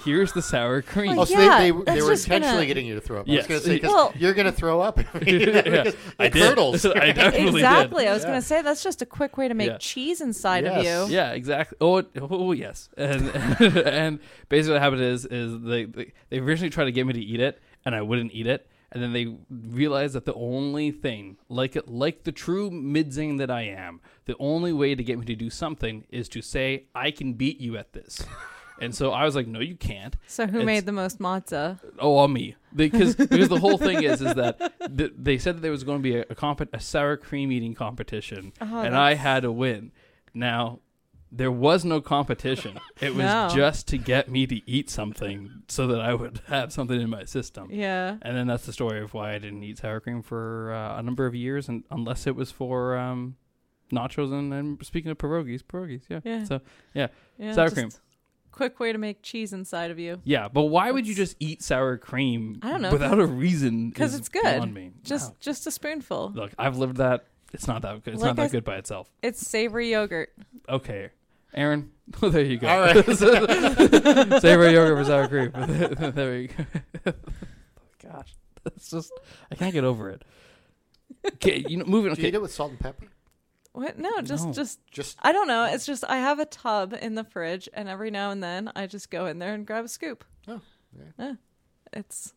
here's 0.05 0.31
the 0.33 0.43
sour 0.43 0.81
cream. 0.93 1.17
Oh, 1.17 1.25
so 1.25 1.39
Yeah, 1.39 1.57
they, 1.57 1.71
they, 1.71 1.95
they 1.95 2.01
were 2.03 2.11
intentionally 2.11 2.53
gonna- 2.53 2.65
getting 2.67 2.85
you 2.85 2.93
to 2.95 3.01
throw 3.01 3.19
up. 3.21 3.27
I 3.27 3.31
Yes. 3.31 3.47
was 3.47 3.47
going 3.47 3.61
to 3.61 3.67
say, 3.67 3.79
'cause 3.79 3.91
Well- 3.91 4.13
you're 4.15 4.33
going 4.35 4.45
to 4.45 4.51
throw 4.51 4.79
up. 4.79 4.99
I 5.15 5.19
mean, 5.21 5.39
Yeah, 5.41 5.91
I 6.19 6.29
did. 6.29 6.33
curdles. 6.33 6.85
I 6.85 7.11
definitely 7.11 7.61
exactly. 7.61 8.03
did. 8.03 8.11
I 8.11 8.13
was 8.13 8.21
Yeah. 8.23 8.29
going 8.29 8.41
to 8.41 8.45
say 8.47 8.61
that's 8.61 8.83
just 8.83 9.01
a 9.01 9.07
quick 9.07 9.37
way 9.37 9.47
to 9.47 9.55
make 9.55 9.69
Yeah. 9.71 9.77
cheese 9.79 10.21
inside 10.21 10.65
Yes. 10.65 10.77
of 10.77 11.09
you. 11.09 11.15
Yeah, 11.15 11.31
exactly. 11.31 11.77
Oh, 11.81 12.03
oh 12.21 12.51
yes. 12.51 12.89
And 12.95 13.27
and 13.29 14.19
basically 14.49 14.73
what 14.73 14.81
happened 14.83 15.01
is 15.01 15.25
is 15.25 15.59
they, 15.63 15.85
they 15.85 16.13
they 16.29 16.37
originally 16.37 16.69
tried 16.69 16.85
to 16.85 16.91
get 16.91 17.07
me 17.07 17.13
to 17.13 17.19
eat 17.21 17.39
it, 17.39 17.59
and 17.85 17.95
I 17.95 18.03
wouldn't 18.03 18.33
eat 18.33 18.45
it. 18.45 18.67
And 18.91 19.01
then 19.03 19.13
they 19.13 19.35
realized 19.49 20.13
that 20.15 20.25
the 20.25 20.33
only 20.33 20.89
thing, 20.91 21.37
like 21.47 21.75
it, 21.75 21.87
like 21.87 22.23
the 22.23 22.31
true 22.31 22.71
midzing 22.71 23.37
that 23.39 23.51
I 23.51 23.61
am, 23.63 24.01
the 24.25 24.35
only 24.39 24.73
way 24.73 24.95
to 24.95 25.03
get 25.03 25.19
me 25.19 25.25
to 25.27 25.35
do 25.35 25.49
something 25.51 26.05
is 26.09 26.27
to 26.29 26.41
say 26.41 26.85
I 26.95 27.11
can 27.11 27.33
beat 27.33 27.59
you 27.59 27.77
at 27.77 27.93
this. 27.93 28.23
And 28.81 28.93
so 28.95 29.11
I 29.11 29.25
was 29.25 29.35
like, 29.35 29.47
no, 29.47 29.59
you 29.59 29.75
can't. 29.75 30.15
So 30.27 30.45
who 30.47 30.57
It's- 30.59 30.65
made 30.65 30.85
the 30.85 30.91
most 30.91 31.19
matzah? 31.19 31.79
Oh, 31.99 32.15
on 32.17 32.33
me. 32.33 32.55
Because 32.75 33.15
because 33.15 33.49
the 33.49 33.59
whole 33.59 33.77
thing 33.77 34.03
is 34.03 34.21
is 34.21 34.35
that 34.35 34.59
th- 34.97 35.13
they 35.17 35.37
said 35.37 35.55
that 35.57 35.61
there 35.61 35.71
was 35.71 35.83
going 35.83 35.97
to 35.99 36.03
be 36.03 36.17
a 36.17 36.25
a, 36.29 36.35
comp- 36.35 36.73
a 36.73 36.79
sour 36.79 37.17
cream 37.17 37.51
eating 37.51 37.73
competition, 37.73 38.53
Oh, 38.61 38.79
and 38.81 38.95
I 38.95 39.15
had 39.15 39.41
to 39.43 39.51
win. 39.51 39.91
Now 40.33 40.79
there 41.31 41.51
was 41.51 41.85
no 41.85 42.01
competition. 42.01 42.79
It 43.01 43.09
was 43.15 43.23
No. 43.25 43.49
just 43.53 43.87
to 43.89 43.97
get 43.99 44.29
me 44.29 44.47
to 44.47 44.67
eat 44.69 44.89
something 44.89 45.61
so 45.67 45.85
that 45.87 46.01
I 46.01 46.13
would 46.15 46.41
have 46.47 46.73
something 46.73 46.99
in 46.99 47.07
my 47.09 47.23
system. 47.25 47.69
Yeah. 47.71 48.17
And 48.23 48.35
then 48.35 48.47
that's 48.47 48.65
the 48.65 48.73
story 48.73 48.99
of 49.01 49.13
why 49.13 49.33
I 49.35 49.37
didn't 49.39 49.61
eat 49.63 49.77
sour 49.77 49.99
cream 49.99 50.23
for 50.23 50.73
uh, 50.73 50.97
a 50.99 51.03
number 51.03 51.27
of 51.27 51.35
years, 51.35 51.69
and 51.69 51.83
unless 51.91 52.25
it 52.25 52.35
was 52.35 52.51
for 52.51 52.97
um, 52.97 53.35
nachos 53.91 54.31
and, 54.33 54.51
and 54.53 54.83
speaking 54.83 55.11
of 55.11 55.17
pierogies, 55.19 55.61
pierogies, 55.63 56.01
yeah. 56.09 56.19
Yeah. 56.23 56.43
So 56.45 56.61
Yeah. 56.93 57.07
Sour 57.53 57.69
cream. 57.71 57.89
Quick 58.59 58.77
way 58.77 58.91
to 58.91 58.97
make 58.97 59.21
cheese 59.23 59.53
inside 59.53 59.89
of 59.89 59.97
you. 59.99 60.19
yeah, 60.25 60.49
but 60.49 60.63
why 60.63 60.91
would 60.91 61.07
you 61.07 61.15
just 61.15 61.37
eat 61.39 61.61
sour 61.63 61.97
cream? 61.97 62.59
I 62.61 62.71
don't 62.71 62.81
know, 62.81 62.91
without 62.91 63.17
a 63.17 63.25
reason, 63.25 63.87
because 63.89 64.13
it's 64.13 64.27
good. 64.27 64.43
beyond 64.43 64.73
Me. 64.73 64.91
Just 65.01 65.29
Wow. 65.31 65.35
just 65.39 65.65
a 65.65 65.71
spoonful. 65.71 66.33
Look, 66.35 66.51
I've 66.59 66.77
lived 66.77 66.97
that. 66.97 67.25
It's 67.53 67.67
not 67.69 67.83
that 67.83 68.03
good. 68.03 68.15
It's 68.15 68.21
Like 68.21 68.31
not 68.31 68.35
that 68.35 68.41
I 68.41 68.45
s- 68.47 68.51
good 68.51 68.65
by 68.65 68.75
itself. 68.75 69.09
It's 69.23 69.39
savory 69.47 69.91
yogurt. 69.91 70.33
Okay, 70.67 71.11
Aaron. 71.53 71.91
there 72.21 72.41
you 72.41 72.57
go. 72.57 72.67
All 72.67 72.79
right. 72.81 73.05
Savory 74.41 74.73
yogurt 74.73 74.97
for 74.97 75.05
sour 75.05 75.27
cream. 75.29 75.51
there 76.15 76.37
you 76.41 76.49
go. 77.05 77.13
Gosh, 78.03 78.35
that's 78.65 78.89
just 78.89 79.11
I 79.49 79.55
can't 79.55 79.71
get 79.73 79.85
over 79.85 80.09
it. 80.09 80.23
Okay, 81.35 81.63
you 81.67 81.77
know, 81.77 81.85
moving. 81.85 82.13
Do 82.13 82.21
you 82.21 82.27
eat 82.27 82.31
Okay, 82.31 82.35
it 82.37 82.41
with 82.41 82.51
salt 82.53 82.71
and 82.71 82.79
pepper? 82.79 83.07
What? 83.73 83.97
No, 83.99 84.21
just 84.21 84.47
No. 84.47 84.53
just 84.53 84.79
Just 84.91 85.17
I 85.21 85.31
don't 85.31 85.47
know. 85.47 85.65
It's 85.65 85.85
just 85.85 86.03
I 86.07 86.17
have 86.17 86.39
a 86.39 86.45
tub 86.45 86.93
in 86.99 87.15
the 87.15 87.23
fridge, 87.23 87.69
and 87.73 87.87
every 87.87 88.11
now 88.11 88.31
and 88.31 88.43
then 88.43 88.71
I 88.75 88.87
just 88.87 89.09
go 89.11 89.25
in 89.27 89.39
there 89.39 89.53
and 89.53 89.65
grab 89.65 89.85
a 89.85 89.87
scoop. 89.87 90.23
Oh, 90.47 90.61
yeah. 91.19 91.33
It's 91.93 92.33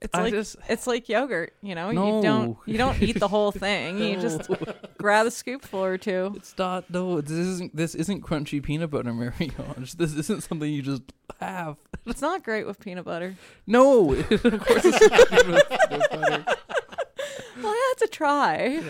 it's 0.00 0.14
I 0.16 0.22
like 0.22 0.32
just 0.32 0.54
it's 0.68 0.86
like 0.86 1.08
yogurt. 1.08 1.54
You 1.60 1.74
know, 1.74 1.90
No. 1.90 2.16
you 2.18 2.22
don't 2.22 2.58
you 2.66 2.78
don't 2.78 3.02
eat 3.02 3.18
the 3.18 3.26
whole 3.28 3.50
thing. 3.66 3.98
You 3.98 4.16
just 4.20 4.48
grab 4.96 5.26
a 5.26 5.30
scoopful 5.30 5.74
or 5.80 5.98
two. 5.98 6.34
it's 6.36 6.56
not. 6.56 6.88
No, 6.88 7.20
this 7.20 7.32
isn't. 7.32 7.74
This 7.76 7.96
isn't 7.96 8.22
crunchy 8.22 8.62
peanut 8.62 8.90
butter, 8.90 9.12
Marianne. 9.12 9.52
This 9.96 10.14
isn't 10.14 10.42
something 10.44 10.72
you 10.72 10.82
just 10.82 11.02
have. 11.40 11.76
It's 12.06 12.22
not 12.22 12.44
great 12.44 12.64
with 12.66 12.78
peanut 12.78 13.04
butter. 13.04 13.34
No, 13.66 14.12
of 14.14 14.28
course 14.28 14.84
it's 14.84 15.10
not 15.10 15.28
peanut 15.28 16.10
butter. 16.10 16.44
Well, 17.60 17.74
yeah, 17.74 17.92
it's 17.92 18.02
a 18.02 18.06
try. 18.06 18.82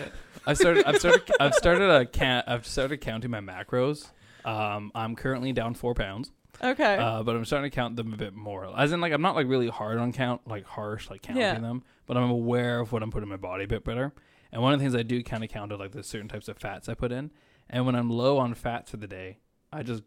I've 0.45 0.57
started. 0.57 0.85
I've 0.85 0.97
started. 0.97 1.31
I've 1.39 1.53
started 1.55 1.89
a 1.89 2.05
can. 2.05 2.43
I've 2.47 2.65
started 2.67 2.97
counting 2.97 3.31
my 3.31 3.39
macros. 3.41 4.07
Um, 4.45 4.91
I'm 4.95 5.15
currently 5.15 5.53
down 5.53 5.73
four 5.73 5.93
pounds. 5.93 6.31
Okay. 6.61 6.97
Uh, 6.97 7.23
but 7.23 7.35
I'm 7.35 7.45
starting 7.45 7.69
to 7.69 7.75
count 7.75 7.95
them 7.95 8.13
a 8.13 8.17
bit 8.17 8.33
more. 8.33 8.65
As 8.77 8.91
in, 8.91 8.99
like, 8.99 9.13
I'm 9.13 9.21
not 9.21 9.35
like 9.35 9.47
really 9.47 9.69
hard 9.69 9.97
on 9.97 10.11
count, 10.11 10.41
like 10.47 10.65
harsh, 10.65 11.09
like 11.09 11.21
counting 11.21 11.41
Yeah. 11.41 11.59
them. 11.59 11.83
But 12.05 12.17
I'm 12.17 12.29
aware 12.29 12.79
of 12.79 12.91
what 12.91 13.01
I'm 13.03 13.11
putting 13.11 13.27
in 13.27 13.29
my 13.29 13.37
body 13.37 13.63
a 13.65 13.67
bit 13.67 13.83
better. 13.85 14.13
And 14.51 14.61
one 14.61 14.73
of 14.73 14.79
the 14.79 14.83
things 14.83 14.95
I 14.95 15.03
do 15.03 15.23
kind 15.23 15.43
of 15.43 15.49
count 15.49 15.71
are 15.71 15.77
like 15.77 15.91
the 15.91 16.03
certain 16.03 16.27
types 16.27 16.47
of 16.47 16.57
fats 16.57 16.89
I 16.89 16.95
put 16.95 17.11
in. 17.11 17.31
And 17.69 17.85
when 17.85 17.95
I'm 17.95 18.09
low 18.09 18.39
on 18.39 18.53
fats 18.55 18.91
for 18.91 18.97
the 18.97 19.07
day, 19.07 19.37
I 19.71 19.83
just 19.83 20.03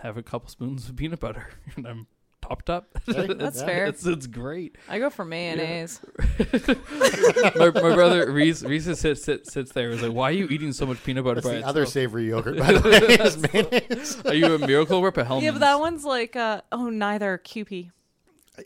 have 0.00 0.16
a 0.16 0.22
couple 0.22 0.48
spoons 0.50 0.88
of 0.88 0.96
peanut 0.96 1.18
butter, 1.20 1.48
and 1.76 1.86
I'm 1.88 2.06
topped 2.50 2.70
up. 2.70 2.86
Hey, 3.10 3.26
That's 3.26 3.60
fair. 3.60 3.86
It's, 3.86 4.06
it's 4.06 4.26
great. 4.26 4.76
I 4.88 4.98
go 4.98 5.10
for 5.10 5.24
mayonnaise. 5.24 6.00
my, 6.38 7.70
my 7.70 7.70
brother 7.70 8.30
Reese 8.30 8.62
Reese 8.62 8.84
sits 8.98 9.22
sits 9.22 9.52
sits 9.52 9.72
there. 9.72 9.90
Is 9.90 10.02
like, 10.02 10.12
why 10.12 10.30
are 10.30 10.32
you 10.32 10.46
eating 10.46 10.72
so 10.72 10.86
much 10.86 11.02
peanut 11.02 11.24
butter 11.24 11.40
that's 11.40 11.46
by 11.46 11.54
the 11.54 11.66
other 11.66 11.82
itself? 11.82 11.94
savory 11.94 12.28
yogurt, 12.28 12.58
by 12.58 12.72
the 12.72 12.88
way. 12.88 13.26
is 13.26 13.36
mayonnaise. 13.52 14.22
Are 14.24 14.34
you 14.34 14.54
a 14.54 14.58
Miracle 14.58 15.02
Whip 15.02 15.16
or 15.16 15.24
Hellmann's? 15.24 15.44
Yeah, 15.44 15.50
but 15.52 15.60
that 15.60 15.80
one's 15.80 16.04
like 16.04 16.36
uh 16.36 16.60
oh, 16.70 16.88
neither 16.88 17.40
Kewpie. 17.44 17.90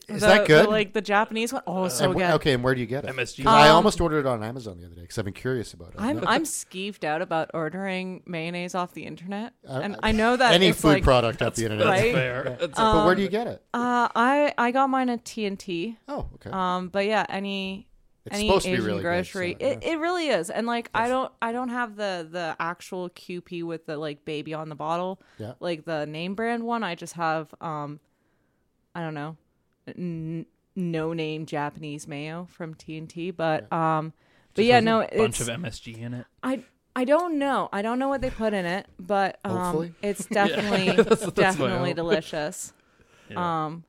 Is 0.09 0.21
The- 0.21 0.27
that 0.27 0.41
the, 0.43 0.47
good? 0.47 0.69
like 0.69 0.93
the 0.93 1.01
Japanese 1.01 1.53
one. 1.53 1.63
Oh, 1.67 1.89
so 1.89 2.05
And 2.11 2.15
good. 2.15 2.31
Okay, 2.37 2.53
and 2.55 2.63
where 2.65 2.75
do 2.75 2.81
you 2.81 2.87
get 2.87 3.05
it? 3.05 3.11
MSG. 3.11 3.45
'Cause 3.45 3.53
I 3.53 3.69
Um, 3.69 3.77
almost 3.77 4.01
ordered 4.01 4.21
it 4.21 4.27
on 4.27 4.43
Amazon 4.43 4.79
the 4.79 4.87
other 4.87 4.95
day 4.95 5.01
because 5.03 5.19
I've 5.19 5.25
been 5.25 5.35
curious 5.35 5.73
about 5.75 5.89
it. 5.89 5.95
I'm 5.99 6.17
No- 6.17 6.25
I'm 6.27 6.45
skeeved 6.45 7.05
out 7.05 7.23
about 7.23 7.51
ordering 7.55 8.23
mayonnaise 8.27 8.75
off 8.75 8.93
the 8.95 9.05
internet, 9.05 9.53
Uh, 9.69 9.81
and 9.83 9.97
I 10.03 10.13
know 10.13 10.37
that 10.37 10.55
any 10.55 10.69
it's 10.69 10.81
food 10.81 10.89
like, 10.89 11.03
product 11.05 11.43
off 11.43 11.55
the 11.55 11.65
internet. 11.65 11.87
right. 11.87 12.13
fair. 12.13 12.43
Yeah. 12.45 12.51
That's- 12.53 12.71
but 12.77 13.07
where 13.07 13.15
do 13.15 13.21
Um, 13.21 13.25
you 13.25 13.31
get 13.31 13.47
it? 13.47 13.63
Uh, 13.75 14.09
I 14.15 14.53
I 14.59 14.71
got 14.71 14.89
mine 14.91 15.09
at 15.11 15.25
T&T. 15.25 15.97
Oh, 16.09 16.27
okay. 16.35 16.51
Um, 16.51 16.89
but 16.89 17.07
yeah, 17.07 17.25
any 17.29 17.89
it's 18.27 18.37
any 18.37 18.47
supposed 18.49 18.65
to 18.65 18.71
Asian 18.73 18.85
be 18.85 18.87
really 18.91 19.03
grocery, 19.03 19.53
good. 19.55 19.61
so, 19.61 19.67
it, 19.73 19.79
yeah. 19.85 19.93
it 19.93 19.99
really 19.99 20.29
is. 20.29 20.49
And 20.49 20.67
like 20.67 20.89
I 20.95 21.09
don't 21.09 21.31
I 21.43 21.53
don't 21.53 21.69
have 21.69 21.97
the 21.97 22.27
the 22.31 22.57
actual 22.59 23.11
Kewpie 23.11 23.63
with 23.63 23.85
the 23.87 23.99
like 23.99 24.25
baby 24.25 24.55
on 24.55 24.71
the 24.71 24.75
bottle, 24.75 25.21
Yeah. 25.39 25.53
like 25.61 25.85
the 25.85 26.07
name 26.07 26.35
brand 26.35 26.63
one. 26.65 26.83
I 26.83 26.95
just 26.95 27.13
have 27.15 27.55
um, 27.61 28.01
I 28.95 29.01
don't 29.03 29.13
know, 29.15 29.37
n- 29.89 30.47
no 30.77 31.13
name 31.13 31.47
Japanese 31.47 32.07
mayo 32.09 32.47
from 32.51 32.75
T&T. 32.75 33.31
But 33.33 33.73
um, 33.73 34.13
but 34.55 34.63
Just 34.63 34.69
yeah, 34.69 34.75
has 34.77 34.83
a 34.83 34.85
no, 34.85 34.99
bunch 35.01 35.41
it's 35.41 35.49
of 35.49 35.49
MSG 35.49 35.99
in 35.99 36.15
it. 36.15 36.27
I 36.43 36.63
I 36.97 37.05
don't 37.05 37.39
know. 37.39 37.69
I 37.73 37.83
don't 37.83 37.99
know 37.99 38.09
what 38.09 38.21
they 38.21 38.31
put 38.31 38.55
in 38.55 38.65
it, 38.67 38.87
but 38.99 39.39
um, 39.45 39.57
Hopefully. 39.57 39.95
it's 40.03 40.27
definitely 40.41 40.87
That's- 40.97 41.07
that's 41.21 41.27
my 41.37 41.43
definitely 41.43 41.91
hope. 41.91 41.97
delicious. 41.97 42.73
Yeah. 43.31 43.65
Um, 43.67 43.85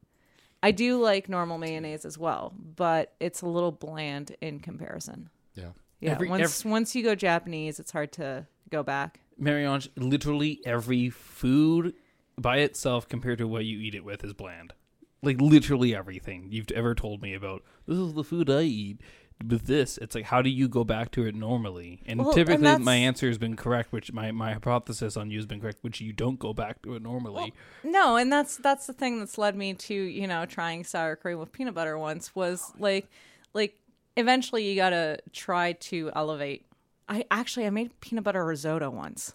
I 0.63 0.71
do 0.71 0.99
like 1.01 1.29
normal 1.29 1.57
mayonnaise 1.59 2.05
as 2.05 2.17
well, 2.17 2.53
but 2.75 3.13
it's 3.19 3.41
a 3.41 3.45
little 3.47 3.71
bland 3.71 4.35
in 4.41 4.59
comparison. 4.59 5.29
Yeah. 5.53 5.69
Yeah, 6.01 6.11
Every- 6.13 6.29
once 6.29 6.65
once 6.65 6.95
you 6.95 7.03
go 7.03 7.13
Japanese, 7.15 7.79
it's 7.79 7.91
hard 7.91 8.11
to 8.13 8.47
go 8.69 8.81
back. 8.83 9.19
Marianne, 9.37 9.81
literally 9.97 10.61
every 10.65 11.09
food 11.09 11.93
by 12.37 12.57
itself 12.59 13.07
compared 13.07 13.37
to 13.39 13.47
what 13.47 13.65
you 13.65 13.79
eat 13.79 13.93
it 13.95 14.03
with 14.03 14.23
is 14.23 14.33
bland. 14.33 14.73
Like 15.25 15.41
literally 15.41 15.95
everything 15.95 16.47
you've 16.51 16.71
ever 16.71 16.95
told 16.95 17.21
me 17.21 17.33
about. 17.33 17.63
This 17.87 17.97
is 17.97 18.13
the 18.13 18.23
food 18.23 18.49
I 18.49 18.61
eat. 18.61 19.01
With 19.45 19.67
this, 19.67 19.97
it's 19.97 20.15
like 20.15 20.23
how 20.23 20.41
do 20.41 20.49
you 20.49 20.69
go 20.69 20.85
back 20.85 21.11
to 21.11 21.25
it 21.25 21.35
normally? 21.35 22.01
And 22.05 22.21
Well, 22.21 22.31
typically, 22.31 22.63
that's- 22.63 22.79
my 22.85 22.95
answer 22.95 23.27
has 23.27 23.37
been 23.37 23.57
correct, 23.57 23.91
which 23.91 24.13
my 24.13 24.31
my 24.31 24.53
hypothesis 24.53 25.17
on 25.17 25.29
you 25.29 25.37
has 25.37 25.45
been 25.45 25.59
correct, 25.59 25.79
which 25.81 25.99
you 25.99 26.13
don't 26.13 26.39
go 26.39 26.53
back 26.53 26.81
to 26.83 26.95
it 26.95 27.01
normally. 27.01 27.53
No, 27.83 28.15
and 28.15 28.31
that's 28.31 28.55
that's 28.55 28.87
the 28.87 28.93
thing 28.93 29.19
that's 29.19 29.37
led 29.37 29.57
me 29.57 29.73
to 29.73 29.93
you 29.93 30.25
know 30.25 30.45
trying 30.45 30.85
sour 30.85 31.17
cream 31.17 31.37
with 31.37 31.51
peanut 31.51 31.73
butter 31.73 31.97
once 31.97 32.33
was 32.33 32.71
like 32.79 33.09
like 33.53 33.77
eventually 34.15 34.69
you 34.69 34.75
gotta 34.77 35.19
try 35.33 35.73
to 35.73 36.11
elevate. 36.15 36.65
I 37.09 37.25
actually 37.29 37.65
I 37.65 37.71
made 37.71 37.99
peanut 37.99 38.23
butter 38.23 38.45
risotto 38.45 38.89
once. 38.89 39.33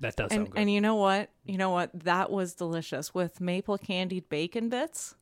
That 0.00 0.16
does 0.16 0.30
and 0.30 0.38
sound 0.40 0.50
good. 0.50 0.60
and 0.60 0.72
you 0.72 0.80
know 0.80 0.96
what? 0.96 1.30
You 1.44 1.58
know 1.58 1.70
what? 1.70 1.90
That 2.04 2.30
was 2.30 2.54
delicious 2.54 3.14
with 3.14 3.40
maple 3.40 3.78
candied 3.78 4.28
bacon 4.28 4.68
bits 4.68 5.14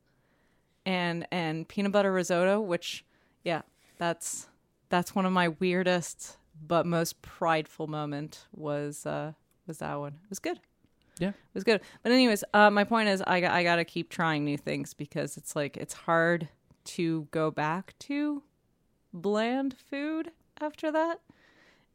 and 0.85 1.27
and 1.31 1.67
peanut 1.67 1.91
butter 1.91 2.11
risotto, 2.11 2.59
which 2.59 3.05
yeah, 3.43 3.61
that's 3.97 4.47
that's 4.89 5.13
one 5.15 5.25
of 5.25 5.31
my 5.31 5.49
weirdest 5.49 6.37
but 6.67 6.85
most 6.85 7.21
prideful 7.21 7.87
moment 7.87 8.45
was 8.51 9.05
uh 9.05 9.33
was 9.67 9.77
that 9.79 9.95
one. 9.99 10.13
It 10.23 10.29
was 10.29 10.39
good. 10.39 10.59
Yeah. 11.19 11.29
It 11.29 11.35
was 11.53 11.63
good. 11.63 11.81
But 12.03 12.11
anyways, 12.11 12.43
uh 12.53 12.69
my 12.69 12.83
point 12.83 13.09
is 13.09 13.21
I 13.25 13.37
I 13.45 13.63
got 13.63 13.75
to 13.77 13.85
keep 13.85 14.09
trying 14.09 14.43
new 14.43 14.57
things 14.57 14.93
because 14.93 15.37
it's 15.37 15.55
like 15.55 15.77
it's 15.77 15.93
hard 15.93 16.49
to 16.83 17.27
go 17.31 17.51
back 17.51 17.93
to 17.99 18.43
bland 19.13 19.75
food 19.77 20.31
after 20.59 20.91
that. 20.91 21.19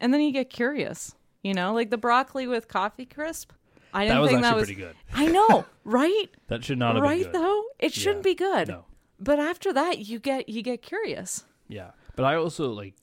And 0.01 0.13
then 0.13 0.21
you 0.21 0.31
get 0.31 0.51
curious, 0.51 1.15
you 1.47 1.55
know, 1.55 1.73
like 1.73 1.91
the 1.91 1.99
broccoli 1.99 2.47
with 2.47 2.69
coffee 2.69 3.07
crisp. 3.07 3.53
I 3.95 4.05
didn't 4.05 4.17
That 4.17 4.21
was 4.21 4.31
think 4.31 4.45
actually 4.45 4.51
that 4.51 4.57
was 4.57 4.67
pretty 4.67 4.81
good. 4.83 4.97
I 5.15 5.27
know, 5.29 5.65
right? 5.85 6.27
That 6.49 6.65
should 6.65 6.79
not 6.79 6.95
have 6.97 7.03
right 7.05 7.23
been 7.23 7.33
good. 7.33 7.41
though? 7.41 7.63
It 7.79 7.93
shouldn't 7.95 8.27
Yeah. 8.27 8.31
be 8.33 8.35
good. 8.35 8.69
No. 8.69 8.85
But 9.19 9.39
after 9.39 9.73
that, 9.73 10.01
you 10.01 10.19
get 10.19 10.49
you 10.49 10.63
get 10.63 10.83
curious. 10.83 11.45
Yeah, 11.69 11.91
but 12.17 12.25
I 12.25 12.35
also 12.37 12.71
like. 12.73 12.95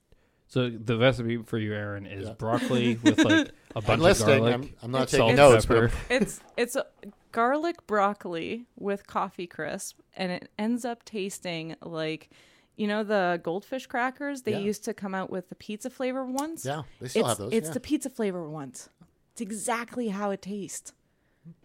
So 0.48 0.70
the 0.70 0.98
recipe 1.00 1.38
for 1.38 1.58
you, 1.58 1.74
Aaron, 1.74 2.06
is 2.06 2.28
Yeah. 2.28 2.34
broccoli 2.34 2.96
with 3.02 3.18
like 3.26 3.50
a 3.76 3.82
bunch 3.82 3.88
I'm 3.88 3.94
of 3.96 4.00
listening. 4.02 4.38
garlic. 4.44 4.54
I'm, 4.54 4.70
I'm 4.84 4.92
not 4.92 5.02
It's- 5.04 5.12
taking 5.20 5.36
notes, 5.36 5.66
pepper. 5.66 5.88
but 6.10 6.22
It's 6.22 6.40
it's 6.58 6.76
a 6.76 6.86
garlic 7.32 7.88
broccoli 7.88 8.68
with 8.78 9.08
coffee 9.08 9.48
crisp, 9.48 10.00
and 10.16 10.32
it 10.32 10.50
ends 10.60 10.86
up 10.86 11.04
tasting 11.06 11.76
like, 11.82 12.30
you 12.76 12.88
know, 12.88 13.04
the 13.04 13.40
goldfish 13.44 13.86
crackers. 13.88 14.42
They 14.44 14.52
Yeah. 14.54 14.60
used 14.60 14.84
to 14.86 14.94
come 14.94 15.14
out 15.16 15.30
with 15.30 15.50
the 15.50 15.56
pizza 15.56 15.90
flavor 15.90 16.26
ones. 16.26 16.66
yeah, 16.66 16.84
they 17.00 17.08
still 17.08 17.22
it's 17.22 17.30
have 17.30 17.38
those. 17.38 17.54
it's 17.54 17.68
yeah. 17.68 17.74
the 17.74 17.80
pizza 17.80 18.10
flavor 18.10 18.50
ones. 18.50 18.90
It's 19.34 19.42
exactly 19.42 20.10
how 20.10 20.32
it 20.32 20.42
tastes. 20.42 20.94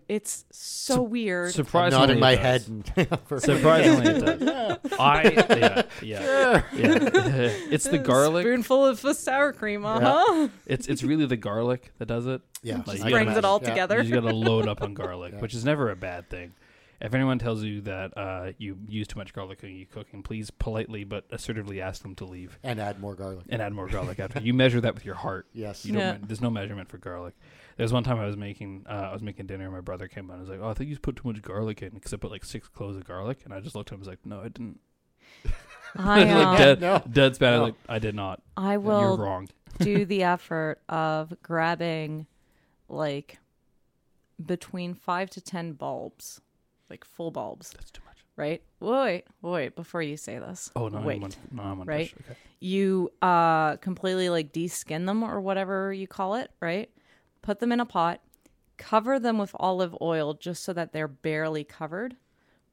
It's 0.09 0.47
so 0.51 1.03
weird. 1.03 1.49
I'm 1.49 1.53
Surprisingly, 1.53 2.01
nodding 2.01 2.17
it 2.17 2.21
my 2.21 2.35
does. 2.35 2.67
head. 2.97 3.19
Surprisingly, 3.41 4.07
it 4.11 4.21
does. 4.41 4.93
I 4.99 5.23
yeah 5.25 5.83
yeah 6.03 6.63
yeah. 6.73 6.73
it's 7.71 7.85
the 7.85 7.99
garlic. 7.99 8.45
Spoonful 8.47 8.87
of 8.87 9.01
sour 9.01 9.53
cream, 9.53 9.85
uh 9.85 10.01
Yeah. 10.01 10.25
huh. 10.27 10.49
It's 10.65 10.87
it's 10.89 11.03
really 11.03 11.27
the 11.27 11.37
garlic 11.37 11.93
that 11.99 12.07
does 12.07 12.27
it. 12.27 12.41
yeah, 12.63 12.79
Like, 12.87 12.89
I 12.89 12.93
you 12.93 12.99
can 13.01 13.11
brings 13.11 13.25
Brings 13.27 13.37
it 13.39 13.45
all 13.45 13.61
Yeah. 13.63 13.69
together. 13.69 13.97
You 13.99 14.03
just 14.05 14.15
got 14.15 14.29
to 14.29 14.35
load 14.35 14.67
up 14.67 14.81
on 14.81 14.95
garlic, 14.95 15.35
Yeah. 15.35 15.41
which 15.41 15.53
is 15.55 15.65
never 15.65 15.91
a 15.91 15.97
bad 15.97 16.31
thing. 16.31 16.55
If 17.01 17.15
anyone 17.15 17.39
tells 17.39 17.63
you 17.63 17.81
that 17.83 18.17
uh, 18.17 18.53
you 18.59 18.77
use 18.89 19.07
too 19.07 19.19
much 19.19 19.33
garlic 19.33 19.63
when 19.63 19.73
you 19.77 19.87
cooking, 19.87 20.23
please 20.23 20.51
politely 20.51 21.05
but 21.05 21.25
assertively 21.31 21.81
ask 21.81 22.03
them 22.03 22.15
to 22.17 22.25
leave 22.25 22.59
And 22.65 22.81
add 22.81 22.99
more 23.01 23.15
garlic. 23.15 23.45
and 23.49 23.63
add 23.63 23.73
more 23.73 23.87
garlic 23.87 24.19
after. 24.19 24.41
You 24.41 24.53
measure 24.53 24.81
that 24.81 24.95
with 24.95 25.05
your 25.05 25.15
heart. 25.15 25.47
Yes. 25.55 25.85
You 25.87 25.93
don't. 25.93 26.01
Yeah. 26.01 26.13
me- 26.15 26.19
there's 26.27 26.41
no 26.41 26.51
measurement 26.51 26.89
for 26.89 26.99
garlic. 26.99 27.35
There's 27.77 27.93
one 27.93 28.03
time 28.03 28.19
I 28.19 28.27
was 28.27 28.37
making 28.37 28.85
uh, 28.89 28.93
I 29.11 29.13
was 29.13 29.23
making 29.23 29.47
dinner. 29.47 29.65
and 29.65 29.73
My 29.73 29.81
brother 29.81 30.09
came 30.09 30.27
by 30.27 30.35
and 30.35 30.41
was 30.41 30.51
like, 30.51 30.59
"Oh, 30.61 30.69
I 30.71 30.75
think 30.75 30.91
you 30.91 30.99
put 30.99 31.15
too 31.17 31.29
much 31.29 31.41
garlic 31.43 31.83
in 31.83 31.91
because 31.91 32.13
I 32.13 32.17
put 32.17 32.33
like 32.33 32.45
six 32.45 32.67
cloves 32.67 32.97
of 32.97 33.05
garlic." 33.05 33.43
And 33.45 33.55
I 33.55 33.61
just 33.61 33.77
looked 33.77 33.91
at 33.91 33.93
him 33.93 34.01
and 34.01 34.07
was 34.07 34.09
like, 34.09 34.27
"No, 34.27 34.41
I 34.41 34.49
didn't." 34.49 34.81
I 35.97 36.25
like 36.25 36.29
um, 36.47 36.57
dead, 36.59 36.81
No. 36.81 37.03
dead 37.11 37.35
span. 37.37 37.53
I 37.53 37.57
No. 37.57 37.63
was 37.63 37.69
like, 37.71 37.79
I 37.89 37.99
did 38.01 38.15
not. 38.17 38.43
I 38.57 38.77
will. 38.79 39.01
You're 39.01 39.17
wrong. 39.17 39.49
do 39.79 40.05
the 40.05 40.25
effort 40.25 40.81
of 40.89 41.33
grabbing 41.43 42.27
like 42.89 43.39
between 44.45 44.95
five 44.95 45.31
to 45.31 45.41
ten 45.41 45.73
bulbs, 45.75 46.41
like 46.91 47.05
full 47.05 47.31
bulbs, 47.31 47.71
That's 47.71 47.91
too 47.91 48.03
much. 48.07 48.19
right? 48.37 48.63
Wait, 48.81 49.25
wait, 49.43 49.77
before 49.77 50.03
you 50.03 50.17
say 50.17 50.39
this. 50.39 50.71
Oh 50.77 50.89
no, 50.89 51.01
wait. 51.01 51.17
I'm 51.17 51.25
on, 51.25 51.31
no, 51.53 51.63
I'm 51.63 51.81
on 51.81 51.87
Right? 51.87 52.13
Okay. 52.25 52.39
You 52.61 53.11
uh 53.23 53.77
completely 53.77 54.31
like 54.31 54.53
de-skin 54.53 55.07
them 55.07 55.23
or 55.23 55.41
whatever 55.41 55.93
you 55.93 56.07
call 56.07 56.35
it, 56.35 56.51
right? 56.61 56.91
Put 57.43 57.61
them 57.61 57.73
in 57.73 57.81
a 57.81 57.87
pot, 57.87 58.21
cover 58.77 59.19
them 59.19 59.39
with 59.39 59.55
olive 59.59 59.97
oil 60.01 60.35
just 60.35 60.65
so 60.65 60.73
that 60.73 60.93
they're 60.93 61.09
barely 61.09 61.65
covered. 61.65 62.17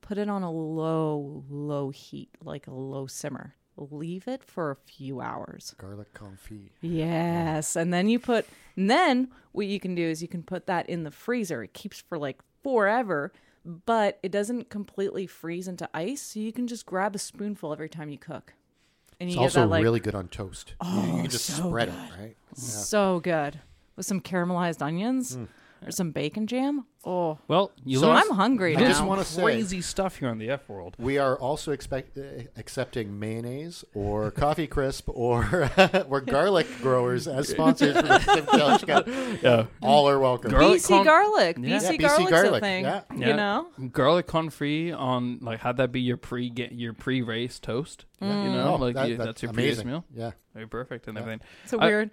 Put 0.02 0.18
it 0.18 0.30
on 0.30 0.44
a 0.44 0.52
low, 0.52 1.44
low 1.50 1.90
heat, 1.90 2.30
like 2.44 2.68
a 2.68 2.74
low 2.74 3.08
simmer. 3.08 3.56
Leave 3.78 4.28
it 4.28 4.44
for 4.44 4.72
a 4.72 4.76
few 4.76 5.20
hours. 5.20 5.76
Garlic 5.78 6.14
confit. 6.14 6.70
Yes, 6.82 7.76
and 7.76 7.94
then 7.94 8.08
you 8.08 8.20
put, 8.20 8.46
and 8.78 8.90
then 8.90 9.30
what 9.52 9.66
you 9.68 9.80
can 9.82 9.96
do 9.96 10.04
is 10.04 10.22
you 10.22 10.28
can 10.30 10.44
put 10.44 10.68
that 10.68 10.88
in 10.88 11.04
the 11.04 11.12
freezer. 11.12 11.64
It 11.64 11.74
keeps 11.74 12.00
for 12.00 12.18
like 12.18 12.40
forever, 12.64 13.34
but 13.66 14.20
it 14.22 14.32
doesn't 14.32 14.70
completely 14.70 15.28
freeze 15.28 15.68
into 15.68 15.90
ice. 15.94 16.22
So 16.22 16.40
you 16.40 16.54
can 16.54 16.68
just 16.68 16.86
grab 16.86 17.16
a 17.16 17.20
spoonful 17.20 17.74
every 17.74 17.90
time 17.90 18.10
you 18.10 18.18
cook, 18.18 18.54
and 19.20 19.28
It's 19.30 19.36
you 19.36 19.40
get 19.40 19.44
also 19.46 19.62
that 19.62 19.68
like 19.68 19.84
really 19.84 20.00
good 20.00 20.16
on 20.16 20.28
toast. 20.28 20.76
You- 20.84 20.90
you, 21.02 21.22
can 21.22 21.30
just 21.30 21.46
so 21.46 21.68
spread 21.70 21.90
good. 21.90 21.96
it, 21.96 22.22
right? 22.22 22.38
Yeah. 22.56 22.64
so 22.64 23.20
good 23.20 23.60
with 23.96 24.06
some 24.06 24.22
caramelized 24.22 24.82
onions 24.82 25.38
mm. 25.38 25.48
or 25.86 25.92
some 25.92 26.12
bacon 26.12 26.48
jam. 26.48 26.86
Oh, 27.08 27.38
Well, 27.48 27.72
you 27.84 28.00
So 28.00 28.10
I'm 28.12 28.32
hungry 28.32 28.76
I 28.76 28.80
now. 28.80 28.88
just 28.88 29.06
want 29.06 29.22
to 29.22 29.26
say 29.26 29.44
crazy 29.44 29.82
stuff 29.82 30.18
here 30.18 30.30
on 30.30 30.40
the 30.40 30.50
F 30.50 30.68
world. 30.68 30.96
we 30.98 31.20
are 31.20 31.38
also 31.38 31.72
expect, 31.72 32.18
uh, 32.18 32.22
accepting 32.58 33.20
mayonnaise 33.20 33.86
or 33.94 34.32
coffee 34.44 34.66
crisp 34.66 35.08
or 35.10 35.70
or 36.10 36.22
garlic 36.22 36.66
growers 36.82 37.28
as 37.28 37.48
sponsors 37.50 37.96
for 37.96 38.02
the 38.02 38.20
Sim 38.20 38.46
Challenge 38.48 38.88
Cup. 38.88 39.08
Yeah. 39.44 39.66
All 39.82 40.10
are 40.10 40.18
welcome. 40.20 40.50
Garlic 40.52 40.82
BC 40.82 40.88
con- 40.88 41.06
garlic, 41.06 41.58
Yeah. 41.60 41.78
BC 41.78 41.84
Yeah, 41.84 41.92
BC 41.92 42.00
garlic's 42.00 42.28
a 42.28 42.32
garlic, 42.32 42.64
thing. 42.64 42.84
yeah. 42.86 43.02
You 43.16 43.36
know, 43.36 43.68
garlic 43.92 44.26
confit 44.28 44.98
on 44.98 45.40
like 45.42 45.60
had 45.60 45.78
that 45.78 45.92
be 45.92 46.02
your 46.02 46.18
pre 46.18 46.50
get 46.50 46.72
your 46.72 46.94
pre 46.94 47.22
race 47.22 47.60
toast. 47.60 48.06
You 48.22 48.30
know, 48.30 48.74
Oh, 48.74 48.76
like 48.78 48.96
that- 48.96 49.10
you, 49.10 49.18
that- 49.18 49.26
that's 49.26 49.44
your 49.44 49.54
previous 49.54 49.76
amazing. 49.80 49.88
meal. 49.92 50.06
Yeah. 50.16 50.32
Very 50.56 50.68
perfect 50.68 51.06
and 51.08 51.16
Yeah. 51.18 51.22
everything. 51.22 51.42
it's 51.66 51.74
a 51.74 51.78
I- 51.78 51.86
weird. 51.86 52.10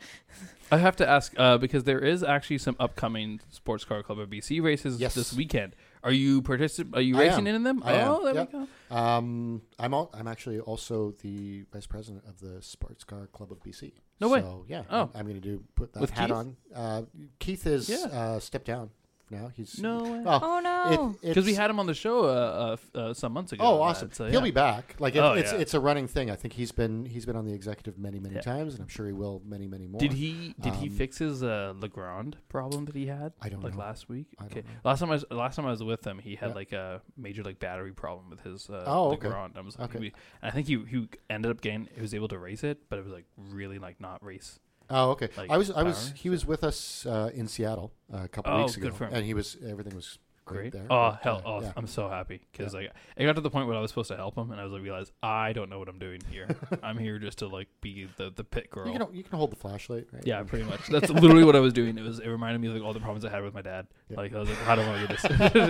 I 0.73 0.79
have 0.79 0.97
to 0.97 1.09
ask 1.09 1.33
uh, 1.39 1.59
because 1.59 1.85
there 1.85 1.99
is 2.01 2.23
actually 2.25 2.57
some 2.59 2.77
upcoming 2.81 3.41
sports 3.51 3.85
car 3.85 4.03
club 4.03 4.19
of 4.19 4.31
BC 4.31 4.61
races 4.63 4.82
Yes. 4.85 5.15
this 5.15 5.33
weekend. 5.33 5.75
Are 6.05 6.13
you 6.13 6.43
particip- 6.43 6.95
Are 6.97 7.01
you 7.01 7.17
I 7.17 7.21
racing 7.21 7.47
am. 7.47 7.55
in 7.55 7.63
them? 7.63 7.83
I 7.85 7.93
am. 7.95 8.09
oh, 8.09 8.25
there 8.25 8.35
Yep. 8.35 8.53
we 8.53 8.59
go. 8.91 8.97
Um, 8.97 9.63
I'm 9.79 9.95
all, 9.95 10.11
I'm 10.13 10.27
actually 10.27 10.59
also 10.61 11.13
the 11.23 11.65
vice 11.73 11.87
president 11.87 12.25
of 12.27 12.41
the 12.41 12.61
Sports 12.61 13.05
Car 13.05 13.29
Club 13.29 13.53
of 13.53 13.63
BC. 13.63 13.93
No 14.21 14.29
way. 14.29 14.41
So 14.41 14.65
yeah, 14.69 14.83
Oh. 14.91 15.03
I'm, 15.03 15.11
I'm 15.15 15.23
going 15.27 15.41
to 15.41 15.49
do 15.49 15.63
put 15.77 15.93
that 15.93 16.01
With 16.01 16.11
hat 16.11 16.29
Keith? 16.29 16.37
on. 16.37 16.57
Uh, 16.75 17.03
Keith 17.39 17.67
is 17.67 17.89
Yeah. 17.89 18.07
uh, 18.13 18.41
stepped 18.41 18.67
down 18.67 18.91
now. 19.31 19.51
He's 19.55 19.79
No 19.79 20.03
way. 20.03 20.21
Well, 20.21 20.41
Oh 20.43 20.61
no! 20.61 21.17
it- 21.23 21.29
Because 21.29 21.47
we 21.47 21.55
had 21.55 21.71
him 21.71 21.79
on 21.81 21.87
the 21.87 21.95
show 21.95 22.25
uh, 22.25 22.77
uh, 22.95 22.99
uh, 22.99 23.15
some 23.15 23.33
months 23.33 23.53
ago. 23.53 23.65
Oh, 23.65 23.77
uh, 23.77 23.85
awesome! 23.87 24.11
so, 24.13 24.27
He'll 24.27 24.41
be 24.41 24.51
back. 24.51 24.97
Like 24.99 25.15
it, 25.17 25.21
Oh, 25.21 25.33
it's 25.33 25.53
yeah. 25.53 25.59
it's 25.59 25.75
a 25.75 25.81
running 25.81 26.07
thing. 26.09 26.31
I 26.31 26.37
think 26.37 26.55
he's 26.55 26.73
been 26.73 27.07
he's 27.07 27.25
been 27.27 27.37
on 27.37 27.45
the 27.47 27.53
executive 27.55 27.99
many 27.99 28.19
many 28.19 28.35
Yeah. 28.37 28.41
times, 28.43 28.75
and 28.75 28.83
I'm 28.83 28.89
sure 28.89 29.07
he 29.07 29.13
will 29.13 29.43
many 29.45 29.67
many 29.69 29.87
more. 29.87 29.99
Did 30.01 30.13
he 30.13 30.55
did 30.61 30.75
he 30.75 30.89
Um, 30.89 30.95
fix 30.95 31.19
his 31.19 31.43
uh, 31.43 31.75
Legrand 31.79 32.37
problem 32.49 32.85
that 32.87 32.95
he 32.95 33.07
had? 33.07 33.33
I 33.41 33.49
don't 33.49 33.63
like 33.63 33.75
know. 33.75 33.81
last 33.81 34.09
week. 34.09 34.27
Okay, 34.47 34.61
know. 34.61 34.67
last 34.85 35.01
time 35.01 35.11
I 35.11 35.15
was 35.15 35.25
last 35.31 35.57
time 35.57 35.67
I 35.67 35.71
was 35.71 35.83
with 35.83 36.07
him, 36.07 36.19
he 36.19 36.35
had 36.37 36.51
Yeah. 36.51 36.55
like 36.55 36.73
a 36.73 37.03
major 37.17 37.43
like 37.43 37.59
battery 37.59 37.93
problem 37.93 38.31
with 38.31 38.41
his 38.41 38.69
uh, 38.69 38.85
Oh, 38.87 39.13
okay. 39.13 39.27
Legrand. 39.29 39.55
I 39.57 39.61
was 39.61 39.79
like, 39.79 39.91
Okay. 39.91 39.99
we- 39.99 40.13
and 40.43 40.51
I 40.51 40.51
think 40.51 40.67
he 40.67 40.83
he 40.85 41.09
ended 41.31 41.51
up 41.51 41.61
getting 41.61 41.89
he 41.95 42.01
was 42.01 42.15
able 42.15 42.29
to 42.29 42.39
race 42.39 42.65
it, 42.65 42.89
but 42.89 42.99
it 42.99 43.05
was 43.05 43.13
like 43.13 43.25
really 43.37 43.79
like 43.79 44.01
not 44.01 44.23
race. 44.25 44.59
Oh, 44.91 45.11
okay. 45.11 45.29
like, 45.37 45.51
I 45.51 45.57
was 45.59 45.71
I 45.71 45.83
was 45.83 46.09
power, 46.11 46.17
he 46.17 46.31
was 46.31 46.47
with 46.47 46.65
us 46.65 47.07
uh, 47.07 47.31
in 47.35 47.49
Seattle 47.49 47.93
uh, 48.13 48.25
a 48.25 48.29
couple 48.29 48.53
Oh, 48.53 48.59
weeks 48.63 48.77
ago, 48.77 48.89
good 48.89 48.95
for 48.97 49.07
him. 49.07 49.15
and 49.15 49.25
he 49.25 49.35
was 49.35 49.57
everything 49.67 49.95
was 49.95 50.19
great, 50.45 50.73
there. 50.73 50.87
Oh 50.91 51.11
but, 51.13 51.21
hell! 51.23 51.43
uh, 51.47 51.49
Oh, 51.49 51.61
yeah. 51.63 51.73
I'm 51.77 51.87
so 51.87 52.09
happy 52.09 52.41
because 52.51 52.75
like 52.75 52.91
it 53.17 53.25
got 53.25 53.35
to 53.37 53.41
the 53.41 53.49
point 53.51 53.69
where 53.69 53.77
I 53.77 53.81
was 53.81 53.91
supposed 53.91 54.09
to 54.11 54.17
help 54.17 54.37
him, 54.37 54.51
and 54.51 54.61
I 54.61 54.65
was 54.65 54.73
like, 54.73 54.83
realized 54.83 55.13
I 55.23 55.53
don't 55.53 55.71
know 55.71 55.79
what 55.79 55.89
I'm 55.89 55.99
doing 56.01 56.21
here. 56.31 56.49
I'm 56.83 56.99
here 56.99 57.19
just 57.19 57.39
to 57.39 57.47
like 57.47 57.69
be 57.81 58.09
the 58.17 58.31
the 58.35 58.45
pit 58.45 58.69
girl. 58.71 58.89
You 58.93 58.99
can 58.99 59.15
you 59.15 59.23
can 59.23 59.39
hold 59.39 59.53
the 59.53 59.57
flashlight, 59.57 60.09
right? 60.13 60.27
Yeah, 60.27 60.43
pretty 60.43 60.65
much. 60.65 60.87
That's 60.89 61.09
literally 61.23 61.45
what 61.45 61.57
I 61.57 61.61
was 61.61 61.73
doing. 61.73 61.97
It 61.97 62.03
was. 62.03 62.19
It 62.19 62.29
reminded 62.29 62.61
me 62.61 62.69
of 62.69 62.75
like 62.75 62.83
all 62.83 62.93
the 62.93 63.01
problems 63.01 63.25
I 63.25 63.31
had 63.31 63.43
with 63.45 63.55
my 63.55 63.63
dad. 63.63 63.87
Yeah. 64.09 64.17
Like 64.17 64.35
I 64.35 64.39
was 64.41 64.49
like, 64.49 64.59
how 64.59 64.75
don't 64.75 64.87
want 64.89 65.01
to 65.01 65.07
do 65.07 65.15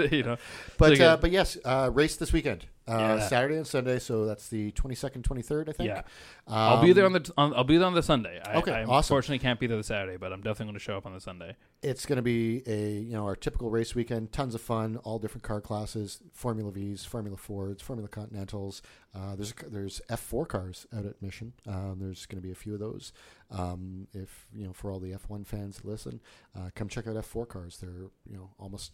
this? 0.00 0.12
you 0.12 0.22
know. 0.22 0.36
But 0.78 0.96
So, 0.96 1.04
uh, 1.06 1.16
but 1.18 1.30
yes, 1.30 1.58
uh, 1.64 1.90
race 1.92 2.16
this 2.16 2.32
weekend, 2.32 2.64
uh, 2.88 2.92
Yeah. 3.18 3.28
Saturday 3.28 3.56
and 3.56 3.66
Sunday. 3.66 3.98
So 3.98 4.24
that's 4.26 4.48
the 4.48 4.70
twenty 4.72 4.94
second, 4.94 5.22
twenty 5.24 5.42
third, 5.42 5.68
I 5.68 5.72
think. 5.72 5.88
Yeah. 5.88 6.02
I'll 6.46 6.82
be 6.82 6.92
there 6.92 7.04
on 7.04 7.08
Um, 7.08 7.12
the. 7.14 7.20
t- 7.20 7.32
On, 7.36 7.54
I'll 7.54 7.64
be 7.64 7.76
there 7.76 7.86
on 7.86 7.94
the 7.94 8.02
Sunday. 8.02 8.40
I, 8.44 8.56
Okay, 8.58 8.72
I 8.72 8.82
awesome. 8.84 9.14
unfortunately 9.14 9.38
can't 9.38 9.60
be 9.60 9.66
there 9.66 9.76
the 9.76 9.84
Saturday, 9.84 10.16
but 10.16 10.32
I'm 10.32 10.40
definitely 10.40 10.66
going 10.66 10.74
to 10.74 10.80
show 10.80 10.96
up 10.96 11.06
on 11.06 11.12
the 11.14 11.20
Sunday. 11.20 11.56
It's 11.82 12.06
going 12.06 12.16
to 12.16 12.22
be 12.22 12.62
a 12.66 12.98
you 13.00 13.12
know 13.12 13.24
our 13.24 13.36
typical 13.36 13.70
race 13.70 13.94
weekend. 13.94 14.32
Tons 14.32 14.54
of 14.54 14.60
fun, 14.60 14.96
all 14.98 15.18
different 15.18 15.42
car 15.44 15.60
classes, 15.60 16.20
Formula 16.32 16.70
Vee's, 16.72 17.04
Formula 17.04 17.36
Fords, 17.36 17.82
Formula 17.82 18.08
Continentals. 18.08 18.82
Uh, 19.14 19.36
there's 19.36 19.52
there's 19.68 20.00
F4 20.10 20.48
cars 20.48 20.86
out 20.96 21.04
at 21.04 21.20
Mission. 21.22 21.52
Um, 21.66 21.98
there's 22.00 22.24
going 22.26 22.40
to 22.40 22.46
be 22.46 22.52
a 22.52 22.56
few 22.56 22.72
of 22.74 22.80
those. 22.80 23.12
Um, 23.50 24.08
if 24.14 24.46
you 24.54 24.64
know 24.66 24.72
for 24.72 24.90
all 24.90 24.98
the 24.98 25.12
F1 25.12 25.46
fans 25.46 25.80
listen, 25.84 26.20
uh, 26.56 26.70
come 26.74 26.88
check 26.88 27.06
out 27.06 27.14
F4 27.16 27.46
cars. 27.48 27.78
They're 27.78 28.08
you 28.28 28.36
know 28.36 28.50
almost. 28.58 28.92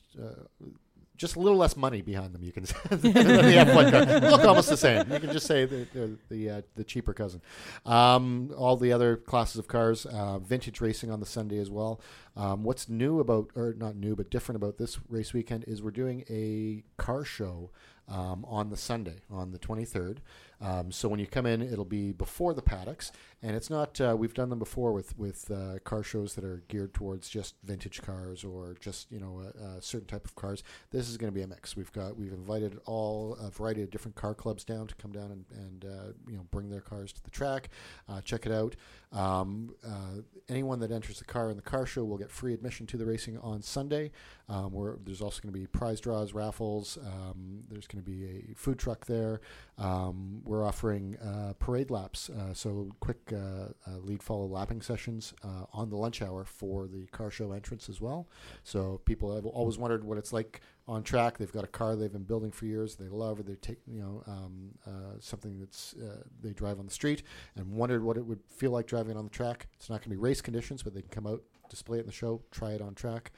Just 1.19 1.37
a 1.37 1.41
little 1.41 1.59
less 1.59 1.77
money 1.77 2.01
behind 2.01 2.33
them, 2.33 2.43
you 2.43 2.53
can 2.53 2.65
say, 2.67 2.77
the 2.91 2.97
F1 2.97 3.91
car. 3.91 4.05
They 4.07 4.31
Look 4.31 4.45
almost 4.45 4.71
the 4.71 4.77
same. 4.77 5.13
You 5.13 5.21
can 5.21 5.33
just 5.33 5.47
say 5.47 5.67
the 5.67 5.87
the 5.93 6.19
the, 6.31 6.51
uh, 6.51 6.63
the 6.77 6.85
cheaper 6.85 7.13
cousin. 7.13 7.43
Um, 7.85 8.53
all 8.57 8.77
the 8.77 8.93
other 8.93 9.17
classes 9.17 9.59
of 9.59 9.69
cars, 9.69 10.07
uh, 10.07 10.39
vintage 10.39 10.81
racing 10.81 11.11
on 11.11 11.21
the 11.21 11.27
Sunday 11.27 11.59
as 11.59 11.71
well. 11.71 12.01
Um, 12.37 12.63
what's 12.63 12.89
new 12.89 13.19
about, 13.19 13.51
or 13.57 13.75
not 13.77 13.97
new, 13.97 14.15
but 14.15 14.31
different 14.31 14.57
about 14.57 14.79
this 14.79 14.99
race 15.09 15.33
weekend 15.35 15.65
is 15.67 15.83
we're 15.83 15.91
doing 15.91 16.25
a 16.31 16.85
car 16.97 17.25
show 17.25 17.71
um, 18.09 18.45
on 18.47 18.71
the 18.71 18.77
Sunday, 18.77 19.17
on 19.31 19.51
the 19.51 19.59
23rd. 19.59 20.19
Um, 20.61 20.91
so 20.91 21.09
when 21.09 21.21
you 21.21 21.27
come 21.27 21.47
in, 21.47 21.63
it'll 21.63 21.85
be 21.85 22.13
before 22.13 22.55
the 22.55 22.63
paddocks, 22.63 23.13
and 23.41 23.55
it's 23.55 23.71
not. 23.71 24.01
Uh, 24.01 24.17
we've 24.19 24.35
done 24.35 24.51
them 24.51 24.59
before 24.59 24.93
with 24.93 25.17
with 25.17 25.51
uh, 25.51 25.79
car 25.85 26.03
shows 26.03 26.35
that 26.35 26.45
are 26.45 26.63
geared 26.69 26.93
towards 26.93 27.29
just 27.29 27.55
vintage 27.63 28.03
cars 28.03 28.43
or 28.43 28.75
just 28.81 29.11
you 29.13 29.21
know 29.21 29.41
a, 29.41 29.79
a 29.79 29.83
certain 29.83 30.09
type 30.09 30.25
of 30.25 30.35
cars. 30.35 30.65
This 30.91 31.09
is 31.09 31.17
going 31.17 31.33
to 31.33 31.35
be 31.35 31.43
a 31.43 31.47
mix. 31.47 31.77
We've 31.77 31.93
got 31.93 32.17
we've 32.17 32.33
invited 32.33 32.81
all 32.85 33.37
a 33.41 33.51
variety 33.51 33.83
of 33.83 33.91
different 33.91 34.17
car 34.17 34.35
clubs 34.35 34.65
down 34.65 34.89
to 34.89 34.95
come 34.97 35.13
down 35.13 35.31
and, 35.31 35.45
and 35.53 35.85
uh, 35.85 36.13
you 36.29 36.37
know 36.37 36.47
bring 36.51 36.69
their 36.69 36.81
cars 36.81 37.13
to 37.13 37.23
the 37.23 37.31
track, 37.31 37.69
uh, 38.09 38.21
check 38.23 38.45
it 38.45 38.53
out. 38.53 38.75
Um, 39.13 39.75
uh, 39.87 40.23
anyone 40.49 40.81
that 40.81 40.91
enters 40.91 41.19
the 41.19 41.25
car 41.25 41.51
in 41.51 41.57
the 41.57 41.63
car 41.63 41.87
show 41.87 42.05
will 42.05 42.19
get 42.19 42.31
free 42.31 42.55
admission 42.55 42.87
to 42.89 42.97
the 42.97 43.07
racing 43.07 43.39
on 43.39 43.63
Sunday. 43.63 44.11
Um, 44.51 44.73
where 44.73 44.97
there's 45.05 45.21
also 45.21 45.43
going 45.43 45.53
to 45.53 45.61
be 45.61 45.67
prize 45.67 46.01
draws, 46.01 46.33
raffles. 46.33 46.97
Um, 47.07 47.65
there's 47.69 47.87
going 47.87 48.03
to 48.03 48.11
be 48.11 48.25
a 48.25 48.55
food 48.55 48.79
truck 48.79 49.05
there. 49.05 49.43
Um, 49.77 50.41
we're 50.45 50.65
offering 50.65 51.19
uh, 51.19 51.53
parade 51.59 51.91
laps, 51.91 52.31
so 52.55 52.89
quick 52.99 53.28
uh, 53.33 53.73
uh, 53.87 53.99
lead 53.99 54.23
follow 54.23 54.47
lapping 54.47 54.83
sessions 54.83 55.35
uh, 55.45 55.65
on 55.73 55.91
the 55.91 55.97
lunch 55.97 56.23
hour 56.23 56.45
for 56.45 56.87
the 56.87 57.07
car 57.07 57.31
show 57.31 57.53
entrance 57.53 57.89
as 57.89 58.01
well. 58.01 58.29
So 58.65 59.01
people 59.05 59.35
have 59.35 59.47
always 59.47 59.79
wondered 59.79 60.05
what 60.05 60.19
it's 60.19 60.33
like 60.33 60.61
on 60.87 61.03
track. 61.03 61.39
They've 61.39 61.53
got 61.53 61.65
a 61.65 61.69
car 61.69 61.97
they've 61.97 62.13
been 62.13 62.25
building 62.25 62.51
for 62.51 62.67
years. 62.67 62.97
They 62.97 63.09
love, 63.09 63.41
or 63.41 63.43
they 63.43 63.55
take 63.57 63.79
you 63.87 64.01
know 64.01 64.23
um, 64.27 64.71
uh, 64.87 65.19
something 65.21 65.59
that's 65.59 65.95
uh, 65.95 66.23
they 66.43 66.53
drive 66.53 66.79
on 66.79 66.87
the 66.87 66.93
street 66.93 67.23
and 67.57 67.73
wondered 67.73 68.03
what 68.03 68.17
it 68.17 68.25
would 68.25 68.41
feel 68.49 68.71
like 68.71 68.87
driving 68.87 69.17
on 69.17 69.25
the 69.25 69.31
track. 69.31 69.67
It's 69.75 69.91
not 69.91 69.97
going 69.97 70.05
to 70.05 70.11
be 70.11 70.17
race 70.17 70.41
conditions, 70.41 70.83
but 70.83 70.95
they 70.95 71.03
can 71.03 71.11
come 71.11 71.27
out, 71.27 71.43
display 71.69 71.99
it 71.99 72.03
in 72.03 72.07
the 72.07 72.13
show, 72.13 72.43
try 72.51 72.73
it 72.73 72.81
on 72.81 72.95
track. 72.95 73.33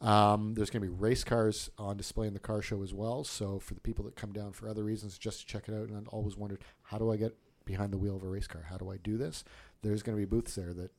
Um, 0.00 0.54
there's 0.54 0.70
going 0.70 0.82
to 0.82 0.88
be 0.88 0.94
race 0.94 1.24
cars 1.24 1.70
on 1.78 1.96
display 1.96 2.26
in 2.26 2.34
the 2.34 2.40
car 2.40 2.60
show 2.60 2.82
as 2.82 2.92
well. 2.92 3.24
So 3.24 3.58
for 3.58 3.74
the 3.74 3.80
people 3.80 4.04
that 4.04 4.16
come 4.16 4.32
down 4.32 4.52
for 4.52 4.68
other 4.68 4.84
reasons, 4.84 5.16
just 5.18 5.40
to 5.40 5.46
check 5.46 5.68
it 5.68 5.74
out, 5.74 5.88
and 5.88 5.96
I've 5.96 6.08
always 6.08 6.36
wondered 6.36 6.62
how 6.82 6.98
do 6.98 7.10
I 7.12 7.16
get 7.16 7.34
behind 7.64 7.92
the 7.92 7.98
wheel 7.98 8.16
of 8.16 8.22
a 8.22 8.28
race 8.28 8.46
car? 8.46 8.66
How 8.68 8.76
do 8.76 8.90
I 8.90 8.96
do 8.96 9.16
this? 9.16 9.44
There's 9.82 10.02
going 10.02 10.16
to 10.16 10.20
be 10.20 10.28
booths 10.28 10.54
there 10.54 10.72
that 10.72 10.90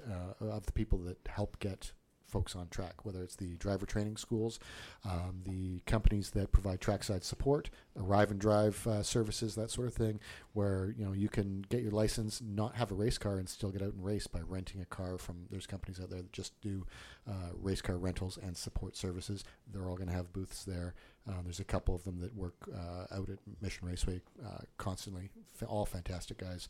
uh, 0.00 0.44
of 0.44 0.66
the 0.66 0.72
people 0.72 0.98
that 0.98 1.18
help 1.28 1.58
get 1.58 1.92
folks 2.34 2.56
on 2.56 2.66
track, 2.68 3.04
whether 3.04 3.22
it's 3.22 3.36
the 3.36 3.54
driver 3.56 3.86
training 3.86 4.16
schools, 4.16 4.58
um, 5.04 5.42
the 5.44 5.80
companies 5.86 6.30
that 6.30 6.50
provide 6.50 6.80
trackside 6.80 7.22
support, 7.22 7.70
arrive 7.96 8.30
and 8.30 8.40
drive 8.40 8.84
uh, 8.88 9.02
services, 9.04 9.54
that 9.54 9.70
sort 9.70 9.86
of 9.86 9.94
thing, 9.94 10.18
where 10.52 10.92
you 10.98 11.04
know 11.04 11.12
you 11.12 11.28
can 11.28 11.64
get 11.68 11.82
your 11.82 11.92
license, 11.92 12.42
not 12.42 12.74
have 12.74 12.90
a 12.90 12.94
race 12.94 13.18
car, 13.18 13.36
and 13.36 13.48
still 13.48 13.70
get 13.70 13.82
out 13.82 13.92
and 13.92 14.04
race 14.04 14.26
by 14.26 14.40
renting 14.40 14.80
a 14.80 14.86
car 14.86 15.16
from. 15.16 15.46
There's 15.50 15.66
companies 15.66 16.00
out 16.00 16.10
there 16.10 16.22
that 16.22 16.32
just 16.32 16.60
do 16.60 16.84
uh, 17.28 17.52
race 17.54 17.80
car 17.80 17.98
rentals 17.98 18.36
and 18.42 18.56
support 18.56 18.96
services. 18.96 19.44
They're 19.72 19.88
all 19.88 19.96
going 19.96 20.08
to 20.08 20.14
have 20.14 20.32
booths 20.32 20.64
there. 20.64 20.94
Uh, 21.28 21.40
there's 21.42 21.60
a 21.60 21.64
couple 21.64 21.94
of 21.94 22.04
them 22.04 22.20
that 22.20 22.34
work 22.34 22.54
uh, 22.74 23.14
out 23.14 23.30
at 23.30 23.38
Mission 23.62 23.88
Raceway 23.88 24.20
uh, 24.44 24.58
constantly. 24.76 25.30
F- 25.60 25.66
all 25.68 25.86
fantastic 25.86 26.36
guys. 26.38 26.68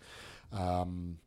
Um, 0.53 1.19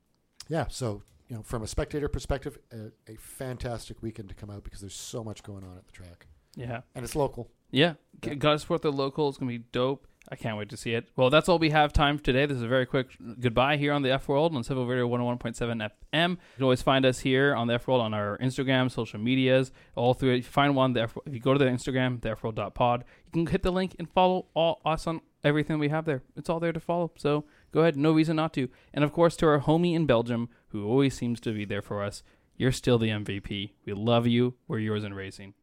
yeah, 0.48 0.66
so 0.70 1.04
you 1.28 1.36
know, 1.36 1.42
from 1.44 1.62
a 1.62 1.68
spectator 1.68 2.08
perspective, 2.08 2.58
a, 2.72 3.12
a 3.12 3.16
fantastic 3.18 4.02
weekend 4.02 4.30
to 4.30 4.36
come 4.36 4.50
out 4.50 4.64
because 4.64 4.80
there's 4.80 4.94
so 4.96 5.24
much 5.24 5.44
going 5.44 5.64
on 5.66 5.76
at 5.78 5.86
the 5.86 5.92
track, 5.92 6.28
Yeah. 6.56 6.82
and 6.96 7.04
it's 7.04 7.16
local. 7.16 7.50
Yeah, 7.70 7.96
Yeah. 8.24 8.36
Gotta 8.36 8.60
support 8.60 8.82
the 8.82 8.92
local. 8.94 9.28
It's 9.28 9.38
gonna 9.38 9.50
be 9.50 9.58
dope. 9.74 10.08
I 10.30 10.36
can't 10.36 10.58
wait 10.58 10.68
to 10.70 10.78
see 10.78 10.94
it. 10.94 11.08
Well, 11.16 11.30
that's 11.30 11.48
all 11.48 11.58
we 11.58 11.70
have 11.70 11.94
time 11.94 12.18
for 12.18 12.24
today. 12.24 12.46
This 12.46 12.58
is 12.58 12.64
a 12.64 12.68
very 12.68 12.86
quick 12.86 13.08
goodbye 13.40 13.78
here 13.78 13.94
on 13.94 14.02
the 14.02 14.12
F 14.12 14.28
World 14.28 14.56
on 14.56 14.62
CIVL 14.64 14.88
Radio 14.88 15.08
101.7 15.08 15.90
FM. 16.14 16.30
You 16.32 16.38
can 16.56 16.64
always 16.64 16.82
find 16.82 17.06
us 17.06 17.20
here 17.20 17.56
on 17.56 17.68
the 17.68 17.76
F 17.76 17.88
World 17.88 18.02
on 18.02 18.14
our 18.14 18.38
Instagram, 18.40 18.92
social 18.92 19.20
medias, 19.20 19.72
all 19.96 20.14
through 20.14 20.32
it. 20.32 20.40
If 20.40 20.46
you 20.46 20.52
find 20.52 20.76
one, 20.76 20.92
the 20.94 21.04
F- 21.04 21.18
if 21.26 21.34
you 21.34 21.40
go 21.40 21.54
to 21.54 21.60
the 21.60 21.66
Instagram, 21.66 22.22
the 22.22 22.32
F-World.pod, 22.32 23.06
you 23.26 23.32
can 23.32 23.48
hit 23.48 23.64
the 23.64 23.72
link 23.72 23.96
and 24.00 24.10
follow 24.10 24.48
all 24.54 24.82
us 24.84 25.08
on 25.08 25.22
everything 25.46 25.80
we 25.80 25.90
have 25.90 26.04
there. 26.04 26.24
It's 26.36 26.50
all 26.50 26.60
there 26.60 26.74
to 26.74 26.80
follow. 26.80 27.12
So 27.16 27.46
go 27.72 27.82
ahead, 27.82 27.96
no 27.96 28.12
reason 28.12 28.36
not 28.36 28.54
to. 28.56 28.68
And 28.94 29.06
of 29.06 29.14
course, 29.14 29.38
to 29.38 29.48
our 29.48 29.62
homie 29.62 29.96
in 29.96 30.06
Belgium, 30.06 30.50
who 30.70 30.86
always 30.86 31.16
seems 31.16 31.40
to 31.42 31.54
be 31.54 31.64
there 31.64 31.82
for 31.82 32.04
us, 32.04 32.22
you're 32.58 32.74
still 32.74 32.98
the 32.98 33.10
MVP. 33.10 33.72
We 33.86 33.94
love 33.94 34.28
you. 34.28 34.56
We're 34.68 34.80
yours 34.80 35.06
in 35.06 35.14
racing. 35.14 35.54